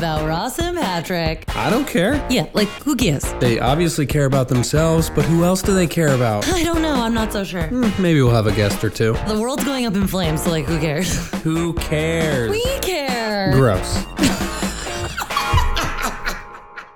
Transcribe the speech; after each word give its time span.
about 0.00 0.26
Ross 0.26 0.58
and 0.58 0.78
Patrick. 0.78 1.44
I 1.54 1.68
don't 1.68 1.86
care. 1.86 2.26
Yeah, 2.30 2.48
like 2.54 2.68
who 2.84 2.96
gives? 2.96 3.30
They 3.34 3.60
obviously 3.60 4.06
care 4.06 4.24
about 4.24 4.48
themselves, 4.48 5.10
but 5.10 5.26
who 5.26 5.44
else 5.44 5.60
do 5.60 5.74
they 5.74 5.86
care 5.86 6.14
about? 6.14 6.48
I 6.48 6.62
don't 6.62 6.80
know. 6.80 6.94
I'm 6.94 7.12
not 7.12 7.34
so 7.34 7.44
sure. 7.44 7.66
Hmm, 7.66 7.90
maybe 8.00 8.22
we'll 8.22 8.34
have 8.34 8.46
a 8.46 8.52
guest 8.52 8.82
or 8.82 8.88
two. 8.88 9.12
The 9.28 9.38
world's 9.38 9.62
going 9.62 9.84
up 9.84 9.94
in 9.94 10.06
flames, 10.06 10.42
so 10.44 10.50
like, 10.52 10.64
who 10.64 10.78
cares? 10.80 11.28
Who 11.42 11.74
cares? 11.74 12.50
we 12.50 12.62
care. 12.78 13.52
Gross. 13.52 13.94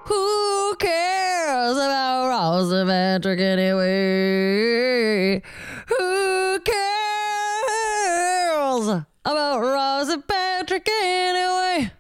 Who 0.07 0.75
cares 0.79 1.77
about 1.77 2.29
Ross 2.31 2.73
and 2.73 2.89
Patrick 2.89 3.39
anyway? 3.41 5.43
Who 5.89 6.59
cares 6.61 6.79
about 9.27 9.61
Ross 9.61 10.09
and 10.09 10.27
Patrick 10.27 10.89
anyway? 10.89 11.91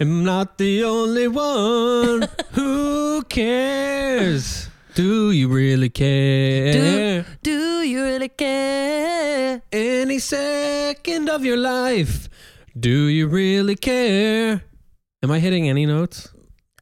I'm 0.00 0.22
not 0.22 0.58
the 0.58 0.84
only 0.84 1.26
one. 1.26 2.28
Who 2.52 3.22
cares? 3.24 4.68
Do 4.94 5.32
you 5.32 5.48
really 5.48 5.90
care? 5.90 6.72
Do, 6.72 7.24
do 7.42 7.82
you 7.82 8.04
really 8.04 8.28
care? 8.28 9.60
Any 9.72 10.20
second 10.20 11.28
of 11.28 11.44
your 11.44 11.56
life. 11.56 12.28
Do 12.78 13.06
you 13.08 13.26
really 13.26 13.74
care? 13.74 14.62
Am 15.22 15.32
I 15.32 15.40
hitting 15.40 15.68
any 15.68 15.84
notes? 15.84 16.28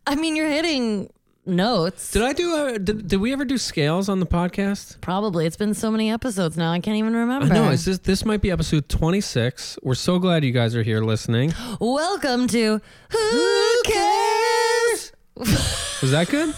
I 0.07 0.15
mean, 0.15 0.37
you're 0.37 0.51
hitting 0.51 1.09
notes. 1.47 2.11
Did 2.13 2.23
I 2.23 2.33
do 2.33 2.67
a, 2.67 2.79
did, 2.79 3.09
did 3.09 3.21
we 3.21 3.33
ever 3.33 3.45
do 3.45 3.59
scales 3.59 4.09
on 4.09 4.21
the 4.21 4.27
podcast? 4.27 5.01
Probably. 5.01 5.47
It's 5.47 5.57
been 5.57 5.75
so 5.75 5.91
many 5.91 6.11
episodes 6.11 6.57
now. 6.57 6.73
I 6.73 6.81
can't 6.81 6.97
even 6.97 7.15
remember. 7.15 7.47
No, 7.47 7.71
Is 7.71 7.85
this 7.85 7.99
this 7.99 8.25
might 8.25 8.41
be 8.41 8.51
episode 8.51 8.89
26. 8.89 9.79
We're 9.83 9.95
so 9.95 10.19
glad 10.19 10.45
you 10.45 10.53
guys 10.53 10.75
are 10.77 10.83
here 10.83 11.01
listening. 11.01 11.53
Welcome 11.81 12.49
to 12.49 12.81
Who 13.11 13.83
Cares? 13.85 15.13
Was 15.37 16.11
that 16.11 16.29
good? 16.29 16.55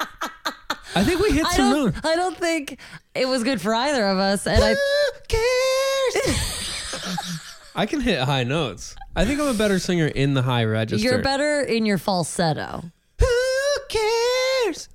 I 0.96 1.02
think 1.02 1.20
we 1.20 1.32
hit 1.32 1.44
I 1.44 1.52
some 1.54 1.70
don't, 1.72 1.84
notes. 1.86 2.00
I 2.06 2.14
don't 2.14 2.36
think 2.36 2.78
it 3.16 3.26
was 3.26 3.42
good 3.42 3.60
for 3.60 3.74
either 3.74 4.06
of 4.06 4.18
us. 4.18 4.46
And 4.46 4.62
I, 4.62 4.76
I 7.74 7.84
can 7.86 8.00
hit 8.00 8.20
high 8.20 8.44
notes. 8.44 8.94
I 9.16 9.24
think 9.24 9.40
I'm 9.40 9.48
a 9.48 9.54
better 9.54 9.80
singer 9.80 10.06
in 10.06 10.34
the 10.34 10.42
high 10.42 10.64
register. 10.64 11.04
you're 11.04 11.20
better 11.22 11.62
in 11.62 11.84
your 11.84 11.98
falsetto. 11.98 12.84
Who 13.92 13.98
cares? 14.64 14.88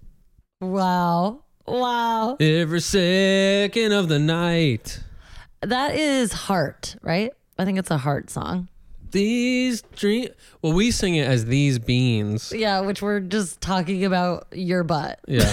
Wow. 0.61 1.43
Wow. 1.67 2.37
Every 2.39 2.81
second 2.81 3.91
of 3.91 4.07
the 4.09 4.19
night. 4.19 5.01
That 5.61 5.95
is 5.95 6.31
Heart, 6.33 6.95
right? 7.01 7.31
I 7.57 7.65
think 7.65 7.77
it's 7.77 7.91
a 7.91 7.97
Heart 7.97 8.29
song. 8.29 8.69
These 9.11 9.81
dream. 9.95 10.29
Well, 10.61 10.73
we 10.73 10.91
sing 10.91 11.15
it 11.15 11.27
as 11.27 11.45
these 11.45 11.79
beans. 11.79 12.53
Yeah, 12.55 12.81
which 12.81 13.01
we're 13.01 13.19
just 13.19 13.59
talking 13.59 14.05
about 14.05 14.47
your 14.51 14.83
butt. 14.83 15.19
Yeah. 15.27 15.51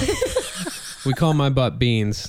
we 1.07 1.15
call 1.15 1.35
my 1.35 1.49
butt 1.49 1.79
beans. 1.79 2.29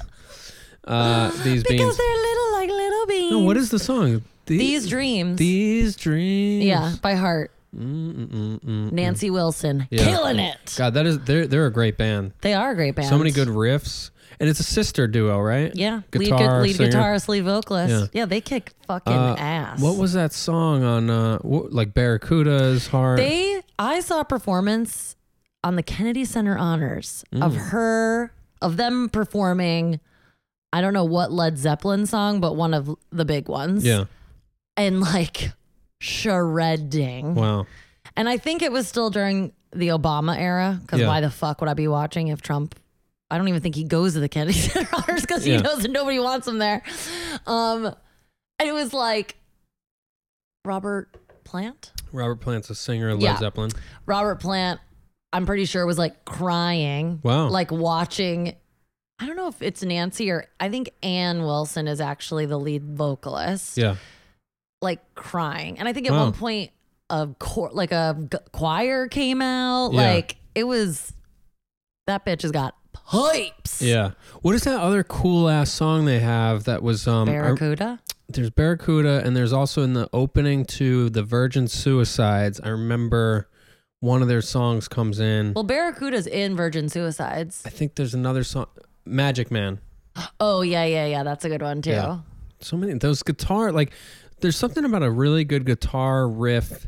Uh, 0.85 1.29
these 1.43 1.63
Because 1.63 1.63
beans. 1.63 1.79
Because 1.81 1.97
they're 1.97 2.15
little 2.15 2.51
like 2.53 2.69
little 2.69 3.05
beans. 3.07 3.31
No, 3.31 3.39
what 3.39 3.57
is 3.57 3.69
the 3.69 3.79
song? 3.79 4.23
These 4.45 4.87
Dreams? 4.87 5.37
These 5.37 5.97
dreams. 5.97 6.63
yeah, 6.63 6.95
by 7.01 7.15
Heart. 7.15 7.51
Mm-mm-mm-mm. 7.77 8.91
Nancy 8.91 9.29
Wilson. 9.29 9.87
Yeah. 9.91 10.03
Killing 10.05 10.39
it. 10.39 10.75
God, 10.77 10.93
that 10.95 11.05
is 11.05 11.19
they're 11.19 11.47
they're 11.47 11.65
a 11.65 11.71
great 11.71 11.97
band. 11.97 12.33
They 12.41 12.53
are 12.53 12.71
a 12.71 12.75
great 12.75 12.95
band. 12.95 13.07
So 13.09 13.17
many 13.17 13.31
good 13.31 13.47
riffs, 13.47 14.11
and 14.39 14.49
it's 14.49 14.59
a 14.59 14.63
sister 14.63 15.07
duo, 15.07 15.39
right? 15.39 15.71
Yeah, 15.75 16.01
Guitar, 16.11 16.37
lead, 16.39 16.47
gu- 16.47 16.61
lead 16.63 16.75
singer. 16.75 16.91
guitarist, 16.91 17.27
lead 17.27 17.43
vocalist. 17.43 17.91
Yeah. 18.13 18.21
Yeah, 18.21 18.25
they 18.25 18.41
kick 18.41 18.73
fucking 18.87 19.13
Uh, 19.13 19.35
ass. 19.37 19.79
What 19.81 19.97
was 19.97 20.13
that 20.13 20.33
song 20.33 20.83
on? 20.83 21.09
Uh, 21.09 21.37
what, 21.39 21.71
like 21.73 21.93
Barracuda's 21.93 22.87
heart. 22.87 23.17
they? 23.17 23.61
I 23.79 23.99
saw 23.99 24.21
a 24.21 24.25
performance 24.25 25.15
on 25.63 25.75
the 25.75 25.83
Kennedy 25.83 26.25
Center 26.25 26.57
Honors 26.57 27.23
of 27.33 27.53
Mm. 27.53 27.69
her, 27.69 28.31
of 28.61 28.77
them 28.77 29.09
performing. 29.09 29.99
I 30.73 30.81
don't 30.81 30.93
know 30.93 31.05
what 31.05 31.31
Led 31.31 31.57
Zeppelin 31.57 32.05
song, 32.05 32.39
but 32.41 32.55
one 32.55 32.73
of 32.73 32.95
the 33.11 33.25
big 33.25 33.47
ones. 33.49 33.85
yeah. 33.85 34.05
and 34.79 35.01
like 35.01 35.51
shredding. 35.99 37.35
Wow. 37.35 37.65
And 38.15 38.27
I 38.27 38.37
think 38.37 38.61
it 38.61 38.71
was 38.71 38.87
still 38.87 39.09
during 39.09 39.53
the 39.73 39.89
Obama 39.89 40.37
era 40.37 40.79
because 40.81 41.01
Yeah. 41.01 41.07
why 41.07 41.21
the 41.21 41.29
fuck 41.29 41.59
would 41.61 41.69
I 41.69 41.73
be 41.73 41.87
watching 41.87 42.29
if 42.29 42.41
Trump? 42.41 42.75
I 43.29 43.37
don't 43.37 43.47
even 43.49 43.61
think 43.61 43.75
he 43.75 43.83
goes 43.83 44.13
to 44.13 44.19
the 44.19 44.29
Kennedy 44.29 44.53
Center 44.57 44.87
Honors 44.95 45.21
because 45.21 45.43
he 45.43 45.51
Yeah. 45.53 45.61
knows 45.61 45.79
that 45.81 45.91
nobody 45.91 46.19
wants 46.19 46.47
him 46.47 46.59
there. 46.59 46.81
Um, 47.45 47.85
and 48.59 48.69
it 48.69 48.73
was 48.73 48.93
like 48.93 49.35
Robert 50.65 51.15
Plant. 51.43 51.91
Robert 52.11 52.37
Plant's 52.41 52.69
a 52.69 52.75
singer 52.75 53.09
of 53.09 53.19
Led 53.19 53.23
Yeah. 53.23 53.37
Zeppelin. 53.37 53.71
Robert 54.05 54.39
Plant, 54.39 54.79
I'm 55.33 55.45
pretty 55.45 55.65
sure 55.65 55.85
was 55.85 55.97
like 55.97 56.25
crying. 56.25 57.19
Wow. 57.23 57.49
Like 57.49 57.71
watching. 57.71 58.55
I 59.19 59.25
don't 59.25 59.35
know 59.35 59.47
if 59.47 59.61
it's 59.61 59.83
Nancy 59.83 60.29
or 60.29 60.45
I 60.59 60.69
think 60.69 60.89
Ann 61.03 61.41
Wilson 61.43 61.87
is 61.87 61.99
actually 61.99 62.45
the 62.45 62.57
lead 62.59 62.83
vocalist. 62.83 63.77
Yeah. 63.77 63.95
Like 64.81 64.99
crying. 65.15 65.79
And 65.79 65.87
I 65.87 65.93
think 65.93 66.07
at 66.07 66.13
one 66.13 66.33
point 66.33 66.71
a 67.09 67.27
cor- 67.39 67.71
like 67.71 67.91
a 67.91 68.17
g- 68.31 68.37
choir 68.51 69.07
came 69.07 69.41
out. 69.41 69.91
Yeah. 69.93 70.01
Like 70.13 70.37
it 70.55 70.63
was 70.65 71.13
that 72.07 72.25
bitch 72.25 72.41
has 72.43 72.51
got 72.51 72.75
pipes. 72.93 73.81
Yeah. 73.81 74.11
What 74.41 74.55
is 74.55 74.63
that 74.63 74.79
other 74.79 75.03
cool 75.03 75.49
ass 75.49 75.71
song 75.71 76.05
they 76.05 76.19
have 76.19 76.65
that 76.65 76.83
was 76.83 77.07
um 77.07 77.29
I- 77.29 77.33
Barracuda. 77.33 77.99
there's 78.29 78.49
Barracuda 78.49 79.21
and 79.25 79.35
there's 79.35 79.53
also 79.53 79.83
in 79.83 79.93
the 79.93 80.09
opening 80.13 80.65
to 80.65 81.09
the 81.09 81.23
Virgin 81.23 81.67
Suicides. 81.67 82.59
I 82.63 82.69
remember 82.69 83.49
one 83.99 84.21
of 84.21 84.27
their 84.27 84.41
songs 84.41 84.87
comes 84.87 85.19
in. 85.19 85.53
well, 85.55 85.63
Barracuda's 85.63 86.27
in 86.27 86.55
Virgin 86.55 86.87
Suicides. 86.89 87.63
I 87.65 87.69
think 87.69 87.95
there's 87.95 88.13
another 88.13 88.43
song 88.43 88.67
Magic 89.05 89.49
Man. 89.51 89.79
Oh 90.39 90.61
yeah, 90.61 90.83
yeah, 90.83 91.05
yeah. 91.05 91.23
That's 91.23 91.45
a 91.45 91.49
good 91.49 91.61
one 91.61 91.81
too. 91.81 91.91
Yeah. 91.91 92.19
So 92.59 92.75
many 92.75 92.93
those 92.93 93.21
guitar 93.23 93.71
like 93.71 93.91
there's 94.41 94.55
something 94.57 94.85
about 94.85 95.03
a 95.03 95.09
really 95.11 95.43
good 95.43 95.65
guitar 95.65 96.27
riff 96.27 96.87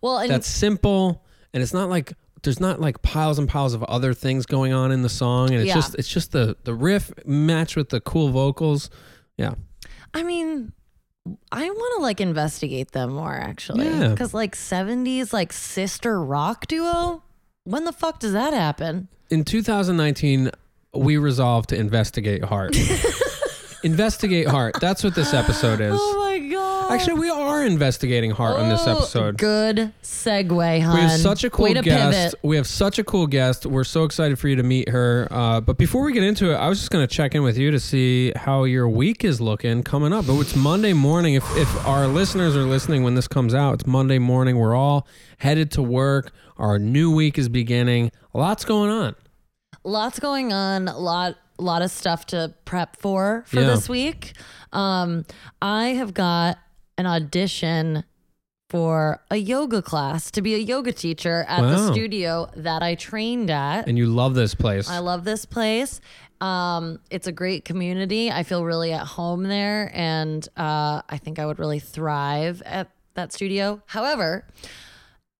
Well, 0.00 0.18
and 0.18 0.30
that's 0.30 0.46
simple 0.48 1.24
and 1.54 1.62
it's 1.62 1.72
not 1.74 1.88
like 1.88 2.12
there's 2.42 2.58
not 2.60 2.80
like 2.80 3.02
piles 3.02 3.38
and 3.38 3.48
piles 3.48 3.72
of 3.72 3.82
other 3.84 4.12
things 4.14 4.46
going 4.46 4.72
on 4.72 4.90
in 4.90 5.02
the 5.02 5.08
song 5.08 5.50
and 5.50 5.58
it's 5.60 5.68
Yeah. 5.68 5.74
just 5.74 5.94
it's 5.96 6.08
just 6.08 6.32
the 6.32 6.56
the 6.64 6.74
riff 6.74 7.12
match 7.24 7.76
with 7.76 7.90
the 7.90 8.00
cool 8.00 8.30
vocals. 8.30 8.90
Yeah. 9.36 9.54
I 10.14 10.22
mean, 10.24 10.72
I 11.52 11.70
want 11.70 11.96
to 11.98 12.02
like 12.02 12.20
investigate 12.20 12.90
them 12.92 13.12
more 13.12 13.34
actually. 13.34 13.86
Yeah. 13.86 14.08
Because 14.08 14.34
like 14.34 14.56
70s 14.56 15.32
like 15.32 15.52
sister 15.52 16.20
rock 16.22 16.66
duo. 16.66 17.22
When 17.64 17.84
the 17.84 17.92
fuck 17.92 18.18
does 18.18 18.32
that 18.32 18.52
happen? 18.52 19.06
In 19.30 19.44
2019 19.44 20.50
we 20.94 21.16
resolved 21.18 21.68
to 21.70 21.76
investigate 21.76 22.42
heart. 22.44 22.76
investigate 23.84 24.48
heart. 24.48 24.74
That's 24.80 25.02
what 25.04 25.14
this 25.14 25.32
episode 25.32 25.80
is. 25.80 25.94
Oh. 25.96 26.18
Actually, 26.94 27.20
we 27.20 27.30
are 27.30 27.64
investigating 27.64 28.30
heart 28.30 28.58
on 28.58 28.68
this 28.68 28.82
Oh, 28.86 28.96
episode. 28.98 29.38
Good 29.38 29.92
segue, 30.02 30.82
hon. 30.82 30.94
We 30.94 31.00
have 31.00 31.20
such 31.20 31.44
a 31.44 31.50
cool 31.50 31.64
Way 31.64 31.74
to 31.74 31.82
guest. 31.82 32.16
pivot. 32.34 32.34
We 32.42 32.56
have 32.56 32.66
such 32.66 32.98
a 32.98 33.04
cool 33.04 33.26
guest. 33.26 33.66
We're 33.66 33.84
so 33.84 34.04
excited 34.04 34.38
for 34.38 34.48
you 34.48 34.56
to 34.56 34.62
meet 34.62 34.88
her. 34.88 35.28
Uh, 35.30 35.60
but 35.60 35.78
before 35.78 36.02
we 36.04 36.12
get 36.12 36.22
into 36.22 36.50
it, 36.52 36.54
I 36.56 36.68
was 36.68 36.78
just 36.78 36.90
going 36.90 37.06
to 37.06 37.12
check 37.12 37.34
in 37.34 37.42
with 37.42 37.56
you 37.58 37.70
to 37.70 37.80
see 37.80 38.32
how 38.36 38.64
your 38.64 38.88
week 38.88 39.24
is 39.24 39.40
looking 39.40 39.82
coming 39.82 40.12
up. 40.12 40.26
But 40.26 40.38
it's 40.40 40.54
Monday 40.56 40.92
morning. 40.92 41.34
If, 41.34 41.44
if 41.56 41.86
our 41.86 42.06
listeners 42.06 42.56
are 42.56 42.64
listening 42.64 43.02
when 43.04 43.14
this 43.14 43.28
comes 43.28 43.54
out, 43.54 43.74
it's 43.74 43.86
Monday 43.86 44.18
morning. 44.18 44.56
We're 44.58 44.74
all 44.74 45.06
headed 45.38 45.70
to 45.72 45.82
work. 45.82 46.32
Our 46.58 46.78
new 46.78 47.14
week 47.14 47.38
is 47.38 47.48
beginning. 47.48 48.12
Lots 48.34 48.64
going 48.64 48.90
on. 48.90 49.14
lots 49.84 50.20
going 50.20 50.52
on 50.52 50.86
a 50.88 50.98
lot 50.98 51.36
lot 51.58 51.82
of 51.82 51.90
stuff 51.90 52.26
to 52.26 52.52
prep 52.64 52.96
for 52.96 53.44
for 53.46 53.60
Yeah. 53.60 53.66
this 53.66 53.88
week 53.88 54.32
um 54.72 55.24
i 55.60 55.88
have 55.88 56.12
got 56.14 56.58
an 56.98 57.06
audition 57.06 58.04
for 58.70 59.20
a 59.30 59.36
yoga 59.36 59.82
class 59.82 60.30
to 60.30 60.40
be 60.40 60.54
a 60.54 60.58
yoga 60.58 60.92
teacher 60.92 61.44
at 61.48 61.60
the 61.60 61.92
studio 61.92 62.48
that 62.56 62.82
i 62.82 62.94
trained 62.94 63.50
at 63.50 63.86
And 63.88 63.98
you 63.98 64.06
love 64.06 64.34
this 64.34 64.54
place. 64.54 64.88
i 64.88 64.98
love 64.98 65.24
this 65.24 65.44
place 65.44 66.00
um 66.40 66.98
it's 67.10 67.26
a 67.26 67.32
great 67.32 67.64
community 67.66 68.30
i 68.30 68.42
feel 68.42 68.64
really 68.64 68.92
at 68.92 69.06
home 69.06 69.42
there 69.42 69.90
and 69.94 70.46
uh 70.56 71.02
i 71.08 71.18
think 71.18 71.38
i 71.38 71.44
would 71.46 71.58
really 71.58 71.78
thrive 71.80 72.62
at 72.64 72.88
that 73.14 73.32
studio 73.32 73.82
however 73.86 74.46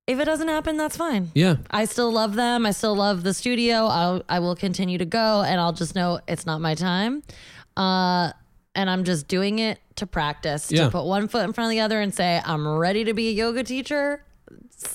if 0.07 0.21
it 0.21 0.25
doesn't 0.27 0.49
happen 0.49 0.77
that's 0.77 0.97
fine 0.97 1.31
yeah. 1.35 1.57
I 1.71 1.87
still 1.87 2.13
love 2.13 2.35
them. 2.35 2.67
I 2.67 2.73
still 2.73 2.97
love 2.97 3.23
the 3.23 3.33
studio. 3.33 3.87
I'll, 3.87 4.23
I 4.29 4.41
will 4.41 4.57
continue 4.57 4.99
to 4.99 5.05
go 5.07 5.43
and 5.43 5.61
I'll 5.61 5.73
just 5.73 5.95
know 5.95 6.19
it's 6.27 6.45
not 6.45 6.61
my 6.61 6.75
time. 6.75 7.23
Uh, 7.77 8.33
and 8.75 8.89
I'm 8.91 9.05
just 9.05 9.29
doing 9.29 9.59
it 9.59 9.79
to 9.97 10.07
practice, 10.07 10.71
Yeah. 10.71 10.85
to 10.85 10.91
put 10.91 11.05
one 11.05 11.29
foot 11.29 11.45
in 11.45 11.53
front 11.53 11.67
of 11.67 11.71
the 11.73 11.81
other 11.81 12.01
and 12.01 12.15
say, 12.15 12.41
I'm 12.45 12.67
ready 12.67 13.05
to 13.05 13.15
be 13.15 13.29
a 13.29 13.33
yoga 13.33 13.63
teacher. 13.63 14.25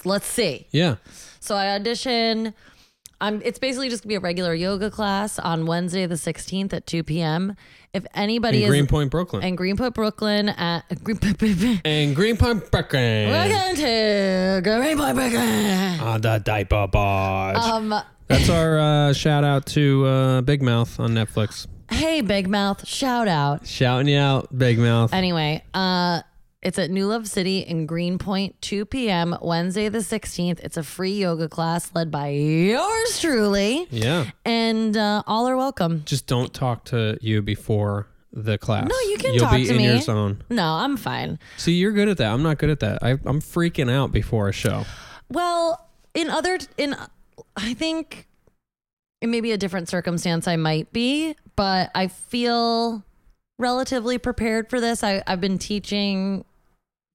Let's 0.04 0.26
see. 0.28 0.68
Yeah. 0.72 0.96
So 1.40 1.56
I 1.56 1.70
audition 1.76 2.54
I'm. 3.20 3.42
It's 3.44 3.58
basically 3.58 3.90
just 3.90 4.04
gonna 4.04 4.10
be 4.10 4.16
a 4.16 4.20
regular 4.20 4.54
yoga 4.54 4.92
class 4.92 5.40
on 5.40 5.66
Wednesday 5.66 6.06
the 6.06 6.16
16th 6.16 6.72
at 6.74 6.86
2 6.86 7.04
p.m. 7.04 7.56
If 7.94 8.06
anybody 8.14 8.60
In 8.60 8.64
is 8.66 8.70
Greenpoint, 8.70 9.10
Brooklyn. 9.10 9.44
and 9.44 9.58
Greenpoint, 9.58 9.96
Brooklyn 9.96 10.50
at 10.50 10.82
Greenpoint, 11.04 11.82
And 11.86 12.16
Greenpoint, 12.16 12.70
Brooklyn. 12.70 13.30
welcome 13.32 13.76
to 13.78 14.62
Greenpoint, 14.64 15.16
Brooklyn. 15.16 16.00
On 16.02 16.22
the 16.22 16.42
diaper 16.44 16.86
barge. 16.92 17.58
Um, 17.58 17.96
That's 18.28 18.50
our 18.50 18.78
uh, 18.78 19.14
shout 19.14 19.44
out 19.44 19.66
to 19.68 20.06
uh, 20.06 20.42
Big 20.42 20.62
Mouth 20.62 21.00
on 21.00 21.12
Netflix. 21.12 21.66
Hey, 21.90 22.22
Big 22.22 22.48
Mouth, 22.50 22.88
shout 22.88 23.28
out. 23.28 23.68
Shouting 23.68 24.08
you 24.08 24.20
out, 24.20 24.56
Big 24.58 24.78
Mouth. 24.80 25.14
Anyway, 25.14 25.64
uh, 25.74 26.22
it's 26.62 26.80
at 26.80 26.90
New 26.90 27.06
Love 27.08 27.28
City 27.28 27.60
in 27.60 27.86
Greenpoint, 27.86 28.62
2 28.62 28.86
p.m. 28.86 29.36
Wednesday 29.42 29.90
the 29.90 30.00
16th. 30.00 30.60
It's 30.60 30.78
a 30.78 30.84
free 30.84 31.14
yoga 31.14 31.48
class 31.48 31.92
led 31.94 32.12
by 32.12 32.30
yours 32.30 33.20
truly, 33.20 33.88
yeah. 33.90 34.26
and 34.46 34.98
uh, 34.98 35.24
all 35.28 35.48
are 35.48 35.56
welcome. 35.58 36.04
Just 36.06 36.28
don't 36.28 36.54
talk 36.54 36.86
to 36.86 37.18
you 37.22 37.42
before 37.42 38.08
the 38.34 38.58
class. 38.58 38.88
No, 38.88 39.00
you 39.10 39.18
can 39.18 39.34
You'll 39.34 39.46
talk 39.46 39.56
be 39.56 39.66
to 39.66 39.72
in 39.72 39.78
me. 39.78 39.86
your 39.86 40.02
zone. 40.02 40.44
No, 40.50 40.64
I'm 40.74 40.98
fine. 40.98 41.40
See, 41.58 41.74
you're 41.74 41.92
good 41.94 42.10
at 42.10 42.18
that. 42.18 42.32
I'm 42.32 42.44
not 42.44 42.58
good 42.58 42.70
at 42.70 42.80
that. 42.82 43.00
I, 43.02 43.12
I'm 43.12 43.42
freaking 43.42 43.92
out 43.92 44.12
before 44.12 44.50
a 44.50 44.54
show. 44.54 44.86
Well, 45.30 45.88
in 46.14 46.30
other 46.30 46.58
in 46.78 46.96
I 47.56 47.74
think 47.74 48.28
in 49.22 49.32
maybe 49.32 49.52
a 49.52 49.58
different 49.58 49.90
circumstance 49.90 50.48
I 50.48 50.56
might 50.56 50.92
be, 50.94 51.36
but 51.58 51.92
I 51.94 52.08
feel 52.08 53.04
relatively 53.60 54.18
prepared 54.18 54.70
for 54.70 54.80
this. 54.80 55.04
I, 55.04 55.22
I've 55.28 55.42
been 55.42 55.58
teaching 55.58 56.46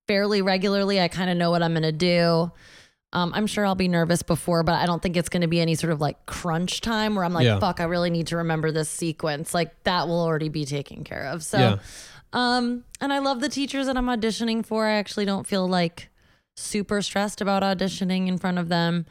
fairly 0.09 0.43
regularly. 0.43 1.01
I 1.01 1.09
kind 1.09 1.31
of 1.31 1.39
know 1.39 1.51
what 1.51 1.63
I'm 1.63 1.73
going 1.73 1.83
to 1.85 1.93
do. 1.93 2.53
Um, 3.15 3.31
I'm 3.35 3.47
sure 3.47 3.65
I'll 3.65 3.75
be 3.75 3.89
nervous 3.89 4.23
before, 4.23 4.63
but 4.63 4.75
I 4.75 4.87
don't 4.87 5.01
think 5.03 5.17
it's 5.17 5.29
going 5.29 5.43
to 5.43 5.47
be 5.49 5.61
any 5.61 5.75
sort 5.75 5.93
of 5.93 6.01
like 6.01 6.25
crunch 6.27 6.81
time 6.81 7.15
where 7.15 7.25
I'm 7.25 7.33
like, 7.35 7.45
Yeah. 7.45 7.59
fuck, 7.61 7.79
I 7.79 7.85
really 7.85 8.11
need 8.11 8.27
to 8.29 8.39
remember 8.39 8.73
this 8.73 8.89
sequence. 8.89 9.53
Like 9.55 9.83
that 9.85 10.09
will 10.09 10.21
already 10.21 10.49
be 10.49 10.65
taken 10.65 11.05
care 11.05 11.27
of. 11.27 11.43
So, 11.45 11.59
Yeah. 11.59 11.77
um, 12.33 12.85
and 13.01 13.13
I 13.13 13.19
love 13.19 13.41
the 13.41 13.51
teachers 13.51 13.87
that 13.87 13.97
I'm 13.99 14.07
auditioning 14.07 14.65
for. 14.65 14.87
I 14.87 14.93
actually 14.93 15.27
don't 15.27 15.47
feel 15.47 15.69
like 15.69 16.09
super 16.57 17.03
stressed 17.03 17.41
about 17.43 17.63
auditioning 17.63 18.29
in 18.29 18.39
front 18.39 18.59
of 18.59 18.69
them. 18.71 19.05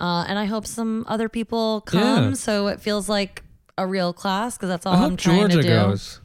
Uh, 0.00 0.24
and 0.28 0.36
I 0.36 0.46
hope 0.46 0.66
some 0.66 1.04
other 1.08 1.28
people 1.28 1.80
come 1.82 2.30
Yeah. 2.30 2.34
so 2.34 2.66
it 2.66 2.80
feels 2.80 3.08
like 3.08 3.43
a 3.78 3.86
real 3.86 4.12
class 4.12 4.56
because 4.56 4.68
that's 4.68 4.86
all 4.86 4.94
I 4.94 5.04
I'm 5.04 5.16
trying 5.16 5.40
Georgia 5.40 5.56
to 5.56 5.62
do. 5.62 5.68
goes. 5.68 6.20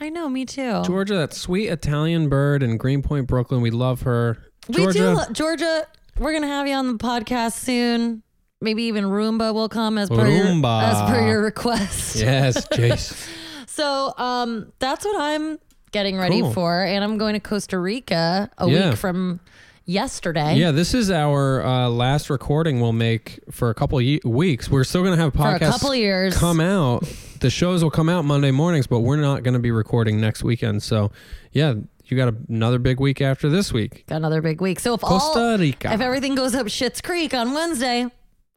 I 0.00 0.08
know, 0.08 0.28
me 0.28 0.46
too. 0.46 0.82
Georgia, 0.84 1.14
that 1.16 1.34
sweet 1.34 1.68
Italian 1.68 2.28
bird 2.28 2.62
in 2.62 2.76
Greenpoint, 2.78 3.26
Brooklyn. 3.26 3.60
We 3.60 3.70
love 3.70 4.02
her. 4.02 4.38
we 4.68 4.76
Georgia, 4.76 4.98
do, 4.98 5.10
lo- 5.10 5.24
Georgia. 5.32 5.86
We're 6.18 6.32
gonna 6.32 6.46
have 6.48 6.66
you 6.66 6.74
on 6.74 6.86
the 6.88 6.98
podcast 6.98 7.52
soon. 7.52 8.22
Maybe 8.62 8.84
even 8.84 9.04
Roomba 9.04 9.54
will 9.54 9.68
come 9.70 9.96
as 9.98 10.08
per 10.10 10.28
your 10.28 10.44
as 10.66 11.10
per 11.10 11.26
your 11.26 11.42
request. 11.42 12.16
yes, 12.16 12.66
Jace. 12.72 13.28
So 13.66 14.12
um, 14.18 14.72
that's 14.78 15.04
what 15.04 15.18
I'm 15.20 15.58
getting 15.92 16.18
ready 16.18 16.40
Cool. 16.40 16.52
for, 16.52 16.82
and 16.84 17.02
I'm 17.02 17.16
going 17.18 17.34
to 17.34 17.40
Costa 17.40 17.78
Rica 17.78 18.50
a 18.58 18.68
Yeah. 18.68 18.90
week 18.90 18.98
from 18.98 19.40
yesterday. 19.90 20.54
Yeah, 20.56 20.70
this 20.70 20.94
is 20.94 21.10
our 21.10 21.64
uh, 21.64 21.88
last 21.88 22.30
recording 22.30 22.80
we'll 22.80 22.92
make 22.92 23.40
for 23.50 23.70
a 23.70 23.74
couple 23.74 23.98
of 23.98 24.04
ye- 24.04 24.20
weeks. 24.24 24.68
We're 24.70 24.84
still 24.84 25.02
going 25.02 25.16
to 25.16 25.22
have 25.22 25.32
podcasts 25.32 25.58
for 25.58 25.64
a 25.64 25.70
couple 25.70 25.94
years. 25.94 26.36
come 26.36 26.60
out. 26.60 27.02
The 27.40 27.50
shows 27.50 27.82
will 27.82 27.90
come 27.90 28.08
out 28.08 28.24
Monday 28.24 28.50
mornings, 28.50 28.86
but 28.86 29.00
we're 29.00 29.16
not 29.16 29.42
going 29.42 29.54
to 29.54 29.60
be 29.60 29.70
recording 29.70 30.20
next 30.20 30.44
weekend. 30.44 30.82
So, 30.82 31.10
yeah, 31.52 31.74
you 32.04 32.16
got 32.16 32.32
another 32.48 32.78
big 32.78 33.00
week 33.00 33.20
after 33.20 33.48
this 33.48 33.72
week. 33.72 34.04
Got 34.06 34.16
another 34.16 34.42
big 34.42 34.60
week. 34.60 34.78
So 34.80 34.94
if 34.94 35.00
Costa 35.00 35.38
all 35.40 35.58
Rica. 35.58 35.92
if 35.92 36.00
everything 36.00 36.34
goes 36.34 36.54
up 36.54 36.68
Shit's 36.68 37.00
Creek 37.00 37.32
on 37.34 37.54
Wednesday, 37.54 38.06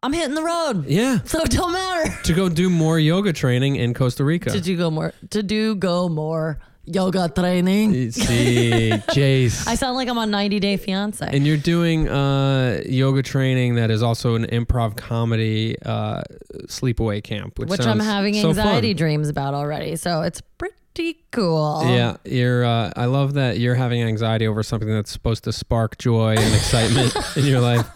I'm 0.01 0.11
hitting 0.11 0.35
the 0.35 0.43
road. 0.43 0.85
yeah, 0.87 1.19
So 1.23 1.41
it 1.43 1.51
don't 1.51 1.71
matter. 1.71 2.13
to 2.23 2.33
go 2.33 2.49
do 2.49 2.69
more 2.69 2.99
yoga 2.99 3.31
training 3.31 3.77
in 3.77 3.93
Costa 3.93 4.23
Rica. 4.25 4.49
To 4.51 4.59
do 4.59 4.75
go 4.75 4.91
more 4.91 5.13
to 5.29 5.41
do 5.43 5.75
go 5.75 6.09
more 6.09 6.59
yoga 6.85 7.29
training. 7.29 8.11
See, 8.11 8.91
Jace. 9.11 9.67
I 9.67 9.75
sound 9.75 9.95
like 9.95 10.09
I'm 10.09 10.17
on 10.17 10.31
90 10.31 10.59
Day 10.59 10.77
Fiance. 10.77 11.25
and 11.25 11.45
you're 11.47 11.57
doing 11.57 12.09
uh, 12.09 12.81
yoga 12.85 13.23
training 13.23 13.75
that 13.75 13.91
is 13.91 14.03
also 14.03 14.35
an 14.35 14.45
improv 14.47 14.95
comedy 14.97 15.75
uh, 15.85 16.21
sleepaway 16.67 17.23
camp, 17.23 17.59
which, 17.59 17.69
which 17.69 17.85
I'm 17.85 17.99
having 17.99 18.33
so 18.35 18.49
anxiety 18.49 18.89
fun. 18.89 18.97
dreams 18.97 19.29
about 19.29 19.53
already. 19.53 19.95
So 19.95 20.21
it's 20.21 20.41
pretty 20.57 21.23
cool. 21.31 21.83
Yeah, 21.85 22.17
you're. 22.25 22.65
Uh, 22.65 22.91
I 22.95 23.05
love 23.05 23.33
that 23.35 23.57
you're 23.59 23.75
having 23.75 24.03
anxiety 24.03 24.47
over 24.47 24.61
something 24.63 24.89
that's 24.89 25.11
supposed 25.11 25.43
to 25.45 25.51
spark 25.51 25.97
joy 25.97 26.35
and 26.37 26.53
excitement 26.55 27.15
in 27.37 27.45
your 27.45 27.61
life. 27.61 27.87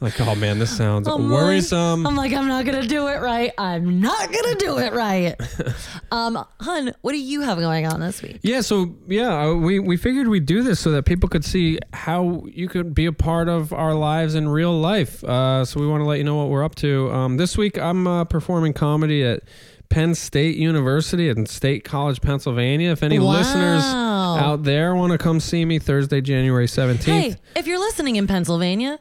Like, 0.00 0.20
oh 0.20 0.34
man, 0.34 0.58
this 0.58 0.76
sounds 0.76 1.06
I'm 1.08 1.30
worrisome. 1.30 2.02
Like, 2.02 2.10
I'm 2.10 2.16
like, 2.16 2.32
I'm 2.32 2.48
not 2.48 2.64
gonna 2.64 2.86
do 2.86 3.06
it 3.08 3.20
right. 3.20 3.52
I'm 3.56 4.00
not 4.00 4.32
gonna 4.32 4.54
do 4.56 4.78
it 4.78 4.92
right. 4.92 5.34
um, 6.10 6.44
hun, 6.60 6.92
what 7.02 7.12
do 7.12 7.18
you 7.18 7.40
have 7.42 7.58
going 7.58 7.86
on 7.86 8.00
this 8.00 8.20
week? 8.22 8.40
yeah, 8.42 8.60
so 8.62 8.94
yeah, 9.06 9.42
uh, 9.48 9.54
we 9.54 9.78
we 9.78 9.96
figured 9.96 10.28
we'd 10.28 10.46
do 10.46 10.62
this 10.62 10.80
so 10.80 10.90
that 10.92 11.04
people 11.04 11.28
could 11.28 11.44
see 11.44 11.78
how 11.92 12.44
you 12.46 12.68
could 12.68 12.94
be 12.94 13.06
a 13.06 13.12
part 13.12 13.48
of 13.48 13.72
our 13.72 13.94
lives 13.94 14.34
in 14.34 14.48
real 14.48 14.78
life. 14.78 15.22
Uh, 15.24 15.64
so 15.64 15.80
we 15.80 15.86
want 15.86 16.00
to 16.00 16.04
let 16.04 16.18
you 16.18 16.24
know 16.24 16.36
what 16.36 16.48
we're 16.48 16.64
up 16.64 16.74
to. 16.76 17.10
Um, 17.12 17.36
this 17.36 17.56
week, 17.56 17.78
I'm 17.78 18.06
uh, 18.06 18.24
performing 18.24 18.72
comedy 18.72 19.22
at 19.24 19.42
Penn 19.88 20.14
State 20.14 20.56
University 20.56 21.28
in 21.28 21.46
State 21.46 21.84
College, 21.84 22.20
Pennsylvania. 22.22 22.90
If 22.92 23.02
any 23.02 23.18
Wow. 23.18 23.32
listeners 23.32 23.82
out 23.84 24.62
there 24.62 24.94
want 24.94 25.12
to 25.12 25.18
come 25.18 25.38
see 25.38 25.64
me 25.64 25.78
Thursday, 25.78 26.20
January 26.22 26.66
17th, 26.66 27.02
Hey, 27.04 27.36
if 27.54 27.66
you're 27.66 27.78
listening 27.78 28.16
in 28.16 28.26
Pennsylvania, 28.26 28.98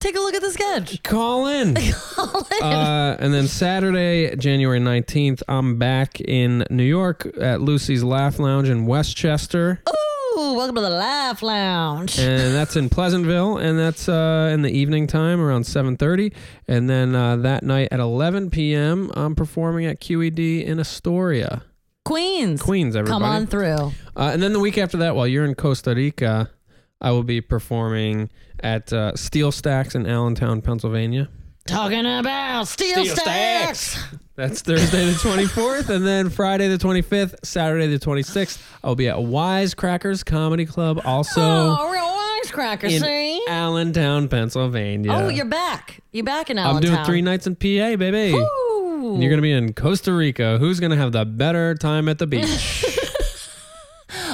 take 0.00 0.16
a 0.16 0.20
look 0.20 0.34
at 0.34 0.42
the 0.42 0.50
sketch. 0.50 1.02
call 1.02 1.46
in. 1.46 1.74
Call 2.14 2.46
in. 2.52 2.62
Uh, 2.62 3.16
and 3.18 3.32
then 3.32 3.48
Saturday, 3.48 4.34
January 4.36 4.80
19th, 4.80 5.42
I'm 5.48 5.78
back 5.78 6.20
in 6.20 6.64
New 6.70 6.84
York 6.84 7.26
at 7.40 7.60
Lucy's 7.60 8.02
Laugh 8.02 8.38
Lounge 8.38 8.68
in 8.68 8.86
Westchester. 8.86 9.80
Ooh, 9.88 10.54
welcome 10.54 10.76
to 10.76 10.80
the 10.80 10.90
Laugh 10.90 11.42
Lounge. 11.42 12.18
And 12.18 12.54
that's 12.54 12.76
in 12.76 12.88
Pleasantville. 12.88 13.58
And 13.58 13.78
that's 13.78 14.08
uh, 14.08 14.50
in 14.52 14.62
the 14.62 14.70
evening 14.70 15.06
time 15.06 15.40
around 15.40 15.62
7.30. 15.62 16.32
And 16.66 16.88
then 16.88 17.14
uh, 17.14 17.36
that 17.36 17.62
night 17.64 17.88
at 17.90 18.00
11 18.00 18.50
p.m., 18.50 19.10
I'm 19.14 19.34
performing 19.34 19.86
at 19.86 20.00
QED 20.00 20.64
in 20.64 20.78
Astoria. 20.78 21.64
Queens. 22.04 22.62
Queens, 22.62 22.96
everybody. 22.96 23.22
Come 23.22 23.30
on 23.30 23.46
through. 23.46 23.92
Uh, 24.16 24.30
and 24.32 24.42
then 24.42 24.52
the 24.52 24.60
week 24.60 24.78
after 24.78 24.96
that, 24.98 25.14
while 25.14 25.26
you're 25.26 25.44
in 25.44 25.54
Costa 25.54 25.94
Rica, 25.94 26.50
I 27.00 27.12
will 27.12 27.22
be 27.22 27.40
performing 27.40 28.30
at 28.60 28.92
uh, 28.92 29.14
Steel 29.14 29.52
Stacks 29.52 29.94
in 29.94 30.06
Allentown, 30.06 30.62
Pennsylvania. 30.62 31.28
Talking 31.66 32.06
about 32.06 32.66
steel, 32.66 33.04
Steel 33.04 33.16
stacks. 33.16 34.02
That's 34.36 34.62
Thursday 34.62 35.04
the 35.04 35.12
24th, 35.12 35.90
and 35.90 36.06
then 36.06 36.30
Friday 36.30 36.68
the 36.68 36.78
25th, 36.78 37.34
Saturday 37.44 37.88
the 37.88 37.98
26th. 37.98 38.58
I'll 38.82 38.94
be 38.94 39.08
at 39.08 39.16
Wisecrackers 39.16 40.24
Comedy 40.24 40.64
Club, 40.64 41.02
also 41.04 41.42
oh, 41.42 41.90
real 41.90 42.04
wisecracker, 42.04 42.84
in 42.84 43.02
see? 43.02 43.44
Allentown, 43.48 44.28
Pennsylvania. 44.28 45.12
Oh, 45.12 45.28
you're 45.28 45.44
back. 45.44 46.00
You're 46.12 46.24
back 46.24 46.48
in 46.48 46.56
Allentown. 46.56 46.76
I'm 46.76 46.84
Allentown. 46.84 46.94
doing 46.94 47.04
three 47.04 47.22
nights 47.22 47.46
in 47.46 47.54
PA, 47.56 47.96
baby. 47.96 48.32
Ooh. 48.34 49.14
And 49.14 49.22
you're 49.22 49.30
gonna 49.30 49.42
be 49.42 49.52
in 49.52 49.74
Costa 49.74 50.12
Rica. 50.12 50.56
Who's 50.58 50.80
gonna 50.80 50.96
have 50.96 51.12
the 51.12 51.26
better 51.26 51.74
time 51.74 52.08
at 52.08 52.18
the 52.18 52.26
beach? 52.26 52.84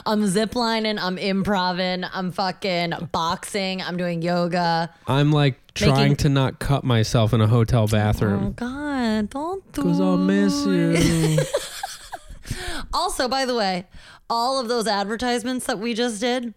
I'm 0.07 0.23
ziplining. 0.25 0.99
I'm 1.01 1.17
improving. 1.19 2.05
I'm 2.13 2.31
fucking 2.33 2.93
boxing. 3.13 3.81
I'm 3.83 3.97
doing 3.97 4.21
yoga. 4.23 4.93
I'm 5.07 5.33
like 5.33 5.59
trying 5.75 5.95
Making- 6.11 6.17
to 6.17 6.29
not 6.29 6.59
cut 6.59 6.85
myself 6.85 7.33
in 7.33 7.41
a 7.41 7.47
hotel 7.47 7.85
Oh 7.85 7.87
bathroom 7.89 8.53
God! 8.53 9.31
Don't 9.31 9.73
do. 9.73 9.83
because 9.83 10.01
I'll 10.01 10.17
miss 10.17 10.65
you. 10.67 11.39
Also, 12.93 13.27
by 13.27 13.47
the 13.47 13.55
way, 13.55 13.87
all 14.29 14.61
of 14.61 14.69
those 14.69 14.87
advertisements 14.87 15.65
that 15.67 15.79
we 15.79 15.95
just 15.95 16.21
did, 16.21 16.53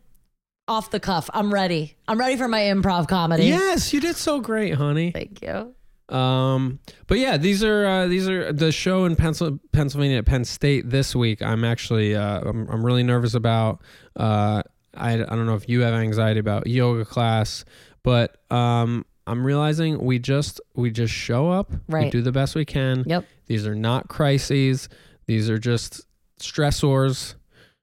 off 0.68 0.92
the 0.92 1.00
cuff. 1.00 1.30
I'm 1.34 1.51
ready. 1.54 1.96
I'm 2.10 2.20
ready 2.20 2.36
for 2.36 2.48
my 2.50 2.60
improv 2.60 3.08
comedy. 3.08 3.46
yes, 3.46 3.94
you 3.94 4.01
did 4.01 4.18
so 4.18 4.42
great, 4.42 4.74
honey. 4.75 5.12
Thank 5.12 5.42
you. 5.42 5.74
Um, 6.10 6.80
but 7.08 7.20
yeah, 7.20 7.38
these 7.38 7.64
are 7.64 7.86
uh, 7.86 8.08
these 8.08 8.30
are 8.30 8.54
the 8.54 8.72
show 8.72 9.06
in 9.06 9.16
Pencil- 9.16 9.60
Pennsylvania 9.72 10.20
at 10.20 10.26
Penn 10.26 10.46
State 10.46 10.90
this 10.90 11.16
week. 11.16 11.42
I'm 11.42 11.64
actually 11.64 12.16
uh, 12.16 12.42
I'm 12.42 12.68
I'm 12.70 12.86
really 12.86 13.04
nervous 13.04 13.34
about. 13.34 13.82
Uh, 14.16 14.64
I 14.94 15.14
I 15.14 15.18
don't 15.18 15.46
know 15.46 15.56
if 15.56 15.68
you 15.68 15.82
have 15.82 15.94
anxiety 15.94 16.40
about 16.40 16.68
yoga 16.68 17.06
class, 17.06 17.66
but 18.04 18.38
um, 18.52 19.06
I'm 19.26 19.46
realizing 19.46 20.00
we 20.00 20.20
just 20.20 20.62
we 20.76 20.92
just 20.92 21.14
show 21.14 21.50
up, 21.50 21.72
right. 21.90 22.06
we 22.06 22.10
do 22.10 22.22
the 22.22 22.32
best 22.32 22.56
we 22.56 22.66
can. 22.66 23.04
Yep. 23.06 23.26
These 23.48 23.68
are 23.68 23.76
not 23.76 24.08
crises. 24.08 24.88
These 25.26 25.50
are 25.50 25.58
just 25.58 26.06
stressors, 26.40 27.36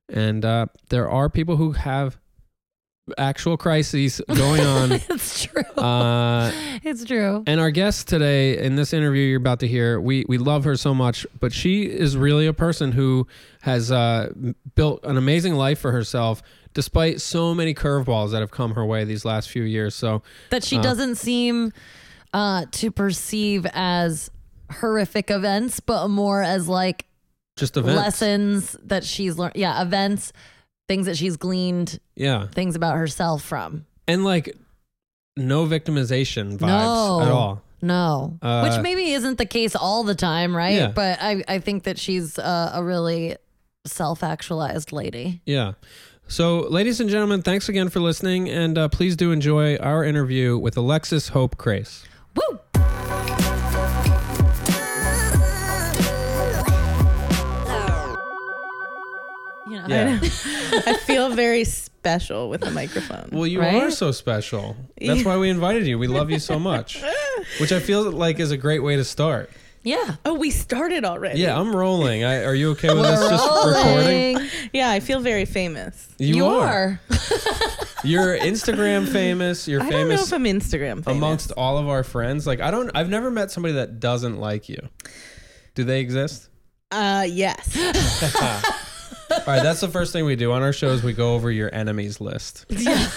and 0.09 0.45
uh, 0.45 0.66
there 0.88 1.11
are 1.11 1.28
people 1.28 1.57
who 1.57 1.73
have 1.73 2.19
actual 3.18 3.56
crises 3.56 4.20
going 4.28 4.62
on. 4.62 4.92
it's 5.11 5.44
true. 5.44 5.62
uh, 5.76 6.50
it's 6.82 7.04
true. 7.04 7.42
and 7.46 7.61
our 7.61 7.70
guest 7.70 8.08
today 8.08 8.58
in 8.58 8.76
this 8.76 8.92
interview 8.92 9.23
you're 9.23 9.38
about 9.38 9.61
to 9.61 9.68
hear, 9.68 10.00
we 10.00 10.25
we 10.28 10.38
love 10.38 10.64
her 10.64 10.76
so 10.76 10.94
much, 10.94 11.26
but 11.40 11.52
she 11.52 11.82
is 11.84 12.16
really 12.16 12.46
a 12.46 12.52
person 12.52 12.92
who 12.92 13.26
has 13.62 13.92
uh, 13.92 14.32
built 14.75 15.00
an 15.04 15.16
amazing 15.16 15.54
life 15.54 15.78
for 15.78 15.92
herself 15.92 16.42
despite 16.73 17.20
so 17.20 17.54
many 17.54 17.73
curveballs 17.73 18.32
that 18.32 18.40
have 18.40 18.50
come 18.50 18.75
her 18.75 18.84
way 18.84 19.04
these 19.04 19.25
last 19.25 19.49
few 19.49 19.62
years. 19.62 19.94
So 19.94 20.23
That 20.50 20.64
she 20.64 20.78
Uh, 20.78 20.82
doesn't 20.82 21.14
seem 21.16 21.73
uh, 22.32 22.66
to 22.73 22.90
perceive 22.90 23.64
as 23.73 24.28
horrific 24.80 25.30
events, 25.30 25.78
but 25.78 26.08
more 26.08 26.42
as 26.42 26.66
like 26.68 27.06
Just 27.56 27.76
events. 27.76 27.96
lessons 27.96 28.76
that 28.82 29.04
she's 29.04 29.38
learned. 29.38 29.54
Yeah, 29.54 29.80
events, 29.82 30.32
things 30.88 31.06
that 31.06 31.16
she's 31.16 31.36
gleaned, 31.36 31.98
Yeah. 32.16 32.46
things 32.48 32.76
about 32.76 32.96
herself 32.96 33.42
from. 33.42 33.86
And 34.06 34.24
like 34.24 34.56
no 35.36 35.66
victimization 35.66 36.58
vibes 36.58 36.60
No. 36.60 37.20
at 37.22 37.28
all. 37.30 37.62
No, 37.82 38.38
Uh, 38.40 38.66
which 38.68 38.80
maybe 38.82 39.12
isn't 39.12 39.36
the 39.36 39.44
case 39.46 39.76
all 39.76 40.04
the 40.04 40.14
time, 40.14 40.56
right? 40.56 40.74
Yeah. 40.74 40.92
But 40.94 41.18
I, 41.20 41.44
I 41.46 41.58
think 41.58 41.82
that 41.84 41.98
she's 41.98 42.38
uh, 42.38 42.70
a 42.74 42.82
really 42.82 43.36
self 43.86 44.22
actualized 44.22 44.90
lady. 44.92 45.42
Yeah. 45.44 45.72
So, 46.26 46.60
ladies 46.60 47.00
and 47.00 47.10
gentlemen, 47.10 47.42
thanks 47.42 47.68
again 47.68 47.90
for 47.90 48.00
listening, 48.00 48.48
and 48.48 48.78
uh, 48.78 48.88
please 48.88 49.14
do 49.16 49.30
enjoy 49.32 49.76
our 49.76 50.02
interview 50.02 50.56
with 50.56 50.74
Alexis 50.78 51.28
Hope 51.28 51.58
Crace. 51.58 52.04
Woo! 52.34 52.58
Know, 59.88 60.20
Yeah. 60.20 60.20
I 60.86 60.96
feel 60.98 61.30
very 61.30 61.64
special 61.64 62.48
with 62.50 62.60
the 62.62 62.70
microphone. 62.70 63.28
Well, 63.32 63.46
you 63.46 63.60
Right? 63.60 63.82
are 63.82 63.90
so 63.90 64.10
special. 64.12 64.76
That's 65.00 65.24
why 65.24 65.36
we 65.38 65.48
invited 65.50 65.86
you. 65.86 65.98
We 65.98 66.06
love 66.06 66.30
you 66.30 66.38
so 66.38 66.58
much, 66.58 67.02
which 67.60 67.72
I 67.72 67.80
feel 67.80 68.10
like 68.10 68.38
is 68.40 68.50
a 68.50 68.56
great 68.56 68.80
way 68.82 68.96
to 68.96 69.04
start. 69.04 69.50
yeah. 69.82 70.16
oh, 70.24 70.34
we 70.34 70.50
started 70.50 71.04
already. 71.04 71.40
Yeah, 71.40 71.58
I'm 71.58 71.74
rolling. 71.74 72.24
I, 72.24 72.44
are 72.44 72.54
you 72.54 72.70
okay 72.70 72.88
with 72.94 73.04
us 73.04 73.28
just 73.28 73.66
recording? 73.66 74.48
Yeah, 74.72 74.90
I 74.90 75.00
feel 75.00 75.20
very 75.20 75.44
famous. 75.44 76.08
You, 76.18 76.46
are. 76.46 77.00
You're 78.04 78.36
Instagram 78.38 79.06
famous. 79.10 79.66
You're 79.68 79.82
I 79.82 79.88
don't 79.90 80.08
know 80.08 80.16
famous 80.16 80.26
if 80.28 80.32
I'm 80.34 80.44
Instagram 80.44 81.04
famous. 81.04 81.06
amongst 81.06 81.52
all 81.52 81.78
of 81.78 81.88
our 81.88 82.02
friends. 82.04 82.46
Like 82.46 82.60
I 82.60 82.70
don't. 82.70 82.90
I've 82.94 83.08
never 83.08 83.30
met 83.30 83.50
somebody 83.50 83.74
that 83.74 83.98
doesn't 84.00 84.38
like 84.38 84.68
you. 84.68 84.88
Do 85.74 85.84
they 85.84 86.00
exist? 86.00 86.48
uh, 86.92 87.26
yes. 87.28 87.76
All 89.46 89.52
right, 89.52 89.62
that's 89.62 89.80
the 89.80 89.88
first 89.88 90.12
thing 90.12 90.24
we 90.24 90.36
do 90.36 90.52
on 90.52 90.62
our 90.62 90.72
shows. 90.72 91.02
We 91.02 91.12
go 91.12 91.34
over 91.34 91.50
your 91.50 91.72
enemies 91.74 92.18
list. 92.20 92.64
Yeah. 92.70 93.08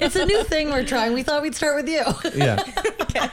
It's 0.00 0.16
a 0.16 0.24
new 0.26 0.42
thing 0.44 0.70
we're 0.70 0.84
trying. 0.84 1.12
We 1.12 1.22
thought 1.22 1.42
we'd 1.42 1.54
start 1.54 1.76
with 1.76 1.88
you. 1.88 2.02
Yeah. 2.34 2.62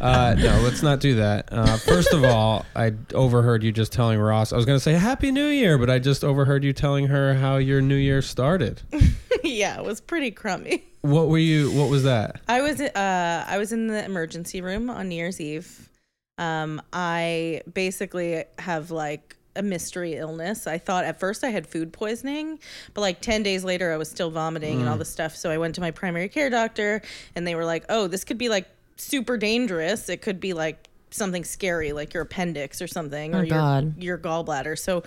Uh, 0.00 0.34
no, 0.38 0.60
let's 0.60 0.82
not 0.82 1.00
do 1.00 1.14
that. 1.14 1.48
Uh, 1.50 1.78
first 1.78 2.12
of 2.12 2.24
all, 2.24 2.66
I 2.76 2.92
overheard 3.14 3.62
you 3.62 3.72
just 3.72 3.90
telling 3.90 4.18
Ross. 4.18 4.52
I 4.52 4.56
was 4.56 4.66
going 4.66 4.76
to 4.76 4.80
say 4.80 4.92
Happy 4.92 5.32
New 5.32 5.46
Year, 5.46 5.78
but 5.78 5.88
I 5.88 5.98
just 5.98 6.22
overheard 6.24 6.62
you 6.62 6.74
telling 6.74 7.06
her 7.06 7.32
how 7.34 7.56
your 7.56 7.80
New 7.80 7.96
Year 7.96 8.20
started. 8.20 8.82
yeah, 9.42 9.78
it 9.78 9.84
was 9.84 10.02
pretty 10.02 10.30
crummy. 10.30 10.84
What 11.00 11.28
were 11.28 11.38
you? 11.38 11.70
What 11.72 11.88
was 11.88 12.02
that? 12.04 12.40
I 12.48 12.60
was 12.60 12.80
uh 12.82 13.44
I 13.46 13.56
was 13.56 13.72
in 13.72 13.86
the 13.86 14.04
emergency 14.04 14.60
room 14.60 14.90
on 14.90 15.08
New 15.08 15.16
Year's 15.16 15.40
Eve. 15.40 15.88
Um 16.36 16.82
I 16.92 17.62
basically 17.72 18.44
have 18.58 18.90
like 18.90 19.33
a 19.56 19.62
mystery 19.62 20.14
illness. 20.14 20.66
I 20.66 20.78
thought 20.78 21.04
at 21.04 21.20
first 21.20 21.44
I 21.44 21.50
had 21.50 21.66
food 21.66 21.92
poisoning, 21.92 22.58
but 22.92 23.00
like 23.02 23.20
10 23.20 23.42
days 23.42 23.64
later 23.64 23.92
I 23.92 23.96
was 23.96 24.08
still 24.10 24.30
vomiting 24.30 24.80
and 24.80 24.88
all 24.88 24.96
this 24.96 25.08
stuff. 25.10 25.36
So 25.36 25.50
I 25.50 25.58
went 25.58 25.74
to 25.76 25.80
my 25.80 25.90
primary 25.90 26.28
care 26.28 26.50
doctor 26.50 27.02
and 27.34 27.46
they 27.46 27.54
were 27.54 27.64
like, 27.64 27.84
"Oh, 27.88 28.06
this 28.06 28.24
could 28.24 28.38
be 28.38 28.48
like 28.48 28.66
super 28.96 29.36
dangerous. 29.36 30.08
It 30.08 30.22
could 30.22 30.40
be 30.40 30.52
like 30.52 30.88
something 31.10 31.44
scary 31.44 31.92
like 31.92 32.12
your 32.12 32.24
appendix 32.24 32.82
or 32.82 32.88
something 32.88 33.34
Oh, 33.34 33.38
or 33.38 33.44
your 33.44 33.56
God. 33.58 34.02
your 34.02 34.18
gallbladder." 34.18 34.78
So 34.78 35.02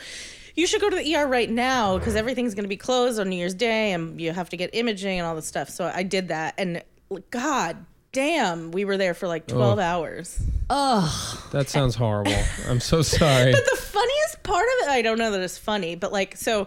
you 0.56 0.66
should 0.66 0.82
go 0.82 0.90
to 0.90 0.96
the 0.96 1.16
ER 1.16 1.28
right 1.28 1.50
now 1.50 1.98
because 1.98 2.16
everything's 2.16 2.56
going 2.56 2.64
to 2.64 2.70
be 2.70 2.78
closed 2.78 3.20
on 3.20 3.30
New 3.30 3.36
Year's 3.36 3.54
Day 3.54 3.92
and 3.92 4.20
you 4.20 4.32
have 4.32 4.50
to 4.50 4.58
get 4.58 4.70
imaging 4.74 5.20
and 5.20 5.28
all 5.28 5.36
this 5.36 5.46
stuff. 5.48 5.70
So 5.70 5.92
I 5.94 6.04
did 6.04 6.30
that. 6.30 6.56
And 6.58 6.82
God 7.30 7.86
damn, 8.18 8.72
we 8.72 8.84
were 8.84 8.98
there 8.98 9.14
for 9.14 9.28
like 9.28 9.46
12 9.46 9.78
hours. 9.78 10.42
Oh, 10.72 11.48
That 11.52 11.70
sounds 11.70 11.94
horrible. 11.94 12.34
I'm 12.68 12.80
so 12.80 13.02
sorry. 13.04 13.52
But 13.52 13.64
the 13.70 13.78
funniest 13.78 14.42
part 14.42 14.66
of 14.66 14.88
it, 14.88 14.90
I 14.90 15.04
don't 15.04 15.20
know 15.20 15.30
that 15.30 15.42
it's 15.42 15.60
funny, 15.60 15.94
but 15.94 16.12
like, 16.12 16.36
so. 16.36 16.66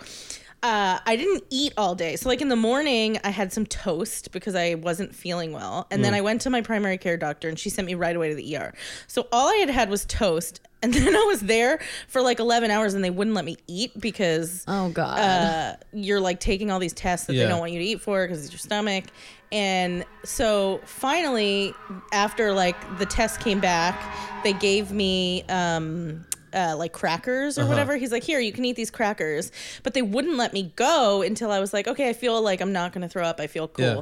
Uh, 0.62 0.98
I 1.06 1.16
didn't 1.16 1.44
eat 1.48 1.72
all 1.78 1.94
day. 1.94 2.16
So, 2.16 2.28
like 2.28 2.42
in 2.42 2.48
the 2.50 2.56
morning, 2.56 3.18
I 3.24 3.30
had 3.30 3.50
some 3.52 3.64
toast 3.64 4.30
because 4.30 4.54
I 4.54 4.74
wasn't 4.74 5.14
feeling 5.14 5.52
well. 5.52 5.86
And 5.90 6.04
then 6.04 6.12
I 6.12 6.20
went 6.20 6.42
to 6.42 6.50
my 6.50 6.60
primary 6.60 6.98
care 6.98 7.16
doctor 7.16 7.48
and 7.48 7.58
she 7.58 7.70
sent 7.70 7.86
me 7.86 7.94
right 7.94 8.14
away 8.14 8.28
to 8.28 8.34
the 8.34 8.56
ER. 8.56 8.74
So, 9.06 9.26
all 9.32 9.48
I 9.48 9.54
had 9.56 9.70
had 9.70 9.88
was 9.90 10.04
toast. 10.04 10.60
And 10.82 10.94
then 10.94 11.14
I 11.14 11.24
was 11.24 11.40
there 11.40 11.78
for 12.08 12.22
like 12.22 12.40
11 12.40 12.70
hours 12.70 12.94
and 12.94 13.04
they 13.04 13.10
wouldn't 13.10 13.36
let 13.36 13.44
me 13.44 13.58
eat 13.66 13.92
because 14.00 14.64
oh 14.66 14.88
God. 14.88 15.18
uh, 15.18 15.76
you're 15.92 16.20
like 16.22 16.40
taking 16.40 16.70
all 16.70 16.78
these 16.78 16.94
tests 16.94 17.26
that 17.26 17.34
Yeah. 17.34 17.42
they 17.42 17.48
don't 17.50 17.60
want 17.60 17.72
you 17.72 17.80
to 17.80 17.84
eat 17.84 18.00
for 18.00 18.26
because 18.26 18.42
it's 18.44 18.50
your 18.50 18.60
stomach. 18.60 19.04
And 19.52 20.06
so 20.24 20.80
finally, 20.86 21.74
after 22.14 22.54
like 22.54 22.76
the 22.98 23.04
test 23.04 23.40
came 23.40 23.60
back, 23.60 23.94
they 24.42 24.54
gave 24.54 24.90
me 24.90 25.42
um, 25.50 26.24
uh, 26.52 26.74
like 26.76 26.92
crackers 26.92 27.56
Uh-huh. 27.58 27.66
or 27.66 27.70
whatever. 27.70 27.96
He's 27.96 28.12
like, 28.12 28.22
here, 28.24 28.40
you 28.40 28.52
can 28.52 28.64
eat 28.64 28.76
these 28.76 28.90
crackers. 28.90 29.50
But 29.82 29.94
they 29.94 30.02
wouldn't 30.02 30.36
let 30.36 30.52
me 30.52 30.72
go 30.76 31.22
until 31.22 31.50
I 31.50 31.60
was 31.60 31.72
like, 31.72 31.86
okay, 31.88 32.08
I 32.08 32.12
feel 32.12 32.40
like 32.42 32.60
I'm 32.60 32.72
not 32.72 32.92
going 32.92 33.02
to 33.02 33.08
throw 33.08 33.24
up. 33.24 33.40
I 33.40 33.46
feel 33.46 33.68
cool. 33.68 33.84
Yeah. 33.84 34.00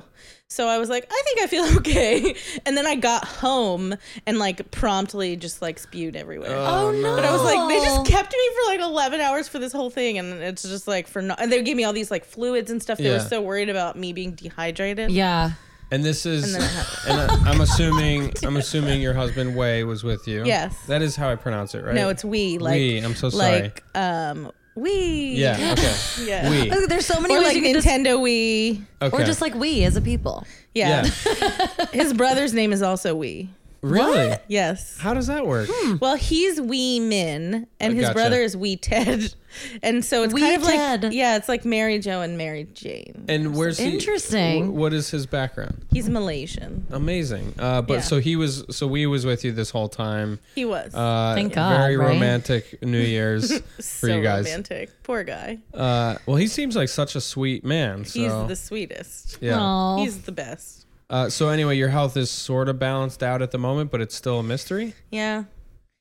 So 0.50 0.66
I 0.66 0.78
was 0.78 0.88
like, 0.88 1.06
I 1.10 1.22
think 1.26 1.40
I 1.42 1.46
feel 1.46 1.64
okay. 1.78 2.34
And 2.64 2.76
then 2.76 2.86
I 2.86 2.94
got 2.94 3.24
home 3.26 3.94
and 4.26 4.38
like 4.38 4.70
promptly 4.70 5.36
just 5.36 5.60
like 5.60 5.78
spewed 5.78 6.16
everywhere. 6.16 6.56
oh 6.56 6.90
no. 6.90 7.16
But 7.16 7.24
I 7.26 7.32
was 7.32 7.42
like, 7.42 7.68
they 7.68 7.84
just 7.84 8.06
kept 8.06 8.32
me 8.32 8.48
for 8.54 8.70
like 8.72 8.80
11 8.80 9.20
hours 9.20 9.46
for 9.48 9.58
this 9.58 9.72
whole 9.72 9.90
thing. 9.90 10.18
And 10.18 10.40
it's 10.42 10.62
just 10.62 10.88
like 10.88 11.06
for 11.06 11.20
no, 11.20 11.34
and 11.38 11.52
they 11.52 11.62
gave 11.62 11.76
me 11.76 11.84
all 11.84 11.92
these 11.92 12.10
like 12.10 12.24
fluids 12.24 12.70
and 12.70 12.80
stuff. 12.82 12.96
They 12.98 13.04
Yeah. 13.04 13.14
were 13.22 13.28
so 13.28 13.42
worried 13.42 13.68
about 13.68 13.96
me 13.96 14.12
being 14.14 14.32
dehydrated. 14.32 15.10
Yeah. 15.10 15.52
And 15.90 16.04
this 16.04 16.26
is, 16.26 16.54
And 16.54 16.62
then 16.62 16.87
and 17.09 17.30
I, 17.30 17.50
I'm 17.50 17.61
assuming, 17.62 18.33
I'm 18.45 18.57
assuming 18.57 19.00
your 19.00 19.14
husband 19.14 19.57
Wei 19.57 19.85
was 19.85 20.04
with 20.04 20.28
you. 20.28 20.45
Yes. 20.45 20.76
That 20.87 21.00
is 21.02 21.16
how 21.16 21.30
I 21.30 21.37
pronounce 21.37 21.75
it, 21.75 21.85
right? 21.85 21.95
No, 21.95 22.09
it's 22.11 22.25
we. 22.25 22.59
Like, 22.59 22.75
we. 22.75 22.99
I'm 22.99 23.14
so 23.14 23.30
sorry. 23.30 23.62
like, 23.62 23.83
um, 23.95 24.52
we. 24.75 25.35
yeah. 25.35 25.75
Okay. 25.78 25.95
Yeah. 26.26 26.50
We. 26.50 26.71
Look, 26.71 26.88
There's 26.88 27.07
so 27.07 27.21
many 27.21 27.35
Or 27.35 27.38
ways 27.38 27.47
like 27.49 27.57
you 27.57 27.62
can 27.62 27.75
just, 27.75 27.87
Nintendo 27.87 28.21
Wii. 28.21 28.83
Okay. 29.00 29.16
or 29.16 29.25
just 29.25 29.40
like 29.40 29.54
we 29.54 29.85
as 29.85 29.97
a 29.97 30.00
people. 30.00 30.45
Yeah. 30.75 31.04
yeah. 31.26 31.87
His 31.92 32.12
brother's 32.12 32.52
name 32.52 32.73
is 32.73 32.83
also 32.83 33.14
Wee. 33.14 33.49
Really? 33.80 34.37
Yes. 34.49 34.99
How 34.99 35.14
does 35.14 35.28
that 35.28 35.47
work? 35.47 35.68
Well, 36.00 36.16
he's 36.16 36.61
Wee 36.61 36.99
Min, 36.99 37.66
and 37.78 37.92
I 37.92 37.94
his 37.94 38.02
gotcha. 38.06 38.14
brother 38.14 38.40
is 38.40 38.56
Wee 38.56 38.76
Ted, 38.76 39.32
and 39.85 40.04
so 40.04 40.25
it's 40.25 40.35
Wee 40.35 40.40
kind 40.40 40.56
of 40.61 40.68
Ted. 40.68 41.04
like 41.04 41.12
yeah, 41.12 41.37
it's 41.37 41.49
like 41.49 41.64
Mary 41.64 41.99
Jo 42.00 42.20
and 42.20 42.37
Mary 42.37 42.66
Jane. 42.75 43.25
And 43.28 43.54
where's 43.54 43.78
he? 43.78 43.92
Interesting. 43.92 44.68
wh- 44.70 44.75
What 44.75 44.92
is 44.92 45.11
his 45.11 45.26
background? 45.26 45.85
He's 45.92 46.08
Malaysian. 46.08 46.87
Amazing. 46.90 47.54
Uh, 47.58 47.82
but 47.82 47.94
Yeah. 47.94 48.00
so 48.00 48.18
he 48.20 48.35
was. 48.35 48.64
So 48.70 48.87
we 48.88 49.06
was 49.06 49.25
with 49.25 49.44
you 49.44 49.52
this 49.52 49.70
whole 49.70 49.88
time. 49.88 50.40
He 50.56 50.64
was 50.64 50.92
Uh, 50.94 51.35
Thank 51.37 51.52
God, 51.54 51.76
Very 51.78 51.97
right? 51.97 52.08
romantic 52.08 52.82
New 52.82 52.99
Year's 53.00 53.58
for 54.00 54.08
you 54.08 54.23
guys. 54.23 54.44
romantic. 54.47 54.90
Poor 55.04 55.23
guy. 55.23 55.58
Uh, 55.73 56.16
well, 56.26 56.37
he 56.37 56.49
seems 56.49 56.75
like 56.75 56.88
such 56.88 57.14
a 57.14 57.20
sweet 57.20 57.64
man. 57.64 58.04
So 58.04 58.18
He's 58.20 58.49
the 58.49 58.56
sweetest. 58.56 59.38
yeah. 59.40 59.58
Aw. 59.61 59.99
He's 59.99 60.23
the 60.23 60.32
best. 60.32 60.87
Uh, 61.10 61.28
so 61.30 61.48
anyway, 61.48 61.76
your 61.76 61.88
health 61.88 62.16
is 62.16 62.30
sort 62.30 62.68
of 62.68 62.78
balanced 62.78 63.22
out 63.22 63.40
at 63.42 63.50
the 63.50 63.58
moment, 63.58 63.90
but 63.90 64.00
it's 64.00 64.14
still 64.14 64.40
a 64.40 64.42
mystery. 64.42 64.94
Yeah. 65.10 65.44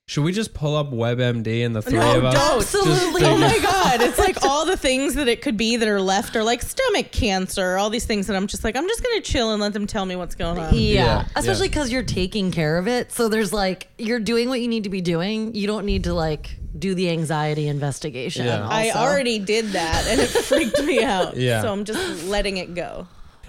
Should 0.09 0.23
we 0.23 0.31
just 0.31 0.53
pull 0.53 0.77
up 0.77 0.89
WebMD 0.89 1.65
and 1.65 1.75
the 1.75 1.81
three 1.81 1.99
No, 1.99 2.17
of 2.17 2.23
us? 2.23 2.33
don't. 2.33 2.61
Absolutely. 2.61 3.25
Oh 3.25 3.37
my 3.37 3.59
god, 3.59 4.01
it's 4.01 4.17
like 4.17 4.41
all 4.41 4.65
the 4.65 4.77
things 4.77 5.15
that 5.15 5.27
it 5.27 5.41
could 5.41 5.57
be 5.57 5.75
that 5.75 5.87
are 5.87 5.99
left 5.99 6.33
are 6.37 6.43
like 6.43 6.61
stomach 6.61 7.11
cancer, 7.11 7.77
all 7.77 7.89
these 7.89 8.05
things 8.05 8.27
that 8.27 8.37
I'm 8.37 8.47
just 8.47 8.63
like 8.63 8.77
I'm 8.77 8.87
just 8.87 9.03
going 9.03 9.21
to 9.21 9.31
chill 9.31 9.51
and 9.51 9.61
let 9.61 9.73
them 9.73 9.85
tell 9.85 10.05
me 10.05 10.15
what's 10.15 10.33
going 10.35 10.59
on. 10.59 10.73
Yeah. 10.73 10.79
Yeah, 10.79 11.25
Especially 11.35 11.65
yeah. 11.65 11.71
because 11.71 11.91
you're 11.91 12.03
taking 12.03 12.51
care 12.51 12.77
of 12.77 12.87
it. 12.87 13.11
So 13.11 13.27
there's 13.27 13.51
like, 13.51 13.89
you're 13.97 14.21
doing 14.21 14.47
what 14.47 14.61
you 14.61 14.69
need 14.69 14.85
to 14.85 14.89
be 14.89 15.01
doing. 15.01 15.53
You 15.53 15.67
don't 15.67 15.85
need 15.85 16.05
to 16.05 16.13
like 16.13 16.55
do 16.79 16.95
the 16.95 17.09
anxiety 17.09 17.67
investigation. 17.67 18.45
Yeah. 18.45 18.65
I 18.65 18.91
already 18.91 19.39
did 19.39 19.67
that 19.73 20.07
and 20.07 20.21
it 20.21 20.27
freaked 20.27 20.81
me 20.83 21.03
out. 21.03 21.35
Yeah. 21.35 21.61
So 21.63 21.71
I'm 21.73 21.83
just 21.83 22.23
letting 22.25 22.55
it 22.57 22.75
go. 22.75 23.07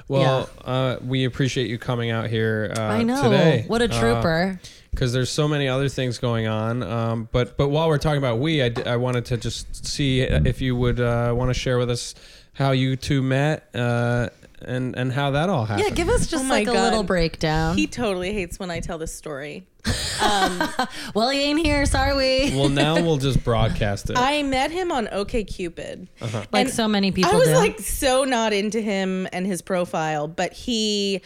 Well, 0.08 0.48
uh, 0.64 0.96
we 1.04 1.24
appreciate 1.24 1.68
you 1.68 1.78
coming 1.78 2.10
out 2.10 2.28
here 2.28 2.72
uh, 2.76 2.80
I 2.80 3.02
know. 3.02 3.22
today. 3.22 3.64
What 3.66 3.82
a 3.82 3.88
trooper. 3.88 4.58
Because 4.90 5.12
there's 5.12 5.30
so 5.30 5.46
many 5.46 5.68
other 5.68 5.88
things 5.88 6.18
going 6.18 6.46
on. 6.46 6.82
Um, 6.82 7.28
but 7.30 7.56
but 7.56 7.68
while 7.68 7.88
we're 7.88 7.98
talking 7.98 8.18
about 8.18 8.38
we, 8.38 8.62
I, 8.62 8.70
d- 8.70 8.84
I 8.84 8.96
wanted 8.96 9.26
to 9.26 9.36
just 9.36 9.86
see 9.86 10.22
if 10.22 10.60
you 10.62 10.74
would 10.74 10.98
uh, 10.98 11.34
want 11.36 11.50
to 11.50 11.54
share 11.54 11.78
with 11.78 11.90
us 11.90 12.14
how 12.54 12.70
you 12.72 12.96
two 12.96 13.22
met 13.22 13.68
uh, 13.74 14.30
and 14.62 14.96
and 14.96 15.12
how 15.12 15.30
that 15.32 15.48
all 15.48 15.64
happened. 15.64 15.88
yeah, 15.88 15.94
give 15.94 16.08
us 16.08 16.26
just 16.26 16.44
Oh 16.44 16.46
my 16.46 16.56
like 16.60 16.68
a 16.68 16.72
God. 16.72 16.82
little 16.82 17.02
breakdown. 17.02 17.76
He 17.76 17.86
totally 17.86 18.32
hates 18.32 18.58
when 18.58 18.70
I 18.70 18.80
tell 18.80 18.98
this 18.98 19.14
story. 19.14 19.66
Um, 20.20 20.68
well, 21.14 21.30
he 21.30 21.38
ain't 21.44 21.64
here. 21.64 21.86
Sorry, 21.86 22.12
we. 22.16 22.56
well, 22.56 22.68
now 22.68 22.96
we'll 22.96 23.18
just 23.18 23.44
broadcast 23.44 24.10
it. 24.10 24.18
I 24.18 24.42
met 24.42 24.72
him 24.72 24.90
on 24.90 25.06
OKCupid. 25.06 26.08
Uh-huh. 26.20 26.44
like 26.50 26.68
so 26.70 26.88
many 26.88 27.12
people 27.12 27.30
I 27.30 27.36
was 27.36 27.46
do. 27.46 27.54
like 27.54 27.78
so 27.78 28.24
not 28.24 28.52
into 28.52 28.80
him 28.80 29.28
and 29.32 29.46
his 29.46 29.62
profile, 29.62 30.26
but 30.26 30.52
he 30.52 31.22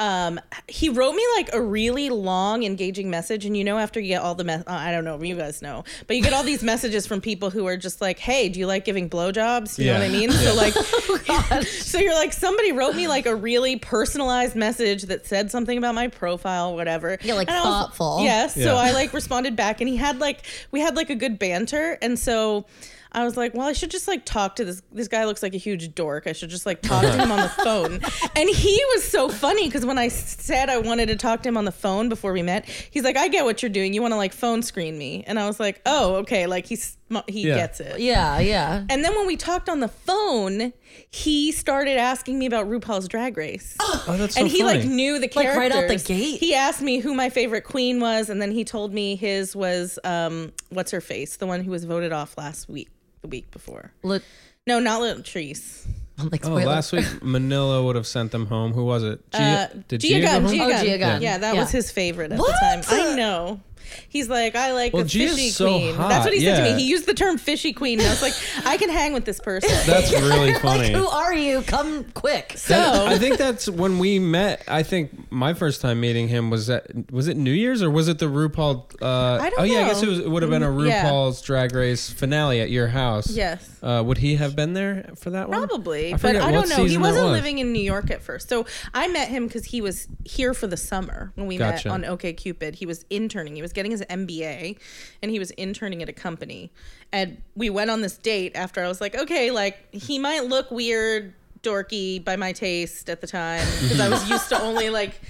um, 0.00 0.40
he 0.68 0.88
wrote 0.88 1.12
me 1.14 1.24
like 1.36 1.50
a 1.52 1.60
really 1.62 2.10
long, 2.10 2.64
engaging 2.64 3.10
message. 3.10 3.46
And 3.46 3.56
you 3.56 3.62
know, 3.64 3.78
after 3.78 4.00
you 4.00 4.08
get 4.08 4.22
all 4.22 4.34
the, 4.34 4.44
mess, 4.44 4.62
uh, 4.66 4.72
I 4.72 4.90
don't 4.90 5.04
know, 5.04 5.22
you 5.22 5.36
guys 5.36 5.62
know, 5.62 5.84
but 6.06 6.16
you 6.16 6.22
get 6.22 6.32
all 6.32 6.42
these 6.42 6.62
messages 6.72 7.06
from 7.06 7.20
people 7.20 7.50
who 7.50 7.66
are 7.66 7.76
just 7.76 8.00
like, 8.00 8.18
"Hey, 8.18 8.48
do 8.48 8.58
you 8.58 8.66
like 8.66 8.84
giving 8.84 9.08
blowjobs?" 9.08 9.78
You 9.78 9.86
know 9.86 9.92
what 9.94 10.02
I 10.02 10.06
Yeah. 10.06 10.18
mean? 10.20 10.30
So 10.32 10.54
like, 10.54 10.74
so 11.66 11.98
you're 11.98 12.14
like, 12.14 12.32
somebody 12.32 12.72
wrote 12.72 12.96
me 12.96 13.06
like 13.08 13.26
a 13.26 13.34
really 13.34 13.76
personalized 13.76 14.56
message 14.56 15.04
that 15.04 15.26
said 15.26 15.50
something 15.50 15.78
about 15.78 15.94
my 15.94 16.08
profile, 16.08 16.74
whatever. 16.74 17.18
Yeah, 17.22 17.34
like 17.34 17.48
And 17.48 17.56
I 17.56 17.60
was- 17.60 17.68
thoughtful. 17.68 18.20
Yes. 18.22 18.56
Yeah. 18.56 18.64
So 18.64 18.76
I 18.76 18.90
like 18.92 19.12
responded 19.12 19.54
back, 19.56 19.80
and 19.80 19.88
he 19.88 19.96
had 19.96 20.18
like 20.18 20.40
we 20.70 20.80
had 20.80 20.96
like 20.96 21.10
a 21.10 21.14
good 21.16 21.38
banter, 21.38 21.98
and 22.02 22.18
so. 22.18 22.66
I 23.14 23.24
was 23.24 23.36
like, 23.36 23.54
well, 23.54 23.66
I 23.68 23.72
should 23.72 23.90
just 23.90 24.08
like 24.08 24.24
talk 24.24 24.56
to 24.56 24.64
this. 24.64 24.82
This 24.92 25.08
guy 25.08 25.24
looks 25.24 25.42
like 25.42 25.54
a 25.54 25.58
huge 25.58 25.94
dork. 25.94 26.26
I 26.26 26.32
should 26.32 26.50
just 26.50 26.66
like 26.66 26.82
talk 26.82 27.02
to 27.02 27.12
him 27.12 27.30
on 27.32 27.40
the 27.40 27.48
phone. 27.64 28.00
And 28.36 28.48
he 28.50 28.82
was 28.94 29.04
so 29.04 29.28
funny 29.28 29.66
because 29.66 29.86
when 29.86 29.98
I 29.98 30.08
said 30.08 30.68
I 30.68 30.78
wanted 30.78 31.06
to 31.06 31.16
talk 31.16 31.42
to 31.44 31.48
him 31.48 31.56
on 31.56 31.64
the 31.64 31.72
phone 31.72 32.08
before 32.08 32.32
we 32.32 32.42
met, 32.42 32.66
he's 32.66 33.04
like, 33.04 33.16
I 33.16 33.28
get 33.28 33.44
what 33.44 33.62
you're 33.62 33.70
doing. 33.70 33.94
You 33.94 34.02
want 34.02 34.12
to 34.12 34.16
like 34.16 34.32
phone 34.32 34.62
screen 34.62 34.98
me. 34.98 35.24
And 35.26 35.38
I 35.38 35.46
was 35.46 35.58
like, 35.60 35.80
oh, 35.86 36.16
okay. 36.16 36.46
Like 36.46 36.66
he's, 36.66 36.96
he 37.28 37.48
Yeah. 37.48 37.54
gets 37.56 37.80
it. 37.80 38.00
Yeah, 38.00 38.38
yeah. 38.40 38.84
And 38.88 39.04
then 39.04 39.14
when 39.14 39.26
we 39.26 39.36
talked 39.36 39.68
on 39.68 39.80
the 39.80 39.88
phone, 39.88 40.72
he 41.10 41.52
started 41.52 41.96
asking 41.96 42.38
me 42.38 42.46
about 42.46 42.68
RuPaul's 42.68 43.08
Drag 43.08 43.36
Race. 43.36 43.76
Oh, 44.06 44.16
that's 44.18 44.34
so 44.34 44.40
and 44.42 44.50
he 44.50 44.62
like 44.64 44.84
knew 44.84 45.18
the 45.18 45.28
characters. 45.28 45.56
Like, 45.56 45.72
characters 45.72 45.80
right 45.80 45.92
out 45.92 45.98
the 45.98 46.04
gate? 46.04 46.40
He 46.40 46.54
asked 46.54 46.82
me 46.82 46.98
who 46.98 47.14
my 47.14 47.30
favorite 47.30 47.62
queen 47.64 48.00
was, 48.00 48.28
and 48.28 48.42
then 48.42 48.50
he 48.52 48.62
told 48.64 48.92
me 48.92 49.16
his 49.16 49.56
was 49.56 49.98
um, 50.04 50.52
what's 50.68 50.90
her 50.90 51.00
face, 51.00 51.36
the 51.36 51.46
one 51.46 51.62
who 51.64 51.70
was 51.70 51.84
voted 51.84 52.12
off 52.12 52.36
last 52.36 52.68
week, 52.68 52.90
the 53.24 53.28
week 53.28 53.50
before. 53.50 53.90
Look, 54.02 54.22
No, 54.66 54.78
not 54.78 55.00
Latrice. 55.02 55.86
I'm 56.18 56.28
like, 56.28 56.42
Oh, 56.44 56.48
spoiler. 56.56 56.66
last 56.66 56.92
week 56.92 57.04
Manila 57.22 57.82
would 57.82 57.96
have 57.96 58.06
sent 58.06 58.30
them 58.30 58.46
home. 58.46 58.72
Who 58.72 58.84
was 58.84 59.02
it? 59.02 59.20
Uh, 59.32 59.66
did 59.88 60.00
Gia, 60.00 60.08
Gia 60.08 60.20
go 60.20 60.26
Gunn. 60.26 60.42
home? 60.44 60.54
Gia 60.54 60.62
Oh, 60.64 60.68
Gunn. 60.70 60.84
Gia 60.84 61.18
Yeah, 61.20 61.38
that 61.38 61.54
Yeah. 61.54 61.60
was 61.60 61.70
his 61.70 61.90
favorite 61.90 62.32
at 62.32 62.38
What? 62.38 62.52
the 62.52 62.82
time. 62.82 62.82
I 62.88 63.16
know. 63.16 63.60
He's 64.08 64.28
like, 64.28 64.54
I 64.56 64.72
like 64.72 64.92
Well, 64.92 65.02
a 65.02 65.08
fishy 65.08 65.50
so 65.50 65.66
queen. 65.68 65.94
hot, 65.94 66.08
That's 66.08 66.24
what 66.24 66.34
he 66.34 66.40
said 66.40 66.56
to 66.64 66.74
me. 66.74 66.82
He 66.82 66.88
used 66.88 67.06
the 67.06 67.14
term 67.14 67.38
fishy 67.38 67.72
queen. 67.72 67.98
And 68.00 68.06
I 68.08 68.10
was 68.10 68.22
like, 68.22 68.34
I 68.66 68.76
can 68.76 68.90
hang 68.90 69.12
with 69.12 69.24
this 69.24 69.40
person. 69.40 69.70
That's 69.86 70.12
really 70.12 70.52
like, 70.52 70.62
funny. 70.62 70.92
who 70.92 71.06
are 71.06 71.34
you? 71.34 71.62
Come 71.62 72.04
quick. 72.14 72.54
so 72.56 73.06
I 73.06 73.18
think 73.18 73.36
that's 73.38 73.68
when 73.68 73.98
we 73.98 74.18
met. 74.18 74.62
I 74.68 74.82
think 74.82 75.30
my 75.30 75.54
first 75.54 75.80
time 75.80 76.00
meeting 76.00 76.28
him 76.28 76.50
was 76.50 76.68
at 76.70 76.86
was 77.12 77.28
it 77.28 77.36
New 77.36 77.50
Year's 77.52 77.82
or 77.82 77.90
was 77.90 78.08
it 78.08 78.18
the 78.18 78.26
RuPaul? 78.26 78.94
Uh, 79.02 79.38
I 79.42 79.50
don't 79.50 79.60
oh 79.60 79.64
yeah, 79.64 79.80
I 79.80 79.84
guess 79.84 80.02
it, 80.02 80.08
was, 80.08 80.18
it 80.20 80.30
would 80.30 80.42
have 80.42 80.50
been 80.50 80.62
a 80.62 80.68
Mm, 80.74 80.88
yeah. 80.88 81.04
RuPaul's 81.08 81.40
Drag 81.42 81.74
Race 81.74 82.10
finale 82.10 82.60
at 82.60 82.70
your 82.70 82.88
house. 82.88 83.30
yes. 83.30 83.70
Uh, 83.82 84.02
would 84.02 84.16
he 84.18 84.36
have 84.36 84.56
been 84.56 84.72
there 84.72 85.10
for 85.14 85.28
that 85.30 85.48
one? 85.50 85.58
Probably, 85.68 86.14
I 86.14 86.16
but 86.16 86.36
I 86.36 86.50
don't 86.50 86.68
know. 86.70 86.84
He 86.86 86.96
wasn't 86.96 87.26
was. 87.26 87.32
living 87.32 87.58
in 87.58 87.72
New 87.74 87.82
York 87.82 88.10
at 88.10 88.22
first, 88.22 88.48
so 88.48 88.64
I 88.94 89.08
met 89.08 89.28
him 89.28 89.46
because 89.46 89.66
he 89.66 89.82
was 89.82 90.08
here 90.24 90.54
for 90.54 90.66
the 90.66 90.78
summer 90.78 91.32
when 91.34 91.46
we 91.46 91.58
Gotcha. 91.58 91.88
met 91.88 91.94
on 91.94 92.04
OK 92.06 92.32
Cupid. 92.32 92.76
He 92.76 92.86
was 92.86 93.04
interning. 93.10 93.54
He 93.56 93.60
was 93.62 93.73
getting 93.74 93.90
his 93.90 94.02
MBA, 94.02 94.78
and 95.22 95.30
he 95.30 95.38
was 95.38 95.50
interning 95.52 96.02
at 96.02 96.08
a 96.08 96.12
company. 96.12 96.70
And 97.12 97.42
we 97.54 97.70
went 97.70 97.90
on 97.90 98.00
this 98.00 98.16
date 98.16 98.52
after 98.54 98.82
I 98.82 98.88
was 98.88 99.00
like, 99.00 99.14
okay, 99.14 99.50
like 99.50 99.92
he 99.94 100.18
might 100.18 100.44
look 100.44 100.70
weird, 100.70 101.34
dorky 101.62 102.22
by 102.22 102.36
my 102.36 102.52
taste 102.52 103.08
at 103.08 103.20
the 103.20 103.26
time 103.26 103.66
because 103.82 103.98
I 103.98 104.08
was 104.08 104.28
used 104.28 104.48
to 104.50 104.60
only 104.60 104.90
like 104.90 105.20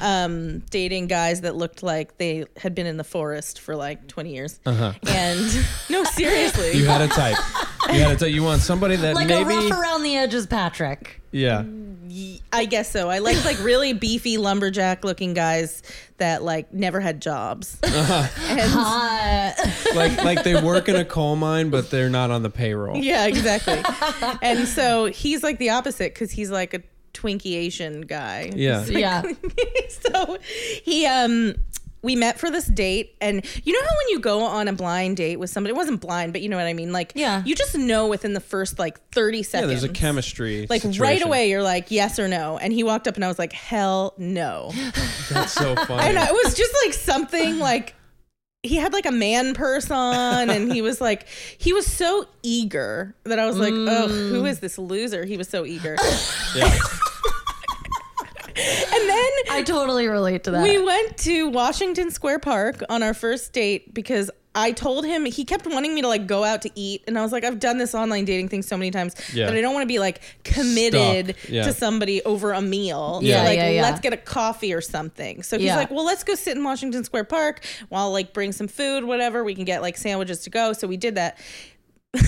um 0.00 0.58
dating 0.70 1.06
guys 1.06 1.40
that 1.42 1.56
looked 1.56 1.82
like 1.82 2.16
they 2.18 2.44
had 2.56 2.74
been 2.74 2.86
in 2.86 2.96
the 2.96 3.04
forest 3.04 3.60
for 3.60 3.74
like 3.76 4.06
20 4.08 4.32
years 4.34 4.60
Uh-huh. 4.64 4.92
and 5.08 5.40
no 5.90 6.04
seriously 6.04 6.72
You 6.72 6.86
had 6.86 7.00
a 7.02 7.08
type. 7.08 7.36
You 7.92 8.00
had 8.00 8.12
a 8.12 8.16
type. 8.16 8.30
You 8.30 8.42
want 8.44 8.62
somebody 8.62 8.96
that 8.96 9.14
Like 9.16 9.26
a 9.26 9.44
maybe. 9.44 9.44
rough 9.70 9.72
around 9.72 10.02
the 10.04 10.16
edges, 10.16 10.46
Patrick. 10.46 11.20
yeah. 11.32 11.64
I 12.52 12.66
guess 12.66 12.90
so. 12.90 13.08
I 13.08 13.20
like 13.20 13.42
like 13.44 13.58
really 13.64 13.94
beefy 13.94 14.36
lumberjack 14.36 15.02
looking 15.02 15.32
guys 15.32 15.82
that 16.18 16.42
like 16.42 16.72
never 16.74 17.00
had 17.00 17.22
jobs. 17.22 17.78
And 17.84 18.72
Uh, 18.74 19.52
Like 19.94 20.22
like 20.22 20.42
they 20.44 20.60
work 20.60 20.88
in 20.88 20.96
a 20.96 21.04
coal 21.04 21.36
mine, 21.36 21.70
but 21.70 21.90
they're 21.90 22.10
not 22.10 22.30
on 22.30 22.42
the 22.42 22.50
payroll. 22.50 22.96
yeah, 22.98 23.26
exactly. 23.26 23.82
and 24.42 24.68
so 24.68 25.06
he's 25.06 25.42
like 25.42 25.58
the 25.58 25.70
opposite 25.70 26.12
because 26.14 26.30
he's 26.30 26.50
like 26.50 26.74
a 26.74 26.82
Twinkie 27.14 27.54
Asian 27.56 28.02
guy. 28.02 28.50
Yeah. 28.54 28.84
yeah. 28.86 29.22
so 30.12 30.38
he 30.84 31.06
um 31.06 31.54
we 32.04 32.16
met 32.16 32.36
for 32.40 32.50
this 32.50 32.66
date 32.66 33.14
and 33.20 33.44
you 33.64 33.72
know 33.72 33.80
how 33.80 33.96
when 33.96 34.08
you 34.08 34.18
go 34.18 34.42
on 34.42 34.66
a 34.66 34.72
blind 34.72 35.16
date 35.16 35.36
with 35.36 35.48
somebody 35.50 35.70
it 35.72 35.76
wasn't 35.76 36.00
blind 36.00 36.32
but 36.32 36.42
you 36.42 36.48
know 36.48 36.56
what 36.56 36.66
i 36.66 36.72
mean 36.72 36.90
like 36.90 37.12
Yeah. 37.14 37.44
you 37.46 37.54
just 37.54 37.78
know 37.78 38.08
within 38.08 38.32
the 38.32 38.40
first 38.40 38.76
like 38.76 38.98
30 39.10 39.44
seconds 39.44 39.52
Yeah, 39.52 39.58
seconds 39.60 39.82
there's 39.82 39.84
a 39.84 39.88
chemistry. 39.94 40.66
like 40.68 40.82
right 40.98 41.22
away 41.22 41.48
you're 41.48 41.62
like 41.62 41.92
yes 41.92 42.18
or 42.18 42.26
no 42.26 42.58
and 42.58 42.72
he 42.72 42.82
walked 42.82 43.06
up 43.06 43.14
and 43.14 43.24
i 43.24 43.28
was 43.28 43.38
like 43.38 43.52
hell 43.52 44.14
no 44.18 44.72
That's 45.30 45.52
so 45.52 45.76
funny. 45.76 46.08
and 46.08 46.18
it 46.18 46.32
was 46.32 46.54
just 46.56 46.74
like 46.84 46.92
something 46.92 47.60
like 47.60 47.94
he 48.64 48.76
had 48.76 48.92
like 48.92 49.06
a 49.06 49.12
man 49.12 49.54
purse 49.54 49.88
on 49.88 50.50
and 50.50 50.72
he 50.72 50.82
was 50.82 51.00
like 51.00 51.26
he 51.58 51.72
was 51.72 51.86
so 51.86 52.26
eager 52.42 53.14
that 53.22 53.38
i 53.38 53.46
was 53.46 53.58
like 53.58 53.72
oh 53.74 54.08
who 54.08 54.44
is 54.44 54.58
this 54.58 54.76
loser 54.76 55.24
he 55.24 55.36
was 55.36 55.48
so 55.48 55.64
eager 55.64 55.96
yeah. 56.56 56.76
And 58.92 59.08
then 59.08 59.30
I 59.50 59.62
totally 59.64 60.08
relate 60.08 60.44
to 60.44 60.50
that. 60.52 60.62
we 60.62 60.82
went 60.82 61.16
to 61.18 61.48
washington 61.48 62.10
square 62.10 62.38
park 62.38 62.82
on 62.88 63.02
our 63.02 63.14
first 63.14 63.52
date 63.52 63.92
because 63.94 64.30
I 64.54 64.72
told 64.72 65.06
him 65.06 65.24
he 65.24 65.46
kept 65.46 65.66
wanting 65.66 65.94
me 65.94 66.02
to 66.02 66.08
like 66.08 66.26
go 66.26 66.44
out 66.44 66.60
to 66.62 66.70
eat, 66.74 67.04
and 67.06 67.18
I 67.18 67.22
was 67.22 67.32
like, 67.32 67.42
I've 67.42 67.58
done 67.58 67.78
this 67.78 67.94
online 67.94 68.26
dating 68.26 68.48
thing 68.50 68.60
so 68.60 68.76
many 68.76 68.90
times 68.90 69.14
Yeah. 69.32 69.46
that 69.46 69.56
I 69.56 69.62
don't 69.62 69.72
want 69.72 69.84
to 69.84 69.88
be 69.88 69.98
like 69.98 70.20
committed 70.44 71.36
Yeah. 71.48 71.64
to 71.64 71.72
somebody 71.72 72.22
over 72.24 72.52
a 72.52 72.60
meal. 72.60 73.20
Yeah, 73.22 73.38
so, 73.38 73.44
like 73.48 73.56
yeah, 73.56 73.70
yeah. 73.70 73.82
let's 73.82 74.00
get 74.00 74.12
a 74.12 74.18
coffee 74.18 74.74
or 74.74 74.82
something. 74.82 75.42
So 75.42 75.56
he's 75.56 75.68
Yeah. 75.68 75.76
like, 75.76 75.90
well, 75.90 76.04
let's 76.04 76.22
go 76.22 76.34
sit 76.34 76.54
in 76.54 76.62
Washington 76.64 77.02
Square 77.02 77.24
Park 77.24 77.64
while 77.88 78.12
like 78.12 78.34
bring 78.34 78.52
some 78.52 78.68
food, 78.68 79.04
whatever. 79.04 79.42
We 79.42 79.54
can 79.54 79.64
get 79.64 79.80
like 79.80 79.96
sandwiches 79.96 80.40
to 80.40 80.50
go. 80.50 80.74
So 80.74 80.86
we 80.86 80.98
did 80.98 81.14
that. 81.14 81.38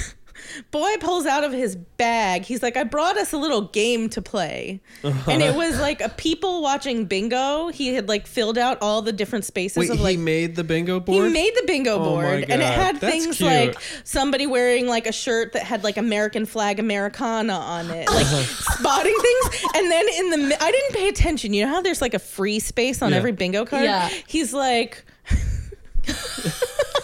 Boy 0.71 0.97
pulls 1.01 1.27
out 1.27 1.45
of 1.45 1.53
his 1.53 1.77
bag. 1.77 2.43
He's 2.45 2.63
like, 2.63 2.77
I 2.77 2.85
brought 2.85 3.17
us 3.17 3.33
a 3.33 3.37
little 3.39 3.63
game 3.63 4.09
to 4.11 4.23
play. 4.23 4.81
And 5.03 5.43
it 5.43 5.55
was 5.55 5.79
like 5.81 6.01
a 6.01 6.09
people 6.09 6.63
watching 6.63 7.07
bingo. 7.07 7.69
He 7.69 7.95
had 7.95 8.09
like 8.09 8.27
filled 8.27 8.59
out 8.59 8.79
all 8.81 9.03
the 9.03 9.13
different 9.13 9.45
spaces 9.45 9.77
Wait, 9.79 9.91
of 9.91 9.97
he 9.99 10.03
like 10.03 10.19
make 10.19 10.55
the 10.55 10.65
bingo 10.65 11.01
board? 11.01 11.27
he 11.27 11.33
made 11.33 11.55
the 11.55 11.65
bingo 11.67 11.95
Oh 11.97 12.05
board 12.05 12.45
and 12.49 12.61
it 12.63 12.67
had 12.67 13.01
that's 13.01 13.13
things 13.13 13.37
cute. 13.39 13.49
like 13.49 13.77
somebody 14.05 14.47
wearing 14.47 14.87
like 14.87 15.07
a 15.07 15.13
shirt 15.13 15.53
that 15.55 15.63
had 15.63 15.83
like 15.85 15.97
American 15.97 16.47
flag 16.47 16.79
Americana 16.79 17.55
on 17.55 17.91
it, 17.91 18.09
like 18.09 18.27
Uh-huh. 18.27 18.75
spotting 18.79 19.17
things. 19.21 19.65
And 19.77 19.91
then 19.91 20.05
in 20.19 20.31
the 20.49 20.63
I 20.63 20.71
didn't 20.71 20.93
pay 20.95 21.09
attention. 21.09 21.53
You 21.55 21.65
know 21.65 21.71
how 21.73 21.81
there's 21.83 22.01
like 22.03 22.15
a 22.15 22.19
free 22.19 22.59
space 22.61 23.03
on 23.03 23.11
Yeah. 23.13 23.17
every 23.19 23.33
bingo 23.33 23.65
card? 23.65 23.85
Yeah. 23.85 24.09
He's 24.27 24.53
like 24.53 25.05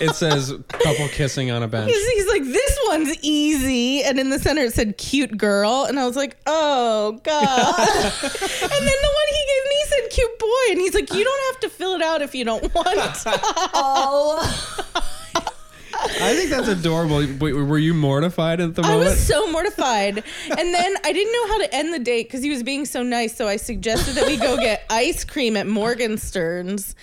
it 0.00 0.14
says 0.14 0.52
couple 0.68 1.08
kissing 1.08 1.50
on 1.50 1.62
a 1.62 1.68
bench. 1.68 1.90
he's, 1.90 2.08
he's 2.08 2.28
like 2.28 2.44
this 2.44 2.78
one's 2.88 3.16
easy 3.22 4.02
and 4.02 4.18
in 4.18 4.30
the 4.30 4.38
center 4.38 4.62
it 4.62 4.72
said 4.72 4.96
cute 4.98 5.36
girl 5.36 5.84
and 5.84 5.98
I 5.98 6.06
was 6.06 6.16
like, 6.16 6.36
"Oh 6.46 7.20
god." 7.22 7.78
and 7.78 8.30
then 8.30 8.98
the 9.02 9.12
one 9.12 9.28
he 9.28 9.42
gave 9.46 9.64
me 9.64 9.84
said 9.86 10.10
cute 10.10 10.38
boy 10.38 10.70
and 10.70 10.80
he's 10.80 10.94
like, 10.94 11.12
"You 11.12 11.24
don't 11.24 11.54
have 11.54 11.60
to 11.60 11.68
fill 11.68 11.94
it 11.94 12.02
out 12.02 12.22
if 12.22 12.34
you 12.34 12.44
don't 12.44 12.74
want." 12.74 13.22
oh, 13.74 15.00
I 16.02 16.34
think 16.34 16.50
that's 16.50 16.68
adorable. 16.68 17.18
Wait, 17.18 17.52
were 17.52 17.78
you 17.78 17.94
mortified 17.94 18.60
at 18.60 18.74
the 18.74 18.82
moment? 18.82 19.00
I 19.02 19.10
was 19.10 19.20
so 19.20 19.50
mortified. 19.50 20.22
And 20.48 20.74
then 20.74 20.96
I 21.04 21.12
didn't 21.12 21.32
know 21.32 21.48
how 21.48 21.58
to 21.58 21.74
end 21.74 21.92
the 21.92 21.98
date 21.98 22.26
because 22.26 22.42
he 22.42 22.50
was 22.50 22.62
being 22.62 22.86
so 22.86 23.02
nice. 23.02 23.36
So 23.36 23.46
I 23.46 23.56
suggested 23.56 24.14
that 24.14 24.26
we 24.26 24.36
go 24.36 24.56
get 24.56 24.84
ice 24.88 25.24
cream 25.24 25.56
at 25.56 25.66
Morgan 25.66 26.12
Morgenstern's. 26.12 26.94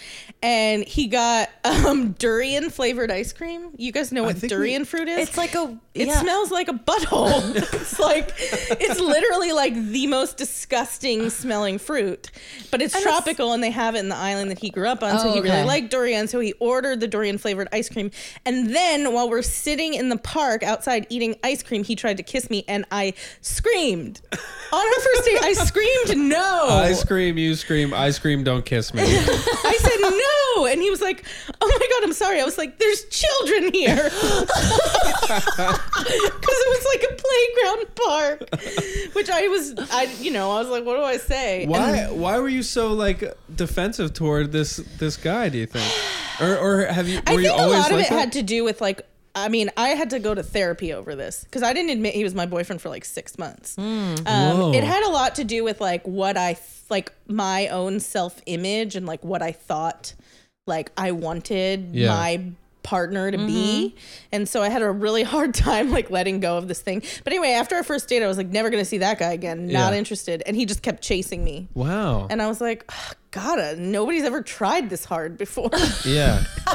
And 0.44 0.84
he 0.84 1.08
got 1.08 1.50
um, 1.66 2.12
durian 2.12 2.70
flavored 2.70 3.10
ice 3.10 3.34
cream. 3.34 3.72
You 3.76 3.92
guys 3.92 4.12
know 4.12 4.22
what 4.24 4.34
think 4.38 4.44
we- 4.52 4.56
durian 4.58 4.86
fruit 4.86 5.08
is? 5.08 5.28
it's 5.30 5.38
like 5.38 5.56
a. 5.56 5.76
It 5.96 6.10
yeah. 6.10 6.20
smells 6.22 6.52
like 6.52 6.68
a 6.68 6.74
butthole. 6.74 7.56
it's 7.74 8.00
like 8.00 8.32
it's 8.38 9.00
literally 9.00 9.52
like 9.52 9.74
the 9.74 10.06
most 10.06 10.38
disgusting 10.38 11.32
smelling 11.32 11.80
fruit. 11.80 12.30
But 12.70 12.84
it's 12.84 12.94
And 12.94 13.02
it's- 13.02 13.16
tropical 13.16 13.54
and 13.54 13.64
they 13.64 13.72
have 13.72 13.96
it 13.96 14.00
in 14.00 14.10
the 14.10 14.16
island 14.16 14.52
that 14.52 14.60
he 14.60 14.70
grew 14.70 14.88
up 14.88 15.02
on. 15.02 15.18
so 15.20 15.30
Oh, 15.30 15.34
he 15.34 15.40
really 15.42 15.64
liked 15.64 15.90
durian. 15.90 16.28
So 16.28 16.40
he 16.40 16.54
ordered 16.60 17.00
the 17.00 17.08
durian 17.08 17.40
flavored 17.40 17.68
ice 17.72 17.90
cream. 17.90 18.12
And 18.46 18.76
then 18.76 19.12
while 19.14 19.28
we're 19.28 19.42
sitting 19.42 19.96
in 19.96 20.10
the 20.10 20.18
park 20.18 20.62
outside 20.62 21.08
eating 21.10 21.36
ice 21.44 21.64
cream, 21.64 21.84
he 21.84 21.96
tried 21.96 22.18
to 22.18 22.24
kiss 22.24 22.52
me 22.52 22.64
and 22.68 22.86
I 22.92 23.16
screamed. 23.42 24.22
on 24.72 24.80
our 24.88 25.02
first 25.02 25.26
date, 25.26 25.42
I 25.42 25.54
screamed 25.54 26.16
no. 26.30 26.68
I 26.70 26.94
scream, 26.94 27.40
you 27.40 27.56
scream, 27.56 27.92
I 27.92 28.12
scream, 28.12 28.44
don't 28.44 28.66
kiss 28.66 28.94
me. 28.94 29.02
I 29.06 29.78
said 29.80 29.98
no, 30.00 30.10
and 30.66 30.82
he 30.82 30.90
was 30.90 31.02
like, 31.02 31.24
"Oh 31.62 31.68
my 31.68 31.88
god, 31.92 32.04
I'm 32.04 32.14
sorry." 32.14 32.42
I 32.42 32.46
was 32.46 32.58
like, 32.58 32.80
"There's 32.80 33.06
children 33.06 33.72
here," 33.74 33.96
because 35.28 36.58
it 36.60 36.70
was 36.70 36.86
like 36.94 37.04
a 37.04 37.16
playground 37.16 37.96
park, 37.96 39.14
which 39.14 39.30
I 39.30 39.48
was, 39.48 39.74
I 39.92 40.04
you 40.20 40.32
know, 40.32 40.52
I 40.52 40.60
was 40.60 40.70
like, 40.70 40.86
"What 40.86 40.98
do 40.98 41.04
I 41.04 41.18
say?" 41.18 41.64
And 41.64 41.72
Why 41.72 42.08
why 42.12 42.40
were 42.40 42.50
you 42.50 42.64
so 42.64 42.94
like 42.94 43.24
defensive 43.54 44.14
toward 44.14 44.52
this 44.52 44.78
this 44.98 45.18
guy, 45.18 45.50
do 45.50 45.58
you 45.58 45.66
think? 45.66 45.92
Or 46.42 46.58
or 46.58 46.86
have 46.86 47.08
you 47.08 47.18
were 47.18 47.24
I 47.28 47.32
you 47.34 47.42
think 47.50 47.60
a 47.60 47.66
lot 47.68 47.92
of 47.92 47.98
like 47.98 48.06
it 48.06 48.10
that? 48.10 48.20
had 48.20 48.32
to 48.34 48.44
do 48.44 48.64
with 48.64 48.82
like. 48.82 49.02
I 49.36 49.50
mean, 49.50 49.70
I 49.78 49.90
had 49.90 50.10
to 50.12 50.20
go 50.20 50.34
to 50.34 50.42
therapy 50.42 50.94
over 50.94 51.14
this 51.14 51.44
because 51.44 51.62
I 51.62 51.72
didn't 51.72 51.92
admit 51.92 52.16
he 52.16 52.24
was 52.24 52.34
my 52.34 52.48
boyfriend 52.48 52.82
for 52.82 52.90
like 52.90 53.06
six 53.06 53.38
months. 53.38 53.78
Um, 53.78 54.74
it 54.74 54.84
had 54.84 55.04
a 55.04 55.12
lot 55.12 55.36
to 55.36 55.44
do 55.44 55.64
with 55.64 55.80
like 55.80 56.02
what 56.08 56.38
I 56.38 56.58
like 56.90 57.12
my 57.28 57.68
own 57.68 58.00
self 58.00 58.42
image 58.48 58.96
and 58.96 59.06
like 59.06 59.24
what 59.24 59.44
I 59.44 59.52
thought 59.52 60.16
like 60.68 60.92
I 60.98 61.12
wanted 61.12 61.90
Yeah. 61.96 62.10
my 62.10 62.52
partner 62.84 63.30
to 63.30 63.38
be. 63.38 63.94
And 64.32 64.48
so 64.48 64.62
I 64.64 64.70
had 64.70 64.82
a 64.82 64.90
really 64.90 65.24
hard 65.34 65.54
time 65.54 65.92
like 65.92 66.10
letting 66.10 66.40
go 66.40 66.58
of 66.58 66.70
this 66.70 66.80
thing. 66.80 67.02
But 67.26 67.34
anyway, 67.34 67.50
after 67.52 67.76
our 67.76 67.84
first 67.84 68.08
date, 68.08 68.24
I 68.24 68.28
was 68.28 68.38
like 68.38 68.48
never 68.48 68.70
going 68.70 68.80
to 68.82 68.86
see 68.90 69.00
that 69.00 69.20
guy 69.20 69.34
again. 69.34 69.68
Not 69.68 69.92
Yeah. 69.92 69.98
interested. 70.00 70.42
And 70.46 70.56
he 70.56 70.66
just 70.66 70.82
kept 70.84 71.04
chasing 71.04 71.44
me. 71.44 71.68
Wow. 71.74 72.28
And 72.30 72.42
I 72.42 72.48
was 72.48 72.62
like, 72.62 72.86
"Ugh, 72.88 73.16
God, 73.32 73.60
uh, 73.60 73.76
nobody's 73.78 74.24
ever 74.24 74.42
tried 74.42 74.90
this 74.90 75.04
hard 75.04 75.38
before. 75.38 75.70
yeah. 76.06 76.46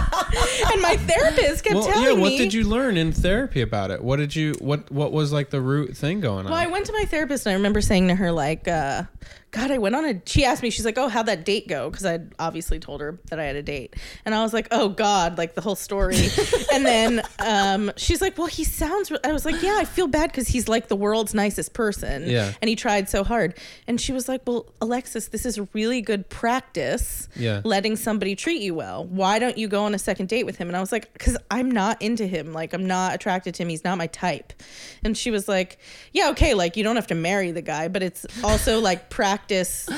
and 0.73 0.83
my 0.83 0.97
therapist 0.99 1.65
kept 1.65 1.77
Well, 1.77 1.87
telling 1.87 2.05
yeah. 2.05 2.13
What 2.13 2.33
me. 2.33 2.39
did 2.39 2.53
you 2.53 2.65
learn 2.65 2.99
in 2.99 3.13
therapy 3.13 3.63
about 3.63 3.91
it? 3.91 4.05
What 4.05 4.17
did 4.19 4.37
you 4.37 4.53
what 4.61 4.91
What 4.93 5.13
was 5.13 5.33
like 5.33 5.49
the 5.49 5.63
root 5.63 5.97
thing 5.97 6.21
going 6.21 6.45
on? 6.45 6.53
Well, 6.53 6.61
I 6.61 6.67
went 6.67 6.85
to 6.87 6.93
my 6.93 7.07
therapist 7.07 7.47
and 7.47 7.53
I 7.53 7.55
remember 7.55 7.81
saying 7.81 8.09
to 8.09 8.15
her, 8.17 8.31
like, 8.33 8.69
uh, 8.69 9.05
God, 9.53 9.71
I 9.71 9.77
went 9.79 9.95
on 9.95 10.05
a. 10.07 10.21
She 10.25 10.45
asked 10.47 10.63
me, 10.63 10.71
she's 10.71 10.85
like, 10.87 10.97
Oh, 10.97 11.09
how'd 11.09 11.27
that 11.27 11.45
date 11.45 11.69
go? 11.69 11.91
Because 11.91 12.07
I'd 12.07 12.35
obviously 12.39 12.79
told 12.81 13.03
her 13.03 13.21
that 13.29 13.39
I 13.39 13.45
had 13.45 13.55
a 13.55 13.63
date. 13.63 13.95
And 14.25 14.35
I 14.35 14.43
was 14.43 14.53
like, 14.55 14.67
Oh, 14.71 14.89
God, 14.89 15.37
like 15.37 15.55
the 15.55 15.61
whole 15.61 15.77
story. 15.77 16.17
and 16.73 16.87
then 16.87 17.23
um, 17.39 17.93
she's 17.97 18.23
like, 18.23 18.37
Well, 18.39 18.47
he 18.47 18.65
sounds. 18.65 19.11
re-" 19.11 19.19
I 19.23 19.31
was 19.33 19.45
like, 19.45 19.63
Yeah, 19.63 19.77
I 19.79 19.85
feel 19.85 20.07
bad 20.09 20.31
because 20.33 20.49
he's 20.49 20.69
like 20.69 20.89
the 20.89 20.97
world's 20.97 21.35
nicest 21.35 21.75
person. 21.75 22.29
Yeah. 22.29 22.53
And 22.63 22.69
he 22.71 22.77
tried 22.77 23.11
so 23.11 23.23
hard. 23.25 23.59
And 23.87 24.01
she 24.01 24.13
was 24.13 24.27
like, 24.27 24.41
Well, 24.47 24.73
Alexis, 24.81 25.29
this 25.29 25.45
is 25.45 25.61
really 25.75 26.01
good 26.01 26.31
practice. 26.31 27.29
Yeah. 27.37 27.61
Letting 27.63 27.97
somebody 27.97 28.35
treat 28.35 28.63
you 28.63 28.75
well. 28.75 29.05
Why 29.05 29.39
don't 29.39 29.59
you 29.59 29.69
go 29.69 29.85
on 29.85 29.95
a 29.95 29.99
second 29.99 30.31
date 30.31 30.45
with 30.45 30.57
him? 30.57 30.69
And 30.69 30.77
I 30.77 30.81
was 30.81 30.93
like, 30.93 31.13
Because 31.13 31.37
I'm 31.51 31.71
not 31.71 32.01
into 32.01 32.27
him. 32.27 32.55
Like, 32.55 32.73
I'm 32.73 32.87
not 32.87 33.15
attracted 33.15 33.55
to 33.57 33.63
him. 33.65 33.69
He's 33.69 33.85
not 33.85 33.99
my 33.99 34.07
type. 34.07 34.55
And 35.05 35.15
she 35.15 35.31
was 35.31 35.47
like, 35.47 35.79
Yeah, 36.13 36.31
okay. 36.31 36.55
Like, 36.55 36.79
you 36.79 36.85
don't 36.85 36.97
have 36.97 37.09
to 37.09 37.15
marry 37.15 37.51
the 37.51 37.61
guy, 37.61 37.89
but 37.89 38.03
it's 38.03 38.25
also 38.43 38.81
like 38.81 39.11
practice, 39.11 39.42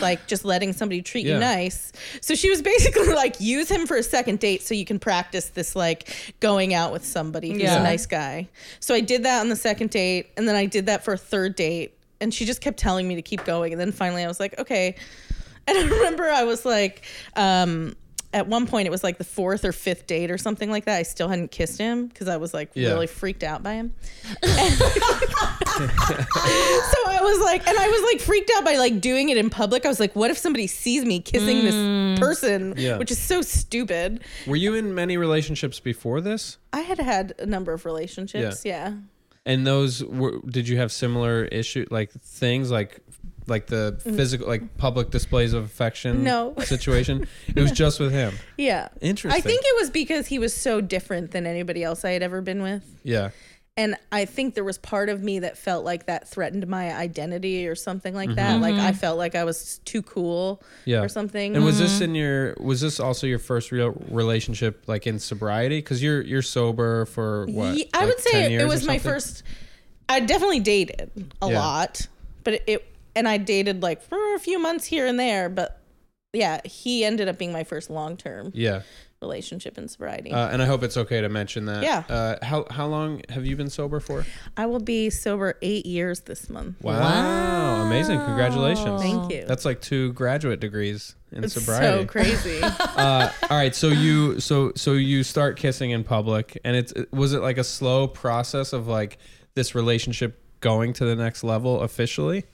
like 0.00 0.26
just 0.26 0.44
letting 0.44 0.72
somebody 0.72 1.02
treat 1.02 1.26
Yeah. 1.26 1.34
you 1.34 1.40
nice. 1.40 1.92
So 2.20 2.34
she 2.34 2.50
was 2.50 2.62
basically 2.62 3.08
like, 3.14 3.40
use 3.40 3.68
him 3.70 3.86
for 3.86 3.96
a 3.96 4.02
second 4.02 4.40
date 4.40 4.62
so 4.62 4.74
you 4.74 4.84
can 4.84 4.98
practice 4.98 5.50
this, 5.50 5.74
like 5.76 6.34
going 6.40 6.74
out 6.74 6.92
with 6.92 7.04
somebody 7.04 7.50
who's 7.52 7.62
Yeah. 7.62 7.80
a 7.80 7.82
nice 7.82 8.06
guy. 8.06 8.48
So 8.80 8.94
I 8.94 9.00
did 9.00 9.22
that 9.24 9.40
on 9.40 9.48
the 9.48 9.56
second 9.56 9.90
date. 9.90 10.30
And 10.36 10.48
then 10.48 10.56
I 10.56 10.66
did 10.66 10.86
that 10.86 11.04
for 11.04 11.14
a 11.14 11.18
third 11.18 11.56
date. 11.56 11.96
And 12.20 12.32
she 12.32 12.44
just 12.44 12.60
kept 12.60 12.78
telling 12.78 13.06
me 13.08 13.16
to 13.16 13.22
keep 13.22 13.44
going. 13.44 13.72
And 13.72 13.80
then 13.80 13.92
finally 13.92 14.24
I 14.24 14.28
was 14.28 14.40
like, 14.40 14.58
okay. 14.58 14.94
And 15.66 15.78
I 15.78 15.82
remember 15.82 16.24
I 16.24 16.44
was 16.44 16.66
like, 16.66 17.06
um, 17.36 17.96
at 18.34 18.48
one 18.48 18.66
point 18.66 18.86
it 18.86 18.90
was 18.90 19.04
like 19.04 19.16
the 19.16 19.24
fourth 19.24 19.64
or 19.64 19.72
fifth 19.72 20.06
date 20.06 20.30
or 20.30 20.36
something 20.36 20.70
like 20.70 20.84
that. 20.86 20.98
I 20.98 21.04
still 21.04 21.28
hadn't 21.28 21.52
kissed 21.52 21.78
him 21.78 22.08
because 22.08 22.26
I 22.28 22.36
was 22.36 22.52
like 22.52 22.70
Yeah. 22.74 22.88
really 22.88 23.06
freaked 23.06 23.44
out 23.44 23.62
by 23.62 23.74
him. 23.74 23.94
so 24.24 24.48
I 27.06 27.20
was 27.22 27.40
like, 27.40 27.66
and 27.66 27.78
I 27.78 27.88
was 27.88 28.12
like 28.12 28.20
freaked 28.20 28.50
out 28.56 28.64
by 28.64 28.76
like 28.76 29.00
doing 29.00 29.28
it 29.28 29.36
in 29.36 29.50
public. 29.50 29.86
I 29.86 29.88
was 29.88 30.00
like, 30.00 30.16
what 30.16 30.30
if 30.30 30.38
somebody 30.38 30.66
sees 30.66 31.04
me 31.04 31.20
kissing 31.20 31.64
this 31.64 31.74
mm. 31.74 32.18
person, 32.18 32.74
Yeah. 32.76 32.98
which 32.98 33.12
is 33.12 33.18
so 33.18 33.40
stupid. 33.40 34.24
Were 34.46 34.56
you 34.56 34.74
in 34.74 34.94
many 34.94 35.16
relationships 35.16 35.78
before 35.78 36.20
this? 36.20 36.58
I 36.72 36.80
had 36.80 36.98
had 36.98 37.34
a 37.38 37.46
number 37.46 37.72
of 37.72 37.84
relationships. 37.84 38.64
Yeah. 38.64 38.94
And 39.46 39.66
those 39.66 40.02
were 40.02 40.40
did 40.46 40.66
you 40.66 40.78
have 40.78 40.90
similar 40.90 41.44
issue 41.44 41.86
like 41.90 42.10
things 42.12 42.70
like 42.70 43.00
like 43.46 43.66
the 43.66 43.98
mm-hmm. 43.98 44.16
physical 44.16 44.46
like 44.46 44.76
public 44.76 45.10
displays 45.10 45.52
of 45.52 45.64
affection. 45.64 46.24
No. 46.24 46.54
situation? 46.60 47.26
It 47.48 47.60
was 47.60 47.72
just 47.72 48.00
with 48.00 48.12
him. 48.12 48.34
Yeah. 48.56 48.88
Interesting. 49.00 49.36
I 49.36 49.40
think 49.40 49.62
it 49.64 49.76
was 49.80 49.90
because 49.90 50.26
he 50.28 50.38
was 50.38 50.54
so 50.54 50.80
different 50.80 51.32
than 51.32 51.44
anybody 51.44 51.82
else 51.82 52.04
I 52.04 52.10
had 52.10 52.22
ever 52.22 52.40
been 52.40 52.62
with. 52.62 52.84
Yeah. 53.02 53.30
And 53.76 53.96
I 54.12 54.24
think 54.24 54.54
there 54.54 54.62
was 54.62 54.78
part 54.78 55.08
of 55.08 55.24
me 55.24 55.40
that 55.40 55.58
felt 55.58 55.84
like 55.84 56.06
that 56.06 56.28
threatened 56.28 56.64
my 56.68 56.94
identity 56.94 57.66
or 57.66 57.74
something 57.74 58.14
like 58.14 58.28
mm-hmm. 58.28 58.36
that. 58.36 58.60
Like 58.60 58.76
I 58.76 58.90
mm-hmm. 58.90 58.98
felt 58.98 59.18
like 59.18 59.34
I 59.34 59.42
was 59.44 59.80
too 59.84 60.02
cool 60.02 60.62
Mm-hmm. 60.62 60.90
Yeah. 60.90 61.02
or 61.02 61.08
something. 61.08 61.56
And 61.56 61.64
was 61.64 61.78
this 61.78 62.00
in 62.00 62.14
your 62.14 62.54
was 62.60 62.80
this 62.80 63.00
also 63.00 63.26
your 63.26 63.40
first 63.40 63.72
real 63.72 63.90
relationship 64.08 64.84
like 64.86 65.06
in 65.06 65.18
sobriety 65.18 65.82
cuz 65.82 66.02
you're 66.02 66.22
you're 66.22 66.42
sober 66.42 67.06
for 67.06 67.46
what? 67.46 67.76
Ye- 67.76 67.90
I 67.92 68.00
like 68.00 68.08
would 68.08 68.18
10 68.18 68.32
say 68.32 68.44
it, 68.44 68.50
years 68.52 68.62
it 68.62 68.66
or 68.66 68.68
was 68.68 68.86
my 68.86 68.98
something? 68.98 69.12
first. 69.12 69.42
I 70.08 70.20
definitely 70.20 70.60
dated 70.60 71.32
a 71.42 71.50
Yeah. 71.50 71.58
lot, 71.58 72.06
but 72.44 72.54
it, 72.54 72.64
it 72.66 72.93
and 73.16 73.28
I 73.28 73.36
dated 73.38 73.82
like 73.82 74.02
for 74.02 74.34
a 74.34 74.38
few 74.38 74.58
months 74.58 74.86
here 74.86 75.06
and 75.06 75.18
there. 75.18 75.48
But 75.48 75.80
yeah, 76.32 76.60
he 76.64 77.04
ended 77.04 77.28
up 77.28 77.38
being 77.38 77.52
my 77.52 77.64
first 77.64 77.90
long 77.90 78.16
term 78.16 78.50
Yeah. 78.54 78.82
relationship 79.22 79.78
in 79.78 79.88
sobriety. 79.88 80.32
Uh, 80.32 80.48
and 80.48 80.60
I 80.60 80.66
hope 80.66 80.82
it's 80.82 80.96
okay 80.96 81.20
to 81.20 81.28
mention 81.28 81.66
that. 81.66 81.82
Yeah. 81.82 82.02
Uh, 82.08 82.44
how 82.44 82.66
how 82.70 82.86
long 82.86 83.22
have 83.30 83.46
you 83.46 83.56
been 83.56 83.70
sober 83.70 84.00
for? 84.00 84.26
I 84.56 84.66
will 84.66 84.80
be 84.80 85.10
sober 85.10 85.56
eight 85.62 85.86
years 85.86 86.20
this 86.20 86.50
month. 86.50 86.82
Wow. 86.82 87.86
Amazing. 87.86 88.18
Congratulations. 88.20 89.00
Thank 89.00 89.32
you. 89.32 89.44
That's 89.46 89.64
like 89.64 89.80
two 89.80 90.12
graduate 90.12 90.60
degrees 90.60 91.14
in 91.32 91.44
It's 91.44 91.54
sobriety. 91.54 92.02
so 92.02 92.06
crazy. 92.06 92.60
uh, 92.62 93.30
all 93.50 93.56
right, 93.56 93.74
so 93.74 93.88
you 93.88 94.40
so 94.40 94.72
so 94.76 94.92
you 94.92 95.22
start 95.22 95.56
kissing 95.56 95.90
in 95.90 96.04
public, 96.04 96.58
and 96.64 96.76
it's 96.76 96.92
was 97.12 97.32
it 97.32 97.40
like 97.40 97.58
a 97.58 97.64
slow 97.64 98.06
process 98.08 98.72
of 98.72 98.86
like 98.88 99.18
this 99.54 99.74
relationship 99.74 100.40
going 100.64 100.94
to 100.94 101.04
the 101.04 101.14
next 101.14 101.44
level 101.44 101.82
officially? 101.82 102.46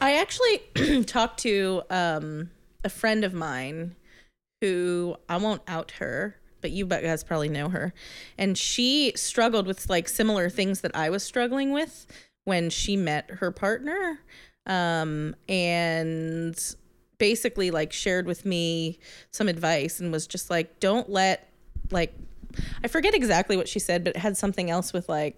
I 0.00 0.14
actually 0.14 1.02
talked 1.04 1.40
to 1.40 1.82
um, 1.90 2.50
a 2.84 2.88
friend 2.88 3.24
of 3.24 3.34
mine 3.34 3.96
who 4.60 5.16
I 5.28 5.36
won't 5.38 5.62
out 5.66 5.90
her, 5.92 6.36
but 6.60 6.70
you 6.70 6.86
guys 6.86 7.24
probably 7.24 7.48
know 7.48 7.68
her. 7.68 7.92
And 8.38 8.56
she 8.56 9.12
struggled 9.16 9.66
with 9.66 9.90
like 9.90 10.08
similar 10.08 10.48
things 10.48 10.82
that 10.82 10.94
I 10.94 11.10
was 11.10 11.24
struggling 11.24 11.72
with 11.72 12.06
when 12.44 12.70
she 12.70 12.96
met 12.96 13.28
her 13.28 13.50
partner. 13.50 14.20
Um, 14.66 15.34
and 15.48 16.56
basically 17.18 17.72
like 17.72 17.92
shared 17.92 18.26
with 18.26 18.46
me 18.46 19.00
some 19.32 19.48
advice 19.48 19.98
and 19.98 20.12
was 20.12 20.28
just 20.28 20.50
like, 20.50 20.78
don't 20.78 21.10
let 21.10 21.50
like 21.90 22.14
I 22.84 22.88
forget 22.88 23.14
exactly 23.14 23.56
what 23.56 23.68
she 23.68 23.78
said, 23.80 24.04
but 24.04 24.14
it 24.14 24.18
had 24.18 24.36
something 24.36 24.70
else 24.70 24.92
with 24.92 25.08
like 25.08 25.36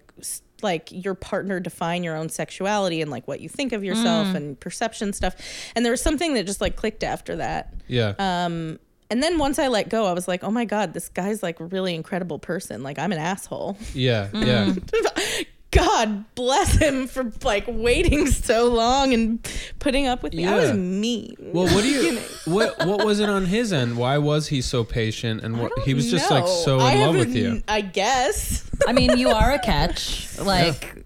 like 0.63 0.89
your 0.91 1.15
partner 1.15 1.59
define 1.59 2.03
your 2.03 2.15
own 2.15 2.29
sexuality 2.29 3.01
and 3.01 3.11
like 3.11 3.27
what 3.27 3.41
you 3.41 3.49
think 3.49 3.73
of 3.73 3.83
yourself 3.83 4.33
and 4.35 4.59
perception 4.59 5.13
stuff. 5.13 5.35
And 5.75 5.85
there 5.85 5.91
was 5.91 6.01
something 6.01 6.33
that 6.35 6.45
just 6.45 6.61
like 6.61 6.75
clicked 6.75 7.03
after 7.03 7.35
that. 7.37 7.73
Yeah. 7.87 8.13
Um 8.17 8.79
and 9.09 9.21
then 9.21 9.37
once 9.37 9.59
I 9.59 9.67
let 9.67 9.89
go, 9.89 10.07
I 10.07 10.13
was 10.13 10.27
like, 10.27 10.43
"Oh 10.43 10.49
my 10.49 10.65
god, 10.65 10.93
this 10.93 11.09
guy's 11.09 11.43
like 11.43 11.59
a 11.59 11.65
really 11.65 11.93
incredible 11.93 12.39
person. 12.39 12.81
Like 12.81 12.97
I'm 12.97 13.11
an 13.11 13.19
asshole." 13.19 13.77
yeah. 13.93 14.29
Yeah. 14.33 14.73
God 15.73 16.25
bless 16.35 16.75
him 16.75 17.07
for 17.07 17.31
like 17.43 17.65
waiting 17.67 18.27
so 18.27 18.67
long 18.71 19.13
and 19.13 19.39
putting 19.79 20.07
up 20.07 20.23
with 20.23 20.33
me. 20.33 20.45
I 20.45 20.55
was 20.55 20.69
Yeah. 20.69 20.75
mean. 20.75 21.35
Well, 21.39 21.65
what 21.73 21.83
do 21.83 21.89
you 21.89 22.19
what 22.45 22.77
what 22.85 23.05
was 23.05 23.19
it 23.19 23.29
on 23.29 23.45
his 23.45 23.73
end? 23.73 23.97
Why 23.97 24.17
was 24.17 24.47
he 24.47 24.61
so 24.61 24.83
patient 24.83 25.41
and 25.43 25.59
what 25.59 25.71
he 25.79 25.93
was 25.93 26.09
just 26.09 26.29
like 26.31 26.47
so 26.47 26.79
in 26.79 26.99
love 26.99 27.15
with 27.15 27.35
you? 27.35 27.63
I 27.67 27.81
guess. 27.81 28.69
I 28.87 28.93
mean, 28.93 29.17
you 29.17 29.29
are 29.29 29.51
a 29.51 29.59
catch. 29.63 30.37
Like, 30.39 31.03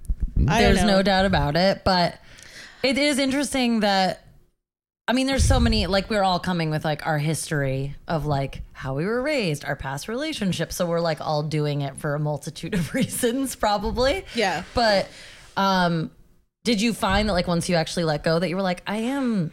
I 0.47 0.62
don't 0.62 0.75
there's 0.75 0.84
no 0.84 1.01
doubt 1.01 1.25
about 1.25 1.56
it. 1.56 1.82
But 1.84 2.19
it 2.84 2.97
is 2.97 3.17
interesting 3.19 3.80
that, 3.82 4.23
I 5.10 5.13
mean, 5.13 5.26
there's 5.26 5.46
so 5.46 5.60
many, 5.60 5.88
like, 5.88 6.10
we're 6.10 6.24
all 6.24 6.39
coming 6.39 6.70
with 6.70 6.84
like 6.84 7.06
our 7.08 7.17
history 7.17 7.96
of 8.10 8.26
like 8.26 8.62
how 8.74 8.93
we 8.93 9.06
were 9.06 9.22
raised, 9.22 9.63
our 9.63 9.78
past 9.78 10.10
relationships. 10.10 10.76
So 10.76 10.86
we're 10.86 11.00
like 11.00 11.22
all 11.22 11.43
doing 11.43 11.82
it 11.82 11.98
for 11.98 12.13
a 12.13 12.20
multitude 12.20 12.74
of 12.74 12.93
reasons, 12.93 13.56
probably. 13.56 14.26
Yeah. 14.36 14.63
But, 14.74 15.10
um, 15.56 16.12
did 16.65 16.82
you 16.82 16.93
find 16.93 17.30
that 17.30 17.34
like 17.34 17.48
once 17.48 17.70
you 17.70 17.76
actually 17.76 18.04
let 18.04 18.26
go 18.26 18.39
that 18.39 18.50
you 18.50 18.56
were 18.58 18.62
like, 18.62 18.84
I 18.86 18.98
am. 18.98 19.52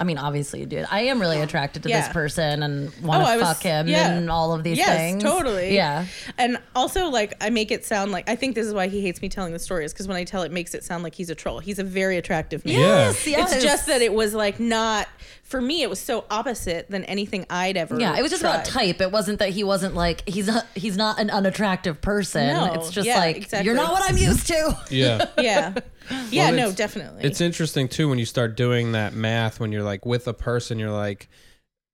I 0.00 0.04
mean, 0.04 0.16
obviously 0.16 0.60
you 0.60 0.66
did. 0.66 0.86
I 0.90 1.02
am 1.02 1.20
really 1.20 1.40
attracted 1.42 1.82
to 1.82 1.90
Yeah. 1.90 2.00
this 2.00 2.08
person 2.12 2.62
and 2.62 2.90
want 3.02 3.22
Oh, 3.22 3.26
to 3.26 3.30
I 3.32 3.36
was- 3.36 3.46
fuck 3.46 3.62
him 3.62 3.86
yeah. 3.86 4.10
and 4.12 4.30
all 4.30 4.54
of 4.54 4.64
these 4.64 4.78
yes, 4.78 4.96
things. 4.96 5.22
totally. 5.22 5.74
Yeah. 5.74 6.06
And 6.38 6.58
also, 6.74 7.08
like, 7.10 7.34
I 7.40 7.50
make 7.50 7.70
it 7.70 7.84
sound 7.84 8.10
like 8.10 8.28
I 8.28 8.34
think 8.34 8.54
this 8.54 8.66
is 8.66 8.72
why 8.72 8.88
he 8.88 9.02
hates 9.02 9.20
me 9.20 9.28
telling 9.28 9.52
the 9.52 9.58
stories 9.58 9.92
because 9.92 10.08
when 10.08 10.16
I 10.16 10.24
tell 10.24 10.42
it, 10.42 10.46
it 10.46 10.52
makes 10.52 10.74
it 10.74 10.84
sound 10.84 11.04
like 11.04 11.14
he's 11.14 11.28
a 11.28 11.34
troll. 11.34 11.58
He's 11.58 11.78
a 11.78 11.84
very 11.84 12.16
attractive 12.16 12.64
man. 12.64 12.78
Yes, 12.80 13.26
yes. 13.26 13.52
It's 13.52 13.62
just 13.62 13.86
that 13.88 14.00
it 14.00 14.14
was 14.14 14.32
like 14.34 14.58
not 14.58 15.06
for 15.50 15.60
me. 15.60 15.82
It 15.82 15.90
was 15.90 15.98
so 15.98 16.24
opposite 16.30 16.88
than 16.88 17.04
anything 17.04 17.44
I'd 17.50 17.76
ever. 17.76 17.98
Yeah, 17.98 18.16
it 18.16 18.22
was 18.22 18.30
just 18.30 18.42
about 18.42 18.64
type. 18.64 19.00
It 19.00 19.10
wasn't 19.10 19.40
that 19.40 19.50
he 19.50 19.64
wasn't 19.64 19.94
like 19.94 20.26
he's 20.28 20.46
not 20.46 20.66
he's 20.74 20.96
not 20.96 21.18
an 21.18 21.28
unattractive 21.28 22.00
person. 22.00 22.46
No, 22.46 22.72
it's 22.74 22.90
just 22.90 23.06
yeah, 23.06 23.18
like 23.18 23.36
exactly. 23.36 23.66
you're 23.66 23.74
not 23.74 23.92
what 23.92 24.08
I'm 24.08 24.16
used 24.16 24.46
to. 24.46 24.78
Yeah. 24.90 25.26
Yeah, 25.36 25.74
yeah, 26.30 26.50
Well, 26.50 26.54
no, 26.54 26.72
definitely. 26.72 27.24
It's 27.24 27.40
interesting 27.40 27.88
too 27.88 28.08
when 28.08 28.18
you 28.18 28.26
start 28.26 28.56
doing 28.56 28.92
that 28.92 29.12
math 29.12 29.58
when 29.58 29.72
you're 29.72 29.82
like 29.82 30.06
with 30.06 30.28
a 30.28 30.34
person 30.34 30.78
you're 30.78 30.90
like 30.90 31.28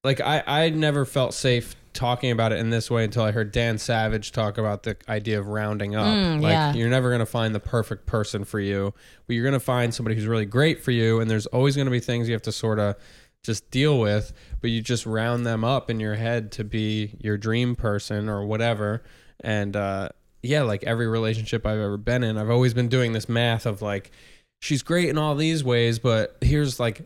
like 0.04 0.20
I 0.20 0.42
I 0.46 0.70
never 0.70 1.04
felt 1.04 1.34
safe 1.34 1.74
talking 1.96 2.30
about 2.30 2.52
it 2.52 2.58
in 2.58 2.70
this 2.70 2.90
way 2.90 3.04
until 3.04 3.22
I 3.22 3.32
heard 3.32 3.50
Dan 3.52 3.78
Savage 3.78 4.30
talk 4.32 4.58
about 4.58 4.82
the 4.82 4.96
idea 5.08 5.40
of 5.40 5.48
rounding 5.48 5.96
up. 5.96 6.06
Mm, 6.06 6.42
like 6.42 6.52
yeah. 6.52 6.74
you're 6.74 6.90
never 6.90 7.08
going 7.08 7.20
to 7.20 7.26
find 7.26 7.54
the 7.54 7.60
perfect 7.60 8.06
person 8.06 8.44
for 8.44 8.60
you, 8.60 8.92
but 9.26 9.34
you're 9.34 9.44
going 9.44 9.54
to 9.54 9.60
find 9.60 9.94
somebody 9.94 10.14
who's 10.14 10.26
really 10.26 10.44
great 10.44 10.84
for 10.84 10.90
you 10.90 11.20
and 11.20 11.30
there's 11.30 11.46
always 11.46 11.74
going 11.74 11.86
to 11.86 11.90
be 11.90 12.00
things 12.00 12.28
you 12.28 12.34
have 12.34 12.42
to 12.42 12.52
sort 12.52 12.78
of 12.78 12.96
just 13.46 13.70
deal 13.70 13.98
with, 13.98 14.32
but 14.60 14.70
you 14.70 14.82
just 14.82 15.06
round 15.06 15.46
them 15.46 15.64
up 15.64 15.88
in 15.88 16.00
your 16.00 16.16
head 16.16 16.52
to 16.52 16.64
be 16.64 17.16
your 17.20 17.38
dream 17.38 17.76
person 17.76 18.28
or 18.28 18.44
whatever. 18.44 19.02
And 19.40 19.74
uh 19.76 20.10
yeah, 20.42 20.62
like 20.62 20.84
every 20.84 21.08
relationship 21.08 21.66
I've 21.66 21.78
ever 21.78 21.96
been 21.96 22.22
in, 22.22 22.36
I've 22.38 22.50
always 22.50 22.74
been 22.74 22.88
doing 22.88 23.12
this 23.12 23.28
math 23.28 23.66
of 23.66 23.82
like 23.82 24.10
she's 24.60 24.82
great 24.82 25.08
in 25.08 25.18
all 25.18 25.34
these 25.34 25.64
ways, 25.64 25.98
but 25.98 26.36
here's 26.40 26.78
like 26.78 27.02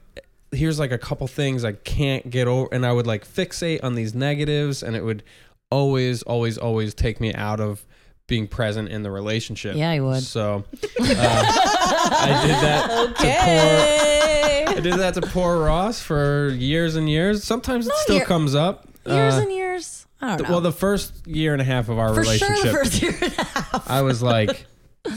here's 0.53 0.79
like 0.79 0.93
a 0.93 0.99
couple 0.99 1.27
things 1.27 1.65
I 1.65 1.73
can't 1.73 2.29
get 2.29 2.49
over, 2.49 2.69
and 2.73 2.85
I 2.85 2.93
would 2.93 3.07
like 3.07 3.27
fixate 3.27 3.85
on 3.85 3.95
these 3.95 4.15
negatives, 4.15 4.83
and 4.83 4.97
it 4.97 5.05
would 5.05 5.23
always, 5.71 6.23
always, 6.23 6.59
always 6.59 6.95
take 6.95 7.21
me 7.21 7.33
out 7.35 7.61
of 7.61 7.87
being 8.27 8.47
present 8.47 8.89
in 8.89 9.03
the 9.03 9.11
relationship. 9.11 9.77
Yeah, 9.77 9.93
you 9.93 10.05
would. 10.05 10.23
So 10.23 10.65
uh, 10.83 11.05
I 11.05 12.43
did 12.47 12.57
that 12.57 13.17
to 13.17 14.05
poor. 14.05 14.10
I 14.77 14.81
did 14.81 14.95
that 14.95 15.15
to 15.15 15.21
poor 15.23 15.59
Ross 15.65 16.01
for 16.01 16.49
years 16.51 16.97
and 16.97 17.09
years. 17.09 17.45
Sometimes 17.45 17.87
it 17.87 17.93
still 17.97 18.17
year- 18.17 18.25
comes 18.25 18.55
up. 18.55 18.87
Years 19.07 19.35
Uh, 19.35 19.41
and 19.43 19.53
years. 19.53 20.07
I 20.21 20.37
don't 20.37 20.43
know. 20.49 20.51
well, 20.55 20.61
the 20.61 20.73
first 20.73 21.27
year 21.27 21.53
and 21.55 21.63
a 21.63 21.65
half 21.65 21.89
of 21.89 21.99
our 21.99 22.13
For 22.15 22.21
relationship, 22.21 22.57
sure, 22.57 22.65
the 22.65 22.71
first 22.73 23.03
year 23.03 23.15
and 23.21 23.33
a 23.39 23.43
half. 23.45 23.91
I 23.91 24.03
was 24.03 24.23
like, 24.23 24.67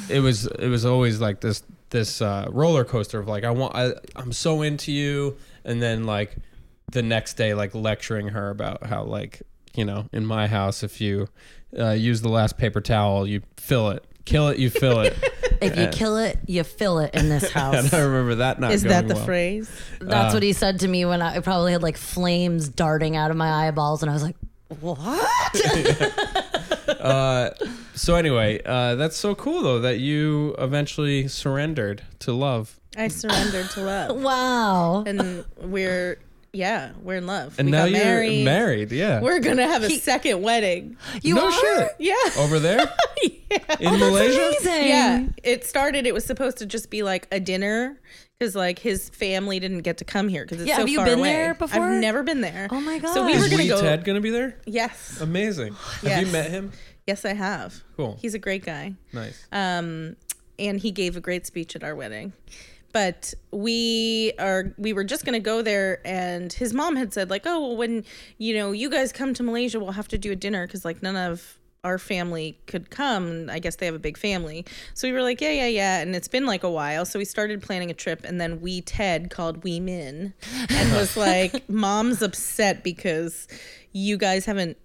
it 0.10 0.22
was 0.22 0.46
it 0.48 0.70
was 0.70 0.86
always 0.86 1.20
like 1.20 1.42
this 1.42 1.62
this 1.90 2.22
uh, 2.22 2.48
roller 2.50 2.86
coaster 2.86 3.20
of 3.20 3.28
like 3.28 3.44
I 3.44 3.50
want 3.52 3.76
I, 3.76 3.92
I'm 4.16 4.32
so 4.32 4.62
into 4.62 4.92
you, 4.94 5.36
and 5.66 5.82
then 5.82 6.06
like 6.06 6.36
the 6.92 7.02
next 7.04 7.34
day 7.34 7.54
like 7.54 7.76
lecturing 7.76 8.30
her 8.30 8.50
about 8.50 8.86
how 8.86 9.04
like 9.04 9.42
you 9.76 9.84
know 9.84 10.08
in 10.14 10.26
my 10.26 10.48
house 10.48 10.84
if 10.84 11.02
you 11.02 11.28
uh, 11.78 11.90
use 11.90 12.22
the 12.22 12.30
last 12.30 12.58
paper 12.58 12.80
towel 12.80 13.28
you 13.28 13.42
fill 13.58 13.90
it, 13.90 14.06
kill 14.26 14.48
it 14.50 14.58
you 14.60 14.70
fill 14.70 15.00
it, 15.02 15.16
If 15.62 15.78
you 15.78 15.88
kill 15.88 16.18
it, 16.18 16.38
you 16.46 16.64
fill 16.66 17.00
it 17.00 17.14
in 17.16 17.30
this 17.30 17.50
house. 17.60 17.76
and 17.76 17.94
I 17.94 18.02
remember 18.02 18.36
that 18.36 18.60
not 18.60 18.72
Is 18.74 18.84
going 18.84 18.92
that 18.94 19.08
the 19.08 19.16
well. 19.16 19.26
phrase? 19.26 19.72
That's 20.02 20.34
Uh, 20.34 20.36
what 20.36 20.44
he 20.44 20.52
said 20.54 20.80
to 20.82 20.88
me 20.90 21.06
when 21.06 21.22
I 21.22 21.40
probably 21.40 21.72
had 21.72 21.82
like 21.84 21.96
flames 21.98 22.68
darting 22.68 23.16
out 23.16 23.32
of 23.32 23.38
my 23.38 23.68
eyeballs, 23.68 24.02
and 24.04 24.10
I 24.10 24.14
was 24.14 24.24
like, 24.24 24.36
"What?" 24.80 25.62
Uh, 26.88 27.50
so 27.96 28.16
anyway, 28.16 28.62
uh, 28.66 28.96
that's 28.96 29.16
so 29.16 29.36
cool 29.36 29.62
though 29.62 29.80
that 29.80 30.00
you 30.00 30.56
eventually 30.58 31.28
surrendered 31.28 32.02
to 32.20 32.32
love, 32.34 32.80
I 32.98 33.08
surrendered 33.10 33.70
to 33.72 33.82
love. 33.82 34.22
wow. 34.22 35.04
And 35.06 35.44
we're, 35.62 36.20
yeah, 36.54 36.92
we're 37.02 37.16
in 37.18 37.26
love. 37.28 37.56
and 37.58 37.68
we 37.68 37.72
now 37.72 37.80
got 37.86 37.92
you're 37.92 38.04
married. 38.04 38.46
married. 38.46 38.92
Yeah, 38.92 39.22
We're 39.22 39.40
going 39.40 39.58
to 39.58 39.66
have 39.68 39.84
a 39.84 39.90
second 39.90 40.42
wedding. 40.42 40.98
You 41.22 41.36
no 41.36 41.48
are? 41.48 41.52
shit 41.52 41.90
Yeah. 42.00 42.14
over 42.38 42.60
there 42.60 42.80
yeah. 43.24 43.58
in 43.80 44.00
Malaysia. 44.00 44.48
Amazing. 44.62 44.88
Yeah. 44.88 45.26
It 45.44 45.66
started, 45.66 46.06
it 46.06 46.14
was 46.14 46.26
supposed 46.26 46.58
to 46.60 46.66
just 46.66 46.90
be 46.90 47.02
like 47.04 47.28
a 47.32 47.40
dinner 47.40 48.00
because 48.38 48.56
like 48.56 48.78
his 48.80 49.10
family 49.10 49.60
didn't 49.60 49.80
get 49.82 49.98
to 49.98 50.06
come 50.06 50.28
here 50.28 50.44
because 50.46 50.60
it's 50.62 50.68
Yeah, 50.68 50.76
so 50.76 50.82
have 50.82 50.90
you 50.90 50.98
far 50.98 51.06
been 51.06 51.20
away. 51.20 51.34
there 51.34 51.54
before? 51.56 51.84
I've 51.84 52.00
never 52.02 52.22
been 52.24 52.42
there. 52.42 52.68
Oh 52.72 52.80
my 52.82 53.00
god. 53.00 53.14
So 53.14 53.26
we 53.26 53.34
gosh. 53.34 53.40
were 53.42 53.46
Is 53.48 53.52
going 53.52 53.68
to 53.68 53.74
Wee 53.74 53.80
go. 53.80 53.82
Ted 53.82 54.04
gonna 54.06 54.22
be 54.22 54.30
there? 54.30 54.60
Yes. 54.66 55.20
Amazing. 55.22 55.74
Have 56.02 56.04
Yes. 56.04 56.26
you 56.26 56.32
met 56.32 56.52
him? 56.52 56.72
Yes, 57.08 57.26
I 57.26 57.34
have. 57.34 57.84
Cool. 57.98 58.18
He's 58.22 58.34
a 58.34 58.40
great 58.40 58.64
guy. 58.64 58.94
Nice. 59.12 59.46
um, 59.52 60.16
and 60.60 60.80
he 60.80 60.92
gave 60.92 61.18
a 61.18 61.20
great 61.20 61.46
speech 61.48 61.76
at 61.76 61.84
our 61.84 61.96
wedding. 61.96 62.32
But 62.94 63.34
we 63.52 64.34
are 64.40 64.74
we 64.78 64.94
were 64.94 65.04
just 65.04 65.26
gonna 65.26 65.40
go 65.40 65.62
there, 65.62 66.00
and 66.06 66.54
his 66.54 66.74
mom 66.74 66.96
had 66.96 67.14
said 67.14 67.30
like, 67.30 67.44
oh 67.46 67.60
well, 67.60 67.76
when 67.76 68.06
you 68.38 68.54
know 68.54 68.72
you 68.72 68.90
guys 68.90 69.12
come 69.12 69.34
to 69.34 69.44
Malaysia, 69.44 69.80
we'll 69.80 69.92
have 69.92 70.08
to 70.10 70.18
do 70.18 70.32
a 70.32 70.36
dinner 70.36 70.66
because 70.66 70.86
like 70.86 71.04
none 71.04 71.16
of 71.16 71.60
our 71.84 71.98
family 71.98 72.58
could 72.68 72.90
come. 72.90 73.50
I 73.50 73.60
guess 73.60 73.76
they 73.76 73.88
have 73.88 73.96
a 73.96 74.00
big 74.00 74.18
family, 74.18 74.66
so 74.94 75.08
we 75.08 75.12
were 75.12 75.24
like, 75.24 75.42
yeah, 75.42 75.52
yeah, 75.52 75.68
yeah. 75.68 76.00
And 76.00 76.16
it's 76.16 76.30
been 76.30 76.46
like 76.46 76.64
a 76.64 76.72
while, 76.72 77.04
so 77.06 77.20
we 77.20 77.26
started 77.26 77.62
planning 77.62 77.92
a 77.92 77.96
trip, 77.96 78.24
and 78.24 78.40
then 78.40 78.62
we 78.62 78.82
Ted 78.82 79.30
called 79.30 79.64
We 79.64 79.80
Min, 79.80 80.34
and 80.70 80.94
was 80.94 81.18
like, 81.18 81.68
mom's 81.70 82.22
upset 82.22 82.84
because 82.84 83.48
you 83.92 84.18
guys 84.18 84.46
haven't 84.46 84.78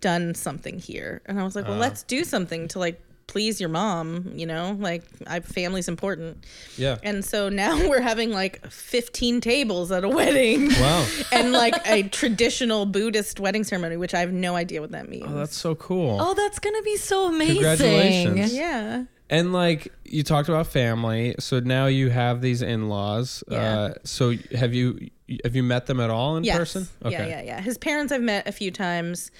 done 0.00 0.34
something 0.34 0.78
here 0.78 1.20
and 1.26 1.38
i 1.38 1.44
was 1.44 1.54
like 1.54 1.64
well 1.64 1.74
uh-huh. 1.74 1.82
let's 1.82 2.02
do 2.02 2.24
something 2.24 2.66
to 2.66 2.78
like 2.78 3.00
please 3.26 3.60
your 3.60 3.68
mom 3.68 4.30
you 4.34 4.44
know 4.46 4.76
like 4.80 5.02
i 5.26 5.40
family's 5.40 5.88
important 5.88 6.44
Yeah. 6.76 6.98
and 7.02 7.24
so 7.24 7.48
now 7.48 7.76
we're 7.88 8.00
having 8.00 8.30
like 8.30 8.66
15 8.70 9.40
tables 9.40 9.90
at 9.92 10.04
a 10.04 10.08
wedding 10.08 10.68
Wow. 10.68 11.06
and 11.32 11.52
like 11.52 11.74
a 11.86 12.02
traditional 12.08 12.84
buddhist 12.86 13.40
wedding 13.40 13.64
ceremony 13.64 13.96
which 13.96 14.14
i 14.14 14.20
have 14.20 14.32
no 14.32 14.54
idea 14.56 14.80
what 14.80 14.90
that 14.92 15.08
means 15.08 15.24
Oh, 15.28 15.34
that's 15.34 15.56
so 15.56 15.74
cool. 15.74 16.18
Oh, 16.20 16.34
that's 16.34 16.58
gonna 16.58 16.82
be 16.82 16.96
so 16.96 17.26
amazing. 17.28 17.54
Congratulations. 17.56 18.52
yeah 18.54 19.04
And 19.30 19.52
like 19.52 19.92
you 20.04 20.22
talked 20.22 20.48
about 20.50 20.66
family, 20.66 21.34
so 21.38 21.60
now 21.60 21.86
you 21.86 22.10
have 22.10 22.42
these 22.42 22.60
in-laws. 22.60 23.42
Yeah. 23.48 23.56
Uh, 23.78 23.94
so 24.04 24.34
have 24.54 24.74
you 24.74 25.08
have 25.44 25.56
you 25.56 25.62
met 25.62 25.86
them 25.86 26.00
at 26.00 26.10
all 26.10 26.36
in 26.36 26.44
yes. 26.44 26.56
person? 26.58 26.86
yeah 27.06 27.26
yeah 27.26 27.40
yeah 27.42 27.60
his 27.62 27.78
parents 27.78 28.12
i've 28.12 28.20
met 28.20 28.46
a 28.46 28.52
few 28.52 28.70
times 28.70 29.30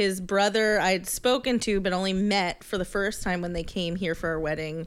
his 0.00 0.18
brother 0.20 0.80
i'd 0.80 1.06
spoken 1.06 1.58
to 1.58 1.78
but 1.80 1.92
only 1.92 2.14
met 2.14 2.64
for 2.64 2.78
the 2.78 2.84
first 2.86 3.22
time 3.22 3.42
when 3.42 3.52
they 3.52 3.62
came 3.62 3.96
here 3.96 4.14
for 4.14 4.30
our 4.30 4.40
wedding 4.40 4.86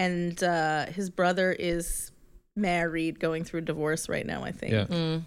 and 0.00 0.42
uh 0.42 0.86
his 0.86 1.10
brother 1.10 1.52
is 1.52 2.10
married 2.56 3.20
going 3.20 3.44
through 3.44 3.60
divorce 3.60 4.08
right 4.08 4.26
now 4.26 4.42
i 4.42 4.50
think 4.50 4.72
Yeah. 4.72 5.18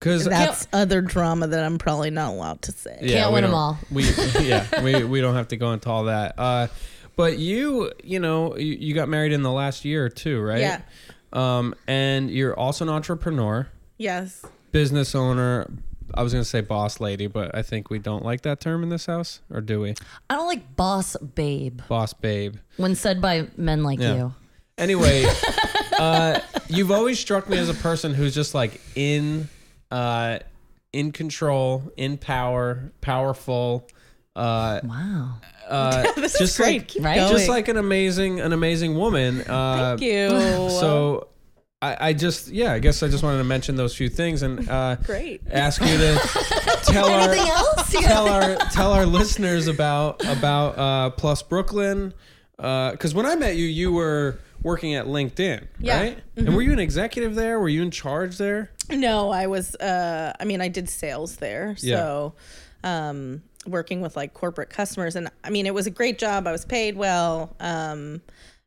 Because 0.00 0.24
That's 0.24 0.68
other 0.72 1.00
drama 1.00 1.48
that 1.48 1.64
I'm 1.64 1.76
probably 1.76 2.10
not 2.10 2.30
allowed 2.30 2.62
to 2.62 2.70
say. 2.72 3.00
Yeah, 3.02 3.22
Can't 3.22 3.32
win 3.32 3.42
them 3.42 3.52
all. 3.52 3.78
We 3.90 4.04
yeah, 4.40 4.80
we 4.84 5.02
we 5.02 5.20
don't 5.20 5.34
have 5.34 5.48
to 5.48 5.56
go 5.56 5.72
into 5.72 5.90
all 5.90 6.04
that. 6.04 6.38
Uh, 6.38 6.68
but 7.16 7.38
you, 7.38 7.90
you 8.04 8.20
know, 8.20 8.56
you, 8.56 8.74
you 8.78 8.94
got 8.94 9.08
married 9.08 9.32
in 9.32 9.42
the 9.42 9.50
last 9.50 9.84
year 9.84 10.08
too, 10.08 10.40
right? 10.40 10.60
Yeah. 10.60 10.82
Um, 11.32 11.74
and 11.88 12.30
you're 12.30 12.56
also 12.56 12.84
an 12.84 12.90
entrepreneur, 12.90 13.66
Yes. 13.96 14.46
business 14.70 15.16
owner. 15.16 15.68
I 16.14 16.22
was 16.22 16.32
gonna 16.32 16.44
say 16.44 16.60
boss 16.60 17.00
lady, 17.00 17.26
but 17.26 17.54
I 17.54 17.62
think 17.62 17.90
we 17.90 17.98
don't 17.98 18.24
like 18.24 18.42
that 18.42 18.60
term 18.60 18.82
in 18.82 18.88
this 18.88 19.06
house, 19.06 19.40
or 19.50 19.60
do 19.60 19.80
we? 19.80 19.94
I 20.30 20.34
don't 20.34 20.46
like 20.46 20.76
boss 20.76 21.16
babe 21.16 21.80
Boss 21.88 22.12
babe. 22.12 22.56
when 22.76 22.94
said 22.94 23.20
by 23.20 23.48
men 23.56 23.82
like 23.82 24.00
Yeah. 24.00 24.14
you. 24.16 24.34
Anyway, 24.78 25.24
uh, 25.98 26.40
you've 26.68 26.90
always 26.92 27.18
struck 27.18 27.48
me 27.48 27.58
as 27.58 27.68
a 27.68 27.74
person 27.74 28.14
who's 28.14 28.34
just 28.34 28.54
like 28.54 28.80
in, 28.94 29.48
uh, 29.90 30.38
in 30.92 31.10
control, 31.12 31.82
in 31.96 32.16
power, 32.16 32.92
powerful. 33.00 33.88
Uh, 34.36 34.80
Wow. 34.84 35.34
uh, 35.68 36.12
This 36.16 36.34
is 36.34 36.38
just 36.38 36.56
great. 36.58 36.78
like 36.82 36.88
Keep 36.88 37.04
right? 37.04 37.16
going. 37.16 37.32
just 37.32 37.48
like 37.48 37.66
an 37.68 37.76
amazing 37.76 38.40
an 38.40 38.52
amazing 38.52 38.94
woman. 38.96 39.40
Uh, 39.40 39.96
Thank 39.98 40.02
you. 40.02 40.28
So 40.70 41.26
I, 41.80 42.08
I 42.08 42.12
just 42.12 42.48
yeah, 42.48 42.72
I 42.72 42.80
guess 42.80 43.02
I 43.02 43.08
just 43.08 43.22
wanted 43.22 43.38
to 43.38 43.44
mention 43.44 43.76
those 43.76 43.94
few 43.94 44.08
things 44.08 44.42
and 44.42 44.68
uh, 44.68 44.96
great. 45.04 45.42
ask 45.50 45.80
you 45.80 45.96
to 45.96 46.18
tell 46.84 47.08
our 47.08 47.32
else? 47.34 47.92
tell 48.00 48.28
our 48.28 48.56
tell 48.72 48.92
our 48.92 49.06
listeners 49.06 49.68
about 49.68 50.24
about 50.26 50.76
uh, 50.78 51.10
Plus 51.10 51.42
Brooklyn 51.42 52.12
because 52.56 53.14
when 53.14 53.24
I 53.26 53.36
met 53.36 53.54
you, 53.56 53.66
you 53.66 53.92
were 53.92 54.40
working 54.64 54.96
at 54.96 55.06
LinkedIn, 55.06 55.68
Yeah. 55.78 56.00
right? 56.00 56.18
And 56.36 56.52
were 56.56 56.62
you 56.62 56.72
an 56.72 56.80
executive 56.80 57.36
there? 57.36 57.60
Were 57.60 57.68
you 57.68 57.82
in 57.82 57.92
charge 57.92 58.38
there? 58.38 58.70
No, 58.90 59.30
I 59.30 59.46
was 59.46 59.76
uh 59.76 60.32
I 60.40 60.44
mean 60.44 60.60
I 60.60 60.66
did 60.68 60.88
sales 60.88 61.36
there. 61.36 61.76
So 61.76 62.34
um 62.82 63.42
working 63.66 64.00
with 64.00 64.16
like 64.16 64.34
corporate 64.34 64.70
customers 64.70 65.14
and 65.14 65.30
I 65.44 65.50
mean 65.50 65.66
it 65.66 65.74
was 65.74 65.86
a 65.86 65.90
great 65.90 66.18
job. 66.18 66.48
I 66.48 66.52
was 66.52 66.64
paid 66.64 66.96
well. 66.96 67.54
Um 67.60 68.20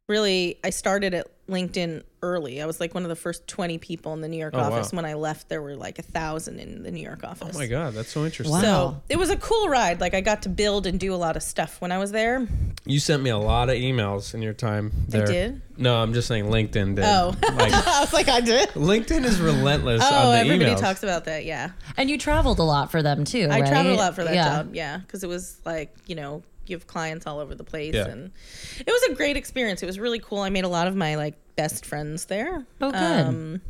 really 0.08 0.58
I 0.64 0.70
started 0.70 1.14
at 1.14 1.28
LinkedIn 1.52 2.04
early. 2.24 2.62
I 2.62 2.66
was 2.66 2.80
like 2.80 2.94
one 2.94 3.04
of 3.04 3.10
the 3.10 3.16
first 3.16 3.48
20 3.48 3.78
people 3.80 4.14
in 4.14 4.22
the 4.22 4.28
New 4.28 4.38
York 4.38 4.54
Oh, 4.56 4.60
wow. 4.60 4.72
office. 4.74 4.92
When 4.94 5.06
I 5.06 5.14
left 5.16 5.50
there 5.50 5.62
were 5.62 5.76
like 5.76 6.00
a 6.00 6.02
thousand 6.04 6.60
in 6.60 6.84
the 6.84 6.92
New 6.92 7.02
York 7.04 7.24
office. 7.24 7.56
Oh 7.56 7.58
my 7.60 7.68
god, 7.68 7.94
that's 7.94 8.10
so 8.12 8.26
interesting. 8.26 8.54
Wow. 8.56 8.62
So 8.62 9.02
it 9.10 9.18
was 9.18 9.30
a 9.30 9.38
cool 9.38 9.68
ride. 9.70 10.00
Like 10.02 10.14
I 10.14 10.22
got 10.22 10.44
to 10.44 10.50
build 10.50 10.88
and 10.88 11.00
do 11.00 11.14
a 11.14 11.18
lot 11.18 11.36
of 11.36 11.44
stuff 11.44 11.80
when 11.82 11.92
I 11.92 11.98
was 11.98 12.12
there. 12.12 12.48
You 12.86 13.00
sent 13.00 13.22
me 13.22 13.30
a 13.30 13.38
lot 13.38 13.70
of 13.70 13.76
emails 13.76 14.34
in 14.34 14.42
your 14.42 14.54
time 14.54 14.92
there. 15.08 15.26
did? 15.28 15.62
No, 15.78 15.96
I'm 16.02 16.14
just 16.14 16.28
saying 16.28 16.46
LinkedIn 16.46 16.96
did. 16.96 17.06
Oh. 17.06 17.36
Like, 17.42 17.74
I 17.88 18.00
was 18.02 18.14
like, 18.14 18.30
I 18.30 18.42
did. 18.42 18.70
LinkedIn 18.70 19.24
is 19.26 19.40
relentless 19.42 20.02
Oh, 20.04 20.28
on 20.28 20.32
the 20.34 20.40
everybody 20.40 20.72
emails. 20.72 20.80
talks 20.80 21.04
about 21.04 21.26
that. 21.26 21.46
Yeah. 21.46 21.72
And 21.98 22.10
you 22.10 22.18
traveled 22.18 22.60
a 22.60 22.64
lot 22.64 22.92
for 22.92 23.02
them 23.04 23.24
too. 23.26 23.48
I 23.52 23.62
right? 23.62 23.68
traveled 23.68 23.96
a 23.96 23.98
lot 24.00 24.16
for 24.16 24.24
that 24.24 24.34
yeah. 24.36 24.58
job. 24.58 24.76
Yeah. 24.76 24.98
Because 24.98 25.24
it 25.24 25.28
was 25.28 25.60
like, 25.66 25.96
you 26.08 26.16
know, 26.16 26.44
you 26.68 26.76
have 26.76 26.86
clients 26.88 27.26
all 27.28 27.40
over 27.40 27.56
the 27.56 27.64
place. 27.64 27.94
Yeah. 27.96 28.08
And 28.08 28.32
it 28.80 28.88
was 28.88 29.04
a 29.12 29.16
great 29.16 29.36
experience. 29.38 29.82
It 29.84 29.88
was 29.88 30.00
really 30.00 30.20
cool. 30.20 30.40
I 30.40 30.50
made 30.50 30.64
a 30.64 30.70
lot 30.70 30.88
of 30.88 30.96
my 30.96 31.16
like 31.16 31.34
best 31.56 31.86
friends 31.86 32.26
there. 32.26 32.66
Oh, 32.80 32.92
good. 32.92 32.96
Um, 33.28 33.62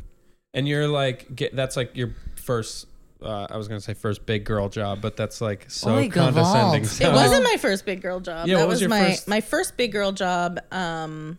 and 0.54 0.68
you're 0.68 0.88
like, 0.88 1.34
get, 1.34 1.54
that's 1.54 1.76
like 1.76 1.96
your 1.96 2.14
first. 2.36 2.86
Uh, 3.22 3.46
I 3.48 3.56
was 3.56 3.68
gonna 3.68 3.80
say 3.80 3.94
first 3.94 4.26
big 4.26 4.44
girl 4.44 4.68
job, 4.68 5.00
but 5.00 5.16
that's 5.16 5.40
like 5.40 5.70
so 5.70 5.94
Oy, 5.94 6.08
condescending. 6.08 6.84
So- 6.84 7.08
it 7.08 7.12
wasn't 7.12 7.44
my 7.52 7.56
first 7.56 7.86
big 7.86 8.02
girl 8.02 8.18
job. 8.18 8.48
Yeah, 8.48 8.56
that 8.56 8.62
what 8.62 8.68
was 8.68 8.74
was, 8.76 8.80
your 8.80 8.90
my 8.90 9.10
first- 9.10 9.28
my 9.28 9.40
first 9.40 9.76
big 9.76 9.92
girl 9.92 10.12
job. 10.12 10.58
Um, 10.72 11.38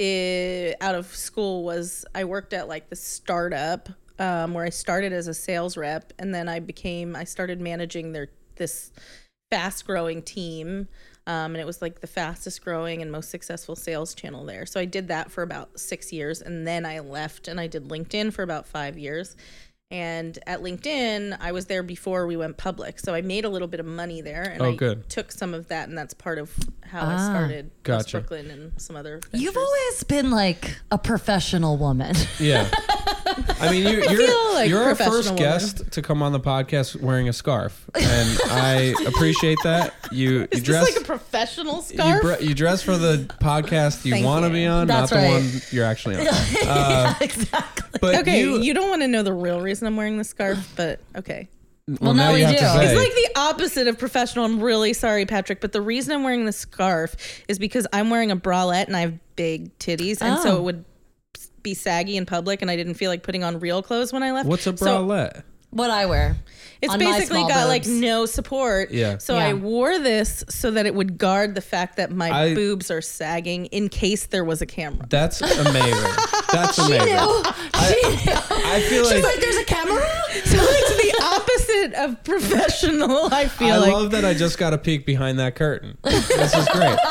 i 0.00 0.74
out 0.80 0.94
of 0.94 1.06
school 1.14 1.62
was 1.62 2.04
I 2.14 2.24
worked 2.24 2.52
at 2.52 2.68
like 2.68 2.88
the 2.88 2.96
startup 2.96 3.88
um, 4.18 4.54
where 4.54 4.64
I 4.64 4.70
started 4.70 5.12
as 5.12 5.28
a 5.28 5.34
sales 5.34 5.76
rep, 5.76 6.12
and 6.18 6.34
then 6.34 6.48
I 6.48 6.60
became 6.60 7.16
I 7.16 7.24
started 7.24 7.60
managing 7.60 8.12
their 8.12 8.28
this 8.56 8.92
fast 9.50 9.86
growing 9.86 10.22
team. 10.22 10.88
Um, 11.30 11.54
and 11.54 11.58
it 11.58 11.64
was 11.64 11.80
like 11.80 12.00
the 12.00 12.08
fastest 12.08 12.64
growing 12.64 13.02
and 13.02 13.12
most 13.12 13.30
successful 13.30 13.76
sales 13.76 14.16
channel 14.16 14.44
there. 14.44 14.66
So 14.66 14.80
I 14.80 14.84
did 14.84 15.06
that 15.08 15.30
for 15.30 15.42
about 15.42 15.78
six 15.78 16.12
years. 16.12 16.42
And 16.42 16.66
then 16.66 16.84
I 16.84 16.98
left 16.98 17.46
and 17.46 17.60
I 17.60 17.68
did 17.68 17.84
LinkedIn 17.84 18.32
for 18.32 18.42
about 18.42 18.66
five 18.66 18.98
years. 18.98 19.36
And 19.92 20.38
at 20.46 20.60
LinkedIn, 20.60 21.36
I 21.40 21.50
was 21.50 21.66
there 21.66 21.82
before 21.82 22.24
we 22.28 22.36
went 22.36 22.56
public. 22.56 23.00
So 23.00 23.12
I 23.12 23.22
made 23.22 23.44
a 23.44 23.48
little 23.48 23.66
bit 23.66 23.80
of 23.80 23.86
money 23.86 24.20
there. 24.20 24.42
And 24.44 24.62
Oh, 24.62 24.70
I 24.70 24.76
good. 24.76 25.08
took 25.08 25.32
some 25.32 25.52
of 25.52 25.66
that. 25.66 25.88
And 25.88 25.98
that's 25.98 26.14
part 26.14 26.38
of 26.38 26.52
how 26.82 27.00
I 27.00 27.14
Ah. 27.14 27.28
started 27.30 27.64
West 27.66 27.82
Gotcha. 27.82 28.18
Brooklyn 28.20 28.50
and 28.52 28.72
some 28.80 28.94
other 28.94 29.20
You've 29.32 29.56
always 29.56 30.04
been 30.04 30.30
like 30.30 30.76
a 30.92 30.98
professional 30.98 31.76
woman. 31.76 32.14
yeah. 32.38 32.68
I 33.60 33.70
mean, 33.72 33.82
you, 33.82 33.98
you're 34.10 34.26
feel 34.26 34.54
like 34.54 34.68
you're 34.68 34.78
our 34.80 34.86
professional 34.94 35.16
first 35.16 35.28
woman. 35.30 35.42
guest 35.42 35.90
to 35.92 36.02
come 36.02 36.22
on 36.22 36.30
the 36.32 36.40
podcast 36.40 37.00
wearing 37.00 37.28
a 37.28 37.32
scarf, 37.32 37.88
and 37.94 38.38
I 38.46 38.94
appreciate 39.06 39.58
that. 39.64 39.94
You 40.10 40.40
you 40.52 40.60
dress 40.60 40.86
this 40.86 40.94
like 40.96 41.02
a 41.02 41.06
professional 41.06 41.76
you, 41.76 41.82
scarf? 41.82 42.22
bre- 42.22 42.42
you 42.44 42.54
dress 42.54 42.82
for 42.82 42.96
the 42.96 43.18
podcast 43.40 44.04
you 44.04 44.24
want 44.24 44.44
to 44.46 44.50
be 44.50 44.66
on, 44.66 44.86
That's 44.88 45.10
not 45.12 45.20
the 45.20 45.28
one 45.28 45.50
you're 45.70 45.84
actually 45.84 46.16
on. 46.16 46.24
yeah, 46.24 47.14
exactly. 47.20 47.89
But 48.00 48.16
okay, 48.20 48.40
you, 48.40 48.60
you, 48.60 48.74
don't 48.74 48.88
want 48.88 49.02
to 49.02 49.08
know 49.08 49.22
the 49.22 49.32
real 49.32 49.60
reason 49.60 49.86
I'm 49.86 49.96
wearing 49.96 50.18
the 50.18 50.24
scarf, 50.24 50.72
but 50.76 51.00
okay. 51.16 51.48
well, 52.00 52.14
now 52.14 52.32
we 52.32 52.40
you 52.40 52.46
have 52.46 52.54
do. 52.56 52.80
It's 52.82 52.94
like 52.94 53.14
the 53.14 53.40
opposite 53.40 53.88
of 53.88 53.98
professional. 53.98 54.44
I'm 54.44 54.60
really 54.60 54.92
sorry, 54.92 55.26
Patrick, 55.26 55.60
but 55.60 55.72
the 55.72 55.82
reason 55.82 56.14
I'm 56.14 56.22
wearing 56.24 56.44
the 56.46 56.52
scarf 56.52 57.14
is 57.48 57.58
because 57.58 57.86
I'm 57.92 58.10
wearing 58.10 58.30
a 58.30 58.36
bralette 58.36 58.86
and 58.86 58.96
I 58.96 59.00
have 59.00 59.18
big 59.36 59.76
titties, 59.78 60.20
and 60.20 60.40
so 60.40 60.52
Oh. 60.52 60.56
it 60.58 60.62
would 60.62 60.84
be 61.62 61.74
saggy 61.74 62.16
in 62.16 62.26
public, 62.26 62.62
and 62.62 62.70
I 62.70 62.76
didn't 62.76 62.94
feel 62.94 63.10
like 63.10 63.22
putting 63.22 63.44
on 63.44 63.60
real 63.60 63.82
clothes 63.82 64.12
when 64.12 64.22
I 64.22 64.32
left. 64.32 64.48
What's 64.48 64.66
a 64.66 64.76
So 64.76 65.04
bralette? 65.06 65.42
What 65.70 65.90
I 65.90 66.06
wear. 66.06 66.36
it's 66.82 66.96
basically 66.96 67.40
small 67.40 67.48
got 67.48 67.68
like 67.68 67.86
no 67.86 68.26
support. 68.26 68.90
Yeah. 68.90 69.18
So 69.18 69.36
Yeah. 69.36 69.46
I 69.46 69.54
wore 69.54 69.98
this 69.98 70.42
so 70.48 70.70
that 70.72 70.86
it 70.86 70.94
would 70.94 71.16
guard 71.18 71.54
the 71.54 71.60
fact 71.60 71.96
that 71.98 72.10
my 72.10 72.30
I- 72.30 72.54
boobs 72.54 72.90
are 72.90 73.00
sagging 73.02 73.66
in 73.66 73.88
case 73.88 74.26
there 74.26 74.44
was 74.44 74.62
a 74.62 74.66
camera. 74.66 75.06
That's 75.08 75.40
amazing. 75.42 76.10
That's 76.52 76.78
amazing. 76.78 77.14
I 77.14 78.84
feel 78.88 79.04
like, 79.04 79.14
She's 79.14 79.24
like, 79.24 79.40
there's 79.40 79.56
a 79.56 79.64
camera. 79.64 80.00
So 80.44 80.56
it's 80.58 81.02
the 81.02 81.19
opposite 81.80 81.94
of 81.94 82.22
professional. 82.24 83.28
I 83.32 83.48
feel 83.48 83.74
I 83.74 83.78
like. 83.78 83.92
love 83.92 84.10
that 84.12 84.24
I 84.24 84.34
just 84.34 84.58
got 84.58 84.72
a 84.74 84.78
peek 84.78 85.06
behind 85.06 85.38
that 85.38 85.56
curtain. 85.56 85.96
This 86.02 86.54
is 86.54 86.68
great. 86.68 86.98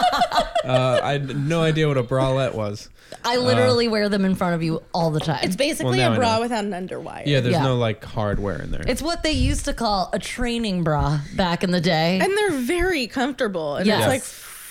Uh, 0.62 0.99
I 1.01 1.13
had 1.13 1.36
no 1.47 1.63
idea 1.63 1.88
what 1.88 1.97
a 1.97 2.03
bralette 2.03 2.53
was. 2.53 2.89
I 3.23 3.38
literally 3.38 3.88
wear 3.88 4.08
them 4.10 4.23
in 4.25 4.36
front 4.36 4.53
of 4.55 4.62
you 4.62 4.84
all 4.93 5.10
the 5.10 5.21
time. 5.21 5.38
it's 5.38 5.47
It's, 5.47 5.55
basically 5.55 5.97
now 5.97 6.12
a 6.12 6.15
I 6.15 6.17
bra 6.17 6.36
know. 6.36 6.41
without 6.41 6.63
an 6.65 6.71
underwire. 6.73 7.23
Yeah, 7.25 7.39
there's 7.39 7.53
Yeah. 7.53 7.63
no 7.63 7.77
like 7.77 8.03
hardware 8.03 8.62
in 8.62 8.69
there. 8.69 8.84
It's 8.86 9.01
what 9.01 9.23
they 9.23 9.32
used 9.32 9.65
to 9.65 9.73
call 9.73 10.10
a 10.13 10.19
training 10.19 10.84
bra 10.84 11.21
back 11.36 11.63
in 11.63 11.71
the 11.71 11.82
day. 11.82 12.19
and 12.21 12.38
they're 12.38 12.51
very 12.51 13.08
comfortable. 13.08 13.77
And 13.77 13.88
Yes. 13.88 13.99
it's 14.01 14.08
like 14.08 14.21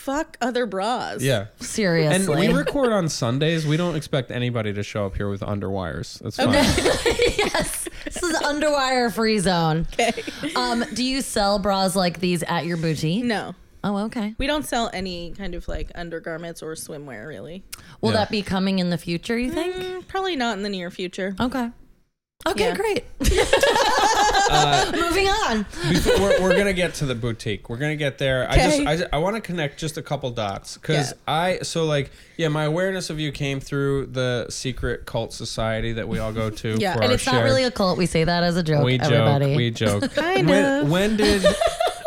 fuck 0.09 0.39
other 0.41 0.65
bras. 0.65 1.21
yeah. 1.23 1.47
Seriously. 1.61 2.17
And 2.17 2.29
we 2.41 2.49
record 2.57 2.93
on 2.93 3.11
Sundays. 3.11 3.67
We 3.67 3.77
don't 3.77 3.95
expect 3.95 4.31
anybody 4.31 4.73
to 4.73 4.83
show 4.83 5.05
up 5.05 5.17
here 5.17 5.29
with 5.29 5.43
underwires. 5.43 6.19
That's 6.21 6.37
fine. 6.37 6.53
yes. 6.55 7.87
This 8.07 8.23
is 8.23 8.35
underwire 8.41 9.13
free 9.13 9.39
zone. 9.39 9.87
Okay. 9.93 10.23
Um, 10.57 10.83
do 10.95 11.05
you 11.05 11.21
sell 11.21 11.59
bras 11.59 11.95
like 11.95 12.21
these 12.21 12.43
at 12.45 12.65
your 12.65 12.79
boutique? 12.79 13.23
No. 13.25 13.55
Oh, 13.85 14.07
okay. 14.07 14.35
We 14.39 14.47
don't 14.47 14.65
sell 14.65 14.89
any 14.95 15.33
kind 15.37 15.55
of 15.55 15.69
like 15.69 15.91
undergarments 15.95 16.63
or 16.63 16.73
swimwear 16.73 17.29
really. 17.29 17.63
Will 18.01 18.11
Yeah. 18.13 18.17
that 18.21 18.31
be 18.31 18.41
coming 18.43 18.79
in 18.79 18.89
the 18.91 18.99
future, 18.99 19.39
you 19.39 19.51
think? 19.53 19.77
Mm, 19.77 20.09
probably 20.09 20.37
not 20.37 20.57
in 20.57 20.63
the 20.63 20.69
near 20.71 20.91
future. 20.91 21.37
Okay. 21.39 21.71
Okay, 22.47 22.69
Yeah. 22.69 22.75
great. 22.77 23.05
Uh, 24.51 24.91
Moving 24.95 25.29
on. 25.29 25.67
Before, 25.91 26.19
we're, 26.21 26.41
we're 26.41 26.57
gonna 26.57 26.73
get 26.73 26.95
to 26.95 27.05
the 27.05 27.15
boutique. 27.15 27.69
We're 27.69 27.77
gonna 27.77 27.97
get 27.97 28.17
there. 28.17 28.49
I 28.51 28.57
just 28.57 28.81
I, 29.13 29.17
I 29.17 29.19
want 29.19 29.37
to 29.37 29.43
connect 29.43 29.79
just 29.79 29.99
a 29.99 30.03
couple 30.03 30.31
dots 30.31 30.79
because 30.79 31.11
Yeah. 31.11 31.17
I 31.27 31.59
so 31.59 31.85
like 31.85 32.11
yeah 32.39 32.49
my 32.49 32.65
awareness 32.65 33.11
of 33.11 33.21
you 33.21 33.31
came 33.31 33.61
through 33.61 34.07
the 34.07 34.47
secret 34.49 35.05
cult 35.05 35.35
society 35.35 35.93
that 35.93 36.09
we 36.09 36.19
all 36.19 36.33
go 36.33 36.49
to. 36.49 36.77
Yeah, 36.79 36.97
And 36.99 37.13
it's 37.13 37.27
not 37.27 37.43
really 37.45 37.65
a 37.65 37.71
cult. 37.71 37.99
We 37.99 38.07
say 38.07 38.25
that 38.25 38.43
as 38.43 38.57
a 38.57 38.63
joke, 38.63 38.85
we 38.87 38.99
everybody. 38.99 39.47
joke. 39.49 39.57
We 39.59 39.71
joke. 39.71 40.13
Kind 40.15 40.49
when, 40.49 40.65
of. 40.85 40.91
when 40.91 41.17
did 41.19 41.45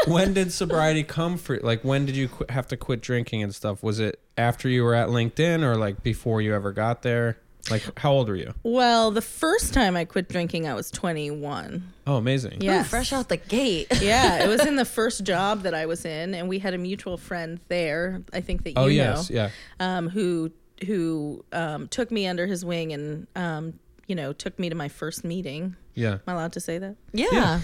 when 0.07 0.33
did 0.33 0.51
sobriety 0.51 1.03
come 1.03 1.37
for? 1.37 1.59
Like 1.59 1.83
when 1.83 2.07
did 2.07 2.15
you 2.15 2.27
qu- 2.29 2.45
have 2.49 2.65
to 2.69 2.77
quit 2.77 3.01
drinking 3.01 3.43
and 3.43 3.53
stuff? 3.53 3.83
Was 3.83 3.99
it 3.99 4.19
after 4.35 4.67
you 4.67 4.83
were 4.83 4.95
at 4.95 5.09
LinkedIn 5.09 5.61
or 5.61 5.75
like 5.77 6.01
before 6.01 6.41
you 6.41 6.55
ever 6.55 6.71
got 6.71 7.03
there? 7.03 7.37
Like 7.69 7.99
how 7.99 8.11
old 8.11 8.27
were 8.27 8.35
you? 8.35 8.53
Well, 8.63 9.11
the 9.11 9.21
first 9.21 9.73
time 9.73 9.95
I 9.95 10.05
quit 10.05 10.27
drinking, 10.29 10.67
I 10.67 10.73
was 10.73 10.89
21. 10.89 11.83
Oh, 12.07 12.15
amazing. 12.15 12.61
Yeah. 12.61 12.81
Ooh, 12.81 12.83
fresh 12.83 13.13
out 13.13 13.29
the 13.29 13.37
gate. 13.37 13.87
yeah, 14.01 14.43
it 14.43 14.47
was 14.47 14.65
in 14.65 14.75
the 14.77 14.85
first 14.99 15.23
job 15.23 15.61
that 15.63 15.73
I 15.73 15.85
was 15.85 16.03
in, 16.05 16.33
and 16.33 16.49
we 16.49 16.57
had 16.59 16.73
a 16.73 16.77
mutual 16.77 17.17
friend 17.17 17.59
there. 17.67 18.21
I 18.33 18.41
think 18.41 18.63
that 18.63 18.71
you 18.71 18.75
Oh 18.77 18.85
know, 18.85 18.89
yes, 18.91 19.29
yeah. 19.29 19.49
um, 19.79 20.09
who 20.09 20.51
who 20.87 21.45
um, 21.51 21.87
took 21.89 22.09
me 22.09 22.25
under 22.27 22.47
his 22.47 22.65
wing 22.65 22.91
and 22.93 23.27
um, 23.35 23.73
you 24.07 24.15
know 24.15 24.33
took 24.33 24.57
me 24.57 24.69
to 24.69 24.75
my 24.75 24.87
first 24.87 25.23
meeting. 25.23 25.75
Yeah. 25.93 26.13
Am 26.13 26.21
I 26.25 26.31
allowed 26.33 26.53
to 26.53 26.59
say 26.61 26.77
that? 26.79 26.95
Yeah. 27.13 27.59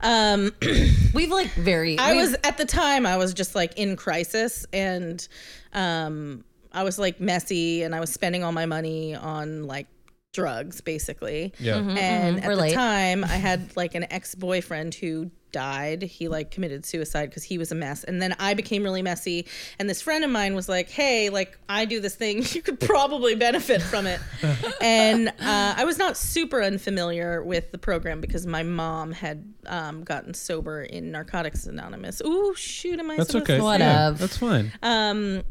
Um, 0.00 0.52
We've 1.14 1.30
like 1.30 1.48
very. 1.54 1.98
I 1.98 2.12
we've- 2.12 2.20
was 2.22 2.36
at 2.44 2.56
the 2.58 2.66
time 2.66 3.06
I 3.06 3.16
was 3.16 3.32
just 3.34 3.54
like 3.54 3.76
in 3.78 3.96
crisis 3.96 4.66
and 4.72 5.26
um 5.72 6.44
I 6.72 6.82
was 6.84 6.98
like 6.98 7.20
messy 7.20 7.82
and 7.82 7.94
I 7.94 8.00
was 8.00 8.12
spending 8.12 8.44
all 8.44 8.52
my 8.52 8.66
money 8.66 9.14
on 9.14 9.66
like 9.66 9.86
drugs 10.32 10.80
basically. 10.80 11.52
Yeah. 11.58 11.76
And 11.78 12.38
mhm, 12.38 12.42
at 12.42 12.48
relate. 12.48 12.68
the 12.70 12.74
time 12.76 13.24
I 13.24 13.28
had 13.36 13.76
like 13.76 13.94
an 13.94 14.06
ex-boyfriend 14.10 14.94
who 14.94 15.30
died. 15.52 16.02
He 16.02 16.28
like 16.28 16.52
committed 16.52 16.86
suicide 16.86 17.28
because 17.28 17.42
he 17.42 17.58
was 17.58 17.72
a 17.72 17.74
mess. 17.74 18.04
And 18.04 18.22
then 18.22 18.36
I 18.38 18.54
became 18.54 18.84
really 18.84 19.02
messy. 19.02 19.48
And 19.80 19.90
this 19.90 20.00
friend 20.00 20.22
of 20.22 20.30
mine 20.30 20.54
was 20.54 20.68
like, 20.68 20.88
Hey, 20.88 21.28
like 21.28 21.58
I 21.68 21.86
do 21.86 21.98
this 21.98 22.14
thing. 22.14 22.44
You 22.54 22.62
could 22.62 22.78
probably 22.78 23.34
benefit 23.34 23.82
from 23.82 24.06
it. 24.06 24.20
and 24.80 25.28
uh, 25.30 25.32
I 25.76 25.84
was 25.84 25.98
not 25.98 26.16
super 26.16 26.62
unfamiliar 26.62 27.42
with 27.42 27.72
the 27.72 27.78
program 27.78 28.20
because 28.20 28.46
my 28.46 28.62
mom 28.62 29.10
had 29.10 29.52
um, 29.66 30.04
gotten 30.04 30.34
sober 30.34 30.82
in 30.82 31.10
Narcotics 31.10 31.66
Anonymous. 31.66 32.22
Ooh, 32.24 32.54
shoot, 32.54 33.00
am 33.00 33.10
I 33.10 33.16
That's 33.16 33.30
supposed 33.30 33.50
okay. 33.50 33.56
to 33.58 33.64
What 33.64 33.80
say- 33.80 33.86
Yeah, 33.86 34.10
that's 34.10 34.36
fine. 34.36 34.72
um 34.84 35.42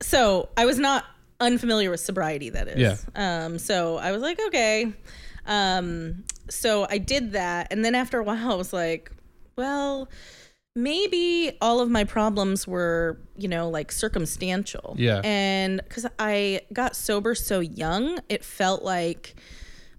so 0.00 0.48
i 0.56 0.64
was 0.64 0.78
not 0.78 1.04
unfamiliar 1.40 1.90
with 1.90 2.00
sobriety 2.00 2.50
that 2.50 2.68
is 2.68 2.78
Yeah. 3.16 3.42
um 3.44 3.58
so 3.58 3.96
i 3.96 4.12
was 4.12 4.22
like 4.22 4.38
okay 4.48 4.92
um 5.46 6.24
so 6.50 6.86
i 6.90 6.98
did 6.98 7.32
that 7.32 7.68
and 7.72 7.84
then 7.84 7.94
after 7.94 8.18
a 8.18 8.24
while 8.28 8.52
i 8.52 8.54
was 8.54 8.72
like 8.72 9.10
well 9.56 10.08
maybe 10.76 11.56
all 11.60 11.80
of 11.80 11.90
my 11.90 12.04
problems 12.04 12.66
were 12.66 13.18
you 13.36 13.48
know 13.48 13.68
like 13.68 13.90
circumstantial 13.90 14.94
Yeah. 14.98 15.20
and 15.24 15.80
because 15.88 16.06
i 16.18 16.60
got 16.72 16.94
sober 16.94 17.34
so 17.34 17.60
young 17.60 18.18
it 18.28 18.44
felt 18.44 18.82
like 18.82 19.34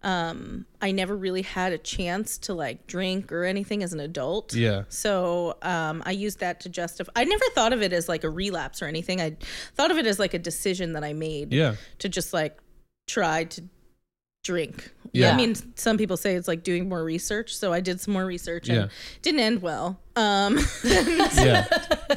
um 0.02 0.66
i 0.82 0.92
never 0.92 1.16
really 1.18 1.42
had 1.42 1.74
a 1.74 1.78
chance 1.78 2.38
to 2.38 2.54
like 2.54 2.88
drink 2.88 3.32
or 3.34 3.44
anything 3.44 3.84
as 3.84 3.92
an 3.92 4.00
adult 4.00 4.54
Yeah. 4.54 4.84
so 4.88 5.58
um, 5.62 6.02
I 6.06 6.12
used 6.12 6.40
that 6.40 6.62
to 6.62 6.70
justify. 6.70 7.12
I 7.16 7.26
never 7.26 7.44
thought 7.54 7.74
of 7.74 7.82
it 7.82 7.92
as 7.92 8.08
like 8.08 8.24
a 8.24 8.30
relapse 8.30 8.82
or 8.82 8.86
anything. 8.86 9.20
I 9.20 9.36
thought 9.76 9.92
of 9.92 9.98
it 9.98 10.06
as 10.08 10.18
like 10.20 10.34
a 10.34 10.40
decision 10.40 10.94
that 10.94 11.04
I 11.04 11.12
made 11.14 11.52
Yeah. 11.54 11.76
to 12.00 12.08
just 12.10 12.34
like 12.34 12.58
try 13.08 13.44
to 13.44 13.64
drink. 14.44 14.92
Yeah. 15.12 15.32
I 15.32 15.36
mean, 15.36 15.56
some 15.76 15.98
people 15.98 16.16
say 16.18 16.36
it's 16.36 16.48
like 16.48 16.64
doing 16.64 16.88
more 16.88 17.04
research. 17.04 17.56
So 17.58 17.74
I 17.74 17.82
did 17.82 18.00
some 18.00 18.14
more 18.14 18.26
research 18.26 18.70
and 18.70 18.78
Yeah. 18.78 18.88
didn't 19.22 19.42
end 19.42 19.62
well. 19.62 20.00
Um, 20.20 20.58
Yeah. 20.84 21.66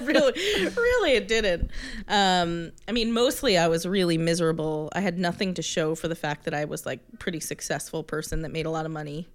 really, 0.03 0.33
really, 0.77 1.13
it 1.13 1.29
didn't. 1.29 1.71
Um, 2.09 2.73
I 2.89 2.93
mean, 2.93 3.13
mostly 3.13 3.57
I 3.57 3.69
was 3.69 3.87
really 3.87 4.19
miserable. 4.19 4.91
I 4.95 5.01
had 5.01 5.19
nothing 5.19 5.55
to 5.55 5.63
show 5.63 5.95
for 5.95 6.09
the 6.09 6.17
fact 6.17 6.45
that 6.45 6.55
I 6.55 6.65
was 6.65 6.85
like 6.85 7.01
pretty 7.19 7.41
successful 7.41 8.03
person 8.03 8.43
that 8.43 8.51
made 8.51 8.67
a 8.67 8.71
lot 8.71 8.87
of 8.87 8.93
money. 8.93 9.29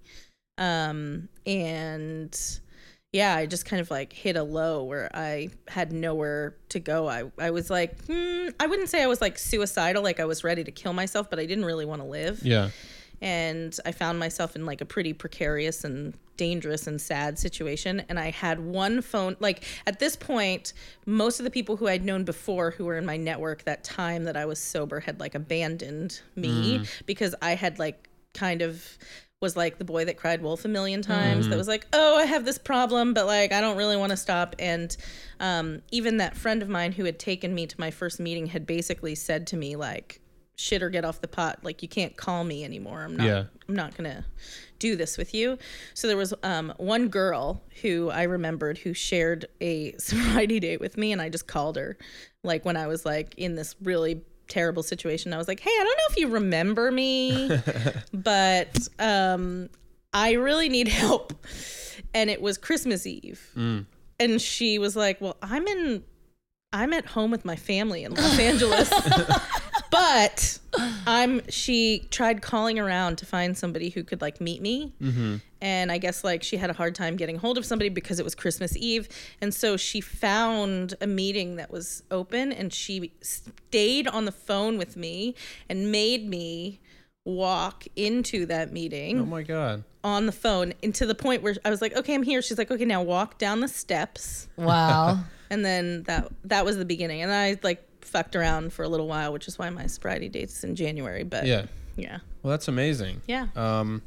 Um, 0.58 1.30
and 1.46 2.38
yeah, 3.14 3.36
I 3.36 3.46
just 3.46 3.66
kind 3.66 3.80
of 3.80 3.90
like 3.90 4.12
hit 4.12 4.36
a 4.36 4.44
low 4.44 4.84
where 4.84 5.10
I 5.14 5.50
had 5.68 5.94
nowhere 5.94 6.56
to 6.70 6.80
go. 6.80 7.08
I, 7.08 7.32
I 7.40 7.52
was 7.52 7.70
like, 7.70 8.04
hmm, 8.06 8.50
I 8.60 8.68
wouldn't 8.68 8.90
say 8.90 9.02
I 9.02 9.08
was 9.08 9.22
like 9.22 9.38
suicidal, 9.40 10.04
like 10.04 10.20
I 10.20 10.26
was 10.26 10.44
ready 10.44 10.64
to 10.64 10.72
kill 10.72 10.94
myself, 10.94 11.30
but 11.30 11.40
I 11.40 11.46
didn't 11.46 11.66
really 11.66 11.86
want 11.86 12.02
to 12.02 12.08
live 12.08 12.44
Yeah. 12.44 12.70
And 13.22 13.78
I 13.86 13.92
found 13.92 14.20
myself 14.20 14.56
in 14.56 14.66
like 14.66 14.82
a 14.82 14.86
pretty 14.86 15.14
precarious 15.14 15.84
and 15.84 16.14
dangerous 16.38 16.88
and 16.88 17.02
sad 17.02 17.38
situation. 17.38 18.04
And 18.10 18.20
I 18.20 18.30
had 18.30 18.60
one 18.60 19.02
phone, 19.02 19.36
like 19.40 19.64
at 19.86 20.00
this 20.00 20.16
point, 20.16 20.74
most 21.06 21.40
of 21.40 21.44
the 21.44 21.50
people 21.50 21.78
who 21.78 21.88
I'd 21.88 22.06
known 22.06 22.24
before 22.24 22.72
who 22.72 22.86
were 22.86 22.98
in 22.98 23.06
my 23.06 23.18
network 23.18 23.64
that 23.64 23.84
time 23.84 24.26
that 24.26 24.38
I 24.38 24.46
was 24.46 24.60
sober 24.60 25.00
had 25.00 25.20
like 25.20 25.36
abandoned 25.36 26.22
me 26.36 26.86
because 27.06 27.36
I 27.42 27.56
had 27.56 27.80
like 27.80 28.08
kind 28.34 28.62
of 28.62 28.98
was 29.42 29.56
like 29.56 29.78
the 29.78 29.86
boy 29.86 30.06
that 30.06 30.18
cried 30.18 30.42
wolf 30.42 30.66
a 30.66 30.68
million 30.68 31.02
times 31.02 31.48
that 31.48 31.58
was 31.58 31.68
like 31.68 31.86
oh 31.94 32.18
i 32.18 32.26
have 32.26 32.44
this 32.44 32.58
problem 32.58 33.14
but 33.14 33.28
like 33.28 33.52
i 33.52 33.62
don't 33.62 33.78
really 33.78 33.96
want 33.96 34.10
to 34.10 34.18
stop 34.18 34.56
and 34.58 34.98
um, 35.40 35.82
even 35.92 36.18
that 36.18 36.36
friend 36.36 36.64
of 36.64 36.70
mine 36.70 36.92
who 36.92 37.06
had 37.06 37.20
taken 37.20 37.54
me 37.54 37.68
to 37.68 37.80
my 37.80 37.92
first 37.92 38.20
meeting 38.20 38.48
had 38.48 38.66
basically 38.66 39.14
said 39.14 39.46
to 39.46 39.56
me 39.56 39.76
like 39.76 40.20
shit 40.58 40.82
or 40.84 40.90
get 40.90 41.06
off 41.06 41.22
the 41.22 41.28
pot. 41.28 41.60
Like 41.64 41.82
you 41.82 41.88
can't 41.88 42.18
call 42.18 42.44
me 42.44 42.64
anymore. 42.66 43.04
I'm 43.04 43.16
not 43.16 43.26
Yeah. 43.28 43.44
i'm 43.70 43.76
not 43.76 43.96
gonna 43.96 44.26
do 44.80 44.96
this 44.96 45.18
with 45.18 45.34
you. 45.34 45.58
So 45.94 46.08
there 46.08 46.18
was 46.18 46.34
um, 46.44 46.74
one 46.78 47.08
girl 47.10 47.64
who 47.82 48.10
i 48.10 48.24
remembered 48.24 48.78
who 48.80 48.94
shared 48.94 49.46
a 49.62 49.94
sobriety 49.98 50.60
date 50.60 50.80
with 50.80 50.98
me 50.98 51.12
and 51.12 51.22
i 51.22 51.30
just 51.30 51.48
called 51.48 51.76
her 51.78 51.98
like 52.44 52.66
when 52.66 52.76
i 52.78 52.88
was 52.88 53.06
like 53.06 53.34
in 53.38 53.56
this 53.56 53.76
really 53.82 54.22
terrible 54.48 54.82
situation. 54.84 55.34
I 55.34 55.38
was 55.38 55.48
like 55.48 55.60
hey 55.60 55.70
i 55.72 55.84
don't 55.84 55.98
know 55.98 56.04
if 56.10 56.18
you 56.18 56.28
remember 56.30 56.92
me 56.92 57.52
but 58.14 58.88
um 59.00 59.70
i 60.14 60.34
really 60.34 60.70
need 60.70 60.88
help. 60.88 61.34
And 62.14 62.30
it 62.30 62.42
was 62.42 62.58
christmas 62.58 63.06
eve. 63.06 63.42
And 64.20 64.42
she 64.42 64.80
was 64.80 64.96
like 64.96 65.22
well 65.22 65.38
i'm 65.42 65.68
in 65.68 66.04
i'm 66.74 66.94
at 66.94 67.06
home 67.06 67.30
with 67.32 67.46
my 67.46 67.56
family 67.56 68.04
in 68.04 68.14
los 68.16 68.40
angeles 68.40 68.90
but 69.98 70.60
but 70.72 70.82
I'm 71.06 71.42
she 71.50 72.08
tried 72.12 72.42
calling 72.42 72.78
around 72.80 73.18
to 73.20 73.26
find 73.26 73.58
somebody 73.58 73.90
who 73.90 74.04
could 74.04 74.22
like 74.22 74.40
meet 74.42 74.62
me. 74.62 74.94
Mm-hmm. 75.02 75.38
And 75.60 75.92
I 75.92 75.98
guess 75.98 76.24
like 76.24 76.44
she 76.44 76.58
had 76.58 76.70
a 76.70 76.74
hard 76.74 76.94
time 76.94 77.16
getting 77.16 77.38
hold 77.38 77.58
of 77.58 77.66
somebody 77.66 77.90
because 77.90 78.20
it 78.20 78.24
was 78.24 78.36
Christmas 78.36 78.78
Eve. 78.78 79.10
And 79.42 79.54
so 79.54 79.76
she 79.76 80.02
found 80.02 80.94
a 81.02 81.08
meeting 81.08 81.56
that 81.56 81.72
was 81.72 82.04
open 82.12 82.52
and 82.52 82.72
she 82.72 83.12
stayed 83.22 84.08
on 84.08 84.26
the 84.26 84.32
phone 84.32 84.78
with 84.78 84.96
me 84.96 85.34
and 85.68 85.92
made 85.92 86.30
me 86.30 86.80
walk 87.26 87.86
into 87.96 88.46
that 88.46 88.72
meeting 88.72 89.20
Oh 89.20 89.26
my 89.26 89.44
god. 89.44 89.84
on 90.04 90.28
the 90.28 90.32
phone 90.32 90.74
and 90.82 90.96
to 90.96 91.06
the 91.06 91.16
point 91.16 91.42
where 91.42 91.56
I 91.66 91.70
was 91.70 91.82
like, 91.82 91.96
okay, 91.96 92.14
I'm 92.14 92.24
here. 92.24 92.42
She's 92.42 92.58
like, 92.58 92.72
okay, 92.72 92.86
now 92.86 93.02
walk 93.02 93.38
down 93.38 93.60
the 93.62 93.68
steps. 93.68 94.48
Wow. 94.58 95.20
And 95.50 95.64
then 95.64 96.04
that 96.04 96.30
that 96.44 96.66
was 96.66 96.76
the 96.76 96.84
beginning. 96.84 97.22
And 97.22 97.32
I 97.32 97.58
like 97.64 97.87
fucked 98.02 98.36
around 98.36 98.74
for 98.74 98.84
a 98.84 98.88
little 98.90 99.08
while, 99.08 99.34
which 99.34 99.48
is 99.48 99.58
why 99.60 99.70
my 99.70 99.88
sobriety 99.88 100.30
date's 100.30 100.64
in 100.64 100.76
January. 100.76 101.24
But 101.24 101.46
Yeah. 101.46 101.66
yeah. 101.96 102.20
Well, 102.44 102.52
that's 102.52 102.68
amazing. 102.68 103.22
Yeah. 103.28 103.48
Um, 103.56 104.02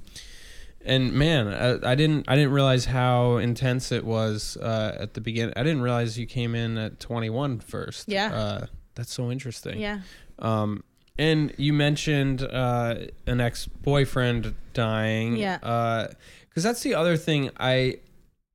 and 0.85 1.13
man, 1.13 1.49
I, 1.49 1.91
I 1.93 1.95
didn't 1.95 2.25
I 2.29 2.37
didn't 2.37 2.53
realize 2.53 2.87
how 2.87 3.37
intense 3.37 3.93
it 3.93 4.05
was 4.05 4.57
uh, 4.57 4.97
at 4.99 5.15
the 5.15 5.21
beginning. 5.21 5.53
I 5.57 5.63
didn't 5.63 5.83
realize 5.83 6.19
you 6.19 6.27
came 6.27 6.55
in 6.55 6.79
at 6.79 6.99
21 7.01 7.61
first. 7.61 8.09
Yeah. 8.09 8.35
Uh, 8.35 8.67
that's 8.95 9.13
so 9.13 9.31
interesting. 9.31 9.79
Yeah. 9.79 10.01
Um, 10.39 10.83
and 11.19 11.53
you 11.59 11.75
mentioned 11.75 12.43
uh, 12.43 12.95
an 13.27 13.41
ex 13.43 13.67
boyfriend 13.67 14.55
dying. 14.73 15.37
Yeah. 15.37 15.59
Because 16.49 16.63
that's 16.63 16.83
the 16.83 16.95
other 16.95 17.19
thing 17.19 17.51
I 17.59 17.99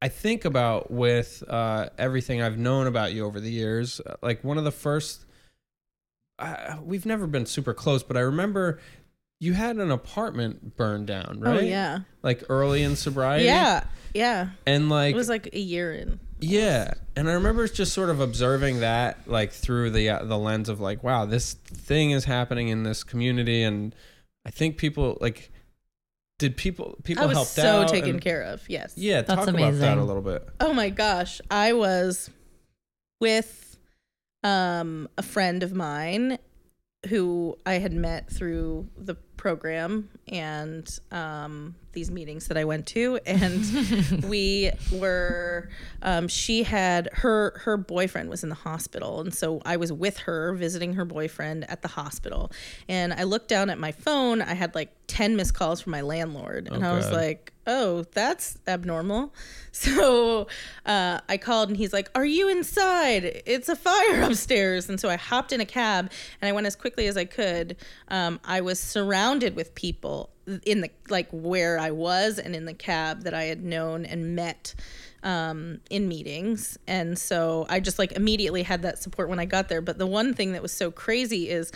I 0.02 0.08
think 0.08 0.46
about 0.46 0.90
with 0.92 1.44
uh, 1.48 1.90
everything 1.98 2.42
I've 2.42 2.58
known 2.58 2.88
about 2.88 3.14
you 3.14 3.24
over 3.26 3.40
the 3.40 3.52
years. 3.52 4.02
Like 4.24 4.44
one 4.44 4.58
of 4.58 4.64
the 4.64 4.72
first, 4.72 5.25
uh, 6.40 6.78
we've 6.84 7.06
never 7.06 7.28
been 7.28 7.46
super 7.46 7.74
close, 7.74 8.04
but 8.04 8.18
I 8.18 8.22
remember 8.22 8.80
you 9.40 9.54
had 9.54 9.78
an 9.78 9.92
apartment 9.92 10.76
burned 10.78 11.08
down, 11.08 11.40
right? 11.40 11.58
Oh 11.58 11.62
yeah. 11.62 12.00
Like 12.24 12.44
early 12.50 12.84
in 12.84 12.96
sobriety. 12.96 13.46
Yeah. 13.46 13.84
Yeah. 14.14 14.50
And 14.66 14.90
like 14.90 15.14
It 15.14 15.18
was 15.18 15.30
like 15.30 15.50
a 15.54 15.60
year 15.60 15.94
in. 15.94 16.20
yeah, 16.40 16.94
and 17.18 17.30
I 17.30 17.34
remember 17.34 17.68
just 17.68 17.94
sort 17.94 18.10
of 18.10 18.20
observing 18.22 18.80
that, 18.82 19.28
like 19.28 19.52
through 19.52 19.92
the 19.92 20.10
uh, 20.10 20.24
the 20.26 20.38
lens 20.38 20.70
of 20.70 20.80
like, 20.80 21.04
wow, 21.04 21.26
this 21.26 21.54
thing 21.54 22.12
is 22.12 22.26
happening 22.26 22.68
in 22.70 22.84
this 22.84 23.04
community, 23.04 23.62
and 23.64 23.94
I 24.46 24.52
think 24.52 24.78
people 24.78 25.18
like, 25.22 25.52
did 26.40 26.56
people 26.58 26.98
people 27.04 27.24
I 27.24 27.28
was 27.28 27.36
helped 27.36 27.52
so 27.52 27.82
out 27.84 27.88
taken 27.90 28.12
and- 28.12 28.22
care 28.22 28.42
of. 28.44 28.70
Yes. 28.70 28.94
Yeah, 28.98 29.22
That's 29.22 29.46
talk 29.46 29.48
about 29.50 29.74
that 29.76 29.98
a 29.98 30.04
little 30.04 30.22
bit. 30.22 30.48
Oh 30.62 30.74
my 30.74 30.90
gosh. 30.90 31.40
I 31.52 31.74
was 31.74 32.30
with 33.22 33.65
um 34.46 35.10
a 35.18 35.24
friend 35.24 35.64
of 35.64 35.74
mine 35.74 36.38
who 37.10 37.58
I 37.66 37.80
had 37.80 37.94
met 37.94 38.32
through 38.32 38.88
the 38.96 39.16
program 39.38 40.10
and 40.28 41.00
um 41.12 41.76
these 41.92 42.12
meetings 42.12 42.48
that 42.48 42.58
I 42.58 42.66
went 42.66 42.88
to 42.88 43.20
and 43.26 44.24
we 44.30 44.72
were 44.92 45.70
um 46.02 46.28
she 46.28 46.64
had 46.64 47.10
her 47.14 47.60
her 47.64 47.78
boyfriend 47.78 48.30
was 48.30 48.44
in 48.44 48.50
the 48.50 48.56
hospital 48.56 49.22
and 49.22 49.34
so 49.34 49.62
I 49.66 49.78
was 49.78 49.94
with 49.94 50.18
her 50.20 50.54
visiting 50.54 50.94
her 50.96 51.06
boyfriend 51.06 51.70
at 51.70 51.82
the 51.82 51.88
hospital. 51.88 52.52
And 52.90 53.14
I 53.14 53.24
looked 53.24 53.48
down 53.48 53.70
at 53.70 53.78
my 53.78 53.92
phone 53.94 54.42
I 54.42 54.56
had 54.56 54.76
like 54.76 54.92
10 55.08 55.36
missed 55.38 55.54
calls 55.54 55.80
from 55.82 55.92
my 55.92 56.02
landlord 56.02 56.68
and 56.72 56.84
Oh, 56.84 56.90
I 56.90 56.94
was 56.96 57.06
God. 57.06 57.14
like 57.16 57.54
oh 57.68 58.04
that's 58.14 58.58
abnormal. 58.68 59.34
So 59.76 60.48
uh, 60.86 61.20
I 61.28 61.36
called 61.36 61.68
and 61.68 61.78
he's 61.78 61.92
like 61.92 62.10
are 62.16 62.26
you 62.26 62.48
inside? 62.48 63.42
It's 63.46 63.68
a 63.68 63.76
fire 63.76 64.22
upstairs. 64.30 64.88
And 64.88 65.00
so 65.02 65.10
I 65.10 65.18
hopped 65.18 65.52
in 65.52 65.60
a 65.60 65.66
cab 65.66 66.12
and 66.42 66.48
I 66.48 66.54
went 66.54 66.66
as 66.66 66.78
quickly 66.78 67.08
as 67.08 67.18
I 67.18 67.26
could. 67.26 67.76
Um, 68.08 68.40
I 68.46 68.62
was 68.62 68.80
surrounded 68.80 69.25
with 69.56 69.74
people 69.76 70.30
in 70.66 70.82
the 70.82 70.90
like 71.10 71.28
where 71.32 71.80
I 71.80 71.90
was 71.92 72.38
and 72.38 72.56
in 72.56 72.66
the 72.66 72.74
cab 72.74 73.24
that 73.24 73.34
I 73.34 73.46
had 73.46 73.64
known 73.64 74.06
and 74.06 74.36
met 74.36 74.76
um, 75.24 75.80
in 75.90 76.08
meetings. 76.08 76.78
And 76.86 77.18
so 77.18 77.66
I 77.68 77.80
just 77.80 77.98
like 77.98 78.12
immediately 78.12 78.62
had 78.62 78.84
that 78.84 79.00
support 79.00 79.28
when 79.28 79.40
I 79.40 79.46
got 79.46 79.68
there. 79.70 79.82
But 79.82 79.98
the 79.98 80.06
one 80.06 80.36
thing 80.36 80.52
that 80.52 80.62
was 80.62 80.72
so 80.72 80.92
crazy 80.92 81.50
is 81.50 81.72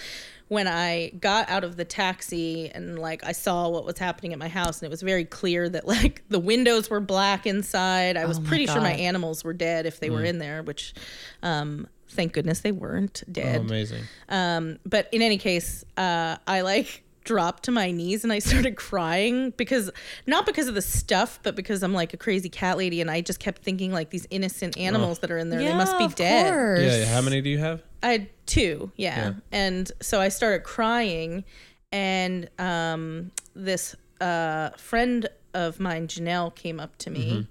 when 0.50 0.68
I 0.68 1.10
got 1.20 1.50
out 1.50 1.64
of 1.64 1.76
the 1.78 1.86
taxi 1.86 2.70
and 2.70 3.00
like 3.00 3.24
I 3.24 3.32
saw 3.32 3.68
what 3.70 3.86
was 3.86 3.98
happening 3.98 4.34
at 4.34 4.40
my 4.40 4.48
house 4.50 4.80
and 4.80 4.88
it 4.88 4.92
was 4.92 5.02
very 5.02 5.26
clear 5.26 5.68
that 5.70 5.88
like 5.98 6.24
the 6.30 6.40
windows 6.40 6.92
were 6.92 7.00
black 7.00 7.48
inside. 7.48 8.18
I 8.18 8.26
was 8.26 8.38
Oh 8.38 8.44
pretty 8.44 8.68
sure 8.68 8.82
my 8.82 8.94
animals 8.94 9.44
were 9.44 9.54
dead 9.54 9.88
if 9.88 10.00
they 10.00 10.12
were 10.12 10.24
in 10.24 10.38
there, 10.38 10.62
which 10.62 10.94
um 11.42 11.88
thank 12.10 12.34
goodness 12.34 12.62
they 12.62 12.72
weren't 12.72 13.24
Oh, 13.28 13.32
dead. 13.32 13.62
amazing. 13.62 14.04
Um, 14.30 14.80
but 14.86 15.08
in 15.12 15.22
any 15.22 15.38
case, 15.38 15.84
uh, 15.96 16.38
I 16.48 16.62
like 16.62 17.04
dropped 17.30 17.62
to 17.62 17.72
my 17.72 17.92
knees 17.92 18.24
and 18.24 18.34
I 18.34 18.40
started 18.50 18.76
crying 18.76 19.52
because 19.52 19.92
not 20.26 20.48
because 20.48 20.68
of 20.68 20.74
the 20.74 20.82
stuff, 20.82 21.40
but 21.44 21.56
because 21.56 21.84
I'm 21.84 21.94
like 21.94 22.12
a 22.12 22.18
crazy 22.18 22.50
cat 22.50 22.76
lady 22.76 23.02
and 23.02 23.12
I 23.12 23.22
just 23.22 23.40
kept 23.40 23.62
thinking 23.62 23.92
like 23.94 24.10
these 24.10 24.26
innocent 24.32 24.80
animals 24.80 25.20
that 25.20 25.30
are 25.30 25.38
in 25.38 25.52
there, 25.52 25.60
they 25.60 25.72
must 25.74 25.96
be 26.00 26.06
of 26.06 26.16
dead. 26.16 26.52
course. 26.52 26.80
Yeah, 26.80 26.98
yeah. 26.98 27.06
How 27.06 27.22
many 27.22 27.40
do 27.42 27.52
you 27.52 27.60
have? 27.60 27.84
I 28.02 28.08
had 28.14 28.30
two, 28.48 28.92
yeah. 28.96 29.18
Yeah. 29.18 29.34
And 29.52 29.92
so 30.02 30.20
I 30.20 30.30
started 30.30 30.64
crying, 30.64 31.44
and 31.92 32.50
um, 32.58 33.30
this 33.54 33.96
uh, 34.20 34.72
friend 34.72 35.30
of 35.54 35.80
mine, 35.80 36.08
Janelle, 36.08 36.56
came 36.56 36.80
up 36.80 36.98
to 36.98 37.12
me. 37.12 37.48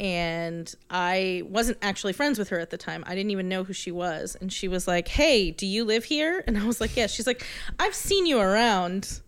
And 0.00 0.72
I 0.90 1.42
wasn't 1.46 1.78
actually 1.82 2.12
friends 2.12 2.38
with 2.38 2.50
her 2.50 2.58
at 2.60 2.70
the 2.70 2.78
time. 2.78 3.02
I 3.06 3.14
didn't 3.14 3.32
even 3.32 3.48
know 3.48 3.64
who 3.64 3.72
she 3.72 3.90
was. 3.90 4.36
And 4.40 4.52
she 4.52 4.68
was 4.68 4.86
like, 4.86 5.08
Hey, 5.08 5.50
do 5.50 5.66
you 5.66 5.84
live 5.84 6.04
here? 6.04 6.44
And 6.46 6.56
I 6.56 6.64
was 6.64 6.80
like, 6.80 6.96
Yes. 6.96 7.12
She's 7.12 7.26
like, 7.26 7.44
I've 7.78 7.94
seen 7.94 8.26
you 8.26 8.38
around. 8.38 9.20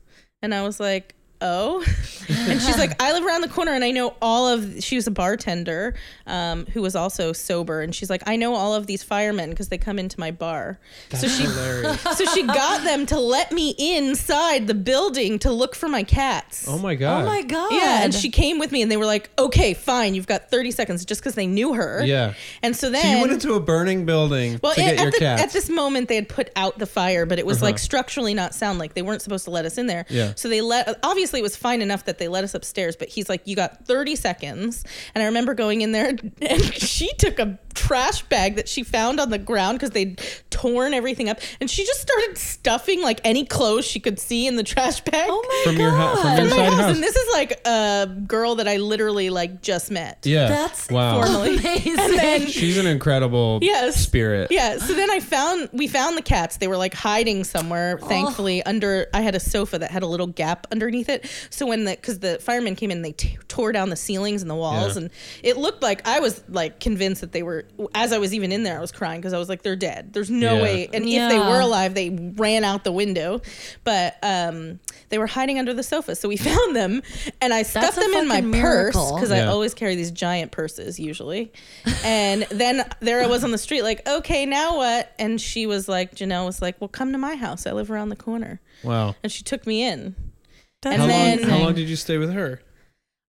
And 0.42 0.54
I 0.54 0.62
was 0.62 0.78
like, 0.80 1.14
Oh. 1.42 1.84
and 2.28 2.60
she's 2.60 2.78
like, 2.78 3.00
I 3.02 3.12
live 3.12 3.24
around 3.24 3.40
the 3.42 3.48
corner 3.48 3.72
and 3.72 3.84
I 3.84 3.90
know 3.90 4.14
all 4.20 4.48
of 4.48 4.82
she 4.82 4.96
was 4.96 5.06
a 5.06 5.10
bartender 5.10 5.94
um, 6.26 6.66
who 6.66 6.82
was 6.82 6.94
also 6.94 7.32
sober. 7.32 7.80
And 7.80 7.94
she's 7.94 8.10
like, 8.10 8.22
I 8.26 8.36
know 8.36 8.54
all 8.54 8.74
of 8.74 8.86
these 8.86 9.02
firemen 9.02 9.50
because 9.50 9.68
they 9.68 9.78
come 9.78 9.98
into 9.98 10.18
my 10.20 10.30
bar. 10.30 10.78
so 11.14 11.26
she 11.28 11.44
Hilarious. 11.44 12.02
so 12.18 12.24
she 12.26 12.42
got 12.46 12.84
them 12.84 13.06
to 13.06 13.18
let 13.18 13.52
me 13.52 13.74
inside 13.78 14.66
the 14.66 14.74
building 14.74 15.38
to 15.40 15.52
look 15.52 15.74
for 15.74 15.88
my 15.88 16.02
cats. 16.02 16.66
Oh 16.68 16.78
my 16.78 16.94
god. 16.94 17.24
Oh 17.24 17.26
my 17.26 17.42
god. 17.42 17.72
Yeah, 17.72 18.04
and 18.04 18.14
she 18.14 18.30
came 18.30 18.58
with 18.58 18.72
me, 18.72 18.82
and 18.82 18.90
they 18.90 18.96
were 18.96 19.06
like, 19.06 19.30
"Okay, 19.38 19.74
fine, 19.74 20.14
you've 20.14 20.26
got 20.26 20.50
30 20.50 20.70
seconds," 20.70 21.04
just 21.04 21.20
because 21.20 21.34
they 21.34 21.46
knew 21.46 21.74
her. 21.74 22.02
Yeah. 22.04 22.34
And 22.62 22.76
so 22.76 22.90
then, 22.90 23.02
So 23.02 23.08
you 23.08 23.20
went 23.20 23.32
into 23.32 23.54
a 23.54 23.60
burning 23.60 24.04
building 24.04 24.60
well, 24.62 24.74
to 24.74 24.82
at, 24.82 24.96
get 24.96 25.02
your 25.02 25.10
the, 25.10 25.18
cats. 25.18 25.42
at 25.42 25.52
this 25.52 25.68
moment, 25.68 26.08
they 26.08 26.16
had 26.16 26.28
put 26.28 26.50
out 26.56 26.78
the 26.78 26.86
fire, 26.86 27.26
but 27.26 27.38
it 27.38 27.46
was 27.46 27.62
like 27.62 27.78
structurally 27.78 28.34
not 28.34 28.54
sound. 28.54 28.78
Like 28.78 28.94
they 28.94 29.02
weren't 29.02 29.22
supposed 29.22 29.44
to 29.44 29.50
let 29.50 29.64
us 29.64 29.78
in 29.78 29.86
there. 29.86 30.06
Yeah. 30.08 30.32
So 30.36 30.48
they 30.48 30.60
let. 30.60 30.98
Obviously, 31.02 31.29
it 31.38 31.42
was 31.42 31.56
fine 31.56 31.80
enough 31.80 32.04
that 32.06 32.18
they 32.18 32.26
let 32.26 32.42
us 32.42 32.54
upstairs. 32.54 32.96
But 32.96 33.08
he's 33.08 33.28
like, 33.28 33.46
"You 33.46 33.54
got 33.54 33.86
30 33.86 34.16
seconds." 34.16 34.84
And 35.14 35.22
I 35.22 35.26
remember 35.26 35.54
going 35.54 35.82
in 35.82 35.92
there, 35.92 36.08
and 36.42 36.62
she 36.74 37.12
took 37.14 37.38
a 37.38 37.58
trash 37.74 38.22
bag 38.22 38.56
that 38.56 38.68
she 38.68 38.82
found 38.82 39.20
on 39.20 39.30
the 39.30 39.38
ground 39.38 39.78
because 39.78 39.90
they'd 39.90 40.20
torn 40.50 40.92
everything 40.94 41.28
up, 41.28 41.38
and 41.60 41.70
she 41.70 41.84
just 41.84 42.00
started 42.00 42.36
stuffing 42.36 43.02
like 43.02 43.20
any 43.24 43.44
clothes 43.44 43.84
she 43.86 44.00
could 44.00 44.18
see 44.18 44.46
in 44.46 44.56
the 44.56 44.62
trash 44.64 45.00
bag. 45.02 45.28
Oh 45.30 45.44
my 45.64 45.70
from 45.72 45.80
your 45.80 45.90
ha- 45.90 46.14
from 46.16 46.22
god. 46.24 46.38
your 46.38 46.50
my 46.50 46.64
house, 46.64 46.80
house. 46.80 46.94
and 46.94 47.02
this 47.02 47.16
is 47.16 47.32
like 47.34 47.60
a 47.66 48.06
girl 48.26 48.56
that 48.56 48.66
I 48.68 48.76
literally 48.78 49.30
like 49.30 49.62
just 49.62 49.90
met. 49.90 50.18
yeah. 50.24 50.48
That's 50.48 50.90
wow. 50.90 51.22
Formally. 51.22 51.56
amazing. 51.58 51.98
And 51.98 52.18
then 52.18 52.46
She's 52.48 52.76
an 52.78 52.86
incredible 52.86 53.58
Yes. 53.62 53.96
spirit. 53.96 54.50
Yeah. 54.50 54.78
So 54.78 54.94
then 54.94 55.10
I 55.10 55.20
found 55.20 55.68
we 55.72 55.86
found 55.86 56.16
the 56.16 56.22
cats. 56.22 56.56
They 56.56 56.68
were 56.68 56.76
like 56.76 56.94
hiding 56.94 57.44
somewhere. 57.44 57.98
Thankfully, 57.98 58.62
oh. 58.64 58.68
under 58.68 59.06
I 59.14 59.20
had 59.20 59.34
a 59.34 59.40
sofa 59.40 59.78
that 59.78 59.90
had 59.90 60.02
a 60.02 60.06
little 60.06 60.26
gap 60.26 60.66
underneath 60.72 61.08
it. 61.08 61.19
So 61.50 61.66
when 61.66 61.84
the 61.84 61.92
because 61.92 62.18
the 62.20 62.38
firemen 62.38 62.74
came 62.76 62.90
in, 62.90 63.02
they 63.02 63.12
t- 63.12 63.38
tore 63.48 63.72
down 63.72 63.90
the 63.90 63.96
ceilings 63.96 64.42
and 64.42 64.50
the 64.50 64.54
walls, 64.54 64.96
Yeah. 64.96 65.02
and 65.02 65.10
it 65.42 65.56
looked 65.56 65.82
like 65.82 66.06
I 66.06 66.20
was 66.20 66.42
like 66.48 66.80
convinced 66.80 67.20
that 67.20 67.32
they 67.32 67.42
were. 67.42 67.64
As 67.94 68.12
I 68.12 68.18
was 68.18 68.34
even 68.34 68.52
in 68.52 68.62
there, 68.62 68.76
I 68.78 68.80
was 68.80 68.92
crying 68.92 69.20
because 69.20 69.32
I 69.32 69.38
was 69.38 69.48
like, 69.48 69.62
they're 69.62 69.76
dead. 69.76 70.12
There's 70.12 70.30
no 70.30 70.56
Yeah. 70.56 70.62
way. 70.62 70.88
And 70.92 71.04
if 71.06 71.30
they 71.30 71.38
were 71.38 71.60
alive, 71.60 71.94
they 71.94 72.10
ran 72.10 72.64
out 72.64 72.84
the 72.84 72.92
window. 72.92 73.40
But 73.84 74.16
um, 74.22 74.80
they 75.08 75.18
were 75.18 75.26
hiding 75.26 75.58
under 75.58 75.74
the 75.74 75.82
sofa. 75.82 76.14
So 76.16 76.28
we 76.28 76.36
found 76.50 76.74
them, 76.76 77.02
and 77.40 77.52
I 77.52 77.62
stuffed 77.62 77.96
a 77.96 78.00
them 78.00 78.12
in 78.14 78.28
my 78.28 78.36
fucking 78.36 78.52
purse 78.52 78.94
miracle. 78.94 79.14
because 79.16 79.30
I 79.30 79.46
always 79.46 79.74
carry 79.74 79.94
these 79.96 80.10
giant 80.10 80.52
purses 80.52 80.98
usually. 81.00 81.52
And 82.04 82.42
then 82.50 82.84
there 83.00 83.22
I 83.22 83.26
was 83.26 83.44
on 83.44 83.50
the 83.50 83.58
street, 83.58 83.82
like, 83.82 84.06
okay, 84.08 84.46
now 84.46 84.76
what? 84.76 85.12
And 85.18 85.40
she 85.40 85.66
was 85.66 85.88
like, 85.88 86.14
Janelle 86.14 86.46
was 86.46 86.62
like, 86.62 86.80
well, 86.80 86.88
come 86.88 87.12
to 87.12 87.18
my 87.18 87.34
house. 87.36 87.66
I 87.66 87.72
live 87.72 87.90
around 87.90 88.08
the 88.10 88.16
corner. 88.16 88.60
Wow. 88.82 89.14
And 89.22 89.30
she 89.30 89.42
took 89.42 89.66
me 89.66 89.82
in. 89.82 90.14
That's 90.82 90.94
And 90.94 91.02
How 91.02 91.08
then- 91.08 91.40
long, 91.42 91.50
how 91.50 91.58
long 91.58 91.74
did 91.74 91.88
you 91.88 91.96
stay 91.96 92.18
with 92.18 92.32
her? 92.32 92.60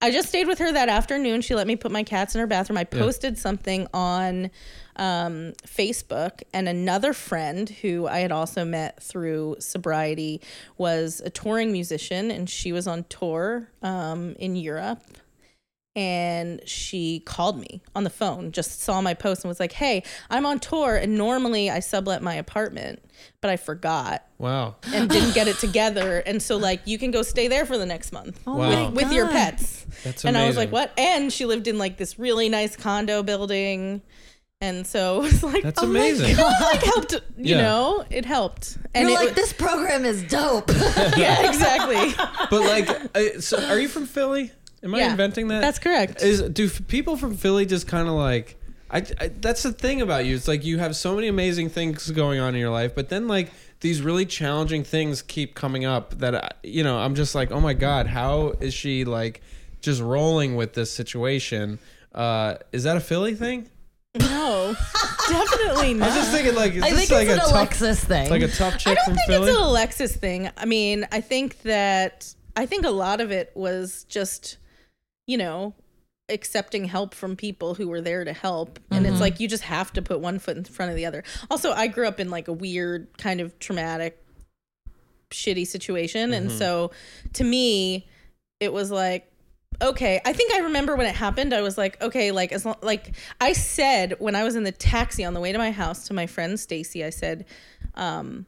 I 0.03 0.09
just 0.09 0.29
stayed 0.29 0.47
with 0.47 0.57
her 0.57 0.71
that 0.71 0.89
afternoon. 0.89 1.41
She 1.41 1.53
let 1.53 1.67
me 1.67 1.75
put 1.75 1.91
my 1.91 2.01
cats 2.01 2.33
in 2.33 2.41
her 2.41 2.47
bathroom. 2.47 2.77
I 2.77 2.85
posted 2.85 3.37
something 3.37 3.87
on 3.93 4.49
um, 4.95 5.53
Facebook, 5.67 6.41
and 6.53 6.67
another 6.67 7.13
friend 7.13 7.69
who 7.69 8.07
I 8.07 8.19
had 8.19 8.31
also 8.31 8.65
met 8.65 9.01
through 9.03 9.57
sobriety 9.59 10.41
was 10.79 11.21
a 11.23 11.29
touring 11.29 11.71
musician, 11.71 12.31
and 12.31 12.49
she 12.49 12.71
was 12.71 12.87
on 12.87 13.03
tour 13.09 13.69
um, 13.83 14.33
in 14.39 14.55
Europe. 14.55 15.03
And 15.95 16.61
she 16.65 17.19
called 17.21 17.59
me 17.59 17.81
on 17.95 18.03
the 18.05 18.09
phone, 18.09 18.51
just 18.53 18.81
saw 18.81 19.01
my 19.01 19.13
post 19.13 19.43
and 19.43 19.49
was 19.49 19.59
like, 19.59 19.73
Hey, 19.73 20.03
I'm 20.29 20.45
on 20.45 20.59
tour. 20.59 20.95
And 20.95 21.17
normally 21.17 21.69
I 21.69 21.79
sublet 21.81 22.21
my 22.21 22.35
apartment, 22.35 23.03
but 23.41 23.51
I 23.51 23.57
forgot 23.57 24.25
Wow. 24.37 24.75
and 24.93 25.09
didn't 25.09 25.33
get 25.35 25.47
it 25.49 25.57
together. 25.59 26.19
And 26.19 26.41
so, 26.41 26.55
like, 26.57 26.81
you 26.85 26.97
can 26.97 27.11
go 27.11 27.23
stay 27.23 27.47
there 27.49 27.65
for 27.65 27.77
the 27.77 27.85
next 27.85 28.13
month 28.13 28.39
Oh 28.47 28.55
Wow. 28.55 28.69
my 28.69 28.89
with 28.89 29.11
your 29.11 29.27
pets. 29.27 29.85
That's 30.03 30.23
and 30.23 30.37
I 30.37 30.47
was 30.47 30.55
like. 30.57 30.71
What? 30.71 30.91
And 30.97 31.31
she 31.33 31.45
lived 31.45 31.67
in 31.67 31.77
like 31.77 31.97
this 31.97 32.17
really 32.17 32.47
nice 32.47 32.75
condo 32.77 33.21
building. 33.23 34.01
And 34.61 34.87
so 34.87 35.17
it 35.23 35.23
was 35.23 35.43
like, 35.43 35.63
That's 35.63 35.83
oh 35.83 35.87
my 35.87 35.99
amazing. 35.99 36.37
God, 36.37 36.53
like 36.61 36.83
helped, 36.83 37.13
you 37.37 37.55
Yeah. 37.55 37.61
know, 37.63 38.05
it 38.09 38.23
helped. 38.25 38.77
And 38.95 39.09
You're 39.09 39.17
it 39.17 39.25
like, 39.25 39.29
wa- 39.31 39.35
this 39.35 39.51
program 39.51 40.05
is 40.05 40.23
dope. 40.23 40.69
yeah, 41.17 41.49
exactly. 41.49 42.13
But 42.49 42.61
like, 42.61 42.89
uh, 43.15 43.41
so 43.41 43.61
are 43.67 43.77
you 43.79 43.89
from 43.89 44.05
Philly? 44.05 44.51
Am 44.83 44.95
I 44.95 44.99
Yeah, 44.99 45.11
inventing 45.11 45.47
that? 45.49 45.61
That's 45.61 45.79
correct. 45.79 46.21
Is 46.23 46.41
do 46.41 46.65
f- 46.65 46.87
people 46.87 47.17
from 47.17 47.35
Philly 47.35 47.65
just 47.65 47.87
kind 47.87 48.07
of 48.07 48.15
like? 48.15 48.57
I, 48.89 48.97
I 49.19 49.27
that's 49.39 49.63
the 49.63 49.71
thing 49.71 50.01
about 50.01 50.25
you. 50.25 50.35
It's 50.35 50.47
like 50.47 50.65
you 50.65 50.79
have 50.79 50.95
so 50.95 51.15
many 51.15 51.27
amazing 51.27 51.69
things 51.69 52.09
going 52.11 52.39
on 52.39 52.53
in 52.55 52.59
your 52.59 52.71
life, 52.71 52.93
but 52.95 53.09
then 53.09 53.27
like 53.27 53.51
these 53.79 54.01
really 54.01 54.25
challenging 54.25 54.83
things 54.83 55.21
keep 55.21 55.55
coming 55.55 55.85
up 55.85 56.17
that 56.19 56.35
I, 56.35 56.49
you 56.63 56.83
know 56.83 56.97
I'm 56.97 57.15
just 57.15 57.33
like, 57.35 57.51
oh 57.51 57.59
my 57.61 57.73
god, 57.73 58.07
how 58.07 58.49
is 58.59 58.73
she 58.73 59.05
like 59.05 59.41
just 59.81 60.01
rolling 60.01 60.55
with 60.55 60.73
this 60.73 60.91
situation? 60.91 61.79
Uh, 62.13 62.55
is 62.71 62.83
that 62.83 62.97
a 62.97 62.99
Philly 62.99 63.33
thing? 63.35 63.69
No, 64.19 64.75
definitely 65.29 65.93
not. 65.93 66.03
I 66.03 66.07
was 66.07 66.15
not. 66.15 66.21
just 66.21 66.31
thinking 66.33 66.55
like, 66.55 66.73
is 66.73 66.83
I 66.83 66.89
this 66.89 66.99
think 67.07 67.11
like 67.11 67.27
it's 67.27 67.31
a 67.31 67.33
an 67.35 67.39
tough, 67.39 67.51
Alexis 67.51 68.03
thing. 68.03 68.29
like 68.29 68.41
a 68.41 68.47
tough 68.49 68.73
I 68.73 68.77
chick 68.77 68.95
don't 68.97 69.05
from 69.05 69.15
think 69.15 69.27
Philly? 69.29 69.49
it's 69.51 69.57
an 69.57 69.63
Alexis 69.63 70.15
thing. 70.17 70.49
I 70.57 70.65
mean, 70.65 71.07
I 71.13 71.21
think 71.21 71.61
that 71.61 72.33
I 72.57 72.65
think 72.65 72.85
a 72.85 72.89
lot 72.91 73.21
of 73.21 73.31
it 73.31 73.51
was 73.55 74.03
just, 74.09 74.57
you 75.31 75.37
know, 75.37 75.73
accepting 76.29 76.85
help 76.85 77.13
from 77.13 77.35
people 77.35 77.73
who 77.75 77.87
were 77.87 78.01
there 78.01 78.23
to 78.25 78.33
help. 78.33 78.79
And 78.91 79.05
Mm-hmm. 79.05 79.13
it's 79.13 79.21
like 79.21 79.39
you 79.39 79.47
just 79.47 79.63
have 79.63 79.91
to 79.93 80.01
put 80.01 80.19
one 80.19 80.39
foot 80.39 80.57
in 80.57 80.63
front 80.63 80.89
of 80.91 80.95
the 80.95 81.05
other. 81.05 81.23
Also, 81.49 81.71
I 81.71 81.87
grew 81.87 82.07
up 82.07 82.19
in 82.19 82.29
like 82.29 82.47
a 82.47 82.53
weird 82.53 83.07
kind 83.17 83.39
of 83.41 83.57
traumatic 83.59 84.17
shitty 85.31 85.65
situation 85.65 86.33
and 86.33 86.49
Mm-hmm. 86.49 86.57
so 86.57 86.91
to 87.33 87.43
me 87.45 88.05
it 88.59 88.73
was 88.73 88.91
like 88.91 89.31
okay 89.81 90.19
i 90.25 90.33
think 90.33 90.51
i 90.53 90.59
remember 90.59 90.97
when 90.97 91.07
it 91.07 91.15
happened 91.15 91.53
i 91.53 91.61
was 91.61 91.77
like 91.77 92.01
okay 92.03 92.31
like 92.33 92.51
as 92.51 92.65
long 92.65 92.75
like 92.81 93.15
i 93.39 93.53
said 93.53 94.13
when 94.19 94.35
i 94.35 94.43
was 94.43 94.57
in 94.57 94.63
the 94.65 94.73
taxi 94.73 95.23
on 95.23 95.33
the 95.33 95.39
way 95.39 95.53
to 95.53 95.57
my 95.57 95.71
house 95.71 96.07
to 96.07 96.13
my 96.13 96.27
friend 96.27 96.59
stacy 96.59 97.01
i 97.05 97.09
said 97.09 97.45
um 97.95 98.45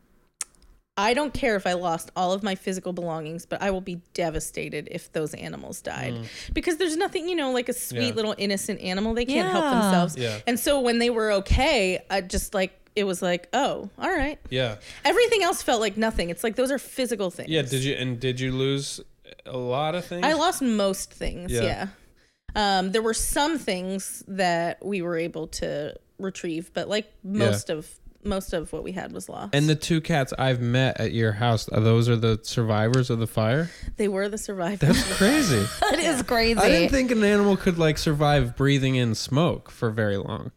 i 0.97 1.13
don't 1.13 1.33
care 1.33 1.55
if 1.55 1.65
i 1.65 1.73
lost 1.73 2.11
all 2.15 2.33
of 2.33 2.43
my 2.43 2.53
physical 2.55 2.93
belongings 2.93 3.45
but 3.45 3.61
i 3.61 3.71
will 3.71 3.81
be 3.81 3.95
devastated 4.13 4.87
if 4.91 5.11
those 5.13 5.33
animals 5.33 5.81
died 5.81 6.15
because 6.53 6.77
there's 6.77 6.95
nothing 6.95 7.27
you 7.27 7.35
know 7.35 7.51
like 7.51 7.67
a 7.69 7.73
sweet 7.73 7.99
Mm. 7.99 8.07
Yeah. 8.09 8.13
little 8.13 8.35
innocent 8.37 8.79
animal 8.81 9.13
they 9.13 9.25
can't 9.25 9.51
help 9.51 9.63
themselves 9.65 10.15
Yeah. 10.17 10.39
and 10.45 10.59
so 10.59 10.79
when 10.79 10.99
they 10.99 11.09
were 11.09 11.31
okay 11.33 12.03
i 12.09 12.21
just 12.21 12.53
like 12.53 12.79
it 12.95 13.05
was 13.05 13.21
like 13.23 13.49
oh 13.53 13.89
all 13.97 14.11
right 14.11 14.37
yeah, 14.49 14.75
Everything 15.03 15.41
else 15.41 15.63
felt 15.63 15.81
like 15.81 15.97
nothing. 15.97 16.29
It's 16.29 16.43
like 16.43 16.55
those 16.55 16.69
are 16.69 16.77
physical 16.77 17.31
things. 17.31 17.49
yeah. 17.49 17.63
Did 17.63 17.83
you 17.83 17.95
and 17.95 18.19
did 18.19 18.39
you 18.39 18.51
lose 18.51 19.01
a 19.47 19.57
lot 19.57 19.95
of 19.95 20.05
things? 20.05 20.23
I 20.23 20.33
lost 20.33 20.61
most 20.61 21.11
things. 21.11 21.51
Yeah. 21.51 21.63
Yeah. 21.63 21.87
Um, 22.55 22.91
there 22.91 23.01
were 23.01 23.15
some 23.15 23.57
things 23.57 24.23
that 24.27 24.85
we 24.85 25.01
were 25.01 25.17
able 25.17 25.47
to 25.47 25.95
retrieve, 26.19 26.69
but 26.75 26.87
like 26.87 27.11
most 27.23 27.71
of 27.71 27.89
most 28.25 28.53
of 28.53 28.71
what 28.73 28.83
we 28.83 28.91
had 28.91 29.11
was 29.11 29.29
lost. 29.29 29.53
And 29.53 29.67
the 29.67 29.75
two 29.75 30.01
cats 30.01 30.33
I've 30.37 30.61
met 30.61 30.99
at 30.99 31.11
your 31.13 31.33
house, 31.33 31.67
are 31.69 31.79
those 31.79 32.09
are 32.09 32.15
the 32.15 32.39
survivors 32.43 33.09
of 33.09 33.19
the 33.19 33.27
fire? 33.27 33.69
they 33.97 34.07
were 34.07 34.29
the 34.29 34.37
survivors. 34.37 34.79
That's 34.79 35.17
crazy. 35.17 35.65
that 35.81 35.99
is 35.99 36.21
crazy. 36.23 36.59
I 36.59 36.69
didn't 36.69 36.89
think 36.89 37.11
an 37.11 37.23
animal 37.23 37.57
could 37.57 37.77
like 37.77 37.97
survive 37.97 38.55
breathing 38.55 38.95
in 38.95 39.15
smoke 39.15 39.69
for 39.69 39.89
very 39.89 40.17
long. 40.17 40.51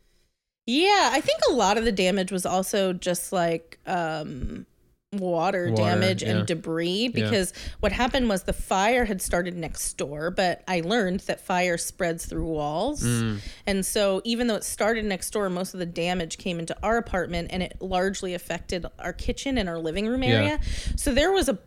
yeah, 0.66 1.10
I 1.12 1.20
think 1.20 1.40
a 1.50 1.52
lot 1.52 1.78
of 1.78 1.84
the 1.84 1.92
damage 1.92 2.32
was 2.32 2.46
also 2.46 2.92
just 2.92 3.32
like 3.32 3.78
um, 3.86 4.66
water, 5.12 5.70
Water, 5.70 5.82
damage 5.82 6.22
yeah. 6.22 6.30
and 6.30 6.46
debris 6.46 7.08
because 7.08 7.52
what 7.80 7.92
happened 7.92 8.28
was 8.28 8.42
the 8.42 8.52
fire 8.52 9.04
had 9.04 9.22
started 9.22 9.56
next 9.56 9.96
door, 9.96 10.30
but 10.30 10.62
I 10.66 10.80
learned 10.80 11.20
that 11.20 11.40
fire 11.40 11.78
spreads 11.78 12.26
through 12.26 12.46
walls. 12.46 13.02
Mm. 13.02 13.38
And 13.66 13.86
so 13.86 14.20
even 14.24 14.46
though 14.48 14.56
it 14.56 14.64
started 14.64 15.04
next 15.04 15.30
door, 15.30 15.48
most 15.48 15.74
of 15.74 15.80
the 15.80 15.86
damage 15.86 16.38
came 16.38 16.58
into 16.58 16.76
our 16.82 16.96
apartment 16.96 17.48
and 17.52 17.62
it 17.62 17.76
largely 17.80 18.34
affected 18.34 18.84
our 18.98 19.12
kitchen 19.12 19.58
and 19.58 19.68
our 19.68 19.78
living 19.78 20.06
room 20.06 20.22
area. 20.22 20.60
So 20.96 21.14
there 21.14 21.32
was 21.32 21.48
a 21.48 21.58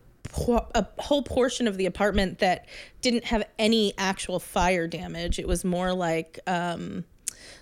a 0.76 0.86
whole 1.00 1.24
portion 1.24 1.68
of 1.68 1.78
the 1.78 1.88
apartment 1.88 2.38
that 2.38 2.68
didn't 3.02 3.26
have 3.26 3.44
any 3.58 3.94
actual 3.98 4.40
fire 4.40 4.88
damage. 4.88 5.40
It 5.40 5.48
was 5.48 5.66
more 5.66 5.92
like 5.92 6.40
um 6.46 7.04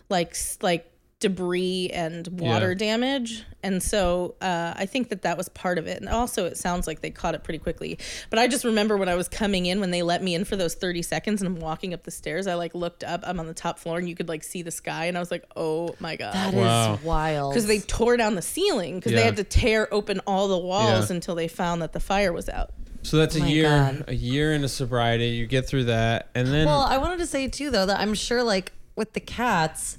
like 0.10 0.36
like 0.62 0.92
debris 1.20 1.90
and 1.94 2.28
water 2.40 2.70
Yeah. 2.74 2.78
damage 2.78 3.44
and 3.64 3.82
so 3.82 4.36
uh, 4.40 4.74
i 4.76 4.86
think 4.86 5.10
that 5.10 5.24
that 5.24 5.36
was 5.36 5.50
part 5.50 5.80
of 5.80 5.88
it 5.88 6.00
and 6.00 6.08
also 6.08 6.46
it 6.46 6.58
sounds 6.58 6.86
like 6.86 7.02
they 7.02 7.10
caught 7.10 7.34
it 7.34 7.44
pretty 7.44 7.58
quickly 7.58 7.98
but 8.30 8.38
i 8.38 8.48
just 8.48 8.64
remember 8.64 8.96
when 8.98 9.10
i 9.10 9.16
was 9.16 9.28
coming 9.28 9.66
in 9.66 9.80
when 9.80 9.90
they 9.90 10.04
let 10.04 10.22
me 10.22 10.36
in 10.36 10.46
for 10.46 10.56
those 10.56 10.76
30 10.76 11.02
seconds 11.02 11.42
and 11.42 11.48
i'm 11.48 11.60
walking 11.60 11.92
up 11.92 12.04
the 12.04 12.12
stairs 12.12 12.46
i 12.46 12.54
like 12.54 12.76
looked 12.76 13.04
up 13.04 13.22
i'm 13.26 13.40
on 13.40 13.48
the 13.48 13.54
top 13.56 13.80
floor 13.80 13.98
and 13.98 14.08
you 14.08 14.14
could 14.14 14.30
like 14.30 14.44
see 14.44 14.62
the 14.62 14.70
sky 14.70 15.06
and 15.06 15.18
i 15.18 15.20
was 15.20 15.32
like 15.32 15.44
oh 15.56 15.96
my 16.00 16.16
god 16.16 16.36
That 16.36 16.54
is 16.54 16.60
Wow. 16.60 17.00
wild. 17.04 17.54
because 17.54 17.66
they 17.66 17.80
tore 17.80 18.16
down 18.16 18.36
the 18.36 18.42
ceiling 18.44 18.98
because 19.00 19.14
Yeah. 19.14 19.18
they 19.20 19.26
had 19.26 19.38
to 19.38 19.44
tear 19.44 19.92
open 19.92 20.22
all 20.28 20.48
the 20.48 20.58
walls 20.60 21.10
Yeah. 21.10 21.16
until 21.16 21.34
they 21.34 21.48
found 21.48 21.82
that 21.82 21.94
the 21.94 22.00
fire 22.00 22.32
was 22.32 22.48
out 22.48 22.74
So 23.02 23.18
that's 23.18 23.36
a 23.36 23.42
Oh 23.42 23.46
a 23.46 23.48
year, 23.48 23.64
God. 23.70 24.04
a 24.10 24.14
year 24.16 24.54
into 24.54 24.68
sobriety. 24.70 25.30
You 25.30 25.48
get 25.48 25.66
through 25.66 25.86
that, 25.86 26.28
and 26.36 26.48
then 26.50 26.66
Well, 26.68 26.82
I 26.82 26.98
wanted 26.98 27.20
to 27.20 27.26
say 27.26 27.48
too, 27.48 27.70
though, 27.72 27.86
that 27.86 28.00
I'm 28.02 28.14
sure, 28.14 28.44
like 28.44 28.74
with 28.98 29.14
the 29.14 29.22
cats, 29.22 29.98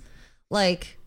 like 0.50 0.97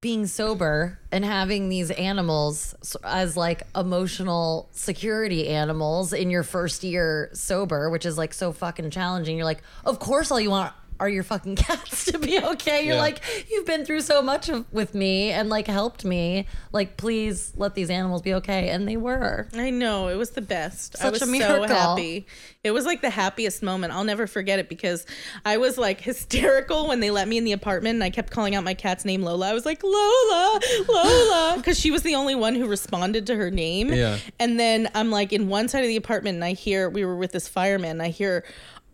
being 0.00 0.26
sober 0.26 0.98
and 1.12 1.24
having 1.24 1.68
these 1.68 1.90
animals 1.90 2.74
as 3.04 3.36
like 3.36 3.62
emotional 3.76 4.66
security 4.72 5.48
animals 5.48 6.14
in 6.14 6.30
your 6.30 6.42
first 6.42 6.82
year 6.82 7.28
sober, 7.34 7.90
which 7.90 8.06
is 8.06 8.16
like 8.16 8.32
so 8.32 8.50
fucking 8.50 8.90
challenging. 8.90 9.36
You're 9.36 9.44
like, 9.44 9.62
of 9.84 9.98
course, 9.98 10.30
all 10.30 10.40
you 10.40 10.50
want 10.50 10.72
are 11.00 11.08
your 11.08 11.22
fucking 11.24 11.56
cats 11.56 12.04
to 12.06 12.18
be 12.18 12.38
okay. 12.38 12.84
You're 12.86 12.94
Yeah. 12.96 13.00
like, 13.00 13.22
you've 13.50 13.66
been 13.66 13.84
through 13.84 14.02
so 14.02 14.22
much 14.22 14.48
of, 14.48 14.70
with 14.72 14.94
me 14.94 15.30
and 15.32 15.48
like 15.48 15.66
helped 15.66 16.04
me. 16.04 16.46
Like, 16.72 16.96
please 16.96 17.52
let 17.56 17.74
these 17.74 17.90
animals 17.90 18.22
be 18.22 18.34
okay. 18.34 18.68
And 18.68 18.86
they 18.86 18.96
were. 18.96 19.48
I 19.54 19.70
know 19.70 20.08
it 20.08 20.16
was 20.16 20.30
the 20.30 20.42
best. 20.42 20.96
I 21.00 21.04
Such 21.04 21.12
was 21.12 21.22
a 21.22 21.26
so 21.26 21.62
happy. 21.64 22.26
It 22.62 22.72
was 22.72 22.84
like 22.84 23.00
the 23.00 23.10
happiest 23.10 23.62
moment. 23.62 23.92
I'll 23.94 24.04
never 24.04 24.26
forget 24.26 24.58
it 24.58 24.68
because 24.68 25.06
I 25.46 25.56
was 25.56 25.78
like 25.78 26.00
hysterical 26.02 26.86
when 26.88 27.00
they 27.00 27.10
let 27.10 27.26
me 27.26 27.38
in 27.38 27.44
the 27.44 27.52
apartment 27.52 27.94
and 27.94 28.04
I 28.04 28.10
kept 28.10 28.30
calling 28.30 28.54
out 28.54 28.62
my 28.64 28.74
cat's 28.74 29.04
name 29.06 29.22
Lola. 29.22 29.48
I 29.50 29.54
was 29.54 29.64
like 29.64 29.82
Lola, 29.82 30.60
Lola, 30.88 31.54
because 31.56 31.80
she 31.80 31.90
was 31.90 32.02
the 32.02 32.14
only 32.14 32.34
one 32.34 32.54
who 32.54 32.66
responded 32.66 33.26
to 33.28 33.36
her 33.36 33.50
name. 33.50 33.92
Yeah. 33.92 34.18
And 34.38 34.60
then 34.60 34.90
I'm 34.94 35.10
like 35.10 35.32
in 35.32 35.48
one 35.48 35.68
side 35.68 35.82
of 35.84 35.88
the 35.88 35.96
apartment 35.96 36.34
and 36.36 36.44
I 36.44 36.52
hear 36.52 36.90
we 36.90 37.04
were 37.04 37.16
with 37.16 37.32
this 37.32 37.48
fireman. 37.48 37.92
And 37.92 38.02
I 38.02 38.08
hear. 38.08 38.44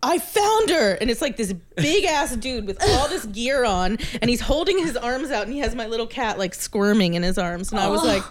I 0.03 0.19
found 0.19 0.69
her, 0.69 0.93
and 0.93 1.09
it's 1.09 1.21
like 1.21 1.37
this 1.37 1.53
big 1.75 2.05
ass 2.05 2.35
dude 2.35 2.65
with 2.67 2.77
all 2.81 3.07
this 3.07 3.25
gear 3.37 3.65
on, 3.65 3.97
and 4.21 4.29
he's 4.29 4.41
holding 4.41 4.77
his 4.77 4.95
arms 4.95 5.31
out, 5.31 5.43
and 5.45 5.53
he 5.53 5.59
has 5.59 5.73
my 5.75 5.87
little 5.87 6.07
cat 6.07 6.37
like 6.37 6.53
squirming 6.53 7.15
in 7.15 7.23
his 7.23 7.37
arms, 7.37 7.71
and 7.71 7.79
I 7.79 7.87
was 7.89 8.01
Oh. 8.03 8.05
like, 8.07 8.23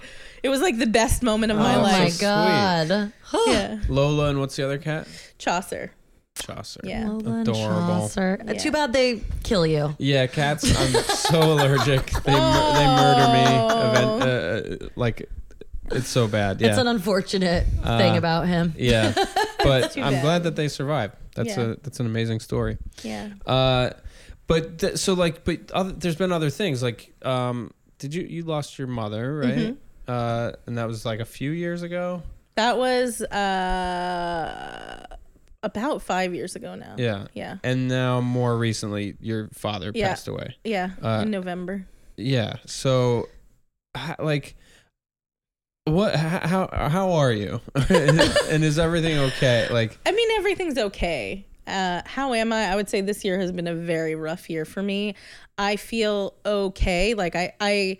it 0.42 0.48
was 0.48 0.60
like 0.60 0.78
the 0.78 0.86
best 0.86 1.22
moment 1.24 1.50
of 1.52 1.58
my 1.58 1.74
Oh 1.74 1.78
Oh 1.78 1.82
my 1.82 1.92
my 1.92 1.98
life. 2.04 2.20
God. 2.20 3.12
Yeah. 3.48 3.78
Lola 3.88 4.28
and 4.30 4.38
what's 4.38 4.54
the 4.56 4.64
other 4.64 4.78
cat? 4.78 5.08
Chaucer. 5.38 5.90
Chaucer. 6.38 6.80
Yeah. 6.84 7.08
Lola 7.08 7.38
and 7.40 7.48
Adorable. 7.48 7.86
Chaucer. 8.00 8.38
Uh, 8.40 8.52
Yeah. 8.52 8.58
Too 8.58 8.70
bad 8.70 8.92
they 8.92 9.22
kill 9.42 9.66
you. 9.66 9.96
Yeah, 9.98 10.26
cats. 10.28 10.64
I'm 10.64 11.02
so 11.04 11.40
allergic. 11.54 12.10
They 12.10 12.32
mur- 12.32 12.72
they 12.74 12.86
murder 12.86 13.32
me. 13.32 13.44
Event, 13.88 14.22
uh, 14.22 14.84
uh, 14.84 14.88
like 14.96 15.28
it's 15.90 16.08
so 16.08 16.28
bad. 16.28 16.60
Yeah. 16.60 16.68
It's 16.68 16.78
an 16.78 16.86
unfortunate 16.86 17.66
thing 17.66 18.12
Uh, 18.14 18.18
about 18.18 18.46
him. 18.46 18.74
yeah. 18.76 19.12
But 19.64 19.96
I'm 19.96 20.12
bad. 20.14 20.22
glad 20.22 20.42
that 20.44 20.54
they 20.54 20.68
survived. 20.68 21.14
That's 21.36 21.56
Yeah. 21.56 21.60
a 21.62 21.76
that's 21.76 22.00
an 22.00 22.06
amazing 22.06 22.40
story. 22.40 22.76
Yeah. 23.02 23.30
Uh, 23.46 23.90
but 24.48 24.78
th- 24.80 24.96
so 24.96 25.14
like, 25.14 25.44
but 25.44 25.70
other, 25.72 25.92
there's 25.92 26.16
been 26.16 26.32
other 26.32 26.50
things 26.50 26.82
like, 26.82 27.12
um, 27.22 27.70
did 27.98 28.14
you 28.14 28.22
you 28.22 28.42
lost 28.42 28.78
your 28.78 28.88
mother 28.88 29.38
right? 29.38 29.54
Mm-hmm. 29.54 30.10
Uh, 30.10 30.52
and 30.66 30.78
that 30.78 30.86
was 30.88 31.04
like 31.04 31.20
a 31.20 31.24
few 31.24 31.50
years 31.52 31.82
ago. 31.82 32.22
That 32.56 32.78
was 32.78 33.20
uh 33.22 35.06
about 35.62 36.02
five 36.02 36.34
years 36.34 36.54
ago 36.56 36.74
now. 36.76 36.94
Yeah. 36.96 37.26
Yeah. 37.34 37.56
And 37.64 37.88
now 37.88 38.20
more 38.20 38.56
recently, 38.56 39.16
your 39.20 39.48
father 39.52 39.90
Yeah. 39.94 40.08
passed 40.08 40.28
away. 40.28 40.56
Yeah. 40.64 40.90
Uh, 41.02 41.20
in 41.24 41.30
November. 41.30 41.86
Yeah. 42.16 42.56
So, 42.66 43.28
like, 44.18 44.56
what? 45.86 46.14
How 46.16 46.68
how 46.72 47.12
are 47.12 47.32
you? 47.32 47.60
and 47.88 48.64
is 48.64 48.78
everything 48.78 49.18
okay? 49.18 49.68
Like, 49.70 49.98
I 50.04 50.12
mean, 50.12 50.30
everything's 50.32 50.78
okay. 50.78 51.46
Uh, 51.66 52.02
how 52.06 52.32
am 52.32 52.52
I? 52.52 52.66
I 52.66 52.76
would 52.76 52.88
say 52.88 53.00
this 53.00 53.24
year 53.24 53.38
has 53.38 53.52
been 53.52 53.66
a 53.66 53.74
very 53.74 54.14
rough 54.14 54.48
year 54.48 54.64
for 54.64 54.82
me. 54.82 55.14
I 55.58 55.76
feel 55.76 56.34
okay. 56.44 57.14
Like 57.14 57.34
I, 57.34 57.54
I, 57.60 57.98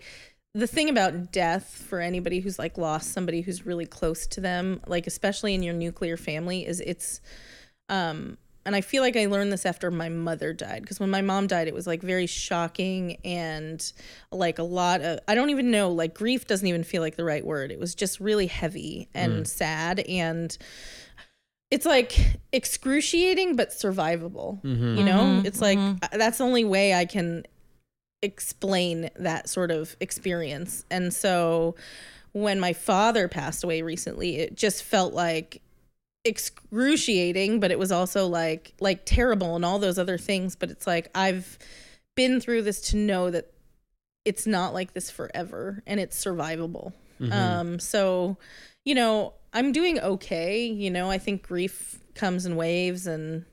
the 0.53 0.67
thing 0.67 0.89
about 0.89 1.31
death 1.31 1.85
for 1.87 1.99
anybody 1.99 2.39
who's 2.39 2.57
like 2.57 2.77
lost 2.77 3.11
somebody 3.11 3.41
who's 3.41 3.65
really 3.65 3.85
close 3.85 4.27
to 4.27 4.41
them, 4.41 4.81
like 4.87 5.07
especially 5.07 5.53
in 5.53 5.63
your 5.63 5.73
nuclear 5.73 6.17
family, 6.17 6.65
is 6.65 6.79
it's, 6.81 7.19
um, 7.89 8.37
and 8.67 8.75
I 8.75 8.81
feel 8.81 9.01
like 9.01 9.15
I 9.15 9.27
learned 9.27 9.53
this 9.53 9.65
after 9.65 9.89
my 9.89 10.09
mother 10.09 10.51
died 10.51 10.81
because 10.81 10.99
when 10.99 11.09
my 11.09 11.21
mom 11.21 11.47
died, 11.47 11.69
it 11.69 11.73
was 11.73 11.87
like 11.87 12.01
very 12.01 12.27
shocking 12.27 13.15
and 13.23 13.81
like 14.29 14.59
a 14.59 14.63
lot 14.63 14.99
of 14.99 15.19
I 15.25 15.35
don't 15.35 15.51
even 15.51 15.71
know 15.71 15.89
like 15.89 16.13
grief 16.13 16.45
doesn't 16.45 16.67
even 16.67 16.83
feel 16.83 17.01
like 17.01 17.15
the 17.15 17.23
right 17.23 17.45
word. 17.45 17.71
It 17.71 17.79
was 17.79 17.95
just 17.95 18.19
really 18.19 18.47
heavy 18.47 19.07
and 19.13 19.43
mm. 19.43 19.47
sad 19.47 20.01
and 20.01 20.55
it's 21.71 21.85
like 21.85 22.17
excruciating 22.51 23.55
but 23.55 23.69
survivable. 23.69 24.61
Mm-hmm. 24.63 24.97
You 24.97 25.03
know, 25.05 25.19
mm-hmm, 25.19 25.45
it's 25.45 25.61
like 25.61 25.79
uh, 25.79 26.17
that's 26.17 26.39
the 26.39 26.43
only 26.43 26.65
way 26.65 26.93
I 26.93 27.05
can 27.05 27.45
explain 28.21 29.09
that 29.15 29.47
sort 29.47 29.71
of 29.71 29.95
experience. 30.01 30.83
And 30.91 31.13
so 31.13 31.75
when 32.33 32.59
my 32.59 32.73
father 32.73 33.29
passed 33.29 33.63
away 33.63 33.81
recently, 33.81 34.39
it 34.39 34.57
just 34.57 34.83
felt 34.83 35.13
like 35.13 35.61
excruciating, 36.27 37.59
but 37.59 37.71
it 37.71 37.79
was 37.79 37.91
also 37.91 38.27
like 38.27 38.73
like 38.79 39.01
terrible 39.05 39.55
and 39.55 39.65
all 39.65 39.79
those 39.79 39.97
other 39.97 40.17
things, 40.17 40.55
but 40.55 40.69
it's 40.69 40.85
like 40.85 41.09
I've 41.15 41.57
been 42.15 42.39
through 42.41 42.63
this 42.63 42.81
to 42.89 42.97
know 42.97 43.29
that 43.31 43.51
it's 44.25 44.45
not 44.45 44.73
like 44.73 44.93
this 44.93 45.09
forever 45.09 45.81
and 45.87 45.99
it's 45.99 46.23
survivable. 46.23 46.93
Um 47.31 47.79
so, 47.79 48.37
you 48.85 48.93
know, 48.95 49.33
I'm 49.53 49.71
doing 49.71 49.99
okay, 49.99 50.65
you 50.65 50.91
know, 50.91 51.09
I 51.09 51.17
think 51.17 51.41
grief 51.41 51.99
comes 52.13 52.45
in 52.45 52.55
waves 52.55 53.07
and 53.07 53.45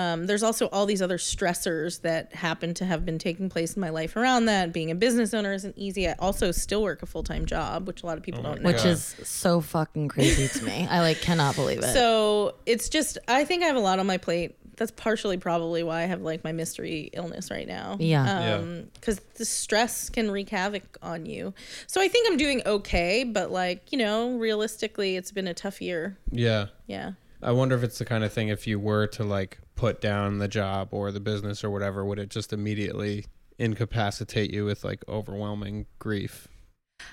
um, 0.00 0.26
there's 0.26 0.42
also 0.42 0.66
all 0.68 0.86
these 0.86 1.02
other 1.02 1.18
stressors 1.18 2.00
that 2.02 2.34
happen 2.34 2.74
to 2.74 2.84
have 2.84 3.04
been 3.04 3.18
taking 3.18 3.48
place 3.48 3.74
in 3.74 3.80
my 3.80 3.90
life 3.90 4.16
around 4.16 4.46
that. 4.46 4.72
Being 4.72 4.90
a 4.90 4.94
business 4.94 5.34
owner 5.34 5.52
isn't 5.52 5.76
easy. 5.76 6.08
I 6.08 6.14
also 6.18 6.52
still 6.52 6.82
work 6.82 7.02
a 7.02 7.06
full 7.06 7.22
time 7.22 7.44
job, 7.44 7.86
which 7.86 8.02
a 8.02 8.06
lot 8.06 8.16
of 8.16 8.22
people 8.22 8.42
don't 8.42 8.62
know. 8.62 8.66
Which 8.66 8.84
is 8.84 9.16
so 9.22 9.60
fucking 9.60 10.08
crazy 10.08 10.48
to 10.58 10.64
me. 10.64 10.86
I 10.90 11.00
like 11.00 11.20
cannot 11.20 11.54
believe 11.54 11.78
it. 11.80 11.92
So 11.92 12.54
it's 12.66 12.88
just, 12.88 13.18
I 13.28 13.44
think 13.44 13.62
I 13.62 13.66
have 13.66 13.76
a 13.76 13.80
lot 13.80 13.98
on 13.98 14.06
my 14.06 14.16
plate. 14.16 14.56
That's 14.76 14.92
partially 14.92 15.36
probably 15.36 15.82
why 15.82 16.02
I 16.02 16.06
have 16.06 16.22
like 16.22 16.42
my 16.42 16.52
mystery 16.52 17.10
illness 17.12 17.50
right 17.50 17.68
now. 17.68 17.98
Yeah. 18.00 18.24
Yeah. 18.24 18.54
Um, 18.54 18.88
because 18.94 19.20
the 19.34 19.44
stress 19.44 20.08
can 20.08 20.30
wreak 20.30 20.48
havoc 20.48 20.96
on 21.02 21.26
you. 21.26 21.52
So 21.86 22.00
I 22.00 22.08
think 22.08 22.26
I'm 22.30 22.38
doing 22.38 22.62
okay, 22.64 23.24
but 23.24 23.50
like, 23.50 23.92
you 23.92 23.98
know, 23.98 24.38
realistically, 24.38 25.16
it's 25.16 25.32
been 25.32 25.48
a 25.48 25.54
tough 25.54 25.82
year. 25.82 26.16
Yeah. 26.30 26.68
Yeah. 26.86 27.12
I 27.42 27.52
wonder 27.52 27.74
if 27.74 27.82
it's 27.82 27.98
the 27.98 28.04
kind 28.04 28.24
of 28.24 28.32
thing 28.32 28.48
if 28.48 28.66
you 28.66 28.78
were 28.78 29.06
to 29.08 29.24
like 29.24 29.58
put 29.80 30.00
down 30.00 30.38
the 30.38 30.48
job 30.48 30.88
or 30.92 31.10
the 31.10 31.20
business 31.20 31.64
or 31.64 31.70
whatever, 31.70 32.04
would 32.04 32.18
it 32.18 32.28
just 32.28 32.52
immediately 32.52 33.24
incapacitate 33.58 34.52
you 34.52 34.64
with 34.66 34.84
like 34.84 35.02
overwhelming 35.08 35.86
grief? 35.98 36.48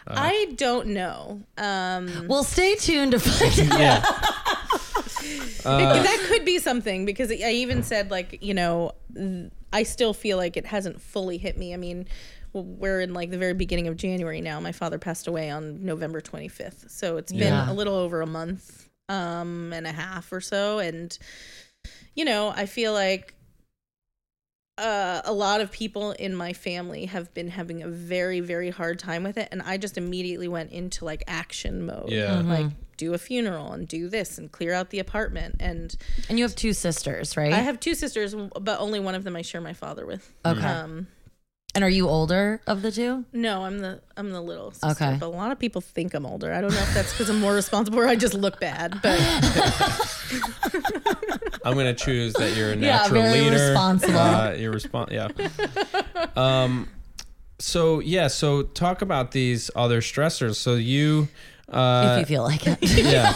I 0.05 0.53
don't 0.57 0.87
know. 0.87 1.43
Um, 1.57 2.27
well, 2.27 2.43
stay 2.43 2.75
tuned 2.75 3.11
to 3.13 3.19
find 3.19 3.71
out. 3.71 3.79
Yeah. 3.79 4.03
It- 5.59 5.63
that 6.03 6.25
could 6.29 6.45
be 6.45 6.59
something 6.59 7.05
because 7.05 7.29
I 7.31 7.35
even 7.51 7.83
said 7.83 8.11
like 8.11 8.39
you 8.41 8.53
know 8.53 8.91
I 9.73 9.83
still 9.83 10.13
feel 10.13 10.37
like 10.37 10.55
it 10.55 10.65
hasn't 10.65 11.01
fully 11.01 11.37
hit 11.37 11.57
me. 11.57 11.73
I 11.73 11.77
mean, 11.77 12.05
we're 12.53 13.01
in 13.01 13.13
like 13.13 13.31
the 13.31 13.37
very 13.37 13.53
beginning 13.53 13.87
of 13.87 13.97
January 13.97 14.39
now. 14.39 14.59
My 14.61 14.71
father 14.71 14.97
passed 14.97 15.27
away 15.27 15.49
on 15.49 15.83
November 15.83 16.21
25th, 16.21 16.89
so 16.89 17.17
it's 17.17 17.31
been 17.33 17.41
Yeah. 17.53 17.69
a 17.69 17.73
little 17.73 17.95
over 17.95 18.21
a 18.21 18.27
month 18.27 18.87
um 19.09 19.73
and 19.73 19.85
a 19.87 19.91
half 19.91 20.31
or 20.31 20.39
so, 20.41 20.79
and 20.79 21.17
you 22.15 22.25
know 22.25 22.53
I 22.55 22.65
feel 22.65 22.93
like. 22.93 23.33
Uh, 24.79 25.21
a 25.25 25.33
lot 25.33 25.59
of 25.59 25.71
people 25.71 26.11
in 26.11 26.35
my 26.35 26.53
family 26.53 27.05
have 27.05 27.33
been 27.33 27.47
having 27.47 27.81
a 27.81 27.87
very, 27.87 28.41
very 28.41 28.69
hard 28.69 28.99
time 28.99 29.23
with 29.23 29.35
it, 29.35 29.47
and 29.51 29.59
I 29.63 29.77
just 29.77 29.97
immediately 29.97 30.47
went 30.47 30.71
into 30.71 31.03
like 31.03 31.23
action 31.25 31.83
mode. 31.83 32.11
Yeah. 32.11 32.41
like 32.41 32.67
do 32.97 33.13
a 33.13 33.17
funeral 33.17 33.71
and 33.71 33.87
do 33.87 34.09
this 34.09 34.37
and 34.37 34.51
clear 34.51 34.73
out 34.73 34.89
the 34.89 34.99
apartment 34.99 35.55
and 35.59 35.95
And 36.29 36.37
you 36.37 36.43
have 36.43 36.55
two 36.55 36.73
sisters, 36.73 37.37
right? 37.37 37.53
I 37.53 37.59
have 37.59 37.79
two 37.79 37.95
sisters, 37.95 38.35
but 38.35 38.79
only 38.79 38.99
one 38.99 39.15
of 39.15 39.23
them 39.23 39.35
I 39.35 39.41
share 39.43 39.61
my 39.61 39.73
father 39.73 40.05
with. 40.05 40.31
Okay. 40.45 40.61
Um, 40.61 41.07
and 41.75 41.83
are 41.83 41.89
you 41.89 42.09
older 42.09 42.59
of 42.65 42.81
the 42.81 42.91
two? 42.91 43.25
no, 43.33 43.63
I'm 43.63 43.79
the 43.79 44.01
I'm 44.15 44.31
the 44.31 44.41
little 44.41 44.71
sister. 44.71 44.87
Okay. 44.87 45.17
But 45.19 45.27
a 45.27 45.29
lot 45.29 45.51
of 45.51 45.59
people 45.59 45.79
think 45.79 46.15
I'm 46.15 46.25
older. 46.25 46.51
I 46.51 46.59
don't 46.59 46.71
know 46.71 46.79
if 46.79 46.93
that's 46.95 47.11
because 47.11 47.29
I'm 47.29 47.39
more 47.39 47.53
responsible 47.53 47.99
or 47.99 48.07
I 48.07 48.15
just 48.15 48.33
look 48.33 48.59
bad. 48.59 48.99
But 49.03 49.19
I'm 51.67 51.75
gonna 51.77 51.93
choose 51.93 52.33
that 52.33 52.55
you're 52.55 52.71
a 52.71 52.75
natural 52.75 52.81
Yeah, 52.81 52.97
natural 52.97 53.21
very 53.23 53.41
leader. 53.41 53.65
responsible. 53.69 54.17
Uh, 54.19 54.51
you're 54.53 54.73
respon 54.73 55.11
Yeah. 55.11 55.27
Um. 56.35 56.87
So 57.59 57.99
yeah. 57.99 58.27
So 58.27 58.63
talk 58.63 59.01
about 59.01 59.31
these 59.31 59.69
other 59.75 60.01
stressors. 60.01 60.55
So 60.55 60.75
you. 60.75 61.27
Uh, 61.71 62.15
if 62.15 62.19
you 62.21 62.25
feel 62.35 62.43
like 62.43 62.65
it. 62.67 62.77
yeah. 62.81 63.33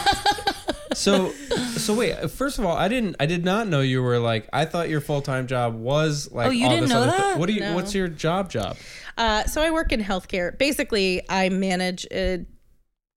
So 0.94 1.32
so 1.78 1.94
wait. 1.94 2.30
First 2.32 2.60
of 2.60 2.66
all, 2.66 2.76
I 2.78 2.88
didn't. 2.88 3.16
I 3.20 3.26
did 3.26 3.44
not 3.46 3.68
know 3.68 3.82
you 3.82 4.02
were 4.04 4.20
like. 4.20 4.48
I 4.54 4.66
thought 4.66 4.90
your 4.90 5.02
full 5.02 5.22
time 5.22 5.48
job 5.48 5.76
was 5.76 6.32
like. 6.32 6.48
Oh, 6.48 6.52
you 6.52 6.66
all 6.66 6.70
didn't 6.72 6.84
this 6.84 6.90
know 6.92 7.02
other 7.02 7.12
thi- 7.12 7.18
that? 7.18 7.38
what 7.40 7.48
do 7.48 7.54
you? 7.54 7.62
No. 7.62 7.76
What's 7.76 7.94
your 7.96 8.08
job? 8.08 8.50
Job. 8.52 8.78
uh, 9.18 9.46
so 9.46 9.62
I 9.62 9.72
work 9.72 9.92
in 9.92 10.02
healthcare. 10.04 10.56
Basically, 10.58 11.22
I 11.30 11.50
manage 11.50 12.06
a 12.12 12.46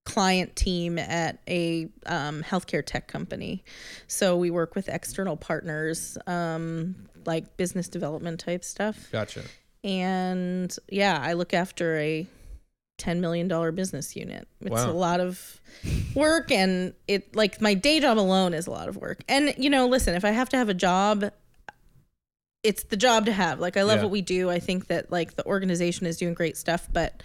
client 0.05 0.55
team 0.55 0.99
at 0.99 1.39
a 1.49 1.89
um, 2.07 2.43
healthcare 2.43 2.85
tech 2.85 3.09
company. 3.09 3.65
So 4.07 4.37
we 4.37 4.51
work 4.51 4.75
with 4.75 4.89
external 4.89 5.37
partners, 5.37 6.19
um, 6.27 6.95
like 7.25 7.57
business 7.57 7.89
development 7.89 8.41
type 8.41 8.65
stuff. 8.65 9.09
Gotcha. 9.11 9.43
and 9.83 10.75
yeah, 10.91 11.19
I 11.23 11.33
look 11.35 11.55
after 11.55 11.97
a 11.99 12.27
ten 12.99 13.21
million 13.21 13.49
dollar 13.49 13.73
business 13.73 14.15
unit. 14.15 14.47
It's 14.61 14.71
Wow. 14.71 14.91
a 14.91 14.93
lot 14.93 15.21
of 15.21 15.61
work, 16.15 16.51
and 16.53 16.95
it 17.09 17.35
like 17.35 17.61
my 17.61 17.75
day 17.75 17.99
job 18.01 18.19
alone 18.19 18.55
is 18.55 18.67
a 18.67 18.71
lot 18.71 18.89
of 18.89 18.97
work. 18.97 19.21
And 19.29 19.55
you 19.59 19.69
know, 19.71 19.87
listen, 19.89 20.15
if 20.15 20.25
I 20.25 20.31
have 20.31 20.49
to 20.51 20.57
have 20.57 20.69
a 20.69 20.75
job, 20.75 21.31
it's 22.63 22.85
the 22.85 22.97
job 22.97 23.27
to 23.27 23.33
have. 23.33 23.59
Like 23.61 23.77
I 23.77 23.83
love 23.83 23.99
Yeah. 23.99 24.03
what 24.05 24.11
we 24.13 24.23
do. 24.23 24.49
I 24.51 24.59
think 24.59 24.87
that 24.89 25.11
like 25.11 25.35
the 25.37 25.45
organization 25.47 26.07
is 26.07 26.17
doing 26.17 26.35
great 26.35 26.57
stuff, 26.57 26.89
but 26.93 27.23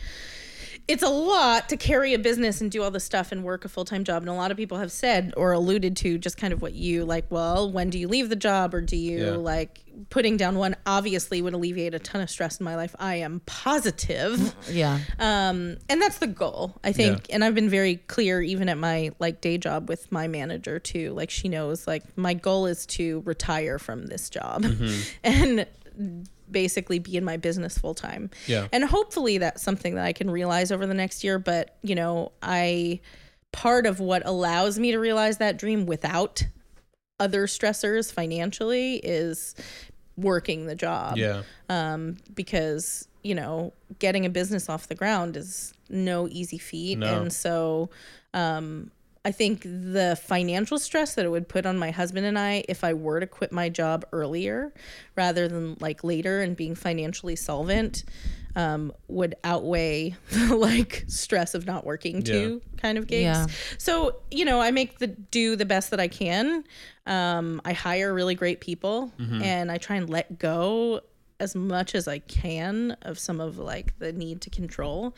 it's 0.90 1.04
a 1.04 1.08
lot 1.10 1.70
to 1.70 1.78
carry 1.78 2.16
a 2.16 2.20
business 2.20 2.62
and 2.62 2.72
do 2.72 2.82
all 2.82 2.90
this 2.90 3.04
stuff 3.04 3.32
and 3.32 3.44
work 3.44 3.64
a 3.64 3.70
full-time 3.70 4.04
job. 4.04 4.24
And 4.24 4.30
a 4.30 4.34
lot 4.34 4.50
of 4.50 4.58
people 4.58 4.80
have 4.80 4.92
said 4.92 5.34
or 5.38 5.52
alluded 5.52 5.96
to 5.98 6.18
just 6.18 6.36
kind 6.36 6.52
of 6.52 6.64
what 6.64 6.74
you 6.74 7.06
like 7.06 7.26
well 7.30 7.72
when 7.72 7.92
do 7.92 8.00
you 8.00 8.08
leave 8.08 8.30
the 8.30 8.36
job? 8.36 8.74
Or 8.74 8.82
do 8.82 8.98
you 8.98 9.20
Yeah. 9.26 9.32
like 9.36 9.82
putting 10.10 10.36
down 10.38 10.58
one 10.58 10.76
obviously 10.88 11.42
would 11.44 11.54
alleviate 11.54 11.94
a 11.94 12.00
ton 12.00 12.22
of 12.22 12.30
stress 12.30 12.60
in 12.60 12.64
my 12.64 12.76
life. 12.76 12.96
I 12.98 13.16
am 13.18 13.42
positive. 13.46 14.56
Yeah. 14.70 15.00
um 15.20 15.78
and 15.90 16.02
that's 16.02 16.18
the 16.18 16.28
goal 16.28 16.76
i 16.84 16.92
think. 16.92 17.28
And 17.30 17.44
i've 17.44 17.54
been 17.56 17.70
very 17.70 17.98
clear 18.08 18.42
even 18.42 18.68
at 18.70 18.78
my 18.80 19.12
like 19.20 19.42
day 19.42 19.58
job 19.60 19.90
with 19.90 20.12
my 20.12 20.28
manager 20.28 20.80
too. 20.80 21.12
Like 21.14 21.30
she 21.30 21.50
knows 21.50 21.86
like 21.86 22.04
my 22.18 22.34
goal 22.34 22.66
is 22.66 22.86
to 22.98 23.22
retire 23.26 23.78
from 23.78 24.08
this 24.08 24.28
job. 24.30 24.66
And 25.24 25.68
basically 26.52 27.00
be 27.00 27.16
in 27.18 27.24
my 27.24 27.38
business 27.38 27.78
full 27.78 27.94
time 27.94 28.30
Yeah. 28.48 28.68
and 28.72 28.84
hopefully 28.84 29.38
that's 29.40 29.62
something 29.62 29.96
that 29.96 30.06
i 30.06 30.14
can 30.14 30.30
realize 30.30 30.72
over 30.72 30.86
the 30.88 30.94
next 30.94 31.24
year 31.24 31.40
but 31.40 31.78
you 31.82 31.96
know 31.96 32.32
i 32.42 33.00
part 33.52 33.86
of 33.86 34.00
what 34.00 34.22
allows 34.26 34.78
me 34.80 34.92
to 34.92 34.98
realize 35.00 35.38
that 35.38 35.58
dream 35.58 35.86
without 35.86 36.44
other 37.20 37.48
stressors 37.48 38.14
financially 38.14 38.96
is 38.98 39.56
working 40.18 40.66
the 40.66 40.76
job 40.76 41.18
Yeah. 41.18 41.44
um, 41.70 42.18
because 42.34 43.08
you 43.24 43.36
know 43.36 43.74
getting 44.00 44.26
a 44.26 44.30
business 44.30 44.70
off 44.70 44.88
the 44.88 44.96
ground 44.96 45.36
is 45.38 45.74
no 45.90 46.28
easy 46.30 46.58
feat 46.58 47.00
No. 47.00 47.22
and 47.22 47.34
so 47.34 47.90
um, 48.34 48.92
i 49.26 49.32
think 49.32 49.62
the 49.64 50.18
financial 50.24 50.80
stress 50.80 51.16
that 51.16 51.26
it 51.26 51.30
would 51.30 51.48
put 51.48 51.66
on 51.66 51.78
my 51.78 51.92
husband 51.92 52.26
and 52.26 52.38
i 52.40 52.64
if 52.70 52.84
i 52.84 52.94
were 52.94 53.20
to 53.20 53.28
quit 53.28 53.52
my 53.52 53.70
job 53.70 54.06
earlier 54.12 54.74
rather 55.16 55.48
than 55.48 55.76
like 55.80 56.04
later 56.04 56.42
and 56.42 56.56
being 56.56 56.76
financially 56.76 57.36
solvent 57.36 58.04
um, 58.56 58.92
would 59.08 59.36
outweigh 59.44 60.16
the 60.32 60.56
like 60.56 61.06
stress 61.08 61.54
of 61.54 61.68
not 61.68 61.86
working 61.86 62.24
two 62.24 62.62
kind 62.78 62.98
of 62.98 63.06
gigs. 63.08 63.24
Yeah. 63.24 63.46
so 63.78 64.16
you 64.32 64.44
know 64.44 64.60
i 64.60 64.72
make 64.72 64.98
the 64.98 65.08
do 65.08 65.56
the 65.56 65.66
best 65.66 65.92
that 65.92 66.00
i 66.00 66.08
can. 66.08 66.64
Um, 67.06 67.62
i 67.64 67.74
hire 67.74 68.14
really 68.14 68.36
great 68.36 68.60
people 68.60 69.12
and 69.44 69.72
i 69.72 69.78
try 69.78 69.96
and 69.98 70.10
let 70.10 70.40
go 70.40 71.02
as 71.40 71.56
much 71.56 71.94
as 71.96 72.08
i 72.08 72.20
can 72.20 72.98
of 73.04 73.18
some 73.20 73.40
of 73.40 73.58
like 73.60 73.98
the 74.00 74.12
need 74.12 74.42
to 74.42 74.50
control. 74.50 75.16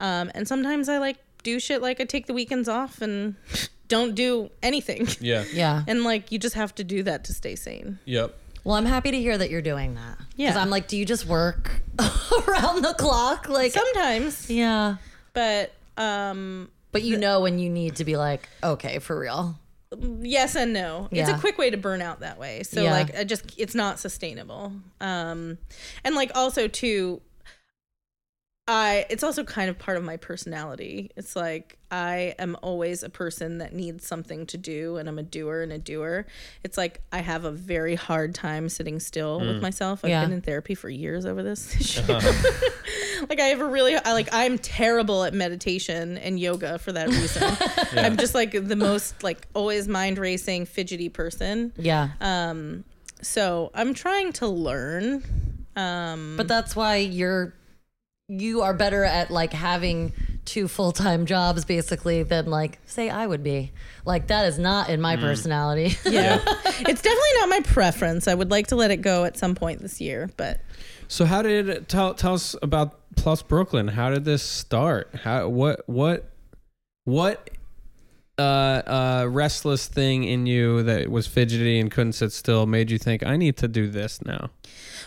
Um, 0.00 0.30
and 0.34 0.46
sometimes 0.46 0.88
i 0.88 0.98
like 0.98 1.18
do 1.42 1.58
shit 1.60 1.80
like 1.82 2.00
i 2.00 2.04
take 2.04 2.26
the 2.26 2.34
weekends 2.34 2.68
off 2.68 3.00
and 3.02 3.34
don't 3.88 4.14
do 4.14 4.50
anything 4.62 5.06
Yeah. 5.20 5.44
Yeah. 5.52 5.82
and 5.86 6.04
like 6.04 6.30
you 6.32 6.38
just 6.38 6.54
have 6.56 6.74
to 6.76 6.84
do 6.84 7.02
that 7.04 7.24
to 7.24 7.32
stay 7.34 7.54
sane 7.56 7.98
Yep. 8.04 8.34
Well, 8.64 8.76
I'm 8.76 8.84
happy 8.86 9.10
to 9.12 9.18
hear 9.18 9.38
that 9.38 9.48
you're 9.48 9.62
doing 9.62 9.94
that. 9.94 10.16
Yeah. 10.36 10.48
Because 10.48 10.54
Yeah. 10.56 10.60
I'm 10.60 10.68
like, 10.68 10.88
do 10.88 10.98
you 10.98 11.06
just 11.06 11.24
work 11.24 11.80
around 11.98 12.82
the 12.84 12.92
clock? 12.98 13.48
Like, 13.48 13.72
sometimes 13.72 14.50
yeah. 14.50 14.96
but 15.32 15.72
um 15.96 16.68
But 16.92 17.02
you 17.02 17.16
know 17.16 17.40
when 17.40 17.58
you 17.58 17.70
need 17.70 17.96
to 17.96 18.04
be 18.04 18.16
like, 18.18 18.46
okay, 18.62 18.98
for 18.98 19.18
real. 19.18 19.58
yes 20.20 20.54
and 20.54 20.74
no 20.74 21.08
it's 21.10 21.30
a 21.30 21.38
quick 21.38 21.56
way 21.56 21.70
to 21.70 21.78
burn 21.78 22.02
out 22.02 22.20
that 22.20 22.38
way 22.38 22.62
so 22.62 22.82
Yeah. 22.82 22.90
like 22.92 23.16
I 23.16 23.24
just 23.24 23.54
it's 23.56 23.74
not 23.74 23.98
sustainable 23.98 24.72
um 25.00 25.56
and 26.04 26.14
like 26.14 26.30
also 26.34 26.68
too 26.68 27.22
I 28.70 29.06
it's 29.08 29.22
also 29.22 29.44
kind 29.44 29.70
of 29.70 29.78
part 29.78 29.96
of 29.96 30.04
my 30.04 30.18
personality. 30.18 31.10
It's 31.16 31.34
like 31.34 31.78
I 31.90 32.34
am 32.38 32.54
always 32.60 33.02
a 33.02 33.08
person 33.08 33.58
that 33.58 33.72
needs 33.72 34.06
something 34.06 34.44
to 34.46 34.58
do 34.58 34.98
and 34.98 35.08
I'm 35.08 35.18
a 35.18 35.22
doer 35.22 35.62
and 35.62 35.72
a 35.72 35.78
doer. 35.78 36.26
It's 36.62 36.76
like 36.76 37.00
I 37.10 37.20
have 37.20 37.44
a 37.46 37.50
very 37.50 37.94
hard 37.94 38.34
time 38.34 38.68
sitting 38.68 39.00
still 39.00 39.40
with 39.40 39.62
myself. 39.62 40.04
I've 40.04 40.10
Yeah. 40.10 40.20
been 40.22 40.32
in 40.34 40.42
therapy 40.42 40.74
for 40.74 40.90
years 40.90 41.24
over 41.24 41.42
this 41.42 41.74
issue. 41.80 42.02
like 43.30 43.40
I 43.40 43.46
have 43.46 43.60
a 43.60 43.66
really 43.66 43.96
I 43.96 44.12
like 44.12 44.28
I'm 44.32 44.58
terrible 44.58 45.24
at 45.24 45.32
meditation 45.32 46.18
and 46.18 46.38
yoga 46.38 46.78
for 46.78 46.92
that 46.92 47.08
reason. 47.08 47.42
I'm 47.98 48.18
just 48.18 48.34
like 48.34 48.52
the 48.52 48.76
most 48.76 49.22
like 49.22 49.46
always 49.54 49.88
mind 49.88 50.18
racing 50.18 50.66
fidgety 50.66 51.08
person. 51.08 51.72
Yeah. 51.78 52.10
Um 52.20 52.84
so 53.22 53.70
I'm 53.74 53.94
trying 53.94 54.32
to 54.34 54.46
learn. 54.46 55.24
Um 55.74 56.34
But 56.36 56.48
that's 56.48 56.76
why 56.76 56.96
you're 56.96 57.54
you 58.28 58.60
are 58.60 58.74
better 58.74 59.04
at 59.04 59.30
like 59.30 59.54
having 59.54 60.12
two 60.44 60.68
full 60.68 60.92
time 60.92 61.26
jobs 61.26 61.64
basically 61.64 62.22
than 62.22 62.46
like 62.46 62.78
say 62.86 63.08
I 63.08 63.26
would 63.26 63.42
be. 63.42 63.72
Like 64.04 64.28
that 64.28 64.46
is 64.46 64.58
not 64.58 64.90
in 64.90 65.00
my 65.00 65.16
personality. 65.16 65.96
Yeah. 66.04 66.40
it's 66.44 67.02
definitely 67.02 67.34
not 67.40 67.48
my 67.48 67.60
preference. 67.64 68.28
I 68.28 68.34
would 68.34 68.50
like 68.50 68.68
to 68.68 68.76
let 68.76 68.90
it 68.90 68.98
go 68.98 69.24
at 69.24 69.36
some 69.36 69.54
point 69.54 69.80
this 69.80 70.00
year, 70.00 70.30
but 70.36 70.60
So 71.08 71.24
how 71.24 71.42
did 71.42 71.68
it, 71.68 71.88
tell 71.88 72.14
tell 72.14 72.34
us 72.34 72.54
about 72.62 72.98
Plus 73.16 73.42
Brooklyn? 73.42 73.88
How 73.88 74.10
did 74.10 74.24
this 74.24 74.42
start? 74.42 75.10
How 75.24 75.48
what 75.48 75.82
what 75.86 76.30
what 77.04 77.50
uh 78.38 78.42
uh 78.42 79.26
restless 79.28 79.86
thing 79.88 80.24
in 80.24 80.46
you 80.46 80.82
that 80.82 81.10
was 81.10 81.26
fidgety 81.26 81.80
and 81.80 81.90
couldn't 81.90 82.12
sit 82.12 82.32
still 82.32 82.66
made 82.66 82.90
you 82.90 82.98
think 82.98 83.24
I 83.24 83.36
need 83.36 83.56
to 83.58 83.68
do 83.68 83.88
this 83.88 84.22
now? 84.24 84.50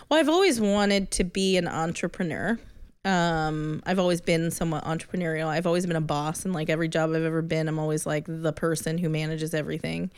well, 0.09 0.19
I've 0.19 0.29
always 0.29 0.59
wanted 0.59 1.11
to 1.11 1.23
be 1.23 1.55
an 1.57 1.67
entrepreneur. 1.67 2.59
Um, 3.03 3.81
I've 3.85 3.97
always 3.97 4.21
been 4.21 4.51
somewhat 4.51 4.83
entrepreneurial. 4.85 5.47
I've 5.47 5.65
always 5.65 5.87
been 5.87 5.95
a 5.95 6.01
boss 6.01 6.45
and 6.45 6.53
like 6.53 6.69
every 6.69 6.87
job 6.87 7.09
I've 7.11 7.23
ever 7.23 7.41
been, 7.41 7.67
I'm 7.67 7.79
always 7.79 8.05
like 8.05 8.25
the 8.27 8.53
person 8.53 8.97
who 8.99 9.09
manages 9.09 9.53
everything. 9.53 10.11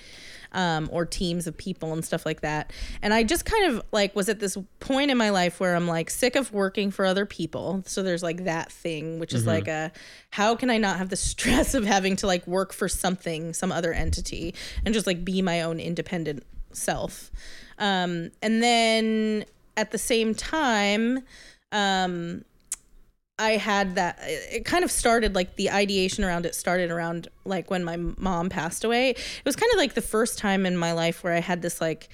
Um, 0.56 0.88
or 0.92 1.04
teams 1.04 1.48
of 1.48 1.58
people 1.58 1.94
and 1.94 2.06
stuff 2.06 2.28
like 2.28 2.42
that. 2.42 2.72
And 3.02 3.12
I 3.12 3.24
just 3.24 3.44
kind 3.44 3.74
of 3.74 3.84
like 3.92 4.16
was 4.16 4.30
at 4.30 4.40
this 4.40 4.56
point 4.80 5.10
in 5.10 5.18
my 5.18 5.32
life 5.32 5.60
where 5.60 5.76
I'm 5.76 5.88
like 5.88 6.12
sick 6.12 6.36
of 6.36 6.54
working 6.54 6.92
for 6.92 7.06
other 7.06 7.26
people. 7.26 7.82
So 7.88 8.04
there's 8.04 8.22
like 8.22 8.44
that 8.44 8.72
thing, 8.72 9.18
which 9.18 9.34
is 9.34 9.48
like 9.48 9.68
a 9.68 9.92
how 10.30 10.56
can 10.56 10.70
I 10.70 10.78
not 10.78 10.98
have 10.98 11.10
the 11.10 11.16
stress 11.32 11.74
of 11.74 11.86
having 11.86 12.16
to 12.18 12.28
like 12.28 12.46
work 12.46 12.72
for 12.72 12.88
something, 12.88 13.54
some 13.54 13.72
other 13.72 13.94
entity, 13.94 14.54
and 14.86 14.94
just 14.94 15.08
like 15.08 15.26
be 15.26 15.42
my 15.42 15.64
own 15.64 15.80
independent 15.80 16.44
self. 16.72 17.32
Um, 17.80 18.30
and 18.44 18.62
then 18.62 19.46
at 19.76 19.90
the 19.90 19.98
same 19.98 20.36
time, 20.36 21.24
um, 21.72 22.46
I 23.40 23.52
had 23.52 23.96
that. 23.96 24.20
It 24.22 24.64
kind 24.64 24.84
of 24.84 24.92
started 24.92 25.34
like 25.34 25.56
the 25.56 25.72
ideation 25.72 26.24
around 26.24 26.46
it 26.46 26.54
started 26.54 26.92
around 26.92 27.28
like 27.46 27.72
when 27.72 27.84
my 27.84 27.98
mom 27.98 28.50
passed 28.50 28.84
away. 28.84 29.12
It 29.12 29.46
was 29.46 29.56
kind 29.56 29.72
of 29.74 29.78
like 29.78 29.96
the 29.96 30.02
first 30.02 30.38
time 30.38 30.66
in 30.66 30.78
my 30.78 30.92
life 30.92 31.24
where 31.24 31.34
I 31.34 31.40
had 31.40 31.62
this 31.62 31.82
like, 31.82 32.10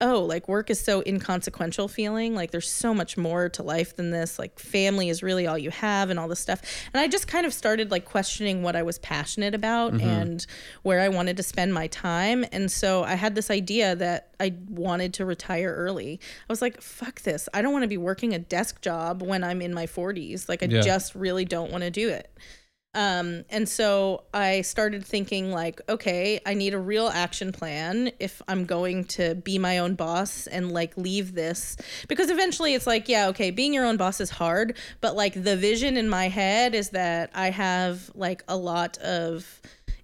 oh, 0.00 0.20
like 0.22 0.48
work 0.48 0.70
is 0.70 0.80
so 0.80 1.02
inconsequential 1.06 1.86
feeling. 1.86 2.34
Like 2.34 2.50
there's 2.50 2.70
so 2.70 2.94
much 2.94 3.16
more 3.16 3.48
to 3.50 3.62
life 3.62 3.96
than 3.96 4.10
this. 4.10 4.38
Like 4.38 4.58
family 4.58 5.10
is 5.10 5.22
really 5.22 5.46
all 5.46 5.58
you 5.58 5.70
have 5.70 6.08
and 6.10 6.18
all 6.18 6.26
this 6.26 6.40
stuff. 6.40 6.62
And 6.92 7.00
I 7.00 7.08
just 7.08 7.28
kind 7.28 7.44
of 7.44 7.52
started 7.52 7.90
like 7.90 8.04
questioning 8.06 8.62
what 8.62 8.76
I 8.76 8.82
was 8.82 8.98
passionate 8.98 9.54
about 9.54 9.92
mm-hmm. 9.92 10.08
and 10.08 10.46
where 10.82 11.00
I 11.00 11.08
wanted 11.08 11.36
to 11.36 11.42
spend 11.42 11.74
my 11.74 11.86
time. 11.88 12.44
And 12.50 12.70
so 12.72 13.04
I 13.04 13.14
had 13.14 13.34
this 13.34 13.50
idea 13.50 13.94
that 13.96 14.34
I 14.40 14.54
wanted 14.68 15.12
to 15.14 15.26
retire 15.26 15.74
early. 15.74 16.18
I 16.22 16.52
was 16.52 16.62
like, 16.62 16.80
fuck 16.80 17.20
this. 17.20 17.48
I 17.52 17.60
don't 17.60 17.72
want 17.72 17.82
to 17.82 17.88
be 17.88 17.98
working 17.98 18.32
a 18.32 18.38
desk 18.38 18.80
job 18.80 19.22
when 19.22 19.44
I'm 19.44 19.60
in 19.60 19.74
my 19.74 19.86
40s. 19.86 20.48
Like 20.48 20.62
I 20.62 20.66
Yeah. 20.66 20.80
just 20.80 21.14
really 21.14 21.44
don't 21.44 21.70
want 21.70 21.84
to 21.84 21.90
do 21.90 22.08
it. 22.08 22.30
Um, 22.92 23.44
and 23.50 23.68
so 23.68 24.24
I 24.34 24.62
started 24.62 25.04
thinking 25.04 25.52
like, 25.52 25.80
okay, 25.88 26.40
I 26.44 26.54
need 26.54 26.74
a 26.74 26.78
real 26.78 27.08
action 27.08 27.52
plan 27.52 28.10
if 28.18 28.42
I'm 28.48 28.64
going 28.64 29.04
to 29.04 29.36
be 29.36 29.58
my 29.58 29.78
own 29.78 29.94
boss 29.94 30.48
and 30.48 30.72
like 30.72 30.96
leave 30.96 31.34
this. 31.34 31.76
Because 32.08 32.30
eventually 32.30 32.74
it's 32.74 32.88
like, 32.88 33.08
yeah, 33.08 33.28
okay, 33.28 33.52
being 33.52 33.72
your 33.72 33.86
own 33.86 33.96
boss 33.96 34.20
is 34.20 34.30
hard, 34.30 34.76
but 35.00 35.14
like 35.14 35.40
the 35.40 35.56
vision 35.56 35.96
in 35.96 36.08
my 36.08 36.28
head 36.28 36.74
is 36.74 36.90
that 36.90 37.30
I 37.32 37.50
have 37.50 38.10
like 38.14 38.42
a 38.48 38.56
lot 38.56 38.98
of 38.98 39.60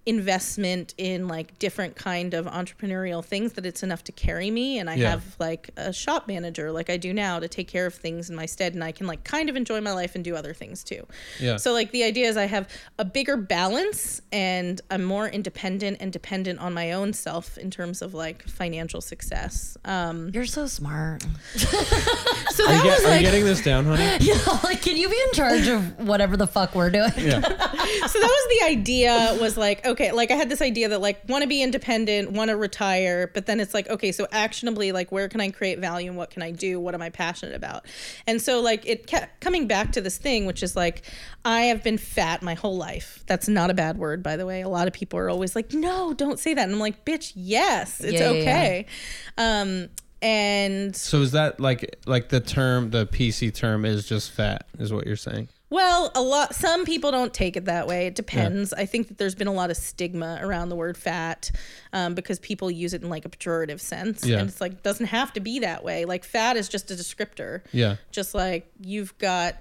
investment 0.07 0.93
in 0.97 1.27
like 1.27 1.59
different 1.59 1.95
kind 1.97 2.33
of 2.33 2.45
entrepreneurial 2.45 3.23
things 3.23 3.53
that 3.53 3.65
it's 3.65 3.83
enough 3.83 4.03
to 4.05 4.11
carry 4.13 4.49
me 4.49 4.79
and 4.79 4.89
I 4.89 4.95
Yeah. 4.95 5.09
have 5.11 5.35
like 5.37 5.69
a 5.75 5.91
shop 5.91 6.27
manager 6.29 6.71
like 6.71 6.89
I 6.89 6.95
do 6.95 7.13
now 7.13 7.39
to 7.39 7.47
take 7.49 7.67
care 7.67 7.85
of 7.85 7.93
things 7.93 8.29
in 8.29 8.35
my 8.35 8.45
stead 8.45 8.73
and 8.73 8.83
I 8.83 8.93
can 8.93 9.05
like 9.05 9.25
kind 9.25 9.49
of 9.49 9.57
enjoy 9.57 9.81
my 9.81 9.91
life 9.91 10.15
and 10.15 10.23
do 10.23 10.33
other 10.35 10.53
things 10.53 10.83
too. 10.83 11.05
Yeah. 11.41 11.57
So 11.57 11.73
like 11.73 11.91
the 11.91 12.03
idea 12.05 12.27
is 12.29 12.37
I 12.37 12.45
have 12.45 12.69
a 12.97 13.03
bigger 13.03 13.35
balance 13.35 14.21
and 14.31 14.79
I'm 14.89 15.03
more 15.03 15.27
independent 15.27 15.97
and 15.99 16.13
dependent 16.13 16.59
on 16.59 16.73
my 16.73 16.93
own 16.93 17.11
self 17.11 17.57
in 17.57 17.69
terms 17.69 18.01
of 18.01 18.13
like 18.13 18.47
financial 18.47 19.01
success. 19.01 19.77
Um 19.83 20.31
You're 20.33 20.45
so 20.45 20.67
smart. 20.67 21.23
so 21.57 21.67
Are 21.67 21.77
you, 21.77 22.77
that 22.77 22.83
get- 22.83 23.01
was 23.01 23.05
are 23.05 23.15
you 23.17 23.21
getting 23.23 23.43
this 23.43 23.61
down, 23.61 23.83
honey? 23.85 24.03
Yeah, 24.21 24.37
like 24.63 24.81
can 24.81 24.95
you 24.95 25.09
be 25.09 25.19
in 25.27 25.31
charge 25.33 25.67
of 25.67 25.99
whatever 26.07 26.37
the 26.37 26.47
fuck 26.47 26.75
we're 26.75 26.91
doing? 26.91 27.11
Yeah. 27.17 27.41
so 28.11 28.19
that 28.21 28.31
was 28.37 28.59
the 28.59 28.65
idea 28.67 29.37
was 29.41 29.57
like 29.57 29.85
okay 29.85 29.96
like 29.99 30.31
i 30.31 30.35
had 30.35 30.49
this 30.49 30.61
idea 30.61 30.89
that 30.89 31.01
like 31.01 31.27
want 31.27 31.41
to 31.41 31.47
be 31.47 31.61
independent 31.61 32.31
want 32.31 32.49
to 32.49 32.55
retire 32.55 33.29
but 33.33 33.45
then 33.45 33.59
it's 33.59 33.73
like 33.73 33.89
okay 33.89 34.11
so 34.11 34.27
actionably 34.31 34.91
like 34.91 35.11
where 35.11 35.27
can 35.27 35.41
i 35.41 35.49
create 35.49 35.79
value 35.79 36.09
and 36.09 36.17
what 36.17 36.29
can 36.29 36.41
i 36.41 36.51
do? 36.51 36.79
What 36.79 36.93
am 36.93 37.01
i 37.01 37.09
passionate 37.09 37.55
about? 37.55 37.85
And 38.25 38.41
so 38.41 38.61
like 38.61 38.85
it 38.85 39.07
kept 39.07 39.41
coming 39.41 39.67
back 39.67 39.91
to 39.93 40.01
this 40.01 40.17
thing 40.17 40.45
which 40.45 40.63
is 40.63 40.75
like 40.75 41.03
i 41.45 41.61
have 41.61 41.83
been 41.83 41.97
fat 41.97 42.41
my 42.41 42.53
whole 42.53 42.77
life. 42.77 43.23
That's 43.27 43.47
not 43.47 43.69
a 43.69 43.73
bad 43.73 43.97
word 43.97 44.23
by 44.23 44.37
the 44.37 44.45
way. 44.45 44.61
A 44.61 44.69
lot 44.69 44.87
of 44.87 44.93
people 44.93 45.19
are 45.19 45.29
always 45.29 45.55
like 45.55 45.73
no 45.73 46.13
don't 46.13 46.39
say 46.39 46.53
that. 46.53 46.63
And 46.63 46.73
i'm 46.73 46.79
like 46.79 47.05
bitch 47.05 47.33
yes 47.35 47.99
it's 48.01 48.13
Yeah, 48.13 48.31
yeah, 48.31 48.31
yeah. 48.31 48.41
okay. 48.41 48.85
Um 49.37 49.89
and 50.21 50.95
So 50.95 51.21
is 51.21 51.31
that 51.33 51.59
like 51.59 51.97
like 52.05 52.29
the 52.29 52.39
term 52.39 52.89
the 52.89 53.05
PC 53.05 53.53
term 53.53 53.85
is 53.85 54.07
just 54.07 54.31
fat 54.31 54.67
is 54.79 54.91
what 54.91 55.05
you're 55.05 55.15
saying? 55.15 55.49
Well, 55.69 56.11
a 56.15 56.21
lot. 56.21 56.55
Some 56.55 56.85
people 56.85 57.11
don't 57.11 57.33
take 57.33 57.57
it 57.57 57.65
that 57.65 57.87
way. 57.87 58.07
It 58.07 58.15
depends. 58.15 58.71
I 58.71 58.85
think 58.85 59.09
that 59.09 59.17
there's 59.17 59.35
been 59.35 59.47
a 59.47 59.53
lot 59.53 59.69
of 59.69 59.75
stigma 59.75 60.39
around 60.41 60.69
the 60.69 60.77
word 60.77 60.95
fat 60.97 61.51
um, 61.91 62.13
because 62.15 62.39
people 62.39 62.71
use 62.71 62.93
it 62.93 63.01
in 63.03 63.09
like 63.09 63.25
a 63.25 63.29
pejorative 63.29 63.81
sense, 63.81 64.25
Yeah. 64.25 64.37
and 64.39 64.49
it's 64.49 64.61
like 64.61 64.81
doesn't 64.81 65.07
have 65.07 65.33
to 65.33 65.41
be 65.41 65.59
that 65.59 65.83
way. 65.83 66.05
Like 66.05 66.23
fat 66.23 66.55
is 66.55 66.69
just 66.69 66.89
a 66.89 66.93
descriptor. 66.93 67.63
Yeah. 67.73 67.97
Just 68.11 68.33
like 68.33 68.71
you've 68.81 69.17
got 69.17 69.55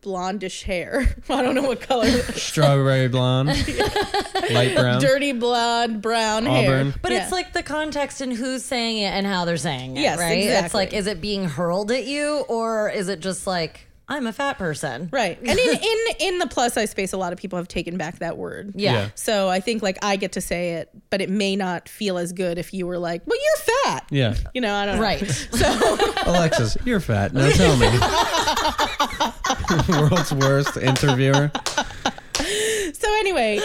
blondish 0.00 0.62
hair. 0.62 1.16
I 1.28 1.42
don't 1.42 1.56
know 1.56 1.62
what 1.62 1.80
color. 1.80 2.06
Strawberry 2.08 3.08
blonde, 3.08 3.48
light 4.52 4.76
brown, 4.76 5.00
Dirty 5.00 5.32
blonde, 5.32 6.00
brown 6.02 6.46
Auburn. 6.46 6.90
hair. 6.92 6.94
But 7.02 7.10
Yeah. 7.10 7.24
it's 7.24 7.32
like 7.32 7.52
the 7.52 7.64
context 7.64 8.20
and 8.20 8.32
who's 8.32 8.64
saying 8.64 8.98
it 8.98 9.06
and 9.08 9.26
how 9.26 9.44
they're 9.44 9.56
saying 9.56 9.96
it, 9.96 10.02
Yes, 10.02 10.18
right? 10.20 10.38
It's 10.38 10.74
like, 10.74 10.92
is 10.92 11.08
it 11.08 11.20
being 11.20 11.46
hurled 11.48 11.90
at 11.90 12.06
you 12.06 12.44
or 12.48 12.88
is 12.90 13.08
it 13.08 13.18
just 13.18 13.48
like, 13.48 13.85
I'm 14.08 14.26
a 14.26 14.32
fat 14.32 14.56
person? 14.56 15.08
right. 15.12 15.36
And 15.40 15.58
in 15.58 15.78
in 15.82 15.98
in 16.20 16.38
the 16.38 16.46
plus 16.46 16.74
size 16.74 16.90
space, 16.90 17.12
a 17.12 17.16
lot 17.16 17.32
of 17.32 17.38
people 17.40 17.56
have 17.56 17.66
taken 17.66 17.96
back 17.96 18.20
that 18.20 18.36
word. 18.36 18.72
Yeah. 18.76 18.92
Yeah. 18.92 19.08
So 19.16 19.48
I 19.48 19.58
think 19.60 19.82
like 19.82 19.98
I 20.02 20.14
get 20.16 20.32
to 20.32 20.40
say 20.40 20.74
it, 20.74 20.90
but 21.10 21.20
it 21.20 21.28
may 21.28 21.56
not 21.56 21.88
feel 21.88 22.16
as 22.16 22.32
good 22.32 22.56
if 22.58 22.72
you 22.72 22.86
were 22.86 22.98
like, 22.98 23.22
"Well, 23.26 23.38
you're 23.42 23.74
fat." 23.84 24.06
Yeah. 24.10 24.34
You 24.54 24.60
know, 24.60 24.72
I 24.74 24.86
don't 24.86 24.96
know. 24.96 25.02
Right. 25.02 25.20
So 25.56 25.96
Alexis, 26.26 26.76
you're 26.84 27.00
fat. 27.00 27.32
Now 27.34 27.50
tell 27.50 27.76
me. 27.76 27.88
World's 29.88 30.32
worst 30.32 30.76
interviewer. 30.76 31.50
so 32.92 33.08
anyway, 33.18 33.58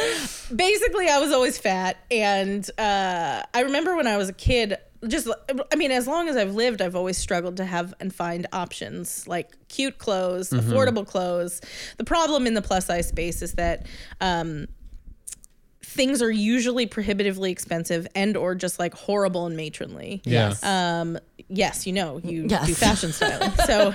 basically, 0.56 1.10
I 1.10 1.20
was 1.20 1.32
always 1.32 1.58
fat, 1.58 1.98
and 2.10 2.68
uh, 2.80 3.44
I 3.54 3.62
remember 3.62 3.96
when 3.96 4.08
I 4.08 4.18
was 4.18 4.30
a 4.30 4.34
kid. 4.34 4.78
Just, 5.08 5.28
I 5.72 5.76
mean, 5.76 5.90
as 5.92 6.06
long 6.08 6.30
as 6.30 6.36
I've 6.38 6.54
lived, 6.54 6.82
I've 6.82 6.96
always 6.96 7.18
struggled 7.18 7.58
to 7.58 7.66
have 7.66 7.94
and 8.00 8.14
find 8.14 8.46
options 8.54 9.28
like 9.28 9.50
cute 9.68 9.98
clothes, 9.98 10.52
affordable 10.52 11.08
clothes. 11.08 11.60
The 11.98 12.04
problem 12.04 12.46
in 12.46 12.54
the 12.54 12.62
plus 12.62 12.86
size 12.86 13.08
space 13.08 13.42
is 13.42 13.54
that 13.54 13.88
um, 14.20 14.68
things 15.84 16.22
are 16.22 16.30
usually 16.32 16.86
prohibitively 16.86 17.52
expensive 17.52 18.08
and 18.16 18.38
or 18.38 18.54
just 18.56 18.78
like 18.80 18.94
horrible 18.94 19.48
and 19.48 19.58
matronly. 19.58 20.22
yes 20.24 20.64
Um, 20.64 21.18
yes, 21.50 21.88
you 21.88 21.94
know, 21.94 22.20
you 22.24 22.46
Yes. 22.48 22.68
do 22.68 22.76
fashion 22.76 23.12
styling. 23.12 23.52
so 23.66 23.94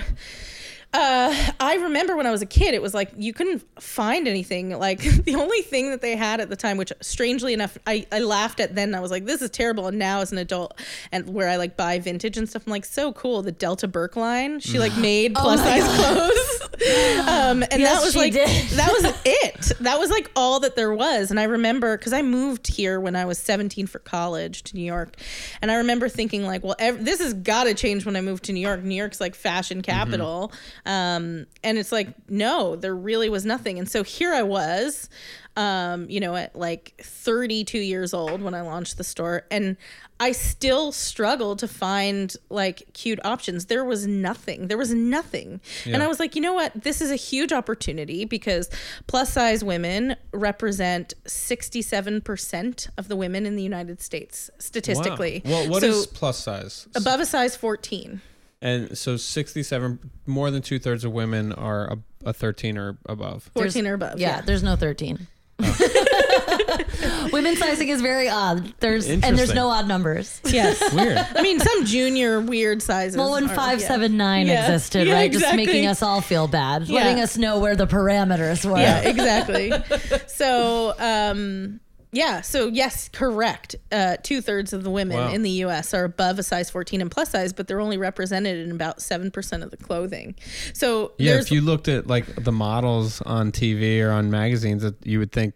uh, 0.93 1.51
I 1.59 1.75
remember 1.75 2.15
when 2.15 2.25
I 2.25 2.31
was 2.31 2.41
a 2.41 2.45
kid, 2.45 2.73
it 2.73 2.81
was 2.81 2.93
like 2.93 3.11
you 3.17 3.33
couldn't 3.33 3.63
find 3.81 4.27
anything. 4.27 4.69
Like 4.77 4.99
the 5.25 5.35
only 5.35 5.61
thing 5.61 5.91
that 5.91 6.01
they 6.01 6.15
had 6.15 6.39
at 6.39 6.49
the 6.49 6.55
time, 6.55 6.77
which 6.77 6.93
strangely 7.01 7.53
enough, 7.53 7.77
I, 7.85 8.07
I 8.11 8.19
laughed 8.19 8.59
at 8.59 8.73
then. 8.73 8.95
I 8.95 8.99
was 8.99 9.11
like, 9.11 9.25
this 9.25 9.41
is 9.41 9.49
terrible. 9.49 9.87
And 9.87 9.99
now 9.99 10.21
as 10.21 10.31
an 10.31 10.37
adult, 10.37 10.79
and 11.11 11.33
where 11.33 11.49
I 11.49 11.57
like 11.57 11.75
buy 11.75 11.99
vintage 11.99 12.37
and 12.37 12.47
stuff, 12.49 12.63
I'm 12.65 12.71
like, 12.71 12.85
so 12.85 13.11
cool. 13.13 13.41
The 13.41 13.51
Delta 13.51 13.87
Burke 13.87 14.15
line, 14.15 14.59
she 14.59 14.79
like 14.79 14.95
made 14.97 15.35
plus 15.35 15.59
size 15.59 15.83
clothes. 15.83 16.46
Um, 17.27 17.63
and 17.63 17.81
Yes, 17.81 17.95
that 17.97 18.03
was 18.03 18.13
she 18.13 18.19
like 18.19 18.33
did. 18.33 18.47
that 18.77 18.91
was 18.91 19.03
it. 19.25 19.71
That 19.81 19.99
was 19.99 20.09
like 20.09 20.31
all 20.35 20.59
that 20.61 20.75
there 20.75 20.93
was. 20.93 21.31
And 21.31 21.39
I 21.39 21.43
remember 21.43 21.97
because 21.97 22.13
I 22.13 22.21
moved 22.21 22.67
here 22.67 22.99
when 22.99 23.15
I 23.15 23.25
was 23.25 23.37
17 23.39 23.87
for 23.87 23.99
college 23.99 24.63
to 24.63 24.75
New 24.75 24.83
York, 24.83 25.17
and 25.61 25.71
I 25.71 25.75
remember 25.75 26.07
thinking 26.07 26.43
like, 26.45 26.63
well, 26.63 26.75
ev- 26.79 27.03
this 27.03 27.19
has 27.19 27.33
got 27.33 27.65
to 27.65 27.73
change 27.73 28.05
when 28.05 28.15
I 28.15 28.21
move 28.21 28.41
to 28.43 28.53
New 28.53 28.61
York. 28.61 28.83
New 28.83 28.95
York's 28.95 29.19
like 29.19 29.35
fashion 29.35 29.81
capital, 29.81 30.51
um, 30.85 31.47
and 31.63 31.77
it's 31.77 31.91
like 31.91 32.09
no, 32.29 32.75
there 32.75 32.95
really 32.95 33.29
was 33.29 33.45
nothing. 33.45 33.79
And 33.79 33.89
so 33.89 34.03
here 34.03 34.33
I 34.33 34.43
was, 34.43 35.09
um, 35.57 36.07
you 36.07 36.19
know, 36.19 36.35
at 36.35 36.55
like 36.55 36.93
32 37.01 37.79
years 37.79 38.13
old 38.13 38.43
when 38.43 38.53
I 38.53 38.61
launched 38.61 38.97
the 38.97 39.03
store, 39.03 39.45
and 39.49 39.75
I 40.19 40.31
still 40.31 40.91
struggle 40.91 41.55
to 41.55 41.67
find 41.67 42.33
like 42.49 42.93
cute 42.93 43.19
options. 43.25 43.65
There 43.65 43.83
was 43.83 44.05
nothing. 44.05 44.67
There 44.67 44.77
was 44.77 44.93
nothing. 44.93 45.59
And 45.85 46.03
I 46.03 46.07
was 46.07 46.19
like, 46.19 46.35
you 46.35 46.41
know 46.41 46.53
what? 46.53 46.83
This 46.83 47.01
is 47.01 47.09
a 47.09 47.15
huge 47.15 47.51
opportunity 47.51 48.23
because 48.23 48.69
plus 49.07 49.33
size 49.33 49.63
women 49.63 50.15
represent 50.31 51.15
67% 51.25 52.89
of 52.97 53.07
the 53.07 53.15
women 53.15 53.47
in 53.47 53.55
the 53.55 53.63
United 53.63 53.99
States 53.99 54.51
statistically. 54.59 55.41
Wow. 55.43 55.51
Well, 55.51 55.69
what 55.69 55.81
so 55.81 55.87
is 55.89 56.07
plus 56.07 56.37
size? 56.37 56.87
above 56.95 57.19
a 57.19 57.25
size 57.25 57.55
14? 57.55 58.21
And 58.61 58.97
so 58.97 59.17
67, 59.17 60.11
more 60.25 60.51
than 60.51 60.61
two 60.61 60.79
thirds 60.79 61.03
of 61.03 61.11
women 61.11 61.51
are 61.53 61.85
a, 61.85 61.97
a 62.25 62.33
13 62.33 62.77
or 62.77 62.97
above. 63.07 63.51
14 63.55 63.85
or 63.87 63.93
above. 63.95 64.19
Yeah, 64.19 64.41
there's 64.41 64.63
no 64.63 64.75
13. 64.75 65.27
Women's 67.33 67.59
sizing 67.59 67.89
is 67.89 68.01
very 68.01 68.29
odd. 68.29 68.73
There's 68.79 69.07
and 69.07 69.21
there's 69.23 69.31
Interesting. 69.31 69.55
no 69.55 69.69
odd 69.69 69.87
numbers. 69.87 70.41
Yes. 70.57 70.79
Weird. 70.93 71.17
I 71.17 71.41
mean, 71.41 71.59
some 71.59 71.85
junior 71.85 72.39
weird 72.41 72.81
sizes. 72.81 73.17
Well, 73.17 73.31
when 73.31 73.45
are- 73.49 73.55
five 73.55 73.79
yeah. 73.81 73.87
seven 73.87 74.17
nine 74.17 74.47
Yeah. 74.47 74.61
existed, 74.71 75.07
Yeah, 75.07 75.13
right, 75.15 75.31
just 75.31 75.55
making 75.55 75.85
us 75.87 76.01
all 76.01 76.21
feel 76.21 76.47
bad, 76.47 76.83
Yeah. 76.87 77.01
letting 77.03 77.21
us 77.21 77.37
know 77.37 77.59
where 77.59 77.75
the 77.75 77.85
parameters 77.87 78.63
were. 78.69 78.77
yeah 78.79 78.99
exactly 79.01 79.71
so 80.27 80.93
um 80.99 81.79
yeah 82.17 82.41
so 82.41 82.67
yes 82.67 83.09
correct 83.13 83.75
uh 83.91 84.17
two-thirds 84.23 84.73
of 84.73 84.83
the 84.83 84.89
women 84.89 85.17
Wow. 85.17 85.31
in 85.31 85.41
the 85.43 85.51
us 85.51 85.93
are 85.93 86.03
above 86.03 86.39
a 86.39 86.43
size 86.43 86.69
14 86.69 87.01
and 87.01 87.11
plus 87.11 87.29
size 87.31 87.53
but 87.53 87.67
they're 87.67 87.79
only 87.79 87.97
represented 87.97 88.57
in 88.65 88.71
about 88.71 88.97
7% 88.99 89.63
of 89.63 89.71
the 89.71 89.77
clothing 89.77 90.35
so 90.73 91.11
Yeah, 91.17 91.39
if 91.39 91.51
you 91.51 91.61
looked 91.61 91.87
at 91.87 92.07
like 92.07 92.25
the 92.43 92.51
models 92.51 93.21
on 93.21 93.51
TV 93.51 94.01
or 94.01 94.11
on 94.11 94.29
magazines, 94.31 94.81
that 94.83 94.95
you 95.05 95.19
would 95.19 95.31
think, 95.31 95.53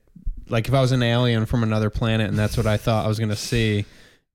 like, 0.49 0.67
if 0.67 0.73
I 0.73 0.81
was 0.81 0.91
an 0.91 1.01
alien 1.03 1.45
from 1.45 1.63
another 1.63 1.89
planet 1.89 2.29
and 2.29 2.37
that's 2.37 2.57
what 2.57 2.67
I 2.67 2.77
thought 2.77 3.05
I 3.05 3.07
was 3.07 3.17
going 3.19 3.29
to 3.29 3.35
see, 3.35 3.85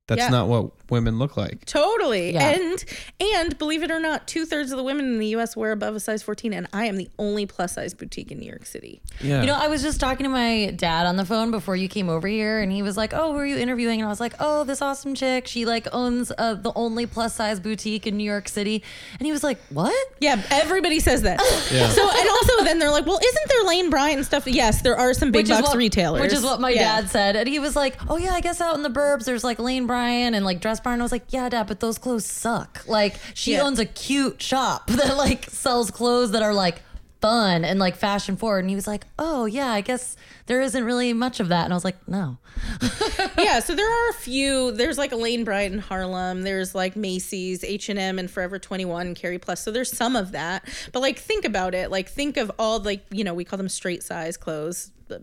that's 0.09 0.21
Yeah. 0.21 0.29
not 0.29 0.49
what 0.49 0.71
women 0.89 1.19
look 1.19 1.37
like. 1.37 1.65
Totally. 1.65 2.33
Yeah. 2.33 2.51
And 2.51 2.85
and 3.21 3.59
believe 3.59 3.83
it 3.83 3.91
or 3.91 3.99
not, 3.99 4.29
two 4.29 4.47
thirds 4.47 4.71
of 4.71 4.77
the 4.77 4.85
women 4.85 5.05
in 5.07 5.19
the 5.19 5.27
US 5.29 5.57
wear 5.57 5.73
above 5.73 5.97
a 5.97 6.01
size 6.01 6.23
14, 6.23 6.53
and 6.53 6.69
I 6.73 6.85
am 6.85 6.97
the 6.97 7.09
only 7.19 7.45
plus 7.45 7.73
size 7.73 7.93
boutique 7.93 8.31
in 8.31 8.39
New 8.39 8.47
York 8.49 8.67
City. 8.67 9.01
Yeah. 9.21 9.41
You 9.41 9.49
know, 9.49 9.55
I 9.57 9.67
was 9.67 9.83
just 9.83 9.99
talking 9.99 10.23
to 10.25 10.31
my 10.31 10.73
dad 10.77 11.07
on 11.07 11.17
the 11.17 11.25
phone 11.25 11.51
before 11.51 11.75
you 11.75 11.89
came 11.89 12.09
over 12.09 12.29
here, 12.29 12.61
and 12.61 12.71
he 12.71 12.83
was 12.83 12.97
like, 12.97 13.13
"Oh, 13.13 13.33
who 13.33 13.39
are 13.39 13.47
you 13.47 13.57
interviewing?" 13.57 14.01
And 14.01 14.07
I 14.07 14.11
was 14.11 14.21
like, 14.21 14.35
"Oh, 14.39 14.63
this 14.63 14.81
awesome 14.81 15.15
chick. 15.17 15.49
She 15.49 15.65
like 15.67 15.89
owns 15.93 16.31
uh, 16.39 16.55
the 16.55 16.73
only 16.77 17.07
plus 17.07 17.35
size 17.35 17.59
boutique 17.59 18.07
in 18.07 18.17
New 18.17 18.25
York 18.25 18.49
City." 18.49 18.85
And 19.19 19.27
he 19.27 19.33
was 19.33 19.43
like, 19.43 19.59
"What?" 19.71 19.93
Yeah, 20.21 20.41
everybody 20.51 21.01
says 21.01 21.23
that. 21.23 21.41
Yeah. 21.73 21.89
So 21.89 22.09
and 22.09 22.29
also 22.29 22.65
then 22.65 22.79
they're 22.79 22.91
like, 22.93 23.07
well, 23.07 23.19
isn't 23.19 23.49
there 23.49 23.65
Lane 23.65 23.91
Bryant 23.91 24.19
and 24.19 24.27
stuff? 24.27 24.47
Yes, 24.47 24.83
there 24.83 24.97
are 24.97 25.13
some 25.15 25.33
big 25.33 25.47
Which 25.47 25.49
box 25.57 25.69
what- 25.69 25.77
retailers. 25.77 26.23
Which 26.23 26.33
is 26.33 26.45
what 26.45 26.61
my 26.61 26.71
Yeah. 26.71 27.01
dad 27.01 27.11
said. 27.11 27.35
And 27.37 27.49
he 27.49 27.59
was 27.59 27.75
like, 27.75 27.97
Oh, 28.09 28.17
yeah, 28.17 28.33
I 28.33 28.41
guess 28.41 28.61
out 28.61 28.77
in 28.77 28.83
the 28.83 28.89
burbs, 28.91 29.25
there's 29.25 29.43
like 29.43 29.59
Lane 29.59 29.87
Bryant 29.87 29.96
and 29.97 30.45
like 30.45 30.61
Dress 30.61 30.81
Barn. 30.81 31.01
I 31.01 31.03
was 31.05 31.13
like, 31.13 31.25
Yeah, 31.33 31.49
dad, 31.49 31.67
but 31.67 31.81
those 31.81 31.99
clothes 31.99 32.25
suck. 32.27 32.85
Like, 32.87 33.17
she 33.35 33.53
Yeah. 33.53 33.63
owns 33.63 33.79
a 33.79 33.87
cute 33.87 34.41
shop 34.43 34.87
that 34.91 35.17
like 35.17 35.51
sells 35.51 35.91
clothes 35.91 36.33
that 36.33 36.43
are 36.43 36.55
like 36.55 36.83
fun 37.23 37.65
and 37.65 37.79
like 37.81 37.97
fashion 37.97 38.37
forward. 38.37 38.61
And 38.61 38.69
he 38.71 38.77
was 38.77 38.87
like, 38.87 39.07
Oh, 39.19 39.47
yeah, 39.47 39.69
I 39.71 39.81
guess 39.81 40.17
there 40.47 40.61
isn't 40.61 40.85
really 40.85 41.13
much 41.13 41.41
of 41.41 41.49
that. 41.49 41.65
And 41.65 41.73
I 41.73 41.77
was 41.77 41.85
like, 41.85 41.97
No. 42.09 42.39
yeah, 43.39 43.61
so 43.61 43.75
there 43.75 43.91
are 43.91 44.11
a 44.11 44.15
few. 44.15 44.73
There's 44.73 44.97
like 44.99 45.13
a 45.13 45.17
Lane 45.17 45.45
Bryant 45.45 45.75
in 45.75 45.81
Harlem. 45.81 46.43
There's 46.43 46.75
like 46.75 46.97
Macy's, 46.97 47.63
H 47.65 47.89
and 47.89 47.99
M, 47.99 48.19
and 48.19 48.31
Forever 48.31 48.59
21, 48.59 49.15
Carry 49.15 49.39
Plus. 49.39 49.61
So 49.61 49.71
there's 49.71 49.93
some 49.95 50.17
of 50.17 50.33
that. 50.33 50.67
But 50.93 51.01
like, 51.01 51.19
think 51.19 51.45
about 51.45 51.75
it. 51.75 51.91
Like, 51.91 52.09
think 52.09 52.37
of 52.39 52.51
all 52.59 52.81
like 52.81 53.05
you 53.11 53.25
know 53.25 53.35
we 53.35 53.45
call 53.45 53.57
them 53.59 53.69
straight 53.69 54.03
size 54.03 54.37
clothes, 54.39 54.91
b- 55.09 55.17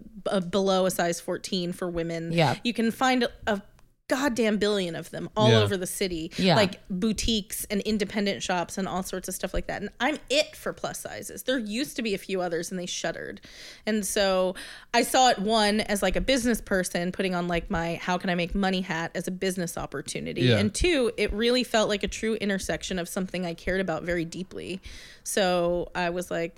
below 0.50 0.86
a 0.86 0.92
size 0.92 1.20
14 1.20 1.74
for 1.74 1.90
women. 1.90 2.32
Yeah. 2.32 2.56
you 2.64 2.74
can 2.74 2.92
find 2.92 3.28
a 3.48 3.62
goddamn 4.10 4.58
billion 4.58 4.96
of 4.96 5.10
them 5.12 5.30
all 5.36 5.50
Yeah. 5.50 5.62
over 5.62 5.78
the 5.78 5.88
city. 5.88 6.32
Yeah. 6.38 6.56
like 6.56 6.82
boutiques 6.90 7.66
and 7.66 7.80
independent 7.82 8.44
shops 8.44 8.78
and 8.78 8.88
all 8.88 9.02
sorts 9.02 9.28
of 9.30 9.34
stuff 9.34 9.54
like 9.54 9.68
that. 9.68 9.82
And 9.82 9.90
I'm 10.00 10.20
it 10.30 10.56
for 10.56 10.74
plus 10.74 11.00
sizes. 11.00 11.44
There 11.44 11.58
used 11.58 11.96
to 11.96 12.02
be 12.02 12.14
a 12.14 12.18
few 12.18 12.42
others 12.42 12.70
and 12.70 12.80
they 12.80 12.86
shuttered. 12.86 13.40
And 13.86 14.06
so 14.06 14.56
I 14.94 15.04
saw 15.04 15.30
it 15.30 15.40
one 15.40 15.80
as 15.82 16.02
like 16.02 16.16
a 16.18 16.22
business 16.22 16.60
person 16.60 17.12
putting 17.14 17.34
on 17.34 17.48
like 17.48 17.72
my 17.72 17.96
how 17.96 18.18
can 18.18 18.30
I 18.30 18.36
make 18.36 18.54
money 18.54 18.82
hat 18.82 19.12
as 19.16 19.28
a 19.28 19.32
business 19.32 19.78
opportunity. 19.78 20.42
Yeah. 20.42 20.58
And 20.58 20.74
two, 20.74 21.12
it 21.18 21.32
really 21.32 21.64
felt 21.64 21.88
like 21.88 22.04
a 22.04 22.08
true 22.10 22.36
intersection 22.36 23.00
of 23.00 23.08
something 23.08 23.46
I 23.46 23.54
cared 23.54 23.80
about 23.80 24.04
very 24.04 24.26
deeply. 24.26 24.82
So 25.24 25.90
I 25.96 26.10
was 26.10 26.30
like, 26.30 26.56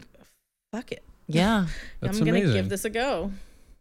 fuck 0.72 0.92
it. 0.92 1.04
Yeah. 1.28 1.68
I'm 2.02 2.12
gonna 2.12 2.32
amazing. 2.32 2.54
give 2.54 2.70
this 2.70 2.86
a 2.86 2.90
go. 2.90 3.32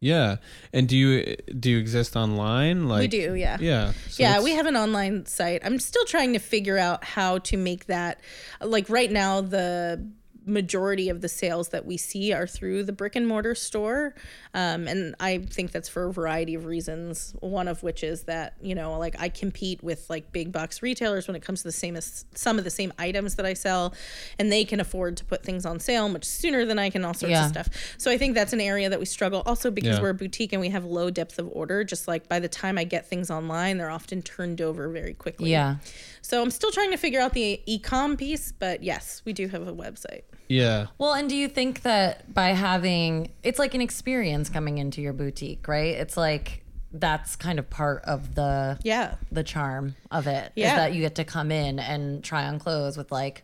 Yeah. 0.04 0.36
And 0.74 0.86
do 0.86 0.98
you 0.98 1.36
do 1.58 1.70
you 1.70 1.78
exist 1.78 2.14
online? 2.14 2.88
Like 2.88 3.00
we 3.00 3.08
do, 3.08 3.34
yeah. 3.34 3.56
Yeah. 3.58 3.92
So 4.08 4.22
yeah, 4.22 4.42
we 4.42 4.52
have 4.52 4.66
an 4.66 4.76
online 4.76 5.24
site. 5.24 5.62
I'm 5.64 5.78
still 5.78 6.04
trying 6.04 6.34
to 6.34 6.38
figure 6.38 6.76
out 6.76 7.04
how 7.04 7.38
to 7.38 7.56
make 7.56 7.86
that 7.86 8.20
like 8.60 8.90
right 8.90 9.10
now 9.10 9.40
the 9.40 10.06
majority 10.46 11.08
of 11.08 11.20
the 11.20 11.28
sales 11.28 11.68
that 11.70 11.86
we 11.86 11.96
see 11.96 12.32
are 12.32 12.46
through 12.46 12.82
the 12.84 12.92
brick 12.92 13.16
and 13.16 13.26
mortar 13.26 13.54
store 13.54 14.14
um, 14.52 14.86
and 14.86 15.14
i 15.20 15.38
think 15.38 15.72
that's 15.72 15.88
for 15.88 16.04
a 16.06 16.12
variety 16.12 16.54
of 16.54 16.64
reasons 16.66 17.34
one 17.40 17.66
of 17.68 17.82
which 17.82 18.02
is 18.04 18.24
that 18.24 18.54
you 18.60 18.74
know 18.74 18.98
like 18.98 19.14
i 19.18 19.28
compete 19.28 19.82
with 19.82 20.08
like 20.10 20.30
big 20.32 20.52
box 20.52 20.82
retailers 20.82 21.26
when 21.26 21.34
it 21.34 21.42
comes 21.42 21.60
to 21.62 21.68
the 21.68 21.72
same 21.72 21.96
as 21.96 22.24
some 22.34 22.58
of 22.58 22.64
the 22.64 22.70
same 22.70 22.92
items 22.98 23.36
that 23.36 23.46
i 23.46 23.54
sell 23.54 23.94
and 24.38 24.52
they 24.52 24.64
can 24.64 24.80
afford 24.80 25.16
to 25.16 25.24
put 25.24 25.42
things 25.42 25.64
on 25.64 25.80
sale 25.80 26.08
much 26.08 26.24
sooner 26.24 26.64
than 26.64 26.78
i 26.78 26.90
can 26.90 27.04
all 27.04 27.14
sorts 27.14 27.30
Yeah. 27.30 27.44
of 27.46 27.50
stuff 27.50 27.68
so 27.96 28.10
i 28.10 28.18
think 28.18 28.34
that's 28.34 28.52
an 28.52 28.60
area 28.60 28.88
that 28.90 28.98
we 28.98 29.06
struggle 29.06 29.42
also 29.46 29.70
because 29.70 29.96
Yeah. 29.96 30.02
we're 30.02 30.10
a 30.10 30.14
boutique 30.14 30.52
and 30.52 30.60
we 30.60 30.68
have 30.70 30.84
low 30.84 31.10
depth 31.10 31.38
of 31.38 31.48
order 31.52 31.84
just 31.84 32.06
like 32.06 32.28
by 32.28 32.38
the 32.38 32.48
time 32.48 32.76
i 32.78 32.84
get 32.84 33.06
things 33.06 33.30
online 33.30 33.78
they're 33.78 33.90
often 33.90 34.20
turned 34.22 34.60
over 34.60 34.88
very 34.88 35.14
quickly 35.14 35.50
Yeah. 35.50 35.76
so 36.22 36.42
i'm 36.42 36.50
still 36.50 36.70
trying 36.70 36.90
to 36.90 36.96
figure 36.98 37.20
out 37.20 37.32
the 37.32 37.60
e-com 37.66 38.16
piece 38.16 38.52
but 38.52 38.82
yes 38.82 39.22
we 39.24 39.32
do 39.32 39.48
have 39.48 39.66
a 39.66 39.72
website 39.72 40.22
Yeah. 40.48 40.86
Well, 40.98 41.14
and 41.14 41.28
do 41.28 41.36
you 41.36 41.48
think 41.48 41.82
that 41.82 42.32
by 42.32 42.48
having 42.50 43.30
it's 43.42 43.58
like 43.58 43.74
an 43.74 43.80
experience 43.80 44.48
coming 44.48 44.78
into 44.78 45.00
your 45.00 45.12
boutique, 45.12 45.66
right? 45.68 45.94
It's 45.96 46.16
like 46.16 46.64
that's 46.92 47.34
kind 47.34 47.58
of 47.58 47.68
part 47.68 48.04
of 48.04 48.36
the 48.36 48.78
yeah 48.84 49.16
the 49.32 49.42
charm 49.42 49.96
of 50.12 50.28
it 50.28 50.52
Yeah. 50.54 50.76
that 50.76 50.94
you 50.94 51.00
get 51.00 51.16
to 51.16 51.24
come 51.24 51.50
in 51.50 51.80
and 51.80 52.22
try 52.22 52.44
on 52.46 52.58
clothes 52.60 52.96
with 52.96 53.10
like 53.10 53.42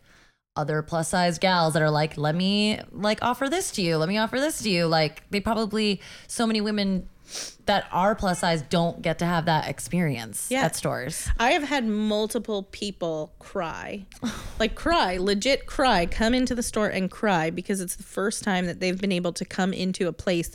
other 0.56 0.82
plus 0.82 1.08
size 1.08 1.38
gals 1.38 1.72
that 1.74 1.82
are 1.82 1.90
like, 1.90 2.16
let 2.16 2.34
me 2.34 2.80
like 2.92 3.18
offer 3.22 3.48
this 3.48 3.70
to 3.72 3.82
you, 3.82 3.96
let 3.96 4.08
me 4.08 4.18
offer 4.18 4.38
this 4.38 4.62
to 4.62 4.70
you. 4.70 4.86
Like 4.86 5.22
they 5.30 5.40
probably 5.40 6.00
so 6.26 6.46
many 6.46 6.60
women 6.60 7.08
that 7.70 7.86
are 7.92 8.16
plus 8.16 8.40
size 8.40 8.62
don't 8.62 9.00
get 9.00 9.20
to 9.20 9.24
have 9.24 9.44
that 9.44 9.68
experience 9.68 10.48
Yeah. 10.50 10.62
at 10.64 10.74
stores. 10.74 11.28
I 11.38 11.52
have 11.52 11.62
had 11.62 11.86
multiple 11.86 12.64
people 12.64 13.32
cry, 13.38 14.06
like 14.58 14.74
cry, 14.74 15.18
legit 15.18 15.66
cry, 15.66 16.06
come 16.06 16.34
into 16.34 16.56
the 16.56 16.64
store 16.64 16.88
and 16.88 17.08
cry 17.08 17.50
because 17.50 17.80
it's 17.80 17.94
the 17.94 18.02
first 18.02 18.42
time 18.42 18.66
that 18.66 18.80
they've 18.80 19.00
been 19.00 19.12
able 19.12 19.32
to 19.34 19.44
come 19.44 19.72
into 19.72 20.08
a 20.08 20.12
place 20.12 20.50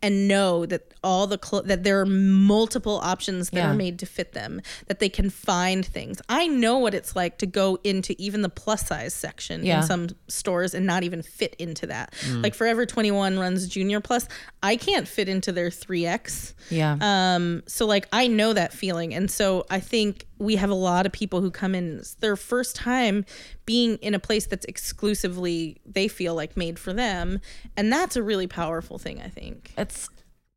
and 0.00 0.28
know 0.28 0.64
that 0.64 0.94
all 1.02 1.26
the 1.26 1.38
clo- 1.38 1.62
that 1.62 1.82
there 1.82 1.98
are 2.00 2.06
multiple 2.06 3.00
options 3.02 3.50
that 3.50 3.56
Yeah. 3.56 3.70
are 3.70 3.74
made 3.74 3.98
to 3.98 4.06
fit 4.06 4.32
them, 4.32 4.60
that 4.86 5.00
they 5.00 5.08
can 5.08 5.28
find 5.28 5.84
things. 5.84 6.20
I 6.28 6.46
know 6.46 6.78
what 6.78 6.94
it's 6.94 7.16
like 7.16 7.38
to 7.38 7.46
go 7.46 7.78
into 7.82 8.14
even 8.22 8.42
the 8.42 8.48
plus 8.48 8.86
size 8.86 9.12
section 9.12 9.64
Yeah. 9.66 9.80
in 9.80 9.86
some 9.86 10.08
stores 10.28 10.72
and 10.74 10.86
not 10.86 11.02
even 11.02 11.22
fit 11.22 11.56
into 11.58 11.86
that. 11.88 12.12
Mm. 12.28 12.42
Like 12.44 12.54
Forever 12.54 12.86
21 12.86 13.38
runs 13.40 13.66
Junior 13.66 14.00
Plus. 14.00 14.28
I 14.62 14.76
can't 14.76 15.08
fit 15.08 15.28
into 15.28 15.50
their 15.52 15.70
3X. 15.70 16.54
Yeah. 16.68 16.96
Um, 17.00 17.62
so 17.66 17.86
like 17.86 18.08
I 18.12 18.26
know 18.26 18.52
that 18.52 18.72
feeling. 18.72 19.14
And 19.14 19.30
so 19.30 19.66
I 19.70 19.80
think 19.80 20.26
we 20.38 20.56
have 20.56 20.70
a 20.70 20.74
lot 20.74 21.06
of 21.06 21.12
people 21.12 21.40
who 21.40 21.50
come 21.50 21.74
in 21.74 21.98
it's 21.98 22.14
their 22.14 22.36
first 22.36 22.76
time 22.76 23.24
being 23.66 23.96
in 23.96 24.14
a 24.14 24.18
place 24.18 24.46
that's 24.46 24.64
exclusively 24.66 25.80
they 25.86 26.08
feel 26.08 26.34
like 26.34 26.56
made 26.56 26.78
for 26.78 26.92
them. 26.92 27.40
And 27.76 27.92
that's 27.92 28.16
a 28.16 28.22
really 28.22 28.46
powerful 28.46 28.98
thing, 28.98 29.20
I 29.20 29.28
think. 29.28 29.72
it's 29.76 30.08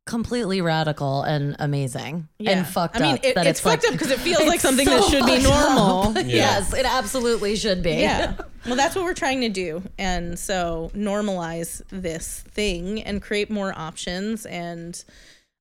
completely 0.06 0.60
radical 0.60 1.22
and 1.22 1.56
amazing 1.58 2.28
and 2.44 2.66
fucked 2.66 3.00
I 3.00 3.00
mean, 3.00 3.18
it, 3.22 3.34
that 3.36 3.46
it's, 3.46 3.60
it's, 3.60 3.64
like, 3.64 3.80
fucked 3.80 3.86
up 3.86 3.92
because 3.92 4.10
it 4.10 4.20
feels 4.20 4.46
like 4.46 4.60
something 4.60 4.86
so 4.86 5.00
that 5.00 5.04
should 5.04 5.24
be 5.24 5.40
fucked 5.40 5.46
up. 5.46 6.14
normal. 6.14 6.22
Yes, 6.26 6.74
it 6.74 6.84
absolutely 6.84 7.56
should 7.56 7.82
be. 7.82 7.94
yeah. 7.94 8.34
Well, 8.66 8.76
that's 8.76 8.96
what 8.96 9.04
we're 9.04 9.12
trying 9.12 9.42
to 9.42 9.50
do. 9.50 9.82
And 9.98 10.38
so 10.38 10.90
normalize 10.94 11.82
this 11.90 12.40
thing 12.48 13.02
and 13.02 13.20
create 13.20 13.50
more 13.50 13.78
options 13.78 14.46
and 14.46 15.04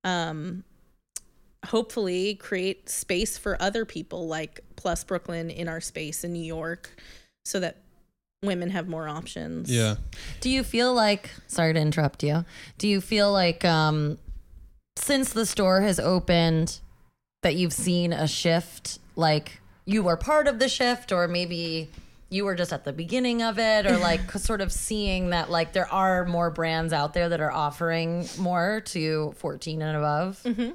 um 0.04 0.64
hopefully 1.66 2.36
create 2.36 2.90
space 2.90 3.38
for 3.38 3.62
other 3.62 3.86
people 3.86 4.28
like 4.28 4.60
Plus 4.76 5.04
Brooklyn 5.04 5.50
in 5.50 5.70
our 5.70 5.80
space 5.80 6.24
in 6.24 6.34
New 6.34 6.44
York 6.44 6.90
so 7.46 7.60
that 7.60 7.78
women 8.44 8.70
have 8.70 8.90
more 8.90 9.08
options. 9.08 9.72
Yeah. 9.72 9.96
Do 10.42 10.50
you 10.50 10.64
feel 10.64 10.94
like 10.94 11.30
sorry 11.48 11.74
to 11.74 11.80
interrupt 11.80 12.24
you? 12.24 12.44
Do 12.78 12.88
you 12.88 13.00
feel 13.02 13.32
like 13.32 13.64
um 13.64 14.18
since 14.98 15.34
the 15.34 15.46
store 15.46 15.82
has 15.82 16.00
opened 16.00 16.80
that 17.42 17.56
you've 17.56 17.74
seen 17.74 18.14
a 18.14 18.28
shift 18.28 19.00
like 19.16 19.62
you 19.86 20.04
were 20.04 20.18
part 20.18 20.48
of 20.48 20.60
the 20.60 20.70
shift 20.70 21.12
or 21.12 21.28
maybe 21.28 21.90
you 22.34 22.46
were 22.46 22.56
just 22.56 22.74
at 22.74 22.84
the 22.84 22.94
beginning 22.94 23.42
of 23.42 23.60
it 23.60 23.86
or 23.86 23.98
like 23.98 24.32
sort 24.40 24.62
of 24.62 24.72
seeing 24.72 25.30
that 25.30 25.50
like 25.50 25.74
there 25.74 25.92
are 25.92 26.26
more 26.26 26.50
brands 26.50 26.92
out 26.92 27.14
there 27.14 27.30
that 27.30 27.40
are 27.40 27.52
offering 27.52 28.28
more 28.38 28.82
to 28.86 29.34
14 29.38 29.82
and 29.82 29.98
above. 29.98 30.42
Mm-hmm. 30.44 30.72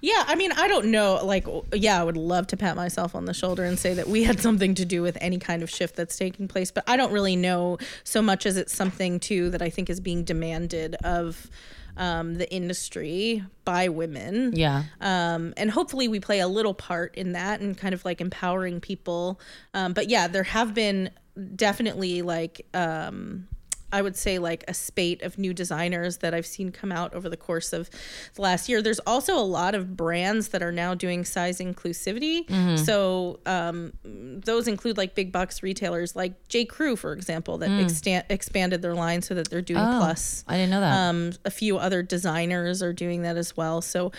Yeah, 0.00 0.24
I 0.26 0.36
mean, 0.36 0.52
I 0.52 0.68
don't 0.68 0.86
know. 0.86 1.20
Like, 1.24 1.46
yeah, 1.72 2.00
I 2.00 2.04
would 2.04 2.16
love 2.16 2.46
to 2.48 2.56
pat 2.56 2.76
myself 2.76 3.14
on 3.14 3.24
the 3.24 3.34
shoulder 3.34 3.64
and 3.64 3.78
say 3.78 3.94
that 3.94 4.06
we 4.06 4.22
had 4.22 4.40
something 4.40 4.74
to 4.76 4.84
do 4.84 5.02
with 5.02 5.18
any 5.20 5.38
kind 5.38 5.62
of 5.62 5.70
shift 5.70 5.96
that's 5.96 6.16
taking 6.16 6.46
place, 6.46 6.70
but 6.70 6.84
I 6.86 6.96
don't 6.96 7.12
really 7.12 7.36
know 7.36 7.78
so 8.04 8.22
much 8.22 8.46
as 8.46 8.56
it's 8.56 8.74
something 8.74 9.18
too 9.18 9.50
that 9.50 9.62
I 9.62 9.70
think 9.70 9.90
is 9.90 10.00
being 10.00 10.22
demanded 10.22 10.94
of 11.02 11.50
um, 11.96 12.34
the 12.34 12.50
industry 12.52 13.42
by 13.64 13.88
women. 13.88 14.52
Yeah. 14.54 14.84
Um, 15.00 15.54
and 15.56 15.70
hopefully 15.70 16.08
we 16.08 16.20
play 16.20 16.40
a 16.40 16.48
little 16.48 16.74
part 16.74 17.14
in 17.16 17.32
that 17.32 17.60
and 17.60 17.76
kind 17.76 17.94
of 17.94 18.04
like 18.04 18.20
empowering 18.20 18.80
people. 18.80 19.40
Um, 19.74 19.92
but 19.92 20.08
yeah, 20.08 20.28
there 20.28 20.42
have 20.42 20.74
been 20.74 21.10
definitely 21.54 22.22
like 22.22 22.66
um, 22.74 23.48
I 23.96 24.02
would 24.02 24.16
say 24.16 24.38
like 24.38 24.62
a 24.68 24.74
spate 24.74 25.22
of 25.22 25.38
new 25.38 25.52
designers 25.54 26.18
that 26.18 26.32
I've 26.34 26.46
seen 26.46 26.70
come 26.70 26.92
out 26.92 27.14
over 27.14 27.28
the 27.28 27.36
course 27.36 27.72
of 27.72 27.88
the 28.34 28.42
last 28.42 28.68
year. 28.68 28.82
There's 28.82 29.00
also 29.00 29.32
a 29.38 29.48
lot 29.58 29.74
of 29.74 29.96
brands 29.96 30.48
that 30.48 30.62
are 30.62 30.72
now 30.72 30.94
doing 30.94 31.24
size 31.24 31.58
inclusivity. 31.60 32.46
So 32.84 33.40
um, 33.46 33.92
those 34.04 34.68
include 34.68 34.96
like 34.98 35.14
big 35.14 35.32
box 35.32 35.62
retailers 35.62 36.14
like 36.14 36.32
J. 36.48 36.64
Crew, 36.66 36.94
for 36.96 37.12
example, 37.14 37.58
that 37.58 37.70
extan- 37.70 38.24
expanded 38.28 38.82
their 38.82 38.94
line 38.94 39.22
so 39.22 39.34
that 39.34 39.48
they're 39.50 39.62
doing 39.62 39.80
Oh, 39.80 39.98
plus. 39.98 40.44
I 40.46 40.56
didn't 40.56 40.70
know 40.70 40.80
that. 40.80 40.92
Um, 41.08 41.32
a 41.44 41.50
few 41.50 41.78
other 41.78 42.02
designers 42.02 42.82
are 42.82 42.92
doing 42.92 43.22
that 43.22 43.36
as 43.36 43.56
well. 43.56 43.80
So 43.80 44.12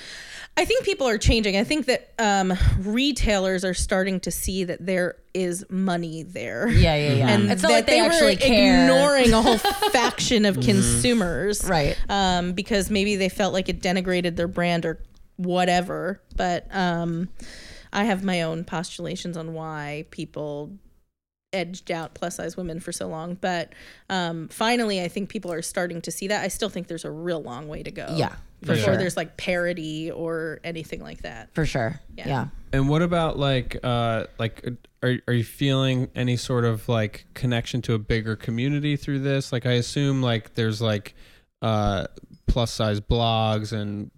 I 0.57 0.65
think 0.65 0.83
people 0.85 1.07
are 1.07 1.17
changing. 1.19 1.55
I 1.57 1.63
think 1.63 1.85
that 1.85 2.11
um, 2.19 2.53
retailers 2.79 3.63
are 3.63 3.73
starting 3.75 4.19
to 4.21 4.31
see 4.31 4.63
that 4.63 4.85
there 4.85 5.15
is 5.37 5.65
money 5.69 6.23
there. 6.23 6.67
yeah, 6.67 6.95
yeah, 6.95 7.13
yeah. 7.13 7.27
And 7.33 7.51
it's 7.51 7.61
not 7.61 7.71
like 7.71 7.85
they, 7.85 8.01
were 8.01 8.07
actually 8.07 8.35
care. 8.35 8.83
ignoring 8.83 9.33
a 9.33 9.41
whole 9.41 9.57
faction 9.91 10.45
of 10.45 10.59
consumers, 10.59 11.63
Right. 11.63 11.97
Um, 12.09 12.53
because 12.53 12.89
maybe 12.89 13.15
they 13.15 13.29
felt 13.29 13.53
like 13.53 13.69
it 13.69 13.81
denigrated 13.81 14.35
their 14.35 14.47
brand 14.47 14.85
or 14.85 14.99
whatever. 15.35 16.21
But 16.35 16.67
um, 16.71 17.29
I 17.93 18.05
have 18.05 18.23
my 18.23 18.41
own 18.41 18.63
postulations 18.63 19.37
on 19.37 19.53
why 19.53 20.05
people 20.09 20.71
edged 21.53 21.91
out 21.91 22.13
plus 22.13 22.35
size 22.35 22.57
women 22.57 22.79
for 22.79 22.91
so 22.91 23.07
long. 23.07 23.35
But 23.35 23.73
um, 24.09 24.47
finally, 24.49 25.01
I 25.01 25.07
think 25.07 25.29
people 25.29 25.51
are 25.51 25.61
starting 25.61 26.01
to 26.01 26.11
see 26.11 26.27
that. 26.27 26.43
I 26.43 26.47
still 26.47 26.69
think 26.69 26.87
there's 26.87 27.05
a 27.05 27.11
real 27.11 27.41
long 27.41 27.67
way 27.67 27.83
to 27.83 27.91
go. 27.91 28.07
Yeah, 28.15 28.35
for 28.61 28.73
before 28.73 28.77
sure. 28.77 28.97
there's 28.97 29.17
like 29.17 29.37
parity 29.37 30.11
or 30.11 30.59
anything 30.63 31.01
like 31.01 31.21
that. 31.21 31.53
For 31.53 31.65
sure. 31.65 31.99
Yeah. 32.15 32.27
yeah. 32.27 32.47
And 32.73 32.89
what 32.89 33.01
about 33.01 33.37
like 33.39 33.77
uh 33.83 34.25
like 34.39 34.67
are 35.03 35.15
are 35.27 35.33
you 35.33 35.43
feeling 35.43 36.09
any 36.15 36.37
sort 36.37 36.65
of 36.65 36.87
like 36.89 37.25
connection 37.33 37.81
to 37.83 37.93
a 37.93 37.99
bigger 37.99 38.35
community 38.35 38.95
through 38.95 39.19
this? 39.19 39.51
Like 39.51 39.65
I 39.65 39.73
assume 39.73 40.21
like 40.21 40.55
there's 40.55 40.81
like 40.81 41.15
uh 41.61 42.07
plus 42.47 42.71
size 42.71 42.99
blogs 43.01 43.71
and 43.73 44.11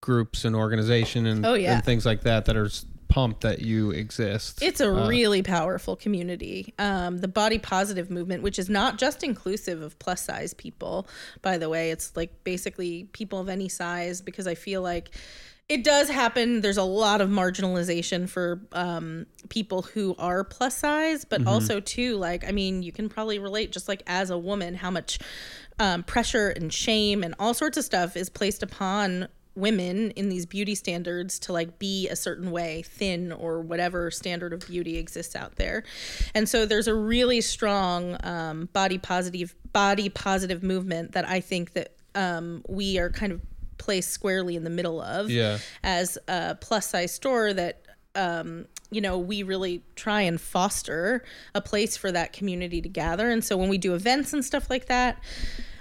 groups 0.00 0.44
and 0.44 0.54
organization 0.54 1.26
and, 1.26 1.46
Oh, 1.46 1.54
yeah. 1.54 1.76
and 1.76 1.84
things 1.84 2.04
like 2.04 2.22
that 2.22 2.44
that 2.46 2.56
are 2.56 2.68
pumped 3.08 3.40
that 3.42 3.60
you 3.60 3.90
exist. 3.90 4.60
It's 4.62 4.80
a 4.80 4.88
Uh, 4.90 5.08
really 5.08 5.42
powerful 5.42 5.96
community. 5.96 6.74
Um, 6.78 7.18
the 7.18 7.28
body 7.28 7.58
positive 7.58 8.10
movement, 8.10 8.42
which 8.42 8.58
is 8.58 8.68
not 8.68 8.98
just 8.98 9.22
inclusive 9.22 9.80
of 9.82 9.98
plus 9.98 10.20
size 10.22 10.52
people, 10.52 11.06
by 11.40 11.56
the 11.58 11.68
way, 11.68 11.90
it's 11.90 12.14
like 12.16 12.42
basically 12.44 13.04
people 13.12 13.38
of 13.40 13.48
any 13.48 13.68
size 13.68 14.20
because 14.20 14.46
I 14.46 14.54
feel 14.56 14.82
like 14.82 15.10
it 15.68 15.82
does 15.82 16.10
happen. 16.10 16.60
There's 16.60 16.76
a 16.76 16.84
lot 16.84 17.20
of 17.20 17.30
marginalization 17.30 18.28
for 18.28 18.60
um, 18.72 19.26
people 19.48 19.82
who 19.82 20.14
are 20.18 20.44
plus 20.44 20.76
size, 20.76 21.24
but 21.24 21.46
also 21.46 21.80
too, 21.80 22.16
like 22.16 22.46
I 22.46 22.52
mean, 22.52 22.82
you 22.82 22.92
can 22.92 23.08
probably 23.08 23.38
relate 23.38 23.72
just 23.72 23.88
like 23.88 24.02
as 24.06 24.30
a 24.30 24.38
woman 24.38 24.74
how 24.74 24.90
much 24.90 25.18
um, 25.78 26.02
pressure 26.02 26.50
and 26.50 26.72
shame 26.72 27.22
and 27.22 27.34
all 27.38 27.54
sorts 27.54 27.78
of 27.78 27.84
stuff 27.84 28.16
is 28.16 28.28
placed 28.28 28.62
upon 28.62 29.28
women 29.56 30.10
in 30.12 30.28
these 30.28 30.46
beauty 30.46 30.74
standards 30.74 31.38
to 31.38 31.52
like 31.52 31.78
be 31.78 32.08
a 32.08 32.16
certain 32.16 32.50
way 32.50 32.82
thin 32.82 33.30
or 33.32 33.60
whatever 33.60 34.10
standard 34.10 34.52
of 34.52 34.66
beauty 34.66 34.96
exists 34.96 35.36
out 35.36 35.54
there 35.56 35.84
and 36.34 36.48
so 36.48 36.66
there's 36.66 36.88
a 36.88 36.94
really 36.94 37.40
strong 37.40 38.16
um, 38.24 38.68
body 38.72 38.98
positive 38.98 39.54
body 39.72 40.08
positive 40.08 40.64
movement 40.64 41.12
that 41.12 41.28
i 41.28 41.38
think 41.38 41.72
that 41.74 41.94
um, 42.16 42.64
we 42.68 42.98
are 42.98 43.10
kind 43.10 43.32
of 43.32 43.40
placed 43.84 44.10
squarely 44.10 44.56
in 44.56 44.64
the 44.64 44.70
middle 44.70 45.00
of 45.00 45.30
Yeah. 45.30 45.58
as 45.82 46.16
a 46.28 46.56
plus 46.60 46.86
size 46.88 47.12
store 47.12 47.52
that 47.52 47.82
um, 48.16 48.66
you 48.90 49.00
know 49.00 49.18
we 49.18 49.42
really 49.42 49.82
try 49.96 50.22
and 50.22 50.40
foster 50.40 51.24
a 51.54 51.60
place 51.60 51.96
for 51.96 52.12
that 52.12 52.32
community 52.32 52.80
to 52.80 52.88
gather 52.88 53.28
and 53.30 53.42
so 53.44 53.56
when 53.56 53.68
we 53.68 53.76
do 53.78 53.94
events 53.94 54.32
and 54.32 54.44
stuff 54.44 54.70
like 54.70 54.86
that 54.86 55.22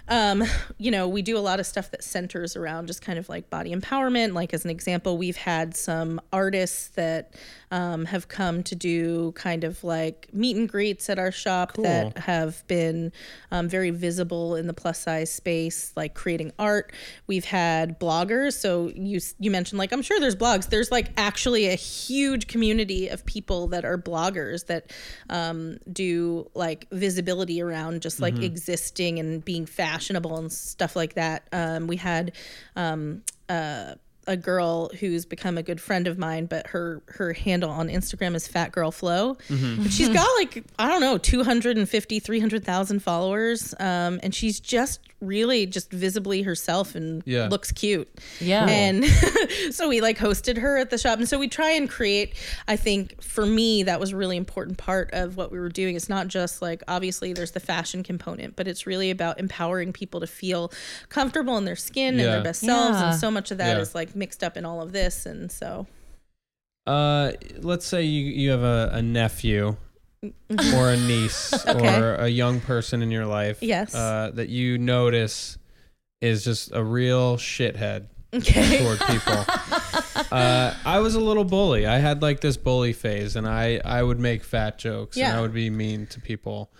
um, 0.10 0.44
you 0.78 0.92
know, 0.92 1.08
we 1.08 1.22
do 1.22 1.38
a 1.38 1.40
lot 1.40 1.62
of 1.62 1.66
stuff 1.66 1.90
that 1.92 2.04
centers 2.04 2.58
around 2.58 2.88
just 2.88 3.02
kind 3.02 3.18
of 3.18 3.30
like 3.30 3.50
body 3.50 3.74
empowerment. 3.74 4.34
Like, 4.34 4.54
as 4.54 4.66
an 4.66 4.70
example, 4.70 5.18
we've 5.18 5.38
had 5.38 5.78
some 5.78 6.20
artists 6.34 6.90
that 6.90 7.36
um, 7.74 8.06
have 8.06 8.28
come 8.28 8.62
to 8.62 8.76
do 8.76 9.32
kind 9.32 9.64
of 9.64 9.84
like 9.84 10.30
meet 10.32 10.56
and 10.56 10.70
greets 10.70 11.10
at 11.10 11.18
our 11.18 11.32
shop 11.32 11.74
that 11.78 12.20
have 12.20 12.66
been 12.68 13.12
um, 13.50 13.68
very 13.68 13.90
visible 13.90 14.56
in 14.56 14.68
the 14.68 14.76
plus 14.76 15.00
size 15.00 15.34
space, 15.34 15.92
like 15.96 16.14
creating 16.14 16.52
art. 16.60 16.94
We've 17.26 17.46
had 17.46 18.00
bloggers. 18.00 18.54
So, 18.54 18.92
you, 18.94 19.20
you 19.40 19.50
mentioned, 19.50 19.80
like, 19.80 19.92
I'm 19.92 20.04
sure 20.04 20.20
there's 20.20 20.36
blogs. 20.36 20.70
There's 20.70 20.92
like 20.92 21.14
actually 21.18 21.66
a 21.66 21.74
huge 21.74 22.46
community 22.46 23.08
of 23.08 23.26
people 23.26 23.66
that 23.70 23.86
are 23.86 23.98
bloggers 23.98 24.68
that 24.68 24.92
um, 25.32 25.80
do 25.92 26.52
like 26.54 26.88
visibility 26.92 27.60
around 27.60 28.04
just 28.04 28.20
like 28.20 28.40
existing 28.40 29.18
and 29.18 29.44
being 29.44 29.66
fashionable 29.66 30.38
and 30.38 30.52
stuff 30.52 30.96
like 30.96 31.16
that. 31.16 31.48
Um, 31.52 31.88
we 31.88 31.98
had 31.98 32.34
um, 32.76 33.24
uh, 33.50 33.96
a 34.28 34.38
girl 34.38 34.90
who's 35.00 35.26
become 35.26 35.58
a 35.58 35.64
good 35.64 35.82
friend 35.82 36.08
of 36.08 36.18
mine, 36.18 36.46
but 36.46 36.68
her 36.68 37.02
her 37.08 37.34
handle 37.34 37.70
on 37.70 37.90
Instagram 37.90 38.36
is 38.36 38.48
Fat 38.48 38.72
Girl 38.72 38.92
Flow. 38.92 39.38
But 39.50 39.92
she's 39.92 40.10
got 40.10 40.28
like 40.38 40.64
I 40.80 40.88
don't 40.88 41.02
know 41.02 41.18
250 41.18 42.20
300,000 42.20 43.00
followers 43.02 43.74
um, 43.80 44.20
and 44.24 44.34
she's 44.34 44.60
just 44.60 45.00
really 45.26 45.66
just 45.66 45.92
visibly 45.92 46.42
herself 46.44 46.96
and 46.96 47.24
Yeah. 47.26 47.48
looks 47.48 47.72
cute. 47.72 48.08
Yeah. 48.40 48.66
And 48.68 49.06
so 49.72 49.88
we 49.90 50.02
like 50.02 50.18
hosted 50.18 50.58
her 50.58 50.78
at 50.78 50.90
the 50.90 50.98
shop. 50.98 51.20
And 51.20 51.28
so 51.28 51.40
we 51.40 51.48
try 51.48 51.72
and 51.72 51.90
create, 51.90 52.36
I 52.68 52.76
think 52.76 53.22
for 53.22 53.46
me, 53.46 53.84
that 53.84 54.00
was 54.00 54.12
a 54.12 54.18
really 54.18 54.38
important 54.38 54.78
part 54.78 55.10
of 55.14 55.38
what 55.38 55.52
we 55.52 55.60
were 55.60 55.70
doing. 55.70 55.96
It's 55.96 56.10
not 56.10 56.28
just 56.28 56.62
like, 56.62 56.84
obviously, 56.88 57.34
there's 57.34 57.52
the 57.52 57.60
fashion 57.60 58.04
component, 58.04 58.56
but 58.56 58.68
it's 58.68 58.86
really 58.86 59.10
about 59.12 59.40
empowering 59.40 59.94
people 59.94 60.20
to 60.20 60.28
feel 60.28 60.72
comfortable 61.10 61.58
in 61.58 61.66
their 61.66 61.76
skin 61.76 62.20
and 62.20 62.20
their 62.20 62.44
best 62.44 62.62
selves. 62.62 63.00
Yeah. 63.00 63.12
And 63.12 63.20
so 63.20 63.32
much 63.32 63.52
of 63.52 63.58
that 63.60 63.80
is 63.80 63.90
Yeah. 63.90 63.98
like 64.00 64.16
mixed 64.16 64.44
up 64.44 64.58
in 64.58 64.66
all 64.66 64.82
of 64.82 64.92
this. 64.92 65.26
And 65.26 65.52
so, 65.52 65.88
Uh, 66.86 67.32
let's 67.60 67.86
say 67.86 68.04
you 68.04 68.26
you 68.26 68.50
have 68.52 68.64
a, 68.64 68.90
a 68.94 69.02
nephew 69.02 69.78
or 70.76 70.92
a 70.92 70.98
niece 70.98 71.54
Okay. 71.68 72.00
or 72.00 72.16
a 72.16 72.28
young 72.28 72.60
person 72.62 73.02
in 73.02 73.12
your 73.12 73.26
life. 73.26 73.60
Yes. 73.62 73.94
Uh, 73.94 74.32
that 74.34 74.50
you 74.50 74.78
notice 74.78 75.58
is 76.22 76.44
just 76.44 76.72
a 76.74 76.84
real 76.84 77.38
shithead 77.38 78.08
okay. 78.34 78.80
toward 78.80 79.00
people. 79.02 79.46
uh, 80.32 80.74
I 80.86 81.00
was 81.00 81.16
a 81.16 81.20
little 81.20 81.44
bully. 81.44 81.86
I 81.86 82.00
had 82.00 82.22
like 82.22 82.40
this 82.40 82.58
bully 82.58 82.94
phase, 82.94 83.36
and 83.36 83.48
I 83.48 83.82
I 83.84 84.02
would 84.04 84.20
make 84.20 84.44
fat 84.44 84.78
jokes 84.78 85.18
and 85.18 85.38
I 85.38 85.42
would 85.42 85.54
be 85.54 85.70
mean 85.70 86.08
to 86.08 86.20
people. 86.20 86.72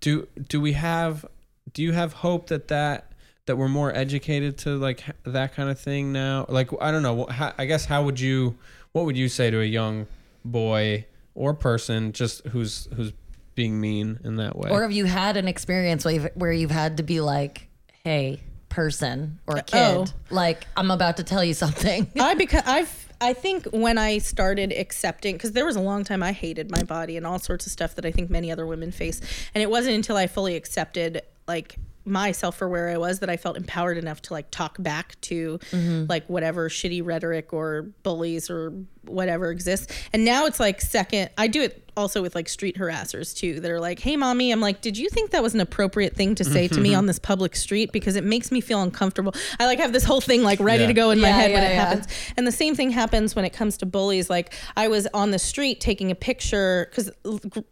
Do 0.00 0.28
do 0.48 0.60
we 0.60 0.72
have? 0.72 1.24
Do 1.72 1.82
you 1.82 1.92
have 1.92 2.12
hope 2.12 2.48
that 2.48 2.68
that 2.68 3.12
that 3.46 3.56
we're 3.56 3.68
more 3.68 3.94
educated 3.94 4.58
to 4.58 4.76
like 4.76 5.02
that 5.24 5.54
kind 5.54 5.70
of 5.70 5.78
thing 5.78 6.12
now? 6.12 6.46
Like 6.48 6.70
I 6.80 6.90
don't 6.90 7.02
know. 7.02 7.26
How, 7.26 7.52
I 7.58 7.64
guess 7.64 7.86
how 7.86 8.04
would 8.04 8.20
you? 8.20 8.56
What 8.92 9.04
would 9.04 9.16
you 9.16 9.28
say 9.28 9.50
to 9.50 9.60
a 9.60 9.64
young 9.64 10.06
boy 10.44 11.06
or 11.34 11.54
person 11.54 12.12
just 12.12 12.46
who's 12.48 12.88
who's 12.96 13.12
being 13.54 13.80
mean 13.80 14.18
in 14.24 14.36
that 14.36 14.56
way? 14.56 14.70
Or 14.70 14.82
have 14.82 14.92
you 14.92 15.04
had 15.06 15.36
an 15.36 15.48
experience 15.48 16.04
where 16.04 16.14
you've, 16.14 16.28
where 16.34 16.52
you've 16.52 16.70
had 16.70 16.96
to 16.98 17.02
be 17.02 17.20
like, 17.20 17.68
hey, 18.04 18.40
person 18.68 19.40
or 19.46 19.58
uh, 19.58 19.62
kid, 19.62 19.76
Oh. 19.78 20.06
like, 20.30 20.64
I'm 20.76 20.90
about 20.90 21.16
to 21.18 21.24
tell 21.24 21.44
you 21.44 21.54
something. 21.54 22.06
I 22.20 22.34
because 22.34 22.62
I've 22.66 23.08
I 23.22 23.34
think 23.34 23.66
when 23.66 23.98
I 23.98 24.16
started 24.18 24.72
accepting 24.72 25.34
because 25.34 25.52
there 25.52 25.66
was 25.66 25.76
a 25.76 25.80
long 25.80 26.04
time 26.04 26.22
I 26.22 26.32
hated 26.32 26.70
my 26.70 26.82
body 26.84 27.18
and 27.18 27.26
all 27.26 27.38
sorts 27.38 27.66
of 27.66 27.72
stuff 27.72 27.94
that 27.96 28.06
I 28.06 28.12
think 28.12 28.30
many 28.30 28.50
other 28.50 28.66
women 28.66 28.92
face, 28.92 29.20
and 29.54 29.60
it 29.62 29.68
wasn't 29.68 29.96
until 29.96 30.16
I 30.16 30.26
fully 30.26 30.56
accepted 30.56 31.20
like 31.46 31.76
myself 32.04 32.56
for 32.56 32.68
where 32.68 32.88
I 32.88 32.96
was 32.96 33.20
that 33.20 33.30
I 33.30 33.36
felt 33.36 33.56
empowered 33.56 33.98
enough 33.98 34.22
to 34.22 34.32
like 34.32 34.50
talk 34.50 34.76
back 34.78 35.20
to 35.22 35.58
mm-hmm. 35.70 36.06
like 36.08 36.26
whatever 36.26 36.68
shitty 36.68 37.04
rhetoric 37.04 37.52
or 37.52 37.82
bullies 38.02 38.50
or 38.50 38.72
whatever 39.02 39.50
exists. 39.50 39.92
And 40.12 40.24
now 40.24 40.46
it's 40.46 40.60
like 40.60 40.80
second 40.80 41.30
I 41.36 41.46
do 41.46 41.62
it 41.62 41.89
also 41.96 42.22
with 42.22 42.34
like 42.34 42.48
street 42.48 42.76
harassers 42.76 43.36
too 43.36 43.60
that 43.60 43.70
are 43.70 43.80
like, 43.80 43.98
"Hey, 44.00 44.16
mommy," 44.16 44.52
I'm 44.52 44.60
like, 44.60 44.80
"Did 44.80 44.96
you 44.96 45.08
think 45.08 45.30
that 45.30 45.42
was 45.42 45.54
an 45.54 45.60
appropriate 45.60 46.14
thing 46.14 46.34
to 46.36 46.44
say 46.44 46.68
to 46.68 46.80
me 46.80 46.90
mm-hmm. 46.90 46.98
on 46.98 47.06
this 47.06 47.18
public 47.18 47.56
street? 47.56 47.92
Because 47.92 48.16
it 48.16 48.24
makes 48.24 48.50
me 48.50 48.60
feel 48.60 48.82
uncomfortable." 48.82 49.34
I 49.58 49.66
like 49.66 49.78
have 49.78 49.92
this 49.92 50.04
whole 50.04 50.20
thing 50.20 50.42
like 50.42 50.60
ready 50.60 50.82
Yeah. 50.82 50.88
to 50.88 50.94
go 50.94 51.10
in 51.10 51.20
my 51.20 51.28
Yeah, 51.28 51.34
head 51.34 51.52
when 51.52 51.62
yeah, 51.62 51.70
it 51.70 51.74
happens. 51.74 52.08
And 52.36 52.46
the 52.46 52.52
same 52.52 52.74
thing 52.74 52.90
happens 52.90 53.34
when 53.34 53.44
it 53.44 53.50
comes 53.50 53.76
to 53.78 53.86
bullies. 53.86 54.30
Like 54.30 54.52
I 54.76 54.88
was 54.88 55.06
on 55.14 55.30
the 55.30 55.38
street 55.38 55.80
taking 55.80 56.10
a 56.10 56.14
picture 56.14 56.88
because 56.90 57.10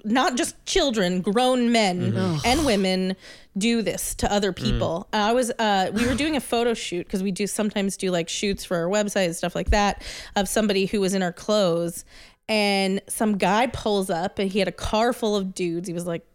not 0.04 0.36
just 0.36 0.64
children, 0.66 1.20
grown 1.20 1.72
men 1.72 2.12
mm-hmm. 2.12 2.38
and 2.44 2.66
women 2.66 3.16
do 3.58 3.82
this 3.82 4.14
to 4.16 4.32
other 4.32 4.52
mm. 4.52 4.56
people. 4.56 5.08
Uh, 5.12 5.16
I 5.16 5.32
was 5.32 5.50
uh, 5.58 5.90
we 5.92 6.06
were 6.06 6.14
doing 6.14 6.36
a 6.36 6.40
photo 6.40 6.74
shoot 6.74 7.06
because 7.06 7.22
we 7.22 7.32
do 7.32 7.46
sometimes 7.46 7.96
do 7.96 8.10
like 8.10 8.28
shoots 8.28 8.64
for 8.64 8.76
our 8.76 8.88
website 8.88 9.26
and 9.26 9.36
stuff 9.36 9.54
like 9.54 9.70
that 9.70 10.02
of 10.36 10.48
somebody 10.48 10.86
who 10.86 11.00
was 11.00 11.14
in 11.14 11.22
our 11.22 11.32
clothes. 11.32 12.04
And 12.48 13.02
some 13.08 13.36
guy 13.36 13.66
pulls 13.66 14.08
up 14.08 14.38
and 14.38 14.50
he 14.50 14.58
had 14.58 14.68
a 14.68 14.72
car 14.72 15.12
full 15.12 15.36
of 15.36 15.54
dudes. 15.54 15.86
He 15.86 15.94
was 15.94 16.06
like 16.06 16.26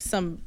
some 0.00 0.42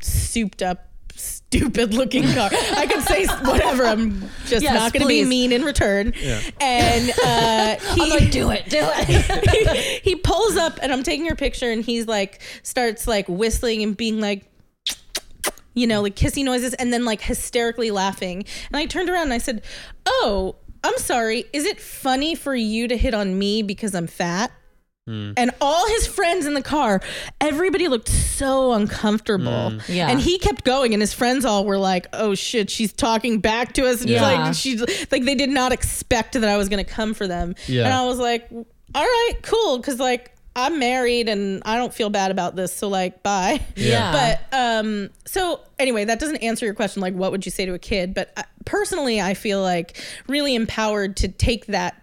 souped 0.00 0.62
up 0.62 0.88
stupid 1.14 1.94
looking 1.94 2.24
car. 2.32 2.50
I 2.52 2.86
could 2.86 3.02
say 3.02 3.26
whatever. 3.44 3.84
I'm 3.84 4.22
just 4.46 4.62
Yes, 4.62 4.74
not 4.74 4.92
going 4.92 5.02
to 5.02 5.08
be 5.08 5.24
mean 5.24 5.52
in 5.52 5.62
return. 5.62 6.12
And 6.60 7.10
uh, 7.24 7.76
he, 7.94 8.02
I'm 8.02 8.08
like, 8.08 8.30
do 8.30 8.50
it, 8.50 8.68
do 8.68 8.78
it. 8.80 10.02
he 10.04 10.16
pulls 10.16 10.56
up 10.56 10.78
and 10.82 10.92
I'm 10.92 11.02
taking 11.02 11.26
her 11.26 11.36
picture 11.36 11.70
and 11.70 11.84
he's 11.84 12.06
like 12.06 12.40
starts 12.62 13.06
like 13.06 13.28
whistling 13.28 13.82
and 13.82 13.96
being 13.96 14.20
like 14.20 14.48
you 15.74 15.86
know, 15.86 16.02
like 16.02 16.14
kissing 16.16 16.44
noises 16.44 16.74
and 16.74 16.92
then 16.92 17.04
like 17.04 17.20
hysterically 17.20 17.90
laughing. 17.90 18.44
And 18.68 18.76
I 18.76 18.84
turned 18.84 19.08
around 19.08 19.24
and 19.24 19.32
I 19.32 19.38
said, 19.38 19.62
"Oh, 20.04 20.56
I'm 20.84 20.96
sorry. 20.98 21.44
Is 21.52 21.64
it 21.64 21.80
funny 21.80 22.34
for 22.34 22.54
you 22.54 22.88
to 22.88 22.96
hit 22.96 23.14
on 23.14 23.38
me 23.38 23.62
because 23.62 23.94
I'm 23.94 24.06
fat?" 24.06 24.50
Hmm. 25.06 25.32
And 25.36 25.50
all 25.60 25.88
his 25.88 26.06
friends 26.06 26.46
in 26.46 26.54
the 26.54 26.62
car, 26.62 27.00
everybody 27.40 27.88
looked 27.88 28.08
so 28.08 28.72
uncomfortable. 28.72 29.70
Hmm. 29.70 29.78
Yeah. 29.92 30.08
And 30.08 30.20
he 30.20 30.38
kept 30.38 30.64
going, 30.64 30.92
and 30.94 31.00
his 31.02 31.12
friends 31.12 31.44
all 31.44 31.64
were 31.64 31.78
like, 31.78 32.06
oh 32.12 32.36
shit, 32.36 32.70
she's 32.70 32.92
talking 32.92 33.40
back 33.40 33.72
to 33.74 33.86
us. 33.86 34.00
And 34.02 34.10
Yeah. 34.10 34.22
like, 34.22 34.54
she's 34.54 34.80
like, 35.10 35.24
they 35.24 35.34
did 35.34 35.50
not 35.50 35.72
expect 35.72 36.34
that 36.34 36.44
I 36.44 36.56
was 36.56 36.68
going 36.68 36.84
to 36.84 36.88
come 36.90 37.14
for 37.14 37.26
them. 37.26 37.56
Yeah. 37.66 37.84
And 37.84 37.92
I 37.94 38.04
was 38.04 38.18
like, 38.18 38.48
all 38.52 39.02
right, 39.02 39.32
cool. 39.42 39.80
Cause 39.82 39.98
like, 39.98 40.31
I'm 40.54 40.78
married 40.78 41.28
and 41.28 41.62
I 41.64 41.76
don't 41.76 41.94
feel 41.94 42.10
bad 42.10 42.30
about 42.30 42.56
this. 42.56 42.74
So 42.74 42.88
like, 42.88 43.22
bye. 43.22 43.60
Yeah. 43.76 44.12
But 44.12 44.56
um, 44.56 45.10
so 45.24 45.60
anyway, 45.78 46.04
that 46.04 46.20
doesn't 46.20 46.36
answer 46.36 46.66
your 46.66 46.74
question. 46.74 47.00
Like, 47.00 47.14
what 47.14 47.30
would 47.32 47.44
you 47.44 47.50
say 47.50 47.66
to 47.66 47.74
a 47.74 47.78
kid? 47.78 48.14
But 48.14 48.32
uh, 48.36 48.42
personally, 48.64 49.20
I 49.20 49.34
feel 49.34 49.62
like 49.62 49.96
really 50.28 50.54
empowered 50.54 51.16
to 51.18 51.28
take 51.28 51.66
that 51.66 52.02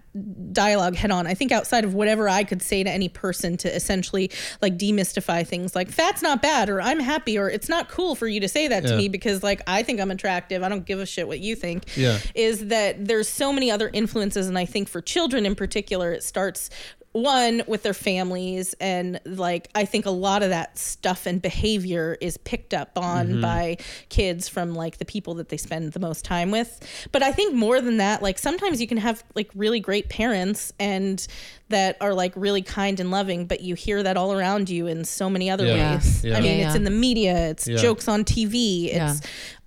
dialogue 0.52 0.96
head 0.96 1.12
on. 1.12 1.28
I 1.28 1.34
think 1.34 1.52
outside 1.52 1.84
of 1.84 1.94
whatever 1.94 2.28
I 2.28 2.44
could 2.44 2.62
say 2.62 2.84
to 2.84 2.90
any 2.90 3.10
person 3.10 3.58
to 3.58 3.74
essentially 3.74 4.32
like 4.62 4.78
demystify 4.78 5.46
things 5.46 5.76
like 5.76 5.92
fat's 5.92 6.22
not 6.22 6.42
bad 6.42 6.70
or 6.70 6.82
I'm 6.82 7.00
happy 7.00 7.38
or 7.38 7.50
it's 7.50 7.70
not 7.70 7.90
cool 7.90 8.16
for 8.16 8.28
you 8.28 8.40
to 8.40 8.48
say 8.48 8.68
that 8.68 8.86
to 8.88 8.98
me 8.98 9.08
because 9.08 9.44
like 9.44 9.62
I 9.68 9.84
think 9.84 10.00
I'm 10.00 10.10
attractive. 10.10 10.64
I 10.64 10.70
don't 10.70 10.86
give 10.86 11.00
a 11.00 11.06
shit 11.06 11.28
what 11.28 11.40
you 11.40 11.56
think. 11.56 11.96
Yeah. 11.96 12.18
Is 12.34 12.68
that 12.68 13.06
there's 13.06 13.30
so 13.30 13.54
many 13.54 13.70
other 13.70 13.90
influences 13.94 14.48
and 14.48 14.58
I 14.58 14.66
think 14.66 14.90
for 14.90 15.02
children 15.02 15.46
in 15.46 15.56
particular 15.56 16.12
it 16.12 16.24
starts 16.24 16.72
one 17.12 17.64
with 17.66 17.82
their 17.82 17.94
families 17.94 18.76
and 18.80 19.20
like 19.26 19.68
i 19.74 19.84
think 19.84 20.06
a 20.06 20.12
lot 20.12 20.44
of 20.44 20.50
that 20.50 20.78
stuff 20.78 21.26
and 21.26 21.42
behavior 21.42 22.18
is 22.22 22.38
picked 22.38 22.74
up 22.74 22.98
on 22.98 23.28
mm-hmm. 23.28 23.42
by 23.42 23.78
kids 24.10 24.48
from 24.48 24.76
like 24.76 24.98
the 25.00 25.06
people 25.06 25.34
that 25.34 25.50
they 25.50 25.58
spend 25.58 25.92
the 25.94 26.00
most 26.00 26.24
time 26.24 26.52
with. 26.52 27.08
But 27.12 27.24
i 27.24 27.32
think 27.32 27.56
more 27.56 27.82
than 27.82 27.98
that 27.98 28.22
like 28.22 28.38
sometimes 28.38 28.80
you 28.80 28.88
can 28.88 28.98
have 28.98 29.24
like 29.34 29.50
really 29.56 29.80
great 29.80 30.10
parents 30.10 30.72
and 30.80 31.26
that 31.70 31.98
are 32.02 32.14
like 32.14 32.34
really 32.36 32.62
kind 32.62 33.00
and 33.00 33.12
loving 33.12 33.46
but 33.46 33.62
you 33.62 33.76
hear 33.76 34.04
that 34.04 34.18
all 34.18 34.34
around 34.34 34.70
you 34.70 34.88
in 34.88 35.06
so 35.06 35.30
many 35.30 35.50
other 35.50 35.66
Yeah. 35.66 35.94
ways 35.96 36.24
Yeah. 36.26 36.38
i 36.38 36.42
mean 36.42 36.60
Yeah, 36.60 36.68
it's 36.68 36.76
in 36.76 36.84
the 36.84 36.92
media 36.92 37.50
it's 37.50 37.68
Yeah. 37.68 37.78
jokes 37.78 38.08
on 38.08 38.24
tv 38.26 38.86
it's 38.88 38.94
Yeah. 38.96 39.14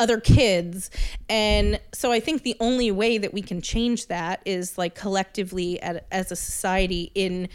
other 0.01 0.19
kids 0.21 0.91
and 1.29 1.81
so 1.95 2.13
i 2.13 2.21
think 2.21 2.43
the 2.43 2.57
only 2.61 2.91
way 2.91 3.19
that 3.19 3.33
we 3.33 3.41
can 3.43 3.61
change 3.63 4.09
that 4.09 4.41
is 4.45 4.77
like 4.77 4.95
collectively 4.95 5.81
at, 5.83 6.07
as 6.13 6.31
a 6.33 6.37
society 6.37 7.11
in 7.15 7.49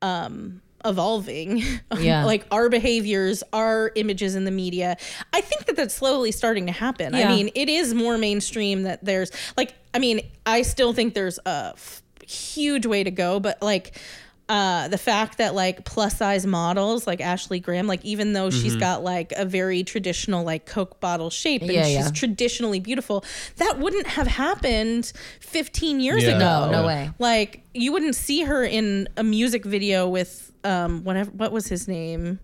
um 0.00 0.60
evolving 0.84 1.62
Yeah. 2.00 2.24
like 2.24 2.44
our 2.50 2.68
behaviors 2.68 3.44
our 3.52 3.92
images 3.94 4.34
in 4.34 4.44
the 4.44 4.50
media 4.50 4.96
i 5.32 5.40
think 5.40 5.66
that 5.66 5.76
that's 5.76 5.94
slowly 5.94 6.32
starting 6.32 6.66
to 6.66 6.72
happen 6.72 7.14
i 7.14 7.28
mean 7.28 7.50
it 7.54 7.68
is 7.68 7.94
more 7.94 8.18
mainstream 8.18 8.82
that 8.82 9.04
there's 9.04 9.30
like 9.56 9.74
i 9.94 10.00
mean 10.00 10.20
i 10.44 10.62
still 10.62 10.92
think 10.92 11.14
there's 11.14 11.38
a 11.46 11.72
f- 11.76 12.01
huge 12.32 12.86
way 12.86 13.04
to 13.04 13.10
go 13.10 13.38
but 13.40 13.60
like 13.62 13.96
uh, 14.48 14.88
the 14.88 14.98
fact 14.98 15.38
that 15.38 15.54
like 15.54 15.84
plus 15.86 16.16
size 16.18 16.44
models 16.44 17.06
like 17.06 17.22
Ashley 17.22 17.58
Graham, 17.58 17.86
like 17.86 18.04
even 18.04 18.34
though 18.34 18.50
she's 18.50 18.76
got 18.76 19.02
like 19.02 19.32
a 19.32 19.46
very 19.46 19.82
traditional 19.82 20.44
like 20.44 20.66
Coke 20.66 21.00
bottle 21.00 21.30
shape 21.30 21.62
and 21.62 21.70
Yeah, 21.70 21.84
she's 21.84 21.94
yeah. 21.94 22.10
traditionally 22.10 22.78
beautiful, 22.80 23.24
that 23.56 23.78
wouldn't 23.78 24.08
have 24.08 24.26
happened 24.26 25.10
15 25.40 26.00
years 26.00 26.24
Yeah. 26.24 26.36
ago. 26.36 26.70
No, 26.70 26.82
no 26.82 26.86
way. 26.86 27.10
Like 27.18 27.62
you 27.72 27.92
wouldn't 27.92 28.16
see 28.16 28.42
her 28.42 28.62
in 28.64 29.08
a 29.16 29.22
music 29.24 29.64
video 29.64 30.06
with 30.08 30.52
um 30.64 31.02
whatever 31.04 31.30
what 31.30 31.50
was 31.52 31.68
his 31.68 31.88
name? 31.88 32.38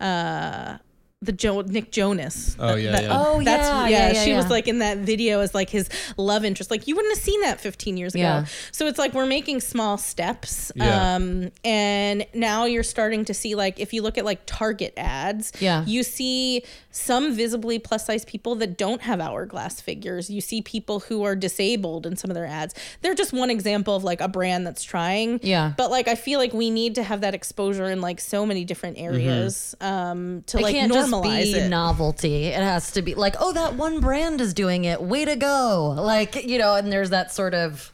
Uh 0.00 0.78
the 1.22 1.32
Joe 1.32 1.62
Nick 1.62 1.90
Jonas. 1.90 2.54
Oh, 2.58 2.74
yeah, 2.74 3.00
yeah. 3.00 3.08
Oh, 3.10 3.40
yeah, 3.40 3.86
yeah, 3.88 4.12
yeah, 4.12 4.24
she 4.24 4.34
was 4.34 4.50
like 4.50 4.68
in 4.68 4.80
that 4.80 4.98
video 4.98 5.40
as 5.40 5.54
like 5.54 5.70
his 5.70 5.88
love 6.18 6.44
interest. 6.44 6.70
Like 6.70 6.86
you 6.86 6.94
wouldn't 6.94 7.14
have 7.16 7.22
seen 7.24 7.40
that 7.40 7.60
15 7.60 7.96
years 7.96 8.14
ago. 8.14 8.22
Yeah. 8.22 8.44
So 8.72 8.86
it's 8.86 8.98
like 8.98 9.14
we're 9.14 9.24
making 9.24 9.60
small 9.60 9.96
steps. 9.96 10.70
Yeah. 10.76 11.14
Um, 11.14 11.50
and 11.64 12.26
now 12.34 12.66
you're 12.66 12.82
starting 12.82 13.24
to 13.26 13.32
see 13.34 13.54
like 13.54 13.80
if 13.80 13.94
you 13.94 14.02
look 14.02 14.18
at 14.18 14.24
like 14.26 14.42
Target 14.44 14.92
ads, 14.98 15.52
Yeah. 15.60 15.84
you 15.86 16.02
see 16.02 16.62
some 16.90 17.34
visibly 17.34 17.78
plus 17.78 18.04
size 18.06 18.24
people 18.26 18.54
that 18.56 18.76
don't 18.76 19.00
have 19.02 19.20
hourglass 19.20 19.80
figures. 19.80 20.28
You 20.28 20.40
see 20.42 20.60
people 20.62 21.00
who 21.00 21.24
are 21.24 21.34
disabled 21.34 22.06
in 22.06 22.16
some 22.16 22.30
of 22.30 22.34
their 22.34 22.46
ads. 22.46 22.74
They're 23.00 23.14
just 23.14 23.32
one 23.32 23.48
example 23.50 23.96
of 23.96 24.04
like 24.04 24.20
a 24.20 24.28
brand 24.28 24.66
that's 24.66 24.82
trying. 24.84 25.40
Yeah. 25.42 25.72
But 25.76 25.90
like 25.90 26.06
I 26.06 26.16
feel 26.16 26.38
like 26.38 26.52
we 26.52 26.70
need 26.70 26.96
to 26.96 27.02
have 27.02 27.22
that 27.22 27.34
exposure 27.34 27.88
in 27.90 28.02
like 28.02 28.20
so 28.20 28.44
many 28.44 28.64
different 28.66 28.98
areas 28.98 29.74
um 29.80 30.42
to 30.48 30.58
It 30.58 30.62
like 30.62 30.74
can't 30.74 30.92
normalize 31.22 31.42
be 31.44 31.58
it. 31.58 31.68
novelty. 31.68 32.44
It 32.46 32.62
has 32.62 32.90
to 32.92 33.02
be 33.02 33.14
like, 33.14 33.36
oh, 33.38 33.52
that 33.52 33.74
one 33.74 34.00
brand 34.00 34.40
is 34.40 34.54
doing 34.54 34.84
it. 34.84 35.00
Way 35.02 35.24
to 35.24 35.36
go! 35.36 35.94
Like 35.96 36.44
you 36.44 36.58
know, 36.58 36.74
and 36.74 36.90
there's 36.92 37.10
that 37.10 37.32
sort 37.32 37.54
of 37.54 37.90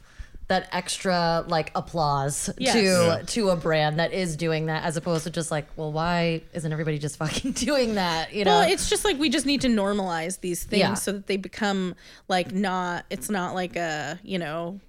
that 0.47 0.67
extra 0.73 1.45
like 1.47 1.71
applause 1.75 2.49
Yes. 2.57 2.73
to 2.73 2.81
Yeah. 2.81 3.21
to 3.25 3.49
a 3.51 3.55
brand 3.55 3.99
that 3.99 4.11
is 4.11 4.35
doing 4.35 4.65
that, 4.65 4.83
as 4.83 4.97
opposed 4.97 5.23
to 5.23 5.29
just 5.29 5.49
like, 5.49 5.65
well, 5.77 5.93
why 5.93 6.41
isn't 6.53 6.71
everybody 6.71 6.97
just 6.99 7.15
fucking 7.23 7.53
doing 7.53 7.95
that? 7.95 8.33
You 8.33 8.43
know, 8.43 8.51
Well, 8.59 8.69
it's 8.69 8.89
just 8.89 9.05
like 9.05 9.17
we 9.17 9.29
just 9.29 9.45
need 9.45 9.61
to 9.61 9.69
normalize 9.69 10.41
these 10.41 10.63
things 10.65 10.79
Yeah. 10.81 10.93
so 10.95 11.13
that 11.13 11.27
they 11.27 11.37
become 11.37 11.95
like 12.27 12.51
not. 12.53 13.05
It's 13.09 13.29
not 13.29 13.55
like 13.55 13.75
a 13.77 14.19
you 14.23 14.39
know. 14.39 14.79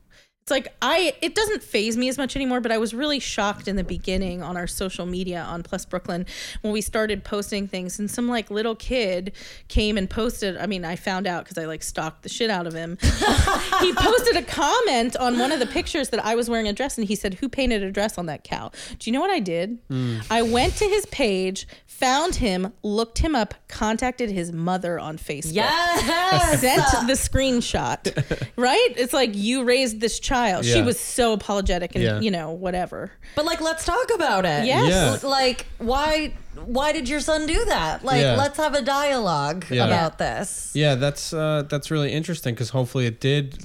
It's 0.42 0.50
like 0.50 0.74
I. 0.82 1.14
It 1.22 1.36
doesn't 1.36 1.62
phase 1.62 1.96
me 1.96 2.08
as 2.08 2.18
much 2.18 2.34
anymore. 2.34 2.60
But 2.60 2.72
I 2.72 2.78
was 2.78 2.92
really 2.92 3.20
shocked 3.20 3.68
in 3.68 3.76
the 3.76 3.84
beginning 3.84 4.42
on 4.42 4.56
our 4.56 4.66
social 4.66 5.06
media 5.06 5.40
on 5.40 5.62
Plus 5.62 5.84
Brooklyn 5.84 6.26
when 6.62 6.72
we 6.72 6.80
started 6.80 7.22
posting 7.22 7.68
things, 7.68 8.00
and 8.00 8.10
some 8.10 8.28
like 8.28 8.50
little 8.50 8.74
kid 8.74 9.30
came 9.68 9.96
and 9.96 10.10
posted. 10.10 10.56
I 10.56 10.66
mean, 10.66 10.84
I 10.84 10.96
found 10.96 11.28
out 11.28 11.44
because 11.44 11.58
I 11.58 11.66
like 11.66 11.84
stalked 11.84 12.24
the 12.24 12.28
shit 12.28 12.50
out 12.50 12.66
of 12.66 12.74
him. 12.74 12.98
he 13.80 13.92
posted 13.94 14.34
a 14.34 14.42
comment 14.42 15.14
on 15.16 15.38
one 15.38 15.52
of 15.52 15.60
the 15.60 15.66
pictures 15.66 16.08
that 16.08 16.24
I 16.24 16.34
was 16.34 16.50
wearing 16.50 16.66
a 16.66 16.72
dress, 16.72 16.98
and 16.98 17.06
he 17.06 17.14
said, 17.14 17.34
"Who 17.34 17.48
painted 17.48 17.84
a 17.84 17.92
dress 17.92 18.18
on 18.18 18.26
that 18.26 18.42
cow?" 18.42 18.72
Do 18.98 19.08
you 19.08 19.12
know 19.12 19.20
what 19.20 19.30
I 19.30 19.38
did? 19.38 19.78
Mm. 19.90 20.26
I 20.28 20.42
went 20.42 20.74
to 20.78 20.86
his 20.86 21.06
page, 21.06 21.68
found 21.86 22.34
him, 22.34 22.72
looked 22.82 23.18
him 23.18 23.36
up, 23.36 23.54
contacted 23.68 24.28
his 24.28 24.50
mother 24.52 24.98
on 24.98 25.18
Facebook. 25.18 25.52
yes. 25.54 26.60
Sent 26.60 26.82
the 27.06 27.12
screenshot, 27.12 28.48
right? 28.56 28.88
It's 28.96 29.12
like 29.12 29.36
you 29.36 29.62
raised 29.62 30.00
this 30.00 30.18
child. 30.18 30.31
She 30.62 30.70
Yeah. 30.78 30.84
was 30.84 30.98
so 30.98 31.32
apologetic 31.32 31.94
and 31.94 32.02
Yeah. 32.04 32.20
you 32.20 32.30
know 32.30 32.50
whatever. 32.52 33.10
But 33.36 33.44
like, 33.44 33.60
let's 33.60 33.84
talk 33.84 34.10
about 34.14 34.44
it. 34.44 34.66
Yes. 34.66 35.22
Yeah. 35.22 35.28
Like, 35.28 35.66
why? 35.78 36.34
Why 36.64 36.92
did 36.92 37.08
your 37.08 37.20
son 37.20 37.46
do 37.46 37.64
that? 37.66 38.04
Like, 38.04 38.22
Yeah. 38.22 38.36
let's 38.36 38.56
have 38.58 38.74
a 38.74 38.82
dialogue 38.82 39.64
Yeah. 39.70 39.86
about 39.86 40.18
this. 40.18 40.70
Yeah, 40.74 40.94
that's 40.96 41.32
uh, 41.32 41.64
that's 41.68 41.90
really 41.90 42.12
interesting 42.12 42.54
because 42.54 42.70
hopefully 42.70 43.06
it 43.06 43.20
did, 43.20 43.58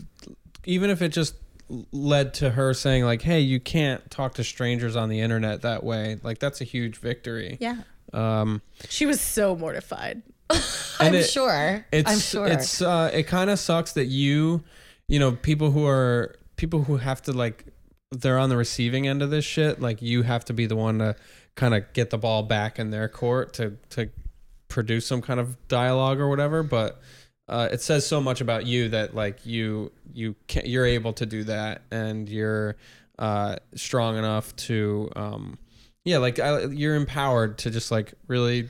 even 0.66 0.90
if 0.90 1.02
it 1.02 1.10
just 1.10 1.36
led 1.92 2.34
to 2.36 2.52
her 2.52 2.74
saying 2.74 3.04
like, 3.04 3.22
"Hey, 3.24 3.42
you 3.42 3.60
can't 3.60 4.10
talk 4.10 4.36
to 4.36 4.44
strangers 4.44 4.96
on 4.96 5.10
the 5.10 5.20
internet 5.20 5.62
that 5.64 5.84
way." 5.84 6.18
Like 6.24 6.40
that's 6.40 6.62
a 6.62 6.64
huge 6.64 6.98
victory. 6.98 7.58
Yeah. 7.60 7.78
Um, 8.14 8.62
She 8.90 9.06
was 9.06 9.20
so 9.20 9.54
mortified. 9.56 10.22
I'm 11.00 11.14
it- 11.14 11.24
sure. 11.30 11.86
it's 11.92 12.10
I'm 12.10 12.20
sure. 12.20 12.48
it's 12.48 12.82
uh, 12.82 13.12
it 13.14 13.24
kind 13.24 13.50
of 13.50 13.60
sucks 13.60 13.92
that 13.94 14.06
you, 14.06 14.64
you 15.10 15.20
know, 15.20 15.34
people 15.34 15.72
who 15.72 15.86
are 15.86 16.36
people 16.58 16.84
who 16.84 16.98
have 16.98 17.22
to 17.24 17.32
like 17.32 17.66
they're 18.12 18.38
on 18.38 18.50
the 18.50 18.58
receiving 18.58 19.08
end 19.08 19.22
of 19.22 19.30
this 19.30 19.46
shit. 19.46 19.80
Like 19.80 20.02
you 20.02 20.24
have 20.24 20.46
to 20.46 20.54
be 20.54 20.66
the 20.66 20.76
one 20.76 21.00
to 21.00 21.16
kind 21.56 21.74
of 21.74 21.92
get 21.94 22.10
the 22.10 22.18
ball 22.18 22.44
back 22.44 22.80
in 22.80 22.92
their 22.92 23.08
court 23.08 23.54
to 23.54 23.78
to 23.92 24.10
produce 24.68 25.06
some 25.06 25.22
kind 25.22 25.40
of 25.40 25.56
dialogue 25.68 26.20
or 26.20 26.28
whatever. 26.28 26.64
But 26.64 27.00
uh, 27.48 27.70
it 27.72 27.82
says 27.82 28.06
so 28.06 28.20
much 28.20 28.42
about 28.42 28.66
you 28.66 28.90
that 28.90 29.16
like 29.16 29.46
you 29.46 29.92
you 30.14 30.36
can 30.48 30.66
you're 30.66 30.86
able 30.86 31.14
to 31.14 31.26
do 31.26 31.44
that 31.46 31.84
and 31.92 32.28
you're 32.28 32.76
uh, 33.20 33.56
strong 33.76 34.18
enough 34.18 34.56
to 34.58 35.10
um, 35.16 35.58
yeah, 36.06 36.18
like 36.20 36.40
I, 36.40 36.66
you're 36.66 36.96
empowered 36.96 37.58
to 37.60 37.72
just 37.72 37.92
like 37.92 38.14
really. 38.28 38.70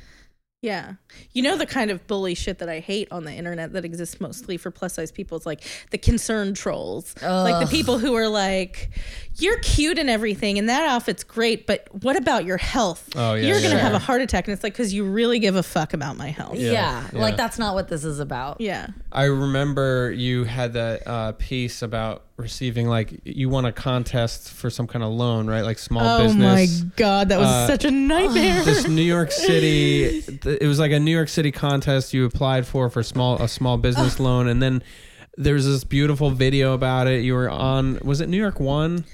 Yeah. 0.62 0.94
You 1.34 1.44
know 1.44 1.56
the 1.56 1.68
kind 1.68 1.92
of 1.92 2.08
bully 2.08 2.34
shit 2.34 2.58
that 2.60 2.68
I 2.70 2.80
hate 2.80 3.08
on 3.12 3.26
the 3.26 3.32
internet 3.32 3.74
that 3.74 3.86
exists 3.86 4.20
mostly 4.20 4.58
for 4.58 4.72
plus 4.72 4.96
size 4.96 5.12
people 5.12 5.38
is 5.38 5.46
like 5.46 5.64
the 5.92 6.00
concerned 6.00 6.56
trolls. 6.56 7.14
Like 7.22 7.64
the 7.64 7.70
people 7.72 8.00
who 8.00 8.16
are 8.16 8.28
like, 8.28 8.90
You're 9.36 9.60
cute 9.60 10.00
and 10.00 10.10
everything, 10.10 10.58
and 10.58 10.68
that 10.68 10.82
outfit's 10.90 11.24
great, 11.24 11.68
but 11.68 11.88
what 12.04 12.16
about 12.16 12.44
your 12.44 12.58
health? 12.58 13.08
Oh, 13.16 13.36
yeah, 13.36 13.48
You're 13.48 13.58
yeah, 13.60 13.70
gonna 13.70 13.80
have 13.80 13.94
a 13.94 14.00
heart 14.00 14.22
attack. 14.22 14.48
And 14.48 14.54
it's 14.54 14.64
like, 14.64 14.74
because 14.74 14.94
you 14.94 15.06
really 15.06 15.38
give 15.38 15.56
a 15.56 15.64
fuck 15.64 15.94
about 15.94 16.18
my 16.18 16.30
health. 16.30 16.56
Yeah, 16.58 16.72
Yeah, 16.72 17.08
yeah. 17.14 17.20
like 17.22 17.38
that's 17.38 17.60
not 17.60 17.76
what 17.76 17.88
this 17.88 18.04
is 18.04 18.20
about. 18.20 18.60
Yeah. 18.60 18.88
I 19.12 19.26
remember 19.26 20.12
you 20.12 20.46
had 20.46 20.74
that 20.74 21.06
uh, 21.08 21.32
piece 21.34 21.84
about 21.84 22.24
receiving 22.38 22.88
like 22.88 23.20
you 23.24 23.50
won 23.50 23.66
a 23.66 23.72
contest 23.72 24.52
for 24.52 24.70
some 24.70 24.86
kind 24.88 25.04
of 25.04 25.12
loan, 25.12 25.48
right? 25.48 25.62
Like 25.62 25.80
small 25.80 26.04
Oh 26.20 26.24
business. 26.24 26.46
Oh 26.82 26.86
my 26.86 26.92
god, 26.96 27.30
that 27.30 27.40
was 27.40 27.48
Uh, 27.48 27.68
such 27.68 27.84
a 27.86 27.92
nightmare. 27.92 28.64
this 28.64 28.88
New 28.88 29.02
York 29.02 29.32
City, 29.48 30.22
th- 30.22 30.60
it 30.62 30.68
was 30.68 30.80
like 30.80 30.92
a 30.92 31.00
New 31.00 31.12
York 31.12 31.30
City 31.30 31.52
contest 31.52 32.14
you 32.14 32.26
applied 32.26 32.68
for 32.68 32.90
for 32.90 33.02
small 33.04 33.42
a 33.42 33.48
small 33.48 33.78
business 33.78 34.20
loan, 34.20 34.48
and 34.48 34.62
then 34.62 34.84
there's 35.36 35.66
this 35.66 35.84
beautiful 35.84 36.30
video 36.30 36.74
about 36.74 37.08
it. 37.08 37.24
You 37.24 37.34
were 37.34 37.50
on, 37.50 38.00
was 38.04 38.22
it 38.22 38.30
New 38.30 38.38
York 38.38 38.60
One? 38.60 39.06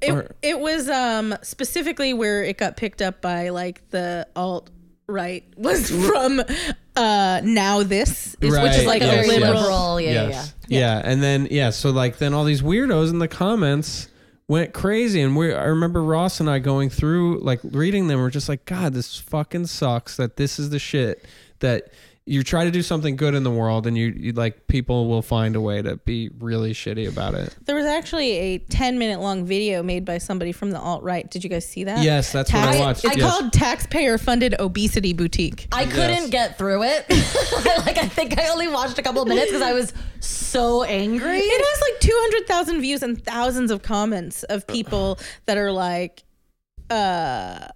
It, 0.00 0.10
Or- 0.10 0.34
it 0.40 0.58
was 0.58 0.88
um 0.88 1.34
specifically 1.42 2.14
where 2.14 2.42
it 2.42 2.56
got 2.56 2.78
picked 2.78 3.02
up 3.02 3.20
by 3.20 3.50
like 3.50 3.82
the 3.90 4.26
alt 4.34 4.70
right 5.08 5.44
was 5.56 5.90
from 5.90 6.40
uh 6.40 7.40
NowThis 7.40 8.36
is, 8.40 8.58
which 8.58 8.74
is 8.74 8.86
like 8.86 9.02
yes, 9.02 9.12
a 9.12 9.16
very 9.16 9.26
yes. 9.28 9.40
liberal 9.40 9.60
liberal, 9.96 10.00
yeah, 10.00 10.28
yeah, 10.28 10.46
yeah, 10.68 11.02
and 11.04 11.22
then 11.22 11.48
yeah, 11.50 11.70
so 11.70 11.90
like 11.90 12.18
then 12.18 12.34
all 12.34 12.44
these 12.44 12.62
weirdos 12.62 13.10
in 13.10 13.18
the 13.18 13.28
comments 13.28 14.08
went 14.48 14.72
crazy, 14.72 15.20
and 15.20 15.36
we 15.36 15.52
I 15.52 15.64
remember 15.64 16.02
Ross 16.02 16.40
and 16.40 16.48
I 16.50 16.58
going 16.58 16.90
through 16.90 17.40
like 17.40 17.60
reading 17.62 18.08
them. 18.08 18.20
We're 18.20 18.30
just 18.30 18.48
like, 18.48 18.64
God, 18.64 18.94
this 18.94 19.18
fucking 19.18 19.66
sucks. 19.66 20.16
That 20.16 20.36
this 20.36 20.58
is 20.58 20.70
the 20.70 20.78
shit 20.78 21.24
that 21.60 21.90
you 22.28 22.42
try 22.42 22.64
to 22.64 22.72
do 22.72 22.82
something 22.82 23.14
good 23.14 23.36
in 23.36 23.44
the 23.44 23.50
world, 23.52 23.86
and 23.86 23.96
you, 23.96 24.08
you 24.08 24.32
like 24.32 24.66
people 24.66 25.06
will 25.06 25.22
find 25.22 25.54
a 25.54 25.60
way 25.60 25.80
to 25.80 25.96
be 25.98 26.28
really 26.40 26.72
shitty 26.72 27.08
about 27.08 27.34
it. 27.34 27.54
There 27.64 27.76
was 27.76 27.86
actually 27.86 28.32
a 28.32 28.58
10 28.58 28.98
minute 28.98 29.20
long 29.20 29.46
video 29.46 29.80
made 29.84 30.04
by 30.04 30.18
somebody 30.18 30.50
from 30.50 30.72
the 30.72 30.80
alt 30.80 31.04
right. 31.04 31.30
Did 31.30 31.44
you 31.44 31.50
guys 31.50 31.66
see 31.68 31.84
that? 31.84 32.02
Yes, 32.02 32.32
that's 32.32 32.52
what 32.52 32.62
I 32.62 32.66
Tax- 32.66 32.78
watched. 32.78 33.04
It's 33.04 33.16
yes. 33.16 33.30
called 33.30 33.52
Taxpayer 33.52 34.18
Funded 34.18 34.56
Obesity 34.58 35.12
Boutique. 35.12 35.68
I 35.70 35.84
couldn't 35.84 36.30
get 36.30 36.58
through 36.58 36.82
it. 36.82 37.08
like 37.86 37.96
I 37.96 38.08
think 38.08 38.38
I 38.38 38.48
only 38.48 38.66
watched 38.66 38.98
a 38.98 39.02
couple 39.02 39.22
of 39.22 39.28
minutes 39.28 39.52
because 39.52 39.62
I 39.62 39.72
was 39.72 39.92
so 40.18 40.82
angry. 40.82 41.38
It 41.38 41.64
has 41.64 41.80
like 41.80 42.00
200,000 42.00 42.80
views 42.80 43.04
and 43.04 43.24
thousands 43.24 43.70
of 43.70 43.82
comments 43.82 44.42
of 44.42 44.66
people 44.66 45.20
that 45.46 45.58
are 45.58 45.70
like, 45.70 46.24
uh, 46.90 47.68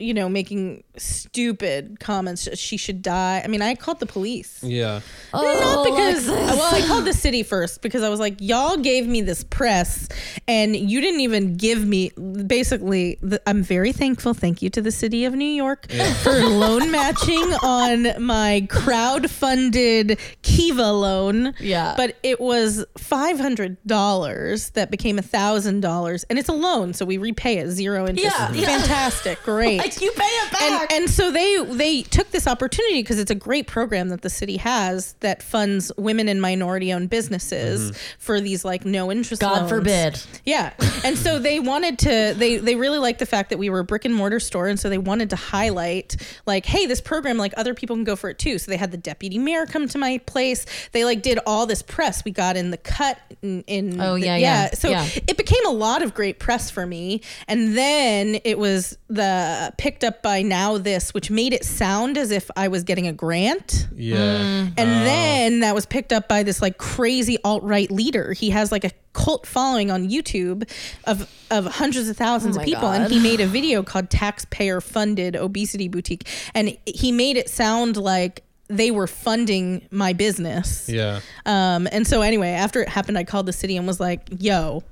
you 0.00 0.12
know, 0.12 0.28
making 0.28 0.82
stupid 0.96 2.00
comments. 2.00 2.48
She 2.58 2.76
should 2.76 3.00
die. 3.00 3.40
I 3.44 3.46
mean, 3.46 3.62
I 3.62 3.76
called 3.76 4.00
the 4.00 4.06
police. 4.06 4.60
Yeah. 4.60 5.00
Oh, 5.32 5.42
Not 5.42 5.84
because, 5.84 6.28
oh, 6.28 6.32
Alexis. 6.34 6.56
well, 6.56 6.74
I 6.74 6.86
called 6.88 7.04
the 7.04 7.12
city 7.24 7.44
first 7.44 7.80
because 7.80 8.02
I 8.02 8.08
was 8.08 8.18
like, 8.18 8.36
y'all 8.40 8.76
gave 8.76 9.06
me 9.06 9.20
this 9.22 9.44
press 9.44 10.08
and 10.48 10.74
you 10.74 11.00
didn't 11.00 11.20
even 11.20 11.56
give 11.56 11.86
me, 11.86 12.10
basically, 12.10 13.18
the, 13.22 13.40
I'm 13.48 13.62
very 13.62 13.92
thankful. 13.92 14.34
Thank 14.34 14.62
you 14.62 14.70
to 14.70 14.82
the 14.82 14.90
city 14.90 15.26
of 15.26 15.34
New 15.34 15.44
York 15.44 15.88
for 16.22 16.32
loan 16.44 16.90
matching 16.90 17.54
on 17.62 18.20
my 18.20 18.66
crowd 18.68 19.30
funded 19.30 20.18
Kiva 20.42 20.90
loan. 20.90 21.54
Yeah. 21.60 21.94
But 21.96 22.16
it 22.24 22.40
was 22.40 22.84
$500 22.98 24.72
that 24.72 24.90
became 24.90 25.18
$1,000 25.18 26.24
and 26.28 26.38
it's 26.38 26.48
a 26.48 26.52
loan. 26.52 26.94
So 26.94 27.04
we 27.04 27.16
repay 27.16 27.58
it 27.58 27.68
zero 27.68 28.08
interest. 28.08 28.36
Yeah, 28.36 28.52
yeah. 28.52 28.66
Fantastic. 28.66 29.40
Great 29.44 29.83
like 29.84 30.00
you 30.00 30.10
pay 30.12 30.24
it 30.24 30.62
and 30.62 30.78
back. 30.80 30.92
and 30.92 31.10
so 31.10 31.30
they 31.30 31.64
they 31.64 32.02
took 32.02 32.30
this 32.30 32.46
opportunity 32.46 33.02
because 33.02 33.18
it's 33.18 33.30
a 33.30 33.34
great 33.34 33.66
program 33.66 34.08
that 34.08 34.22
the 34.22 34.30
city 34.30 34.56
has 34.56 35.14
that 35.20 35.42
funds 35.42 35.92
women 35.98 36.28
and 36.28 36.40
minority 36.40 36.92
owned 36.92 37.10
businesses 37.10 37.90
mm-hmm. 37.90 37.96
for 38.18 38.40
these 38.40 38.64
like 38.64 38.84
no 38.84 39.12
interest 39.12 39.40
God 39.42 39.58
loans. 39.58 39.70
forbid. 39.70 40.20
Yeah. 40.44 40.72
And 41.04 41.18
so 41.18 41.38
they 41.38 41.60
wanted 41.60 41.98
to 42.00 42.34
they 42.36 42.56
they 42.56 42.76
really 42.76 42.98
liked 42.98 43.18
the 43.18 43.26
fact 43.26 43.50
that 43.50 43.58
we 43.58 43.68
were 43.70 43.80
a 43.80 43.84
brick 43.84 44.04
and 44.04 44.14
mortar 44.14 44.40
store 44.40 44.68
and 44.68 44.80
so 44.80 44.88
they 44.88 44.98
wanted 44.98 45.30
to 45.30 45.36
highlight 45.36 46.16
like 46.46 46.64
hey 46.64 46.86
this 46.86 47.00
program 47.00 47.36
like 47.36 47.52
other 47.56 47.74
people 47.74 47.94
can 47.96 48.04
go 48.04 48.16
for 48.16 48.30
it 48.30 48.38
too. 48.38 48.58
So 48.58 48.70
they 48.70 48.76
had 48.78 48.90
the 48.90 48.96
deputy 48.96 49.38
mayor 49.38 49.66
come 49.66 49.86
to 49.88 49.98
my 49.98 50.18
place. 50.26 50.64
They 50.92 51.04
like 51.04 51.22
did 51.22 51.38
all 51.46 51.66
this 51.66 51.82
press. 51.82 52.24
We 52.24 52.30
got 52.30 52.56
in 52.56 52.70
the 52.70 52.78
cut 52.78 53.18
in, 53.42 53.62
in 53.66 54.00
Oh, 54.00 54.14
the- 54.14 54.20
yeah, 54.26 54.36
yeah, 54.36 54.70
So 54.70 54.88
yeah. 54.90 55.06
it 55.28 55.36
became 55.36 55.64
a 55.66 55.70
lot 55.72 56.02
of 56.02 56.14
great 56.14 56.38
press 56.38 56.70
for 56.70 56.86
me 56.86 57.20
and 57.48 57.76
then 57.76 58.38
it 58.44 58.58
was 58.58 58.96
the 59.08 59.73
picked 59.76 60.04
up 60.04 60.22
by 60.22 60.42
NowThis 60.42 61.12
which 61.14 61.30
made 61.30 61.52
it 61.52 61.64
sound 61.64 62.16
as 62.18 62.30
if 62.30 62.50
I 62.56 62.68
was 62.68 62.84
getting 62.84 63.06
a 63.06 63.12
grant. 63.12 63.88
Yeah. 63.94 64.16
And 64.16 64.76
then 64.76 65.60
that 65.60 65.74
was 65.74 65.86
picked 65.86 66.12
up 66.12 66.28
by 66.28 66.42
this 66.42 66.60
like 66.62 66.78
crazy 66.78 67.38
alt 67.44 67.62
right 67.62 67.90
leader. 67.90 68.32
He 68.32 68.50
has 68.50 68.70
like 68.72 68.84
a 68.84 68.90
cult 69.12 69.46
following 69.46 69.90
on 69.90 70.08
YouTube 70.08 70.68
of 71.04 71.30
of 71.50 71.66
hundreds 71.66 72.08
of 72.08 72.16
thousands 72.16 72.56
Oh 72.56 72.60
of 72.60 72.66
people, 72.66 72.82
God. 72.82 73.02
and 73.02 73.12
he 73.12 73.20
made 73.20 73.40
a 73.40 73.46
video 73.58 73.82
called 73.82 74.10
"Taxpayer 74.10 74.80
Funded 74.80 75.36
Obesity 75.36 75.88
Boutique," 75.88 76.26
and 76.54 76.76
he 76.86 77.12
made 77.12 77.36
it 77.36 77.48
sound 77.48 77.96
like 77.96 78.42
they 78.68 78.90
were 78.90 79.06
funding 79.06 79.86
my 79.90 80.12
business. 80.14 80.88
Yeah. 80.88 81.20
Um, 81.46 81.86
and 81.92 82.06
so 82.06 82.22
anyway, 82.22 82.48
after 82.50 82.80
it 82.82 82.88
happened, 82.88 83.18
I 83.18 83.24
called 83.24 83.46
the 83.46 83.52
city 83.52 83.76
and 83.76 83.86
was 83.86 84.00
like, 84.00 84.22
"Yo." 84.38 84.82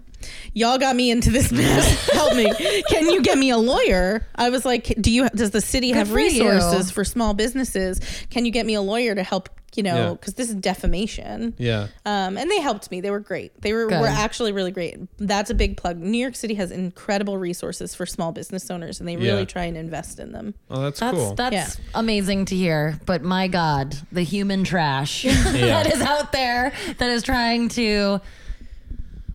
Y'all 0.55 0.79
got 0.79 0.95
me 0.97 1.11
into 1.11 1.31
this 1.31 1.51
mess. 1.53 2.11
Help 2.13 2.35
me. 2.37 2.51
Can 2.89 3.09
you 3.11 3.23
get 3.23 3.39
me 3.39 3.51
a 3.51 3.59
lawyer? 3.59 4.27
I 4.35 4.51
was 4.51 4.65
like, 4.65 4.95
"Do 5.01 5.11
you? 5.11 5.29
Does 5.31 5.51
the 5.51 5.61
city 5.61 5.91
have 5.93 6.09
for 6.09 6.19
you. 6.19 6.27
resources 6.49 6.91
for 6.91 7.05
small 7.05 7.35
businesses? 7.35 8.01
Can 8.31 8.45
you 8.45 8.53
get 8.53 8.67
me 8.67 8.75
a 8.75 8.83
lawyer 8.83 9.15
to 9.15 9.23
help? 9.23 9.49
You 9.75 9.83
know, 9.85 9.97
Yeah. 9.97 10.11
because 10.13 10.35
this 10.35 10.51
is 10.51 10.55
defamation." 10.57 11.55
Yeah. 11.57 11.87
Um, 12.05 12.37
and 12.37 12.51
they 12.51 12.61
helped 12.61 12.91
me. 12.91 13.01
They 13.01 13.11
were 13.11 13.21
great. 13.21 13.59
They 13.63 13.73
were, 13.73 13.87
Good. 13.87 14.01
were 14.03 14.07
actually 14.07 14.53
really 14.53 14.71
great. 14.71 14.99
That's 15.19 15.49
a 15.51 15.55
big 15.55 15.79
plug. 15.79 15.97
New 15.99 16.19
York 16.19 16.37
City 16.37 16.55
has 16.55 16.71
incredible 16.71 17.39
resources 17.39 17.95
for 17.95 18.05
small 18.05 18.33
business 18.33 18.71
owners, 18.71 19.01
and 19.01 19.09
they 19.09 19.17
really 19.17 19.41
Yeah. 19.41 19.45
try 19.47 19.65
and 19.65 19.77
invest 19.79 20.19
in 20.21 20.33
them. 20.33 20.53
Oh, 20.71 20.83
that's, 20.83 21.01
That's 21.01 21.17
cool. 21.17 21.35
that's 21.35 21.55
Yeah. 21.55 21.69
amazing 21.95 22.45
to 22.47 22.57
hear. 22.57 23.01
But 23.07 23.23
my 23.23 23.49
God, 23.49 23.97
the 24.13 24.23
human 24.23 24.65
trash 24.65 25.23
that 25.53 25.91
is 25.93 26.03
out 26.03 26.33
there 26.33 26.73
that 26.99 27.09
is 27.11 27.23
trying 27.23 27.71
to 27.71 28.21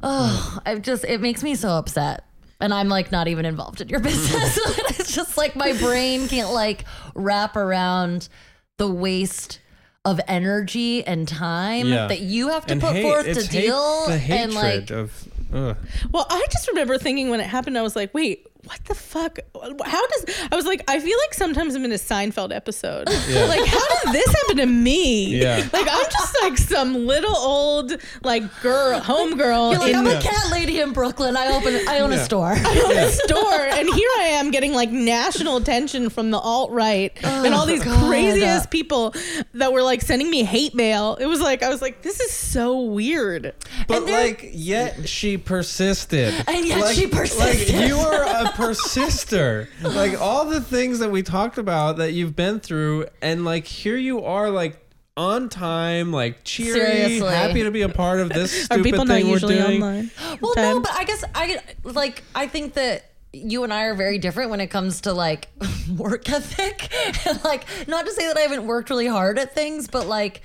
oh, 0.03 0.59
I 0.65 0.75
just 0.75 1.03
it 1.05 1.21
makes 1.21 1.43
me 1.43 1.55
so 1.55 1.69
upset. 1.69 2.23
And 2.59 2.73
I'm 2.73 2.89
like 2.89 3.11
not 3.11 3.27
even 3.27 3.45
involved 3.45 3.81
in 3.81 3.89
your 3.89 3.99
business. 4.01 4.57
it's 4.99 5.13
just 5.15 5.37
like 5.37 5.55
my 5.55 5.73
brain 5.73 6.27
can't 6.27 6.51
like 6.51 6.85
wrap 7.13 7.55
around 7.55 8.29
the 8.77 8.87
waste 8.87 9.59
of 10.05 10.19
energy 10.27 11.05
and 11.05 11.27
time 11.27 11.87
Yeah. 11.87 12.07
that 12.07 12.21
you 12.21 12.49
have 12.49 12.65
to 12.67 12.73
and 12.73 12.81
put 12.81 12.93
hate- 12.93 13.03
forth 13.03 13.27
it's 13.27 13.45
to 13.47 13.51
hate- 13.51 13.61
deal 13.67 14.05
the 14.07 14.13
and 14.13 14.53
like 14.53 14.89
of. 14.91 15.27
Ugh. 15.53 15.77
Well, 16.11 16.25
I 16.29 16.45
just 16.51 16.67
remember 16.67 16.97
thinking 16.97 17.29
when 17.29 17.39
it 17.39 17.45
happened, 17.47 17.77
I 17.77 17.81
was 17.81 17.95
like, 17.95 18.13
wait, 18.13 18.45
what 18.67 18.83
the 18.85 18.95
fuck? 18.95 19.39
How 19.85 20.07
does 20.07 20.25
I 20.51 20.55
was 20.55 20.65
like, 20.65 20.83
I 20.89 20.99
feel 20.99 21.17
like 21.25 21.33
sometimes 21.33 21.75
I'm 21.75 21.83
in 21.85 21.91
a 21.91 21.95
Seinfeld 21.95 22.53
episode. 22.55 23.07
Yeah. 23.27 23.43
Like, 23.45 23.65
how 23.65 23.79
did 24.03 24.13
this 24.13 24.27
happen 24.33 24.57
to 24.57 24.65
me? 24.65 25.41
Yeah. 25.41 25.57
Like 25.73 25.87
I'm 25.89 26.05
just 26.09 26.37
like 26.41 26.57
some 26.57 27.05
little 27.07 27.35
old 27.35 27.97
like 28.23 28.43
girl, 28.61 28.99
home 28.99 29.37
girl 29.37 29.71
you're 29.71 29.79
like, 29.79 29.89
in 29.89 29.95
I'm 29.97 30.03
the 30.05 30.17
a 30.17 30.21
cat 30.21 30.49
lady 30.51 30.79
in 30.79 30.93
Brooklyn. 30.93 31.35
I 31.35 31.47
open 31.55 31.75
I 31.89 31.99
own 31.99 32.11
Yeah. 32.11 32.17
a 32.17 32.23
store. 32.25 32.53
I 32.55 32.81
own 32.85 32.97
a 32.97 33.09
store, 33.11 33.53
and 33.53 33.89
here 33.93 34.09
I 34.19 34.27
am 34.39 34.51
getting 34.51 34.73
like 34.73 34.91
national 34.91 35.57
attention 35.57 36.09
from 36.09 36.31
the 36.31 36.37
alt 36.37 36.71
right 36.71 37.11
oh 37.23 37.43
and 37.45 37.53
all 37.53 37.65
these 37.65 37.83
God. 37.83 38.07
crazy 38.07 38.43
ass 38.43 38.65
people 38.65 39.13
that 39.53 39.73
were 39.73 39.83
like 39.83 40.01
sending 40.01 40.29
me 40.29 40.43
hate 40.43 40.73
mail. 40.73 41.17
It 41.19 41.25
was 41.25 41.41
like 41.41 41.63
I 41.63 41.69
was 41.69 41.81
like, 41.81 42.01
this 42.01 42.19
is 42.21 42.31
so 42.31 42.79
weird. 42.81 43.53
But 43.87 43.97
And 44.03 44.05
like, 44.05 44.49
yet 44.53 45.07
she 45.09 45.37
persisted. 45.37 46.33
And 46.47 46.65
yet 46.65 46.79
like, 46.81 46.95
she 46.95 47.07
persisted. 47.07 47.75
Like 47.75 47.87
you 47.89 47.97
are 47.97 48.23
a 48.23 48.51
persister. 48.57 49.69
like 49.81 50.19
all 50.19 50.45
the 50.45 50.61
things 50.61 50.99
that 50.99 51.11
we 51.11 51.23
talked 51.23 51.57
about 51.57 51.97
that 51.97 52.13
you've 52.13 52.35
been 52.35 52.59
through, 52.59 53.07
and 53.21 53.45
like 53.45 53.65
here 53.65 53.97
you 53.97 54.23
are, 54.23 54.49
like 54.49 54.77
on 55.15 55.49
time, 55.49 56.11
like 56.11 56.43
cheery, 56.43 56.79
Seriously. 56.79 57.33
happy 57.33 57.63
to 57.63 57.71
be 57.71 57.81
a 57.81 57.89
part 57.89 58.19
of 58.19 58.29
this 58.29 58.53
Are 58.71 58.75
stupid 58.75 58.83
people 58.83 59.05
not 59.05 59.15
thing 59.15 59.25
we're 59.25 59.31
usually 59.33 59.55
doing. 59.55 59.81
online? 59.83 60.11
Well, 60.41 60.53
no, 60.55 60.79
but 60.79 60.91
I 60.93 61.03
guess 61.03 61.23
I 61.33 61.59
like 61.83 62.23
I 62.35 62.47
think 62.47 62.73
that 62.75 63.05
you 63.33 63.63
and 63.63 63.73
I 63.73 63.83
are 63.83 63.95
very 63.95 64.19
different 64.19 64.51
when 64.51 64.61
it 64.61 64.67
comes 64.67 65.01
to 65.01 65.13
like 65.13 65.47
work 65.97 66.29
ethic. 66.29 66.91
like 67.43 67.65
not 67.87 68.05
to 68.05 68.11
say 68.13 68.27
that 68.27 68.37
I 68.37 68.41
haven't 68.41 68.65
worked 68.67 68.89
really 68.89 69.07
hard 69.07 69.39
at 69.39 69.53
things, 69.53 69.87
but 69.87 70.07
like 70.07 70.41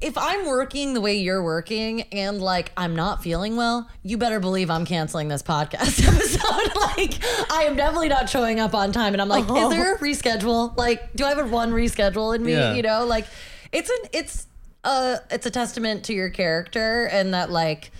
if 0.00 0.16
I'm 0.16 0.46
working 0.46 0.94
the 0.94 1.00
way 1.00 1.16
you're 1.18 1.42
working 1.42 2.02
and 2.12 2.40
like 2.40 2.72
I'm 2.76 2.96
not 2.96 3.22
feeling 3.22 3.56
well, 3.56 3.88
you 4.02 4.16
better 4.16 4.40
believe 4.40 4.70
I'm 4.70 4.86
canceling 4.86 5.28
this 5.28 5.42
podcast 5.42 6.02
episode. 6.08 6.74
like 6.96 7.18
I 7.52 7.64
am 7.64 7.76
definitely 7.76 8.08
not 8.08 8.28
showing 8.28 8.60
up 8.60 8.74
on 8.74 8.92
time 8.92 9.12
and 9.12 9.20
I'm 9.20 9.28
like, 9.28 9.44
is 9.44 9.68
there 9.70 9.94
a 9.94 9.98
reschedule? 9.98 10.76
Like, 10.76 11.12
do 11.14 11.24
I 11.24 11.28
have 11.30 11.38
a 11.38 11.46
one 11.46 11.72
reschedule 11.72 12.34
in 12.34 12.42
me? 12.42 12.52
Yeah. 12.52 12.74
You 12.74 12.82
know, 12.82 13.04
like 13.04 13.26
it's 13.72 13.90
an 13.90 13.98
it's 14.12 14.46
uh 14.84 15.18
it's 15.30 15.44
a 15.44 15.50
testament 15.50 16.04
to 16.06 16.14
your 16.14 16.30
character 16.30 17.04
and 17.12 17.34
that 17.34 17.50
like 17.50 17.90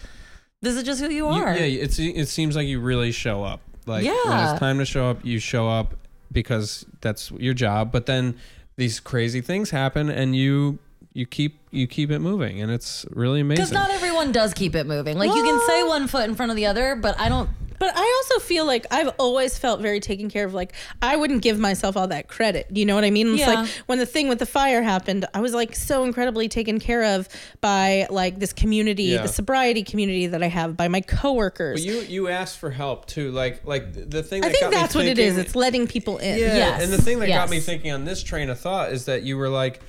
this 0.62 0.77
is 0.77 0.82
just 0.82 1.01
who 1.01 1.09
you 1.10 1.27
You- 1.27 1.43
are. 1.43 1.55
yeah, 1.56 1.82
it's 1.85 1.98
it 1.98 2.27
seems 2.28 2.56
like 2.56 2.66
you 2.66 2.81
really 2.81 3.12
show 3.12 3.44
up. 3.44 3.60
Like 3.86 4.05
when 4.05 4.14
Yeah. 4.14 4.52
it's 4.52 4.60
time 4.60 4.78
to 4.78 4.85
show 4.86 5.10
up, 5.10 5.24
you 5.24 5.39
show 5.39 5.68
up 5.68 5.94
because 6.32 6.86
that's 7.02 7.31
your 7.32 7.55
job. 7.55 7.93
But 7.93 8.06
then 8.06 8.36
these 8.77 9.01
crazy 9.01 9.40
things 9.43 9.70
happen, 9.70 10.09
and 10.09 10.35
you 10.35 10.78
you 11.12 11.27
keep 11.27 11.59
you 11.70 11.87
keep 11.87 12.11
it 12.11 12.20
moving, 12.20 12.61
and 12.61 12.70
it's 12.70 13.05
really 13.11 13.41
amazing. 13.41 13.62
Because 13.65 13.73
not 13.73 13.91
everyone 13.91 14.32
does 14.32 14.55
keep 14.55 14.74
it 14.74 14.87
moving. 14.87 15.19
Like 15.19 15.28
you 15.35 15.43
can 15.43 15.61
say 15.66 15.82
one 15.85 16.07
foot 16.09 16.28
in 16.28 16.35
front 16.35 16.51
of 16.51 16.57
the 16.57 16.66
other, 16.66 16.97
but 16.97 17.19
I 17.19 17.28
don't. 17.28 17.49
But 17.81 17.97
I 17.97 18.23
also 18.31 18.45
feel 18.47 18.66
like 18.66 18.85
I've 18.91 19.09
always 19.19 19.57
felt 19.57 19.81
very 19.81 20.01
taken 20.01 20.28
care 20.28 20.45
of. 20.45 20.53
Like 20.53 20.74
I 21.01 21.16
wouldn't 21.16 21.41
give 21.43 21.59
myself 21.59 21.97
all 21.97 22.09
that 22.09 22.28
credit. 22.28 22.66
You 22.70 22.85
know 22.85 22.95
what 22.95 23.05
I 23.05 23.11
mean? 23.11 23.28
It's 23.32 23.41
Yeah. 23.41 23.62
like 23.62 23.70
when 23.87 23.99
the 23.99 24.05
thing 24.05 24.28
with 24.28 24.39
the 24.39 24.45
fire 24.45 24.82
happened, 24.82 25.24
I 25.32 25.41
was 25.41 25.55
like 25.55 25.74
so 25.74 26.05
incredibly 26.05 26.47
taken 26.47 26.78
care 26.78 27.03
of 27.16 27.27
by 27.62 28.07
like 28.11 28.39
this 28.39 28.53
community, 28.53 29.05
Yeah. 29.05 29.23
the 29.23 29.28
sobriety 29.28 29.82
community 29.82 30.27
that 30.27 30.43
I 30.43 30.49
have, 30.49 30.77
by 30.77 30.89
my 30.89 31.01
coworkers. 31.01 31.82
But 31.82 31.91
you 31.91 32.01
you 32.03 32.28
asked 32.28 32.59
for 32.59 32.70
help 32.70 33.07
too. 33.07 33.31
Like 33.32 33.65
like 33.65 33.95
the 34.11 34.23
thing. 34.23 34.45
I 34.45 34.49
That 34.49 34.53
think 34.53 34.61
got 34.65 34.70
me 34.73 34.77
that's 34.77 34.95
what 34.95 35.07
it 35.07 35.19
is. 35.19 35.35
thinking- 35.35 35.45
It's 35.47 35.57
letting 35.57 35.87
people 35.87 36.19
in. 36.19 36.39
Yeah, 36.39 36.57
Yes, 36.57 36.82
and 36.85 36.93
the 36.93 37.01
thing 37.01 37.19
that 37.20 37.28
got 37.28 37.32
yes. 37.45 37.51
me 37.51 37.61
thinking 37.61 37.93
on 37.93 38.05
this 38.05 38.23
train 38.23 38.51
of 38.51 38.61
thought 38.61 38.93
is 38.93 39.07
that 39.07 39.23
you 39.23 39.39
were 39.39 39.49
like, 39.49 39.81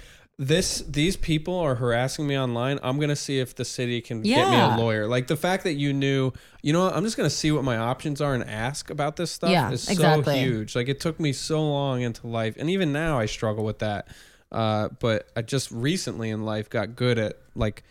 "This, 0.44 0.80
these 0.88 1.16
people 1.16 1.54
are 1.60 1.76
harassing 1.76 2.26
me 2.26 2.36
online. 2.36 2.80
I'm 2.82 3.00
gonna 3.00 3.16
see 3.16 3.38
if 3.38 3.54
the 3.54 3.64
city 3.64 4.02
can 4.02 4.24
get 4.24 4.50
me 4.50 4.58
a 4.58 4.76
lawyer." 4.76 5.06
Like 5.08 5.28
the 5.28 5.38
fact 5.38 5.64
that 5.66 5.74
you 5.76 5.94
knew, 5.94 6.32
you 6.64 6.74
know, 6.74 6.86
what, 6.86 6.96
I'm 6.96 7.04
just 7.04 7.16
gonna 7.16 7.30
see 7.30 7.52
what 7.52 7.64
my 7.64 7.78
options 7.78 8.22
are 8.22 8.34
and 8.34 8.44
ask 8.44 8.90
about 8.90 9.18
this 9.18 9.30
stuff 9.30 9.52
Yeah, 9.52 9.70
is 9.72 9.88
exactly. 9.88 10.34
so 10.34 10.40
huge. 10.40 10.76
Like 10.76 10.90
it 10.90 11.00
took 11.00 11.20
me 11.20 11.32
so 11.32 11.62
long 11.62 12.02
into 12.02 12.26
life, 12.26 12.56
and 12.58 12.72
even 12.72 12.92
now 12.92 13.20
I 13.20 13.28
struggle 13.28 13.64
with 13.64 13.78
that. 13.80 14.08
Uh, 14.52 14.90
but 15.00 15.28
I 15.36 15.44
just 15.44 15.70
recently 15.72 16.32
in 16.32 16.44
life 16.44 16.70
got 16.72 16.96
good 16.96 17.20
at 17.20 17.38
like 17.56 17.84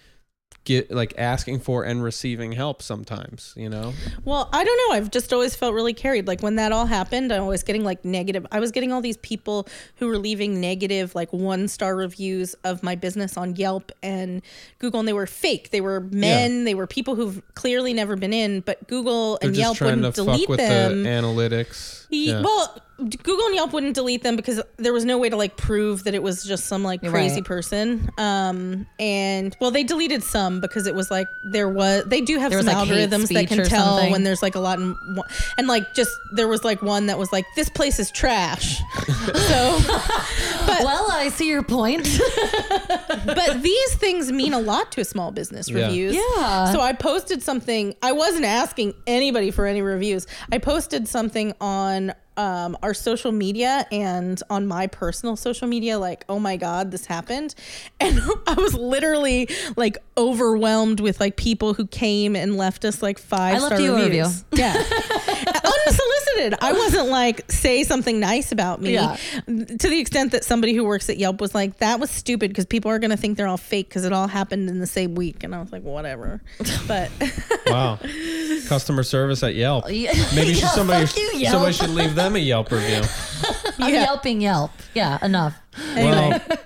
get 0.64 0.90
like 0.90 1.14
asking 1.16 1.58
for 1.58 1.84
and 1.84 2.02
receiving 2.02 2.52
help 2.52 2.82
sometimes. 2.82 3.54
You 3.56 3.68
know, 3.68 3.92
Well, 4.24 4.48
I 4.52 4.62
don't 4.62 4.78
know. 4.88 4.96
I've 4.96 5.10
just 5.10 5.32
always 5.32 5.56
felt 5.56 5.74
really 5.74 5.94
carried. 5.94 6.26
Like 6.26 6.42
when 6.42 6.56
that 6.56 6.70
all 6.70 6.86
happened, 6.86 7.32
I 7.32 7.40
was 7.40 7.62
getting 7.62 7.82
like 7.82 8.04
negative. 8.04 8.46
I 8.52 8.60
was 8.60 8.70
getting 8.70 8.92
all 8.92 9.00
these 9.00 9.16
people 9.18 9.66
who 9.96 10.06
were 10.06 10.18
leaving 10.18 10.60
negative, 10.60 11.14
like 11.14 11.32
one 11.32 11.66
star 11.66 11.96
reviews 11.96 12.54
of 12.64 12.82
my 12.82 12.94
business 12.94 13.36
on 13.36 13.56
Yelp 13.56 13.90
and 14.02 14.42
Google, 14.78 15.00
and 15.00 15.08
they 15.08 15.12
were 15.14 15.26
fake. 15.26 15.70
They 15.70 15.80
were 15.80 16.00
men. 16.00 16.64
They 16.64 16.74
were 16.74 16.86
people 16.86 17.14
who've 17.14 17.42
clearly 17.54 17.94
never 17.94 18.16
been 18.16 18.32
in, 18.34 18.60
but 18.60 18.86
Google 18.86 19.38
they're 19.40 19.48
and 19.48 19.56
Yelp 19.56 19.80
wouldn't 19.80 20.04
fuck 20.04 20.14
delete 20.14 20.48
with 20.48 20.58
them. 20.58 21.02
the 21.04 21.08
analytics. 21.08 22.06
Ye- 22.10 22.30
Yeah. 22.30 22.42
Well, 22.42 22.76
Google 23.09 23.47
and 23.47 23.55
Yelp 23.55 23.72
wouldn't 23.72 23.94
delete 23.94 24.22
them 24.22 24.36
because 24.36 24.60
there 24.77 24.93
was 24.93 25.05
no 25.05 25.18
way 25.18 25.28
to 25.28 25.36
like 25.36 25.56
prove 25.56 26.05
that 26.05 26.14
it 26.14 26.22
was 26.22 26.44
just 26.44 26.66
some 26.66 26.82
like 26.82 27.01
crazy 27.01 27.36
right. 27.36 27.44
person. 27.44 28.10
Um, 28.18 28.86
and 28.98 29.56
well, 29.60 29.70
they 29.70 29.85
deleted 29.85 30.22
some 30.22 30.60
because 30.60 30.86
it 30.86 30.94
was 30.94 31.10
like 31.10 31.27
there 31.52 31.68
was 31.68 32.05
they 32.06 32.20
do 32.20 32.39
have 32.39 32.51
There 32.51 32.62
some 32.62 32.66
was, 32.66 32.89
like, 32.89 33.10
algorithms 33.10 33.28
that 33.35 33.48
can 33.48 33.64
tell 33.64 33.97
something. 33.97 34.12
when 34.12 34.24
there's 34.24 34.43
like 34.43 34.55
a 34.55 34.60
lot 34.60 34.78
in 34.78 34.94
and 35.59 35.66
like 35.68 35.94
just 35.94 36.10
there 36.35 36.48
was 36.48 36.64
like 36.64 36.82
one 36.82 37.06
that 37.06 37.18
was 37.18 37.32
like 37.32 37.44
this 37.56 37.68
place 37.68 37.98
is 37.98 38.10
trash. 38.10 38.78
so, 39.35 39.78
Well, 40.66 41.10
I 41.10 41.31
see 41.32 41.48
your 41.48 41.62
point. 41.62 42.05
but 43.27 43.62
these 43.62 43.94
things 43.97 44.31
mean 44.32 44.52
a 44.52 44.60
lot 44.60 44.93
to 44.93 45.01
a 45.01 45.05
small 45.05 45.31
business 45.31 45.68
Yeah. 45.68 45.86
reviews. 45.86 46.14
Yeah. 46.16 46.72
So 46.72 46.81
I 46.81 46.93
posted 46.93 47.43
something. 47.43 47.94
I 48.02 48.12
wasn't 48.12 48.44
asking 48.44 48.94
anybody 49.06 49.51
for 49.51 49.66
any 49.66 49.82
reviews. 49.82 50.27
I 50.52 50.59
posted 50.59 51.09
something 51.09 51.55
on 51.60 52.12
um, 52.40 52.74
our 52.82 52.94
social 52.94 53.32
media 53.32 53.86
and 53.92 54.42
on 54.48 54.66
my 54.66 54.86
personal 54.86 55.36
social 55.36 55.68
media, 55.68 55.98
like, 55.98 56.24
oh 56.26 56.38
my 56.38 56.56
God, 56.56 56.90
this 56.90 57.04
happened. 57.04 57.54
And 58.02 58.18
I 58.46 58.54
was 58.54 58.72
literally 58.74 59.48
like 59.76 59.98
overwhelmed 60.16 61.00
with 61.00 61.20
like 61.20 61.36
people 61.36 61.74
who 61.74 61.86
came 61.86 62.34
and 62.34 62.56
left 62.56 62.86
us 62.86 63.02
like 63.02 63.18
five 63.18 63.56
I 63.56 63.58
left 63.58 63.66
star 63.66 63.80
you 63.80 63.92
a 63.92 63.96
review. 63.96 64.22
reviews. 64.24 64.44
Yeah. 64.52 64.72
Unsolicited. 66.36 66.59
I 66.62 66.73
wasn't 66.73 67.09
like, 67.09 67.51
say 67.51 67.82
something 67.85 68.20
nice 68.20 68.52
about 68.52 68.81
me 68.81 68.94
Yeah. 68.94 69.16
to 69.47 69.89
the 69.89 69.98
extent 69.98 70.32
that 70.32 70.44
somebody 70.44 70.74
who 70.74 70.85
works 70.85 71.09
at 71.11 71.16
Yelp 71.19 71.40
was 71.40 71.55
like, 71.55 71.78
that 71.78 72.01
was 72.01 72.11
stupid 72.11 72.51
because 72.51 72.66
people 72.66 72.90
are 72.90 72.98
going 72.98 73.11
to 73.11 73.16
think 73.16 73.36
they're 73.36 73.47
all 73.48 73.57
fake 73.57 73.89
because 73.89 74.05
it 74.05 74.12
all 74.12 74.27
happened 74.28 74.69
in 74.69 74.78
the 74.78 74.86
same 74.86 75.15
week. 75.15 75.43
And 75.44 75.55
I 75.55 75.61
was 75.61 75.73
like, 75.73 75.82
whatever. 75.82 76.40
But 76.86 77.11
Wow. 77.66 77.98
Customer 78.69 79.02
service 79.02 79.43
at 79.43 79.55
Yelp. 79.55 79.85
Yeah. 79.89 80.12
Maybe 80.35 80.55
should 80.55 80.62
Yeah, 80.62 80.69
somebody 80.69 81.07
fuck 81.07 81.16
you, 81.16 81.31
Yelp. 81.39 81.52
somebody 81.52 81.73
should 81.73 81.90
leave 81.90 82.15
them 82.15 82.36
a 82.36 82.39
Yelp 82.39 82.70
review. 82.70 83.02
I'm 83.78 83.93
Yeah. 83.94 84.02
yelping 84.05 84.40
Yelp. 84.40 84.70
Yeah, 84.94 85.24
enough. 85.24 85.55
anyway. 85.94 86.40
Well, 86.48 86.59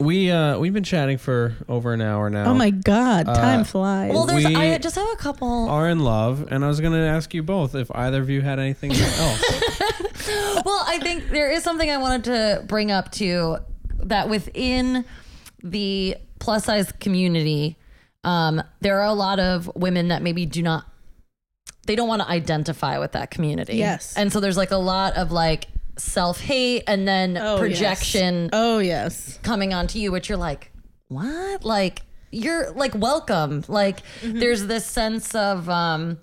we 0.00 0.30
uh 0.30 0.58
we've 0.58 0.72
been 0.72 0.82
chatting 0.82 1.18
for 1.18 1.54
over 1.68 1.92
an 1.92 2.00
hour 2.00 2.30
now. 2.30 2.50
oh 2.50 2.54
my 2.54 2.70
God. 2.70 3.26
Time 3.26 3.64
flies. 3.64 4.12
Well, 4.12 4.26
there's. 4.26 4.44
We- 4.46 4.56
I 4.56 4.78
just 4.78 4.96
have 4.96 5.08
a 5.12 5.16
couple. 5.16 5.68
Are 5.68 5.88
in 5.88 6.00
love, 6.00 6.48
and 6.50 6.64
I 6.64 6.68
was 6.68 6.80
going 6.80 6.94
to 6.94 6.98
ask 7.06 7.32
you 7.34 7.42
both 7.42 7.74
if 7.74 7.90
either 7.94 8.20
of 8.20 8.30
you 8.30 8.40
had 8.40 8.58
anything 8.58 8.90
else. 8.94 9.42
Well, 10.64 10.84
I 10.86 10.98
think 11.02 11.30
there 11.30 11.50
is 11.50 11.62
something 11.62 11.88
I 11.90 11.98
wanted 11.98 12.24
to 12.24 12.64
bring 12.66 12.90
up 12.90 13.10
too 13.12 13.58
that 14.04 14.28
within 14.28 15.04
the 15.62 16.16
plus 16.38 16.64
size 16.64 16.90
community, 16.92 17.76
um, 18.24 18.62
there 18.80 19.00
are 19.00 19.06
a 19.06 19.12
lot 19.14 19.38
of 19.38 19.70
women 19.74 20.08
that 20.08 20.22
maybe 20.22 20.46
do 20.46 20.62
not, 20.62 20.86
they 21.86 21.96
don't 21.96 22.08
want 22.08 22.22
to 22.22 22.28
identify 22.28 22.98
with 22.98 23.12
that 23.12 23.30
community. 23.30 23.76
Yes. 23.76 24.14
And 24.16 24.32
so 24.32 24.40
there's 24.40 24.56
like 24.56 24.70
a 24.70 24.76
lot 24.78 25.16
of 25.16 25.32
like 25.32 25.66
self 26.00 26.40
hate 26.40 26.84
and 26.86 27.06
then 27.06 27.36
Oh, 27.36 27.54
yes. 27.54 27.58
projection 27.60 28.50
oh, 28.52 28.78
yes. 28.78 29.38
coming 29.42 29.72
onto 29.74 29.98
you, 29.98 30.12
which 30.12 30.28
you're 30.28 30.38
like, 30.38 30.70
what? 31.08 31.64
Like, 31.64 32.02
you're 32.32 32.70
like, 32.72 32.94
welcome. 32.94 33.64
Like, 33.68 34.00
there's 34.22 34.66
this 34.66 34.86
sense 34.86 35.34
of, 35.34 35.68
um, 35.68 36.18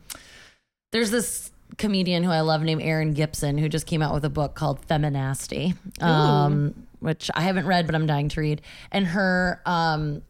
there's 0.92 1.12
this 1.12 1.52
comedian 1.78 2.24
who 2.24 2.32
I 2.32 2.42
love 2.42 2.62
named 2.62 2.82
Erin 2.82 3.14
Gibson 3.14 3.58
who 3.58 3.70
just 3.70 3.86
came 3.86 4.02
out 4.02 4.14
with 4.14 4.26
a 4.26 4.30
book 4.30 4.56
called 4.56 4.86
Feminasty, 4.88 5.76
um, 6.02 6.88
which 7.00 7.30
I 7.36 7.42
haven't 7.42 7.68
read, 7.68 7.86
but 7.86 7.94
I'm 7.96 8.08
dying 8.08 8.30
to 8.30 8.42
read. 8.42 8.62
And 8.92 9.06
her, 9.08 9.62
um, 9.66 10.22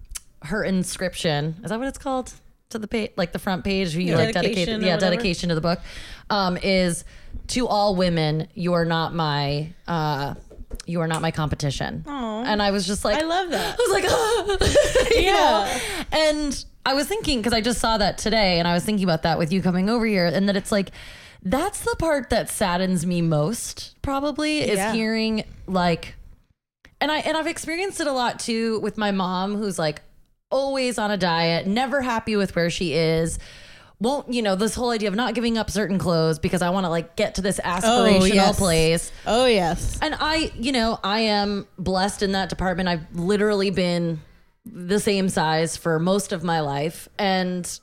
her 0.44 0.64
inscription 0.64 1.56
is 1.64 1.70
that 1.70 1.80
what 1.80 1.88
it's 1.88 1.98
called 1.98 2.34
to 2.70 2.80
the 2.80 2.88
page, 2.88 3.12
like 3.16 3.32
the 3.32 3.40
front 3.40 3.64
page, 3.64 3.94
where 3.94 4.02
you 4.02 4.16
like 4.16 4.34
dedicate, 4.34 4.68
yeah, 4.68 4.76
whatever. 4.76 5.00
dedication 5.00 5.50
to 5.50 5.56
the 5.56 5.62
book, 5.62 5.80
um, 6.30 6.58
is 6.58 7.04
to 7.48 7.68
all 7.68 7.96
women, 7.96 8.48
you 8.54 8.74
are 8.74 8.86
not 8.86 9.14
my, 9.14 9.70
uh, 9.88 10.36
you 10.86 11.00
are 11.02 11.08
not 11.08 11.22
my 11.22 11.32
competition. 11.32 12.04
And 12.08 12.62
I 12.62 12.72
was 12.72 12.86
just 12.86 13.04
like, 13.06 13.18
I 13.18 13.22
love 13.24 13.50
that. 13.52 13.78
I 13.80 13.84
was 13.84 13.92
like, 13.92 14.06
ah. 14.10 15.08
Yeah. 15.20 15.32
know? 15.32 16.18
And 16.20 16.66
I 16.86 16.94
was 16.94 17.08
thinking, 17.08 17.40
because 17.40 17.54
I 17.54 17.62
just 17.62 17.80
saw 17.80 17.98
that 17.98 18.18
today, 18.18 18.60
and 18.60 18.68
I 18.68 18.74
was 18.74 18.84
thinking 18.86 19.04
about 19.04 19.24
that 19.24 19.38
with 19.38 19.52
you 19.52 19.62
coming 19.62 19.90
over 19.90 20.06
here, 20.06 20.26
and 20.28 20.48
that 20.50 20.56
it's 20.56 20.72
like, 20.72 20.92
that's 21.44 21.82
the 21.82 21.96
part 22.00 22.30
that 22.30 22.50
saddens 22.50 23.06
me 23.06 23.22
most, 23.22 23.96
probably, 24.02 24.60
is 24.60 24.78
Yeah. 24.78 24.94
hearing 24.94 25.44
like, 25.68 26.16
and 27.00 27.12
I 27.12 27.20
and 27.20 27.38
I've 27.38 27.48
experienced 27.48 28.00
it 28.02 28.08
a 28.08 28.12
lot 28.12 28.40
too 28.40 28.80
with 28.80 28.98
my 28.98 29.12
mom, 29.12 29.56
who's 29.56 29.78
like 29.78 30.02
always 30.50 30.98
on 30.98 31.12
a 31.12 31.18
diet, 31.18 31.68
never 31.68 32.02
happy 32.02 32.36
with 32.36 32.56
where 32.56 32.70
she 32.70 32.94
is. 32.94 33.38
Won't 34.00 34.32
you 34.32 34.44
know 34.44 34.56
this 34.56 34.76
whole 34.76 34.92
idea 34.92 35.10
of 35.10 35.16
not 35.16 35.34
giving 35.34 35.58
up 35.58 35.72
certain 35.72 35.98
clothes 35.98 36.38
because 36.38 36.62
I 36.62 36.70
want 36.70 36.86
to 36.86 36.90
like 36.90 37.16
get 37.16 37.36
to 37.36 37.42
this 37.42 37.60
oh, 37.64 37.68
aspirational 37.68 38.34
yes. 38.34 38.60
place. 38.60 39.12
Oh, 39.26 39.46
yes. 39.48 39.98
And 40.02 40.16
I, 40.20 40.52
you 40.56 40.72
know, 40.72 41.00
I 41.04 41.22
am 41.22 41.68
blessed 41.80 42.22
in 42.22 42.34
that 42.34 42.50
department. 42.50 42.90
I've 42.90 43.16
literally 43.16 43.72
been 43.72 44.22
the 44.66 45.00
same 45.00 45.30
size 45.30 45.78
for 45.78 45.98
most 45.98 46.32
of 46.32 46.44
my 46.44 46.60
life. 46.60 47.10
And, 47.18 47.80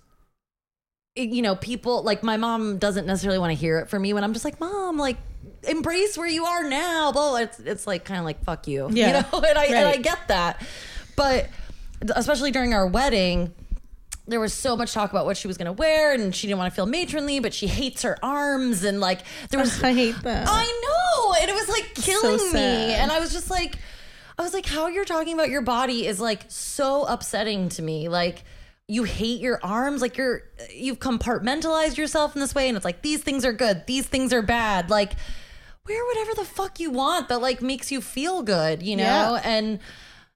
you 1.17 1.43
know, 1.43 1.57
people 1.57 2.05
like 2.05 2.23
my 2.23 2.37
mom 2.37 2.79
doesn't 2.79 3.07
necessarily 3.07 3.41
want 3.41 3.51
to 3.51 3.59
hear 3.59 3.81
it 3.81 3.89
from 3.89 4.03
me 4.03 4.13
when 4.13 4.23
I'm 4.23 4.33
just 4.33 4.45
like, 4.45 4.61
Mom, 4.61 4.97
like, 4.97 5.17
embrace 5.65 6.17
where 6.17 6.29
you 6.29 6.45
are 6.45 6.69
now. 6.69 7.11
Blah, 7.11 7.37
it's, 7.37 7.59
it's 7.59 7.87
like 7.89 8.05
kind 8.05 8.19
of 8.19 8.25
like, 8.25 8.45
fuck 8.45 8.69
you. 8.69 8.89
Yeah. 8.93 9.07
You 9.07 9.13
know, 9.15 9.47
and 9.49 9.59
I, 9.59 9.65
and 9.65 9.89
I 9.89 9.97
get 9.97 10.29
that. 10.29 10.65
But 11.17 11.49
especially 12.15 12.51
during 12.51 12.75
our 12.75 12.87
wedding, 12.87 13.53
there 14.27 14.41
was 14.41 14.55
so 14.55 14.77
much 14.77 14.93
talk 14.93 15.11
about 15.11 15.27
what 15.27 15.37
she 15.37 15.47
was 15.47 15.59
going 15.59 15.67
to 15.67 15.73
wear 15.73 16.13
and 16.15 16.35
she 16.35 16.47
didn't 16.47 16.59
want 16.59 16.73
to 16.73 16.75
feel 16.75 16.87
matronly, 16.87 17.41
but 17.41 17.53
she 17.53 17.67
hates 17.67 18.03
her 18.03 18.17
arms. 18.23 18.83
And 18.83 19.01
like, 19.01 19.21
there 19.51 19.61
was 19.61 19.83
I 19.83 19.93
hate 19.93 20.17
that. 20.23 20.47
I 20.49 20.65
know. 20.65 21.35
And 21.41 21.51
it 21.51 21.55
was 21.55 21.69
like 21.69 21.95
killing 21.95 22.53
me. 22.53 22.95
And 22.95 23.13
I 23.13 23.21
was 23.21 23.33
just 23.33 23.51
like, 23.51 23.77
I 24.39 24.43
was 24.43 24.55
like, 24.55 24.67
how 24.67 24.89
you're 24.89 25.05
talking 25.05 25.35
about 25.35 25.51
your 25.51 25.63
body 25.63 26.07
is 26.07 26.21
like 26.21 26.45
so 26.49 27.05
upsetting 27.05 27.69
to 27.71 27.83
me. 27.83 28.09
Like, 28.09 28.45
you 28.89 29.05
hate 29.05 29.41
your 29.41 29.61
arms. 29.63 30.03
Like, 30.03 30.17
you're, 30.17 30.43
you've 30.75 30.99
compartmentalized 30.99 31.97
yourself 31.97 32.35
in 32.35 32.41
this 32.41 32.55
way. 32.55 32.69
And 32.69 32.77
it's 32.77 32.85
like, 32.85 33.03
these 33.03 33.23
things 33.23 33.45
are 33.45 33.53
good. 33.53 33.87
These 33.87 34.07
things 34.07 34.33
are 34.33 34.43
bad. 34.43 34.91
Like, 34.91 35.13
wear 35.87 36.05
whatever 36.07 36.35
the 36.35 36.45
fuck 36.45 36.81
you 36.81 36.91
want 36.91 37.29
that 37.29 37.41
like 37.41 37.61
makes 37.61 37.93
you 37.93 38.01
feel 38.01 38.43
good, 38.43 38.83
you 38.83 38.97
know? 38.97 39.03
Yeah. 39.05 39.43
And 39.45 39.79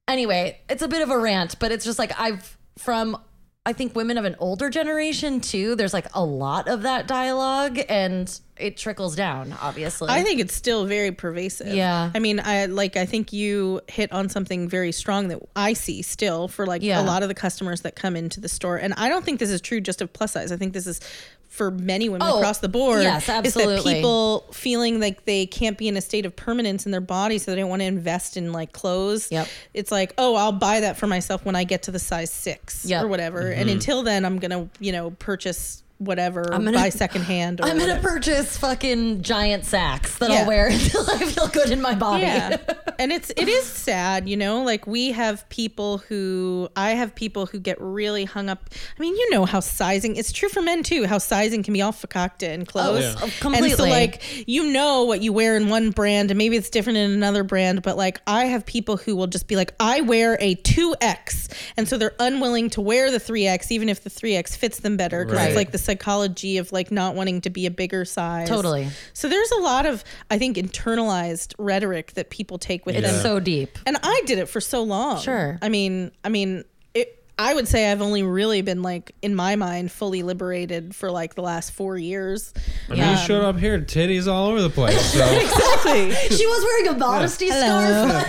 anyway, 0.06 0.60
it's 0.68 0.82
a 0.82 0.88
bit 0.88 1.02
of 1.02 1.10
a 1.10 1.18
rant, 1.18 1.58
but 1.58 1.72
it's 1.72 1.84
just 1.84 1.98
like, 1.98 2.12
I've, 2.18 2.56
from, 2.76 3.20
I 3.66 3.74
think 3.74 3.94
women 3.94 4.16
of 4.16 4.24
an 4.24 4.34
older 4.38 4.70
generation 4.70 5.40
too, 5.42 5.74
there's 5.74 5.92
like 5.92 6.06
a 6.14 6.24
lot 6.24 6.68
of 6.68 6.82
that 6.82 7.06
dialogue 7.06 7.78
and 7.90 8.40
it 8.56 8.78
trickles 8.78 9.14
down, 9.14 9.54
obviously. 9.60 10.08
I 10.08 10.22
think 10.22 10.40
it's 10.40 10.54
still 10.54 10.86
very 10.86 11.12
pervasive. 11.12 11.74
Yeah. 11.74 12.10
I 12.14 12.18
mean, 12.18 12.40
I 12.40 12.64
like 12.66 12.96
I 12.96 13.04
think 13.04 13.30
you 13.32 13.82
hit 13.86 14.10
on 14.10 14.30
something 14.30 14.68
very 14.70 14.90
strong 14.90 15.28
that 15.28 15.40
I 15.54 15.74
see 15.74 16.00
still 16.00 16.48
for 16.48 16.64
like 16.66 16.82
Yeah. 16.82 17.02
a 17.02 17.04
lot 17.04 17.22
of 17.22 17.28
the 17.28 17.34
customers 17.34 17.82
that 17.82 17.94
come 17.94 18.16
into 18.16 18.40
the 18.40 18.48
store. 18.48 18.78
And 18.78 18.94
I 18.94 19.10
don't 19.10 19.24
think 19.24 19.38
this 19.38 19.50
is 19.50 19.60
true 19.60 19.82
just 19.82 20.00
of 20.00 20.12
plus 20.14 20.32
size. 20.32 20.50
I 20.50 20.56
think 20.56 20.72
this 20.72 20.86
is 20.86 21.00
for 21.48 21.70
many 21.70 22.08
women 22.08 22.28
Oh, 22.30 22.38
across 22.38 22.58
the 22.58 22.68
board 22.68 23.02
yes, 23.02 23.22
is 23.22 23.26
that 23.26 23.44
absolutely. 23.46 23.94
people 23.94 24.46
feeling 24.52 25.00
like 25.00 25.24
they 25.24 25.46
can't 25.46 25.76
be 25.78 25.88
in 25.88 25.96
a 25.96 26.00
state 26.00 26.24
of 26.26 26.36
permanence 26.36 26.84
in 26.86 26.92
their 26.92 27.00
body 27.00 27.38
so 27.38 27.50
they 27.50 27.56
don't 27.60 27.70
want 27.70 27.80
to 27.80 27.86
invest 27.86 28.36
in 28.36 28.52
like 28.52 28.72
clothes 28.72 29.28
Yep. 29.32 29.48
it's 29.74 29.90
like 29.90 30.12
oh 30.18 30.36
i'll 30.36 30.52
buy 30.52 30.80
that 30.80 30.96
for 30.98 31.06
myself 31.06 31.44
when 31.44 31.56
i 31.56 31.64
get 31.64 31.84
to 31.84 31.90
the 31.90 31.98
size 31.98 32.30
six 32.32 32.84
Yep. 32.84 33.02
or 33.04 33.08
whatever 33.08 33.50
and 33.50 33.62
mm-hmm. 33.68 33.76
until 33.78 34.02
then 34.02 34.24
i'm 34.24 34.38
gonna 34.38 34.68
you 34.78 34.92
know 34.92 35.10
purchase 35.12 35.82
whatever 35.98 36.52
I'm 36.54 36.64
gonna- 36.64 36.78
buy 36.78 36.88
secondhand 37.04 37.60
or 37.60 37.64
I'm 37.66 37.78
gonna 37.78 38.00
purchase 38.00 38.56
fucking 38.56 39.22
giant 39.22 39.64
sacks 39.64 40.18
that 40.18 40.30
Yeah. 40.30 40.40
I'll 40.40 40.46
wear 40.46 40.68
until 40.72 41.08
I 41.10 41.18
feel 41.18 41.48
good 41.48 41.70
in 41.70 41.80
my 41.82 41.94
body. 41.94 42.22
Yeah. 42.22 42.56
and 42.98 43.12
it's 43.12 43.30
it 43.36 43.48
is 43.48 43.64
sad, 43.64 44.28
you 44.28 44.36
know, 44.36 44.62
like 44.62 44.86
we 44.86 45.12
have 45.12 45.48
people 45.48 45.98
who 45.98 46.68
I 46.76 46.90
have 46.92 47.14
people 47.14 47.46
who 47.46 47.58
get 47.58 47.80
really 47.80 48.24
hung 48.24 48.48
up. 48.48 48.70
I 48.96 49.00
mean, 49.00 49.14
you 49.16 49.30
know 49.30 49.44
how 49.44 49.60
sizing 49.60 50.16
it's 50.16 50.32
true 50.32 50.48
for 50.48 50.62
men 50.62 50.82
too, 50.82 51.04
how 51.06 51.18
sizing 51.18 51.62
can 51.62 51.74
be 51.74 51.82
all 51.82 51.92
fakakta 51.92 52.44
in 52.48 52.62
oh, 52.62 52.64
clothes. 52.64 53.02
yeah. 53.02 53.30
Oh, 53.44 53.52
And 53.54 53.70
so 53.72 53.84
like 53.84 54.22
you 54.48 54.72
know 54.72 55.04
what 55.04 55.20
you 55.20 55.32
wear 55.32 55.56
in 55.56 55.68
one 55.68 55.90
brand 55.90 56.30
and 56.30 56.38
maybe 56.38 56.56
it's 56.56 56.70
different 56.70 56.96
in 56.98 57.10
another 57.10 57.42
brand, 57.44 57.82
but 57.82 57.96
like 57.96 58.20
I 58.26 58.44
have 58.46 58.64
people 58.64 58.96
who 58.96 59.16
will 59.16 59.26
just 59.26 59.48
be 59.48 59.56
like, 59.56 59.74
I 59.80 60.00
wear 60.02 60.36
a 60.40 60.54
2X. 60.56 61.52
And 61.76 61.88
so 61.88 61.98
they're 61.98 62.14
unwilling 62.20 62.70
to 62.70 62.80
wear 62.80 63.10
the 63.10 63.18
3X 63.18 63.70
even 63.70 63.88
if 63.88 64.02
the 64.04 64.10
3X 64.10 64.56
fits 64.56 64.78
them 64.80 64.96
better. 64.96 65.24
Because 65.24 65.38
Right. 65.38 65.48
it's 65.48 65.56
like 65.56 65.72
the 65.72 65.78
psychology 65.88 66.58
of 66.58 66.70
like 66.70 66.90
not 66.90 67.14
wanting 67.14 67.40
to 67.40 67.50
be 67.50 67.64
a 67.66 67.70
bigger 67.70 68.04
size. 68.04 68.48
Totally. 68.48 68.88
So 69.14 69.28
there's 69.28 69.50
a 69.52 69.60
lot 69.60 69.86
of, 69.86 70.04
I 70.30 70.36
think, 70.38 70.56
internalized 70.58 71.54
rhetoric 71.58 72.12
that 72.12 72.28
people 72.30 72.58
take 72.58 72.84
with 72.86 72.94
It's 72.96 73.10
them. 73.10 73.22
so 73.22 73.40
deep. 73.40 73.78
and 73.86 73.96
I 74.02 74.22
did 74.26 74.38
it 74.38 74.46
for 74.50 74.60
so 74.60 74.82
long. 74.82 75.18
Sure. 75.20 75.58
I 75.62 75.68
mean, 75.70 76.12
I 76.24 76.28
mean, 76.28 76.64
it, 76.94 77.24
I 77.38 77.54
would 77.54 77.66
say 77.68 77.90
I've 77.90 78.02
only 78.02 78.22
really 78.22 78.60
been 78.62 78.82
like, 78.82 79.12
in 79.22 79.34
my 79.34 79.56
mind, 79.56 79.90
fully 79.90 80.22
liberated 80.22 80.94
for 80.94 81.10
like 81.10 81.34
the 81.36 81.42
last 81.42 81.70
four 81.72 81.96
years. 81.96 82.52
I 82.88 82.92
mean, 82.92 83.00
you 83.00 83.04
um, 83.06 83.16
showed 83.16 83.44
up 83.44 83.56
here, 83.58 83.78
titties 83.80 84.26
all 84.30 84.48
over 84.48 84.60
the 84.60 84.70
place. 84.70 85.00
So 85.14 85.24
Exactly. 85.40 86.10
She 86.36 86.46
was 86.46 86.62
wearing 86.64 86.88
a 86.88 86.98
modesty 86.98 87.48
scarf. 87.48 88.28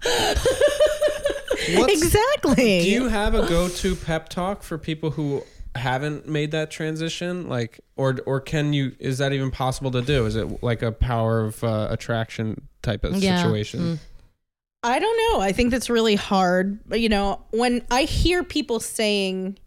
what's, 1.76 1.92
exactly. 2.02 2.80
do 2.82 2.90
you 2.90 3.08
have 3.08 3.34
a 3.34 3.46
go-to 3.48 3.94
pep 3.94 4.28
talk 4.28 4.62
for 4.62 4.78
people 4.78 5.10
who 5.10 5.42
haven't 5.74 6.26
made 6.28 6.50
that 6.52 6.70
transition? 6.70 7.48
Like, 7.48 7.80
or 7.96 8.18
or 8.26 8.40
can 8.40 8.72
you? 8.72 8.94
Is 8.98 9.18
that 9.18 9.32
even 9.32 9.50
possible 9.50 9.90
to 9.92 10.02
do? 10.02 10.26
Is 10.26 10.36
it 10.36 10.62
like 10.62 10.82
a 10.82 10.92
power 10.92 11.40
of 11.40 11.62
uh, 11.62 11.88
attraction 11.90 12.68
type 12.82 13.04
of 13.04 13.16
Yeah. 13.16 13.36
situation? 13.36 14.00
I 14.82 14.98
don't 14.98 15.16
know. 15.16 15.40
I 15.42 15.52
think 15.52 15.70
that's 15.70 15.90
really 15.90 16.14
hard. 16.14 16.78
You 16.90 17.08
know, 17.10 17.42
when 17.50 17.84
I 17.90 18.02
hear 18.04 18.42
people 18.42 18.80
saying, 18.80 19.58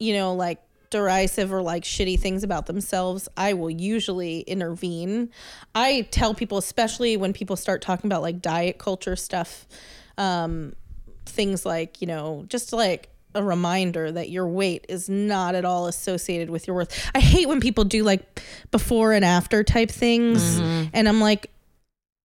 you 0.00 0.14
know, 0.14 0.34
like 0.34 0.60
derisive 0.90 1.52
or 1.52 1.62
like 1.62 1.84
shitty 1.84 2.18
things 2.18 2.42
about 2.42 2.66
themselves, 2.66 3.28
I 3.36 3.52
will 3.52 3.70
usually 3.70 4.40
intervene. 4.40 5.30
I 5.74 6.08
tell 6.10 6.34
people, 6.34 6.58
especially 6.58 7.16
when 7.16 7.32
people 7.32 7.56
start 7.56 7.82
talking 7.82 8.08
about 8.08 8.22
like 8.22 8.42
diet 8.42 8.78
culture 8.78 9.14
stuff, 9.16 9.66
um, 10.18 10.74
things 11.24 11.64
like, 11.64 12.00
you 12.00 12.06
know, 12.06 12.44
just 12.48 12.72
like 12.72 13.10
a 13.36 13.42
reminder 13.42 14.10
that 14.10 14.30
your 14.30 14.48
weight 14.48 14.86
is 14.88 15.08
not 15.08 15.54
at 15.54 15.64
all 15.64 15.86
associated 15.86 16.50
with 16.50 16.66
your 16.66 16.74
worth. 16.76 17.10
I 17.14 17.20
hate 17.20 17.48
when 17.48 17.60
people 17.60 17.84
do 17.84 18.02
like 18.02 18.42
before 18.70 19.12
and 19.12 19.24
after 19.24 19.62
type 19.62 19.90
things. 19.90 20.58
And 20.92 21.08
I'm 21.08 21.20
like, 21.20 21.50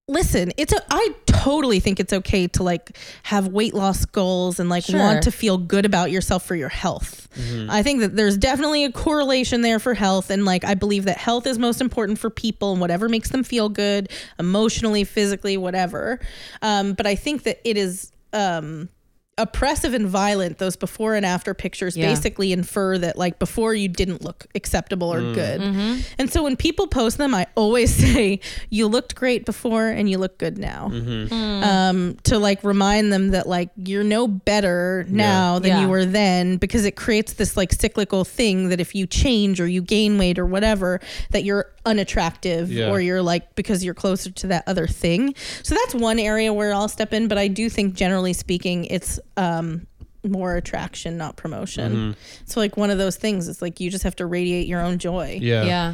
listen 0.07 0.51
it's 0.57 0.73
a 0.73 0.81
i 0.89 1.09
totally 1.25 1.79
think 1.79 1.97
it's 1.97 2.11
okay 2.11 2.45
to 2.45 2.63
like 2.63 2.97
have 3.23 3.47
weight 3.47 3.73
loss 3.73 4.03
goals 4.03 4.59
and 4.59 4.67
like 4.67 4.83
Sure. 4.83 4.99
want 4.99 5.23
to 5.23 5.31
feel 5.31 5.57
good 5.57 5.85
about 5.85 6.11
yourself 6.11 6.43
for 6.43 6.55
your 6.55 6.67
health 6.69 7.29
i 7.69 7.81
think 7.81 8.01
that 8.01 8.15
there's 8.17 8.35
definitely 8.35 8.83
a 8.83 8.91
correlation 8.91 9.61
there 9.61 9.79
for 9.79 9.93
health 9.93 10.29
and 10.29 10.43
like 10.43 10.65
i 10.65 10.73
believe 10.73 11.05
that 11.05 11.17
health 11.17 11.47
is 11.47 11.57
most 11.57 11.79
important 11.79 12.19
for 12.19 12.29
people 12.29 12.73
and 12.73 12.81
whatever 12.81 13.07
makes 13.07 13.29
them 13.29 13.43
feel 13.43 13.69
good 13.69 14.09
emotionally 14.37 15.05
physically 15.05 15.55
whatever 15.55 16.19
um, 16.61 16.91
but 16.93 17.05
i 17.05 17.15
think 17.15 17.43
that 17.43 17.61
it 17.63 17.77
is 17.77 18.11
um 18.33 18.89
oppressive 19.37 19.93
and 19.93 20.07
violent 20.07 20.57
those 20.57 20.75
before 20.75 21.15
and 21.15 21.25
after 21.25 21.53
pictures 21.53 21.95
Yeah. 21.95 22.09
basically 22.09 22.51
infer 22.51 22.97
that 22.97 23.17
like 23.17 23.39
before 23.39 23.73
you 23.73 23.87
didn't 23.87 24.21
look 24.21 24.45
acceptable 24.55 25.11
or 25.11 25.21
mm. 25.21 25.33
good. 25.33 25.61
Mm-hmm. 25.61 25.99
And 26.19 26.31
so 26.31 26.43
when 26.43 26.57
people 26.57 26.85
post 26.87 27.17
them 27.17 27.33
i 27.33 27.47
always 27.55 27.95
say 28.13 28.41
you 28.69 28.87
looked 28.87 29.15
great 29.15 29.45
before 29.45 29.87
and 29.87 30.09
you 30.09 30.17
look 30.17 30.37
good 30.37 30.57
now. 30.57 30.89
Mm-hmm. 30.91 31.33
Mm. 31.33 31.63
Um 31.63 32.17
to 32.23 32.37
like 32.39 32.61
remind 32.63 33.13
them 33.13 33.29
that 33.29 33.47
like 33.47 33.69
you're 33.77 34.03
no 34.03 34.27
better 34.27 35.05
now 35.07 35.59
than 35.59 35.69
Yeah. 35.71 35.81
you 35.81 35.87
were 35.87 36.05
then 36.05 36.57
because 36.57 36.83
it 36.83 36.97
creates 36.97 37.33
this 37.33 37.55
like 37.55 37.71
cyclical 37.71 38.25
thing 38.25 38.67
that 38.69 38.81
if 38.81 38.93
you 38.93 39.07
change 39.07 39.61
or 39.61 39.67
you 39.67 39.81
gain 39.81 40.17
weight 40.17 40.37
or 40.39 40.45
whatever 40.45 40.99
that 41.31 41.45
you're 41.45 41.71
unattractive 41.85 42.71
Yeah. 42.71 42.89
or 42.89 42.99
you're 43.01 43.21
like 43.21 43.55
because 43.55 43.83
you're 43.83 43.93
closer 43.93 44.31
to 44.31 44.47
that 44.47 44.63
other 44.67 44.87
thing 44.87 45.33
so 45.63 45.75
that's 45.75 45.95
one 45.95 46.19
area 46.19 46.53
where 46.53 46.73
i'll 46.73 46.87
step 46.87 47.13
in 47.13 47.27
but 47.27 47.37
i 47.37 47.47
do 47.47 47.69
think 47.69 47.95
generally 47.95 48.33
speaking 48.33 48.85
it's 48.85 49.19
um 49.37 49.87
more 50.23 50.55
attraction 50.55 51.17
not 51.17 51.35
promotion 51.37 52.15
so 52.45 52.59
like 52.59 52.77
one 52.77 52.91
of 52.91 52.97
those 52.99 53.15
things 53.17 53.47
it's 53.47 53.61
like 53.61 53.79
you 53.79 53.89
just 53.89 54.03
have 54.03 54.15
to 54.17 54.25
radiate 54.27 54.67
your 54.67 54.81
own 54.81 54.99
joy 54.99 55.39
Yeah. 55.41 55.63
Yeah. 55.63 55.93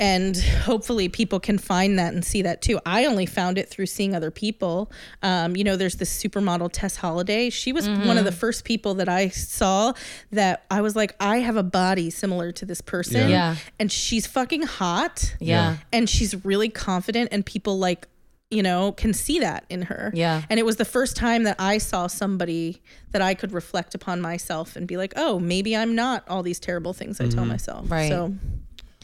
And 0.00 0.36
hopefully 0.36 1.08
people 1.08 1.40
can 1.40 1.58
find 1.58 1.98
that 1.98 2.14
and 2.14 2.24
see 2.24 2.42
that 2.42 2.62
too. 2.62 2.78
I 2.86 3.06
only 3.06 3.26
found 3.26 3.58
it 3.58 3.68
through 3.68 3.86
seeing 3.86 4.14
other 4.14 4.30
people. 4.30 4.92
Um, 5.22 5.56
you 5.56 5.64
know, 5.64 5.76
there's 5.76 5.96
this 5.96 6.22
supermodel 6.22 6.70
Tess 6.72 6.96
Holliday. 6.96 7.50
She 7.50 7.72
was 7.72 7.88
one 7.88 8.16
of 8.16 8.24
the 8.24 8.32
first 8.32 8.64
people 8.64 8.94
that 8.94 9.08
I 9.08 9.28
saw 9.28 9.92
that 10.30 10.64
I 10.70 10.80
was 10.80 10.94
like, 10.94 11.16
I 11.18 11.38
have 11.38 11.56
a 11.56 11.62
body 11.62 12.10
similar 12.10 12.52
to 12.52 12.64
this 12.64 12.80
person. 12.80 13.28
Yeah. 13.28 13.56
And 13.78 13.90
she's 13.90 14.26
fucking 14.26 14.62
hot. 14.62 15.34
Yeah. 15.40 15.78
And 15.92 16.08
she's 16.08 16.44
really 16.44 16.68
confident 16.68 17.30
and 17.32 17.44
people 17.44 17.78
like 17.78 18.06
you 18.50 18.62
know, 18.62 18.92
can 18.92 19.12
see 19.12 19.40
that 19.40 19.64
in 19.68 19.82
her. 19.82 20.10
Yeah. 20.14 20.42
And 20.48 20.58
it 20.58 20.64
was 20.64 20.76
the 20.76 20.84
first 20.84 21.16
time 21.16 21.42
that 21.42 21.56
I 21.58 21.76
saw 21.76 22.06
somebody 22.06 22.80
that 23.10 23.20
I 23.20 23.34
could 23.34 23.52
reflect 23.52 23.94
upon 23.94 24.22
myself 24.22 24.74
and 24.74 24.88
be 24.88 24.96
like, 24.96 25.12
oh, 25.16 25.38
maybe 25.38 25.76
I'm 25.76 25.94
not 25.94 26.26
all 26.28 26.42
these 26.42 26.58
terrible 26.58 26.94
things 26.94 27.20
I 27.20 27.28
tell 27.28 27.44
myself. 27.44 27.90
Right. 27.90 28.08
So 28.08 28.34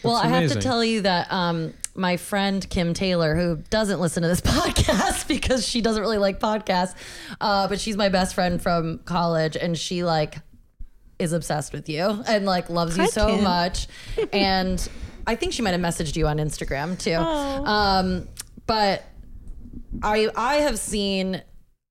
Well, 0.04 0.14
That's 0.14 0.26
I 0.26 0.40
have 0.40 0.52
to 0.52 0.60
tell 0.60 0.84
you 0.84 1.02
that 1.02 1.32
um, 1.32 1.74
my 1.94 2.16
friend 2.16 2.68
Kim 2.68 2.94
Taylor, 2.94 3.34
who 3.34 3.56
doesn't 3.70 4.00
listen 4.00 4.22
to 4.22 4.28
this 4.28 4.40
podcast 4.42 5.28
because 5.28 5.66
she 5.66 5.80
doesn't 5.80 6.02
really 6.02 6.18
like 6.18 6.40
podcasts, 6.40 6.94
uh, 7.40 7.68
but 7.68 7.80
she's 7.80 7.96
my 7.96 8.08
best 8.08 8.34
friend 8.34 8.60
from 8.60 8.98
college, 9.00 9.56
and 9.56 9.78
she 9.78 10.04
like 10.04 10.36
is 11.18 11.32
obsessed 11.32 11.72
with 11.72 11.88
you 11.88 12.22
and 12.26 12.44
like 12.44 12.68
loves 12.68 12.96
you 12.96 13.04
Hi, 13.04 13.08
so 13.08 13.28
Kim. 13.28 13.44
much. 13.44 13.86
and 14.32 14.86
I 15.26 15.36
think 15.36 15.52
she 15.52 15.62
might 15.62 15.70
have 15.70 15.80
messaged 15.80 16.16
you 16.16 16.26
on 16.26 16.38
Instagram 16.38 16.98
too. 16.98 17.14
Um, 17.14 18.28
but 18.66 19.04
I 20.02 20.28
I 20.36 20.56
have 20.56 20.78
seen 20.78 21.42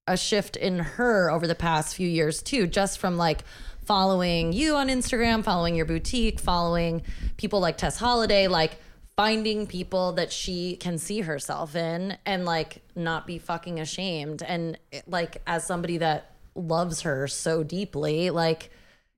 a 0.07 0.17
shift 0.17 0.55
in 0.57 0.79
her 0.79 1.31
over 1.31 1.47
the 1.47 1.55
past 1.55 1.95
few 1.95 2.07
years 2.07 2.41
too, 2.43 2.67
just 2.67 2.99
from 2.99 3.17
like 3.17 3.43
following 3.85 4.53
you 4.53 4.75
on 4.75 4.87
Instagram, 4.87 5.43
following 5.43 5.75
your 5.75 5.85
boutique, 5.85 6.39
following 6.39 7.01
people 7.37 7.59
like 7.59 7.77
Tess 7.77 7.97
Holliday, 7.97 8.47
like 8.47 8.77
finding 9.15 9.67
people 9.67 10.13
that 10.13 10.31
she 10.31 10.75
can 10.77 10.97
see 10.97 11.21
herself 11.21 11.75
in 11.75 12.17
and 12.25 12.45
like 12.45 12.81
not 12.95 13.27
be 13.27 13.37
fucking 13.37 13.79
ashamed. 13.79 14.41
And 14.41 14.77
like 15.07 15.41
as 15.45 15.65
somebody 15.65 15.97
that 15.99 16.31
loves 16.55 17.01
her 17.01 17.27
so 17.27 17.63
deeply, 17.63 18.29
like 18.29 18.71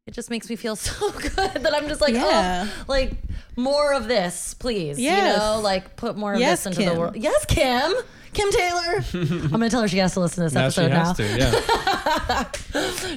it 0.07 0.13
just 0.13 0.29
makes 0.29 0.49
me 0.49 0.55
feel 0.55 0.75
so 0.75 1.11
good 1.11 1.31
that 1.63 1.73
I'm 1.73 1.87
just 1.87 2.01
like, 2.01 2.13
oh, 2.15 2.29
Yeah. 2.29 2.67
oh, 2.69 2.83
like 2.87 3.13
more 3.55 3.93
of 3.93 4.07
this, 4.07 4.53
please. 4.53 4.99
Yes. 4.99 5.33
You 5.33 5.39
know, 5.39 5.59
like 5.61 5.95
put 5.95 6.17
more 6.17 6.33
of 6.33 6.39
Yes, 6.39 6.63
this 6.63 6.65
into 6.77 6.81
Kim. 6.85 6.93
the 6.93 6.99
world. 6.99 7.15
Yes, 7.15 7.45
Kim. 7.45 7.93
Kim 8.35 8.51
Taylor. 8.51 9.03
I'm 9.13 9.49
gonna 9.49 9.69
tell 9.69 9.81
her 9.81 9.87
she 9.87 9.97
has 9.97 10.13
to 10.13 10.19
listen 10.19 10.43
to 10.43 10.49
this 10.49 10.53
Now 10.53 10.69
she 10.69 10.81
episode 10.81 10.89
now. 10.91 11.05
has 11.05 11.17
to. 11.17 11.37
Yeah. 11.37 12.45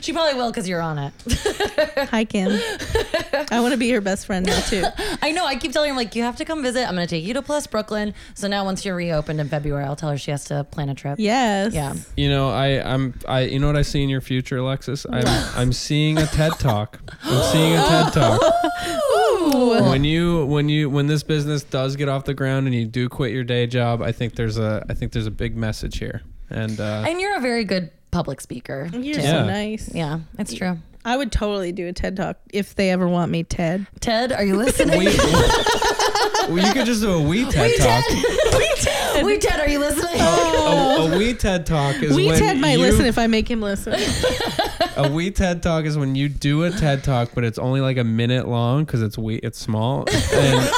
She 0.01 0.13
probably 0.13 0.35
will 0.35 0.51
because 0.51 0.69
you're 0.69 0.81
on 0.81 0.99
it. 0.99 1.13
Hi, 2.11 2.25
Kim. 2.25 2.53
I 3.51 3.59
want 3.61 3.73
to 3.73 3.77
be 3.77 3.87
your 3.87 4.01
best 4.01 4.27
friend 4.27 4.47
now 4.47 4.61
too. 4.61 4.85
I 5.21 5.33
know. 5.33 5.45
I 5.45 5.57
keep 5.57 5.73
telling 5.73 5.91
her 5.91 5.97
like 5.97 6.15
you 6.15 6.23
have 6.23 6.37
to 6.37 6.45
come 6.45 6.63
visit. 6.63 6.83
I'm 6.87 6.95
gonna 6.95 7.09
take 7.09 7.25
you 7.25 7.35
to 7.35 7.43
Plus 7.43 7.67
Brooklyn. 7.67 8.15
So 8.35 8.47
now 8.47 8.65
once 8.65 8.85
you're 8.85 8.95
reopened 8.95 9.41
in 9.41 9.49
February, 9.49 9.85
I'll 9.85 9.97
tell 9.97 10.11
her 10.11 10.17
she 10.19 10.31
has 10.31 10.45
to 10.47 10.63
plan 10.65 10.89
a 10.89 10.95
trip. 10.95 11.19
Yes. 11.19 11.75
Yeah. 11.75 11.95
You 12.17 12.29
know, 12.31 12.51
I, 12.51 12.81
I'm, 12.81 13.19
I, 13.27 13.41
you 13.43 13.59
know 13.59 13.67
what 13.67 13.77
I 13.77 13.83
see 13.83 14.03
in 14.03 14.09
your 14.09 14.21
future, 14.21 14.59
Alexis? 14.59 15.05
I'm, 15.11 15.27
I'm 15.57 15.73
seeing 15.73 16.19
a 16.19 16.27
TED 16.27 16.53
talk. 16.61 17.01
I'm 17.25 17.43
seeing 17.53 17.75
a 17.75 17.83
TED 17.83 18.13
talk. 18.13 18.41
When 19.51 20.05
you, 20.05 20.45
when 20.47 20.69
you, 20.69 20.91
when 20.91 21.07
this 21.07 21.23
business 21.23 21.63
does 21.63 21.97
get 21.97 22.09
off 22.09 22.25
the 22.25 22.35
ground 22.35 22.67
and 22.67 22.75
you 22.75 22.85
do 22.87 23.09
quit 23.09 23.33
your 23.33 23.45
day 23.45 23.67
job, 23.67 24.03
I 24.03 24.13
think 24.13 24.35
there's 24.35 24.59
a, 24.59 24.85
I 24.89 24.95
think 24.95 25.13
there's 25.13 25.27
a 25.27 25.31
big 25.31 25.57
message 25.57 25.99
here. 25.99 26.23
And 26.51 26.79
uh, 26.81 27.05
And 27.07 27.21
you're 27.21 27.37
a 27.37 27.41
very 27.41 27.65
good 27.65 27.91
public 28.11 28.41
speaker. 28.41 28.89
You're 28.93 29.15
too. 29.17 29.23
so 29.23 29.27
Yeah. 29.27 29.45
nice. 29.45 29.91
Yeah, 29.95 30.21
it's 30.39 30.55
true. 30.55 30.79
I 31.05 31.17
would 31.17 31.31
totally 31.33 31.73
do 31.73 31.87
a 31.87 31.93
TED 31.93 32.17
talk 32.17 32.37
if 32.53 32.75
they 32.75 32.91
ever 32.91 33.09
want 33.09 33.31
me, 33.31 33.43
Ted. 33.45 33.87
Ted, 34.01 34.33
are 34.33 34.45
you 34.45 34.57
listening? 34.57 34.99
we, 34.99 35.07
well, 36.49 36.59
you 36.67 36.73
could 36.73 36.87
just 36.87 37.01
do 37.03 37.13
a 37.13 37.23
we 37.23 37.45
TED 37.47 37.77
talk. 37.79 38.05
we 39.25 39.39
Ted, 39.39 39.61
are 39.61 39.69
you 39.69 39.79
listening? 39.79 40.21
A, 40.21 41.15
a 41.15 41.19
we 41.19 41.33
TED 41.35 41.65
talk 41.67 41.97
is 42.03 42.15
We 42.15 42.27
when 42.27 42.39
Ted 42.39 42.59
might 42.59 42.73
you, 42.73 42.79
listen 42.81 43.07
if 43.07 43.17
I 43.19 43.27
make 43.27 43.51
him 43.51 43.61
listen. 43.63 43.95
A 44.99 45.09
wee 45.11 45.31
TED 45.31 45.63
talk 45.63 45.85
is 45.85 45.97
when 45.97 46.15
you 46.15 46.29
do 46.29 46.65
a 46.65 46.71
TED 46.71 47.05
talk, 47.05 47.31
but 47.35 47.45
it's 47.45 47.59
only 47.59 47.81
like 47.81 47.97
a 47.99 48.05
minute 48.05 48.49
long 48.49 48.85
because 48.85 49.01
it's 49.03 49.17
wee, 49.17 49.37
it's 49.37 49.59
small 49.59 50.05
and 50.33 50.71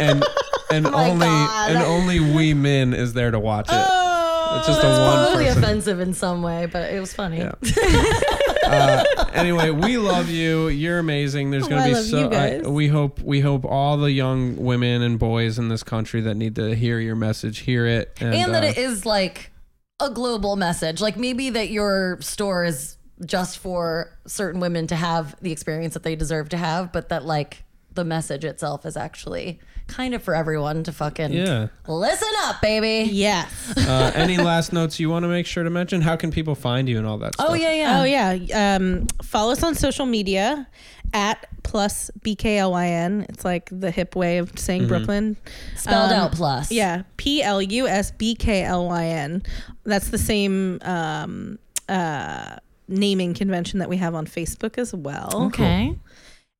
and 0.00 0.24
and 0.70 0.86
only 0.86 1.26
God. 1.26 1.70
and 1.70 1.78
only 1.84 2.20
we 2.20 2.54
men 2.54 2.92
is 2.92 3.12
there 3.12 3.30
to 3.30 3.38
watch 3.38 3.68
it. 3.68 3.74
Oh, 3.74 4.56
It's 4.58 4.66
just 4.66 4.82
a 4.82 4.88
one 4.88 5.26
Totally 5.28 5.44
person. 5.46 5.62
offensive 5.64 6.00
in 6.00 6.12
some 6.12 6.42
way, 6.42 6.66
but 6.66 6.92
it 6.92 6.98
was 7.00 7.12
funny. 7.14 7.38
Yeah. 7.38 7.52
uh, 8.66 9.24
anyway, 9.32 9.70
we 9.70 9.96
love 9.96 10.28
you. 10.28 10.68
You're 10.68 10.98
amazing. 10.98 11.50
There's 11.50 11.64
Oh, 11.64 11.68
gonna 11.68 11.82
I 11.82 11.88
be 11.88 11.94
love 11.94 12.04
so. 12.04 12.18
you 12.18 12.36
I, 12.36 12.60
we 12.68 12.88
hope 12.88 13.20
we 13.22 13.40
hope 13.40 13.64
all 13.64 13.96
the 13.96 14.10
young 14.12 14.56
women 14.56 15.02
and 15.02 15.18
boys 15.18 15.58
in 15.58 15.68
this 15.68 15.82
country 15.82 16.20
that 16.22 16.34
need 16.34 16.56
to 16.56 16.74
hear 16.74 16.98
your 16.98 17.16
message 17.16 17.60
hear 17.60 17.86
it, 17.86 18.12
and, 18.20 18.34
and 18.34 18.52
that 18.54 18.64
uh, 18.64 18.66
it 18.68 18.76
is 18.78 19.06
like 19.06 19.52
a 20.00 20.10
global 20.10 20.56
message. 20.56 21.00
Like 21.00 21.16
maybe 21.16 21.50
that 21.50 21.70
your 21.70 22.18
store 22.20 22.64
is 22.64 22.96
just 23.26 23.58
for 23.58 24.10
certain 24.26 24.60
women 24.60 24.86
to 24.88 24.96
have 24.96 25.34
the 25.42 25.52
experience 25.52 25.94
that 25.94 26.02
they 26.02 26.16
deserve 26.16 26.48
to 26.50 26.56
have, 26.56 26.92
but 26.92 27.08
that 27.08 27.24
like 27.24 27.64
the 27.94 28.04
message 28.04 28.44
itself 28.44 28.86
is 28.86 28.96
actually 28.96 29.58
kind 29.88 30.14
of 30.14 30.22
for 30.22 30.34
everyone 30.34 30.84
to 30.84 30.92
fucking 30.92 31.32
Yeah. 31.32 31.68
listen 31.88 32.28
up, 32.42 32.60
baby. 32.60 33.10
yes. 33.10 33.50
uh, 33.76 34.12
any 34.14 34.36
last 34.36 34.72
notes 34.72 35.00
you 35.00 35.08
want 35.10 35.24
to 35.24 35.28
make 35.28 35.46
sure 35.46 35.64
to 35.64 35.70
mention? 35.70 36.00
How 36.02 36.14
can 36.14 36.30
people 36.30 36.54
find 36.54 36.88
you 36.88 36.98
and 36.98 37.06
all 37.06 37.18
that 37.18 37.34
stuff? 37.34 37.46
Oh 37.50 37.54
yeah, 37.54 37.72
yeah. 37.72 38.00
Oh 38.00 38.04
yeah. 38.04 38.76
Um, 38.76 39.06
follow 39.22 39.50
us 39.52 39.62
on 39.62 39.74
social 39.74 40.04
media 40.06 40.68
at 41.14 41.46
plus 41.64 42.10
BKLYN. 42.20 43.28
It's 43.30 43.44
like 43.44 43.70
the 43.72 43.90
hip 43.90 44.14
way 44.14 44.38
of 44.38 44.56
saying 44.58 44.86
Brooklyn. 44.88 45.36
Spelled 45.74 46.12
Um, 46.12 46.18
out 46.18 46.32
plus. 46.32 46.70
Yeah, 46.70 47.02
P 47.16 47.42
L 47.42 47.62
U 47.62 47.88
S 47.88 48.10
B 48.12 48.34
K 48.34 48.62
L 48.62 48.86
Y 48.88 49.06
N. 49.06 49.42
That's 49.84 50.10
the 50.10 50.18
same 50.18 50.78
um, 50.82 51.58
uh, 51.88 52.56
naming 52.88 53.34
convention 53.34 53.78
that 53.78 53.88
we 53.88 53.98
have 53.98 54.14
on 54.14 54.26
Facebook 54.26 54.78
as 54.78 54.92
well. 54.94 55.46
Okay. 55.46 55.96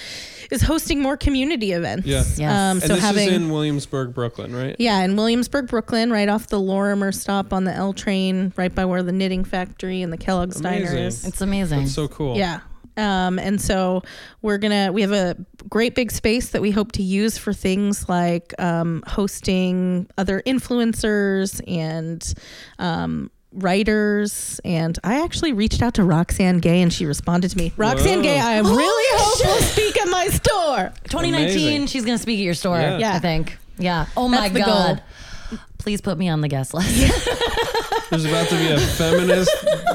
is 0.51 0.61
hosting 0.61 1.01
more 1.01 1.17
community 1.17 1.73
events. 1.73 2.07
Yeah. 2.07 2.23
Yes. 2.37 2.39
Um, 2.39 2.45
And 2.45 2.81
so 2.83 2.87
this 2.95 3.03
having. 3.03 3.27
is 3.27 3.33
in 3.35 3.49
Williamsburg, 3.49 4.13
Brooklyn, 4.13 4.55
right? 4.55 4.73
Yeah, 4.79 5.01
in 5.03 5.17
Williamsburg, 5.17 5.67
Brooklyn, 5.67 6.11
right 6.11 6.29
off 6.29 6.47
the 6.47 6.61
Lorimer 6.61 7.11
stop 7.11 7.51
on 7.51 7.65
the 7.65 7.73
L 7.73 7.91
train, 7.91 8.53
right 8.55 8.73
by 8.73 8.85
where 8.85 9.03
the 9.03 9.11
knitting 9.11 9.43
factory 9.43 10.01
and 10.01 10.13
the 10.13 10.17
Kellogg's 10.17 10.61
diner 10.61 10.95
is. 10.95 11.25
It's 11.25 11.41
amazing. 11.41 11.79
That's 11.79 11.93
so 11.93 12.07
cool. 12.07 12.37
Yeah. 12.37 12.61
Um, 13.01 13.39
and 13.39 13.59
so 13.59 14.03
we're 14.41 14.59
gonna 14.59 14.91
we 14.91 15.01
have 15.01 15.11
a 15.11 15.35
great 15.69 15.95
big 15.95 16.11
space 16.11 16.49
that 16.49 16.61
we 16.61 16.69
hope 16.71 16.91
to 16.93 17.03
use 17.03 17.37
for 17.37 17.51
things 17.51 18.07
like 18.07 18.53
um, 18.59 19.03
hosting 19.07 20.07
other 20.17 20.41
influencers 20.45 21.59
and 21.67 22.33
um, 22.77 23.31
writers. 23.53 24.61
And 24.63 24.97
I 25.03 25.23
actually 25.23 25.53
reached 25.53 25.81
out 25.81 25.95
to 25.95 26.03
Roxane 26.03 26.59
Gay 26.59 26.81
and 26.81 26.93
she 26.93 27.05
responded 27.05 27.49
to 27.51 27.57
me. 27.57 27.73
Roxane 27.75 28.17
Whoa. 28.17 28.23
Gay, 28.23 28.39
I 28.39 28.53
am 28.53 28.65
really 28.65 29.19
hope 29.19 29.45
will 29.47 29.61
speak 29.63 29.99
at 29.99 30.07
my 30.07 30.27
store. 30.27 30.93
2019, 31.09 31.33
Amazing. 31.33 31.87
she's 31.87 32.05
gonna 32.05 32.17
speak 32.17 32.39
at 32.39 32.43
your 32.43 32.53
store. 32.53 32.79
Yeah. 32.79 32.97
Yeah. 32.99 33.15
I 33.15 33.19
think. 33.19 33.57
Yeah. 33.77 34.05
Oh 34.15 34.27
my 34.27 34.49
That's 34.49 34.53
the 34.53 34.59
god. 34.59 35.03
Please 35.79 36.01
put 36.01 36.17
me 36.17 36.29
on 36.29 36.41
the 36.41 36.47
guest 36.47 36.73
list. 36.75 36.87
There's 38.11 38.25
about 38.25 38.49
to 38.49 38.57
be 38.57 38.67
a 38.67 38.77
feminist 38.77 39.49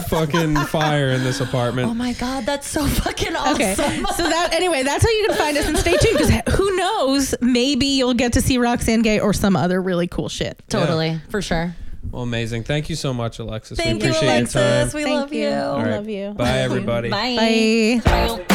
fucking 0.09 0.57
fire 0.57 1.09
in 1.11 1.23
this 1.23 1.41
apartment. 1.41 1.91
oh 1.91 1.95
my 1.95 2.15
god, 2.15 2.47
that's 2.47 2.67
so 2.67 2.87
fucking 2.87 3.37
awesome. 3.37 3.55
Okay. 3.55 3.75
So 3.75 4.23
that 4.23 4.49
anyway, 4.53 4.83
that's 4.83 5.05
how 5.05 5.11
you 5.11 5.27
can 5.29 5.37
find 5.37 5.57
us 5.59 5.69
and 5.69 5.77
stay 5.77 5.97
tuned 5.99 6.19
because 6.19 6.57
who 6.57 6.75
knows? 6.77 7.35
Maybe 7.43 7.85
you'll 7.87 8.15
get 8.15 8.33
to 8.33 8.41
see 8.41 8.57
Roxane 8.57 9.03
Gay 9.03 9.21
or 9.21 9.35
some 9.35 9.55
other 9.55 9.83
really 9.83 10.07
cool 10.07 10.31
shit. 10.31 10.63
Totally, 10.71 11.21
for 11.29 11.43
sure. 11.43 11.77
Well, 12.11 12.23
amazing. 12.23 12.65
Thank 12.65 12.89
you 12.89 12.97
so 12.97 13.13
much, 13.13 13.39
Alexis. 13.39 13.79
Thank 13.79 14.01
we 14.01 14.09
you, 14.09 14.15
Alexis. 14.15 14.55
your 14.55 14.63
time. 14.65 14.87
We 14.95 15.03
Thank 15.03 15.21
love 15.21 15.33
you. 15.35 15.41
you. 15.43 15.49
I 15.49 15.61
All 15.67 15.83
right. 15.83 15.91
love 15.91 16.09
you. 16.09 16.31
Bye, 16.31 16.59
everybody. 16.61 17.11
Bye. 17.11 18.01
Bye. 18.03 18.47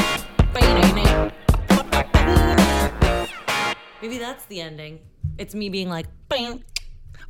Maybe 4.02 4.18
that's 4.18 4.44
the 4.46 4.62
ending. 4.62 5.00
It's 5.38 5.54
me 5.54 5.70
being 5.70 5.88
like, 5.90 6.08
bang, 6.30 6.64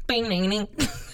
bang, 0.07 0.29
bang, 0.29 0.49
bang. 0.49 0.67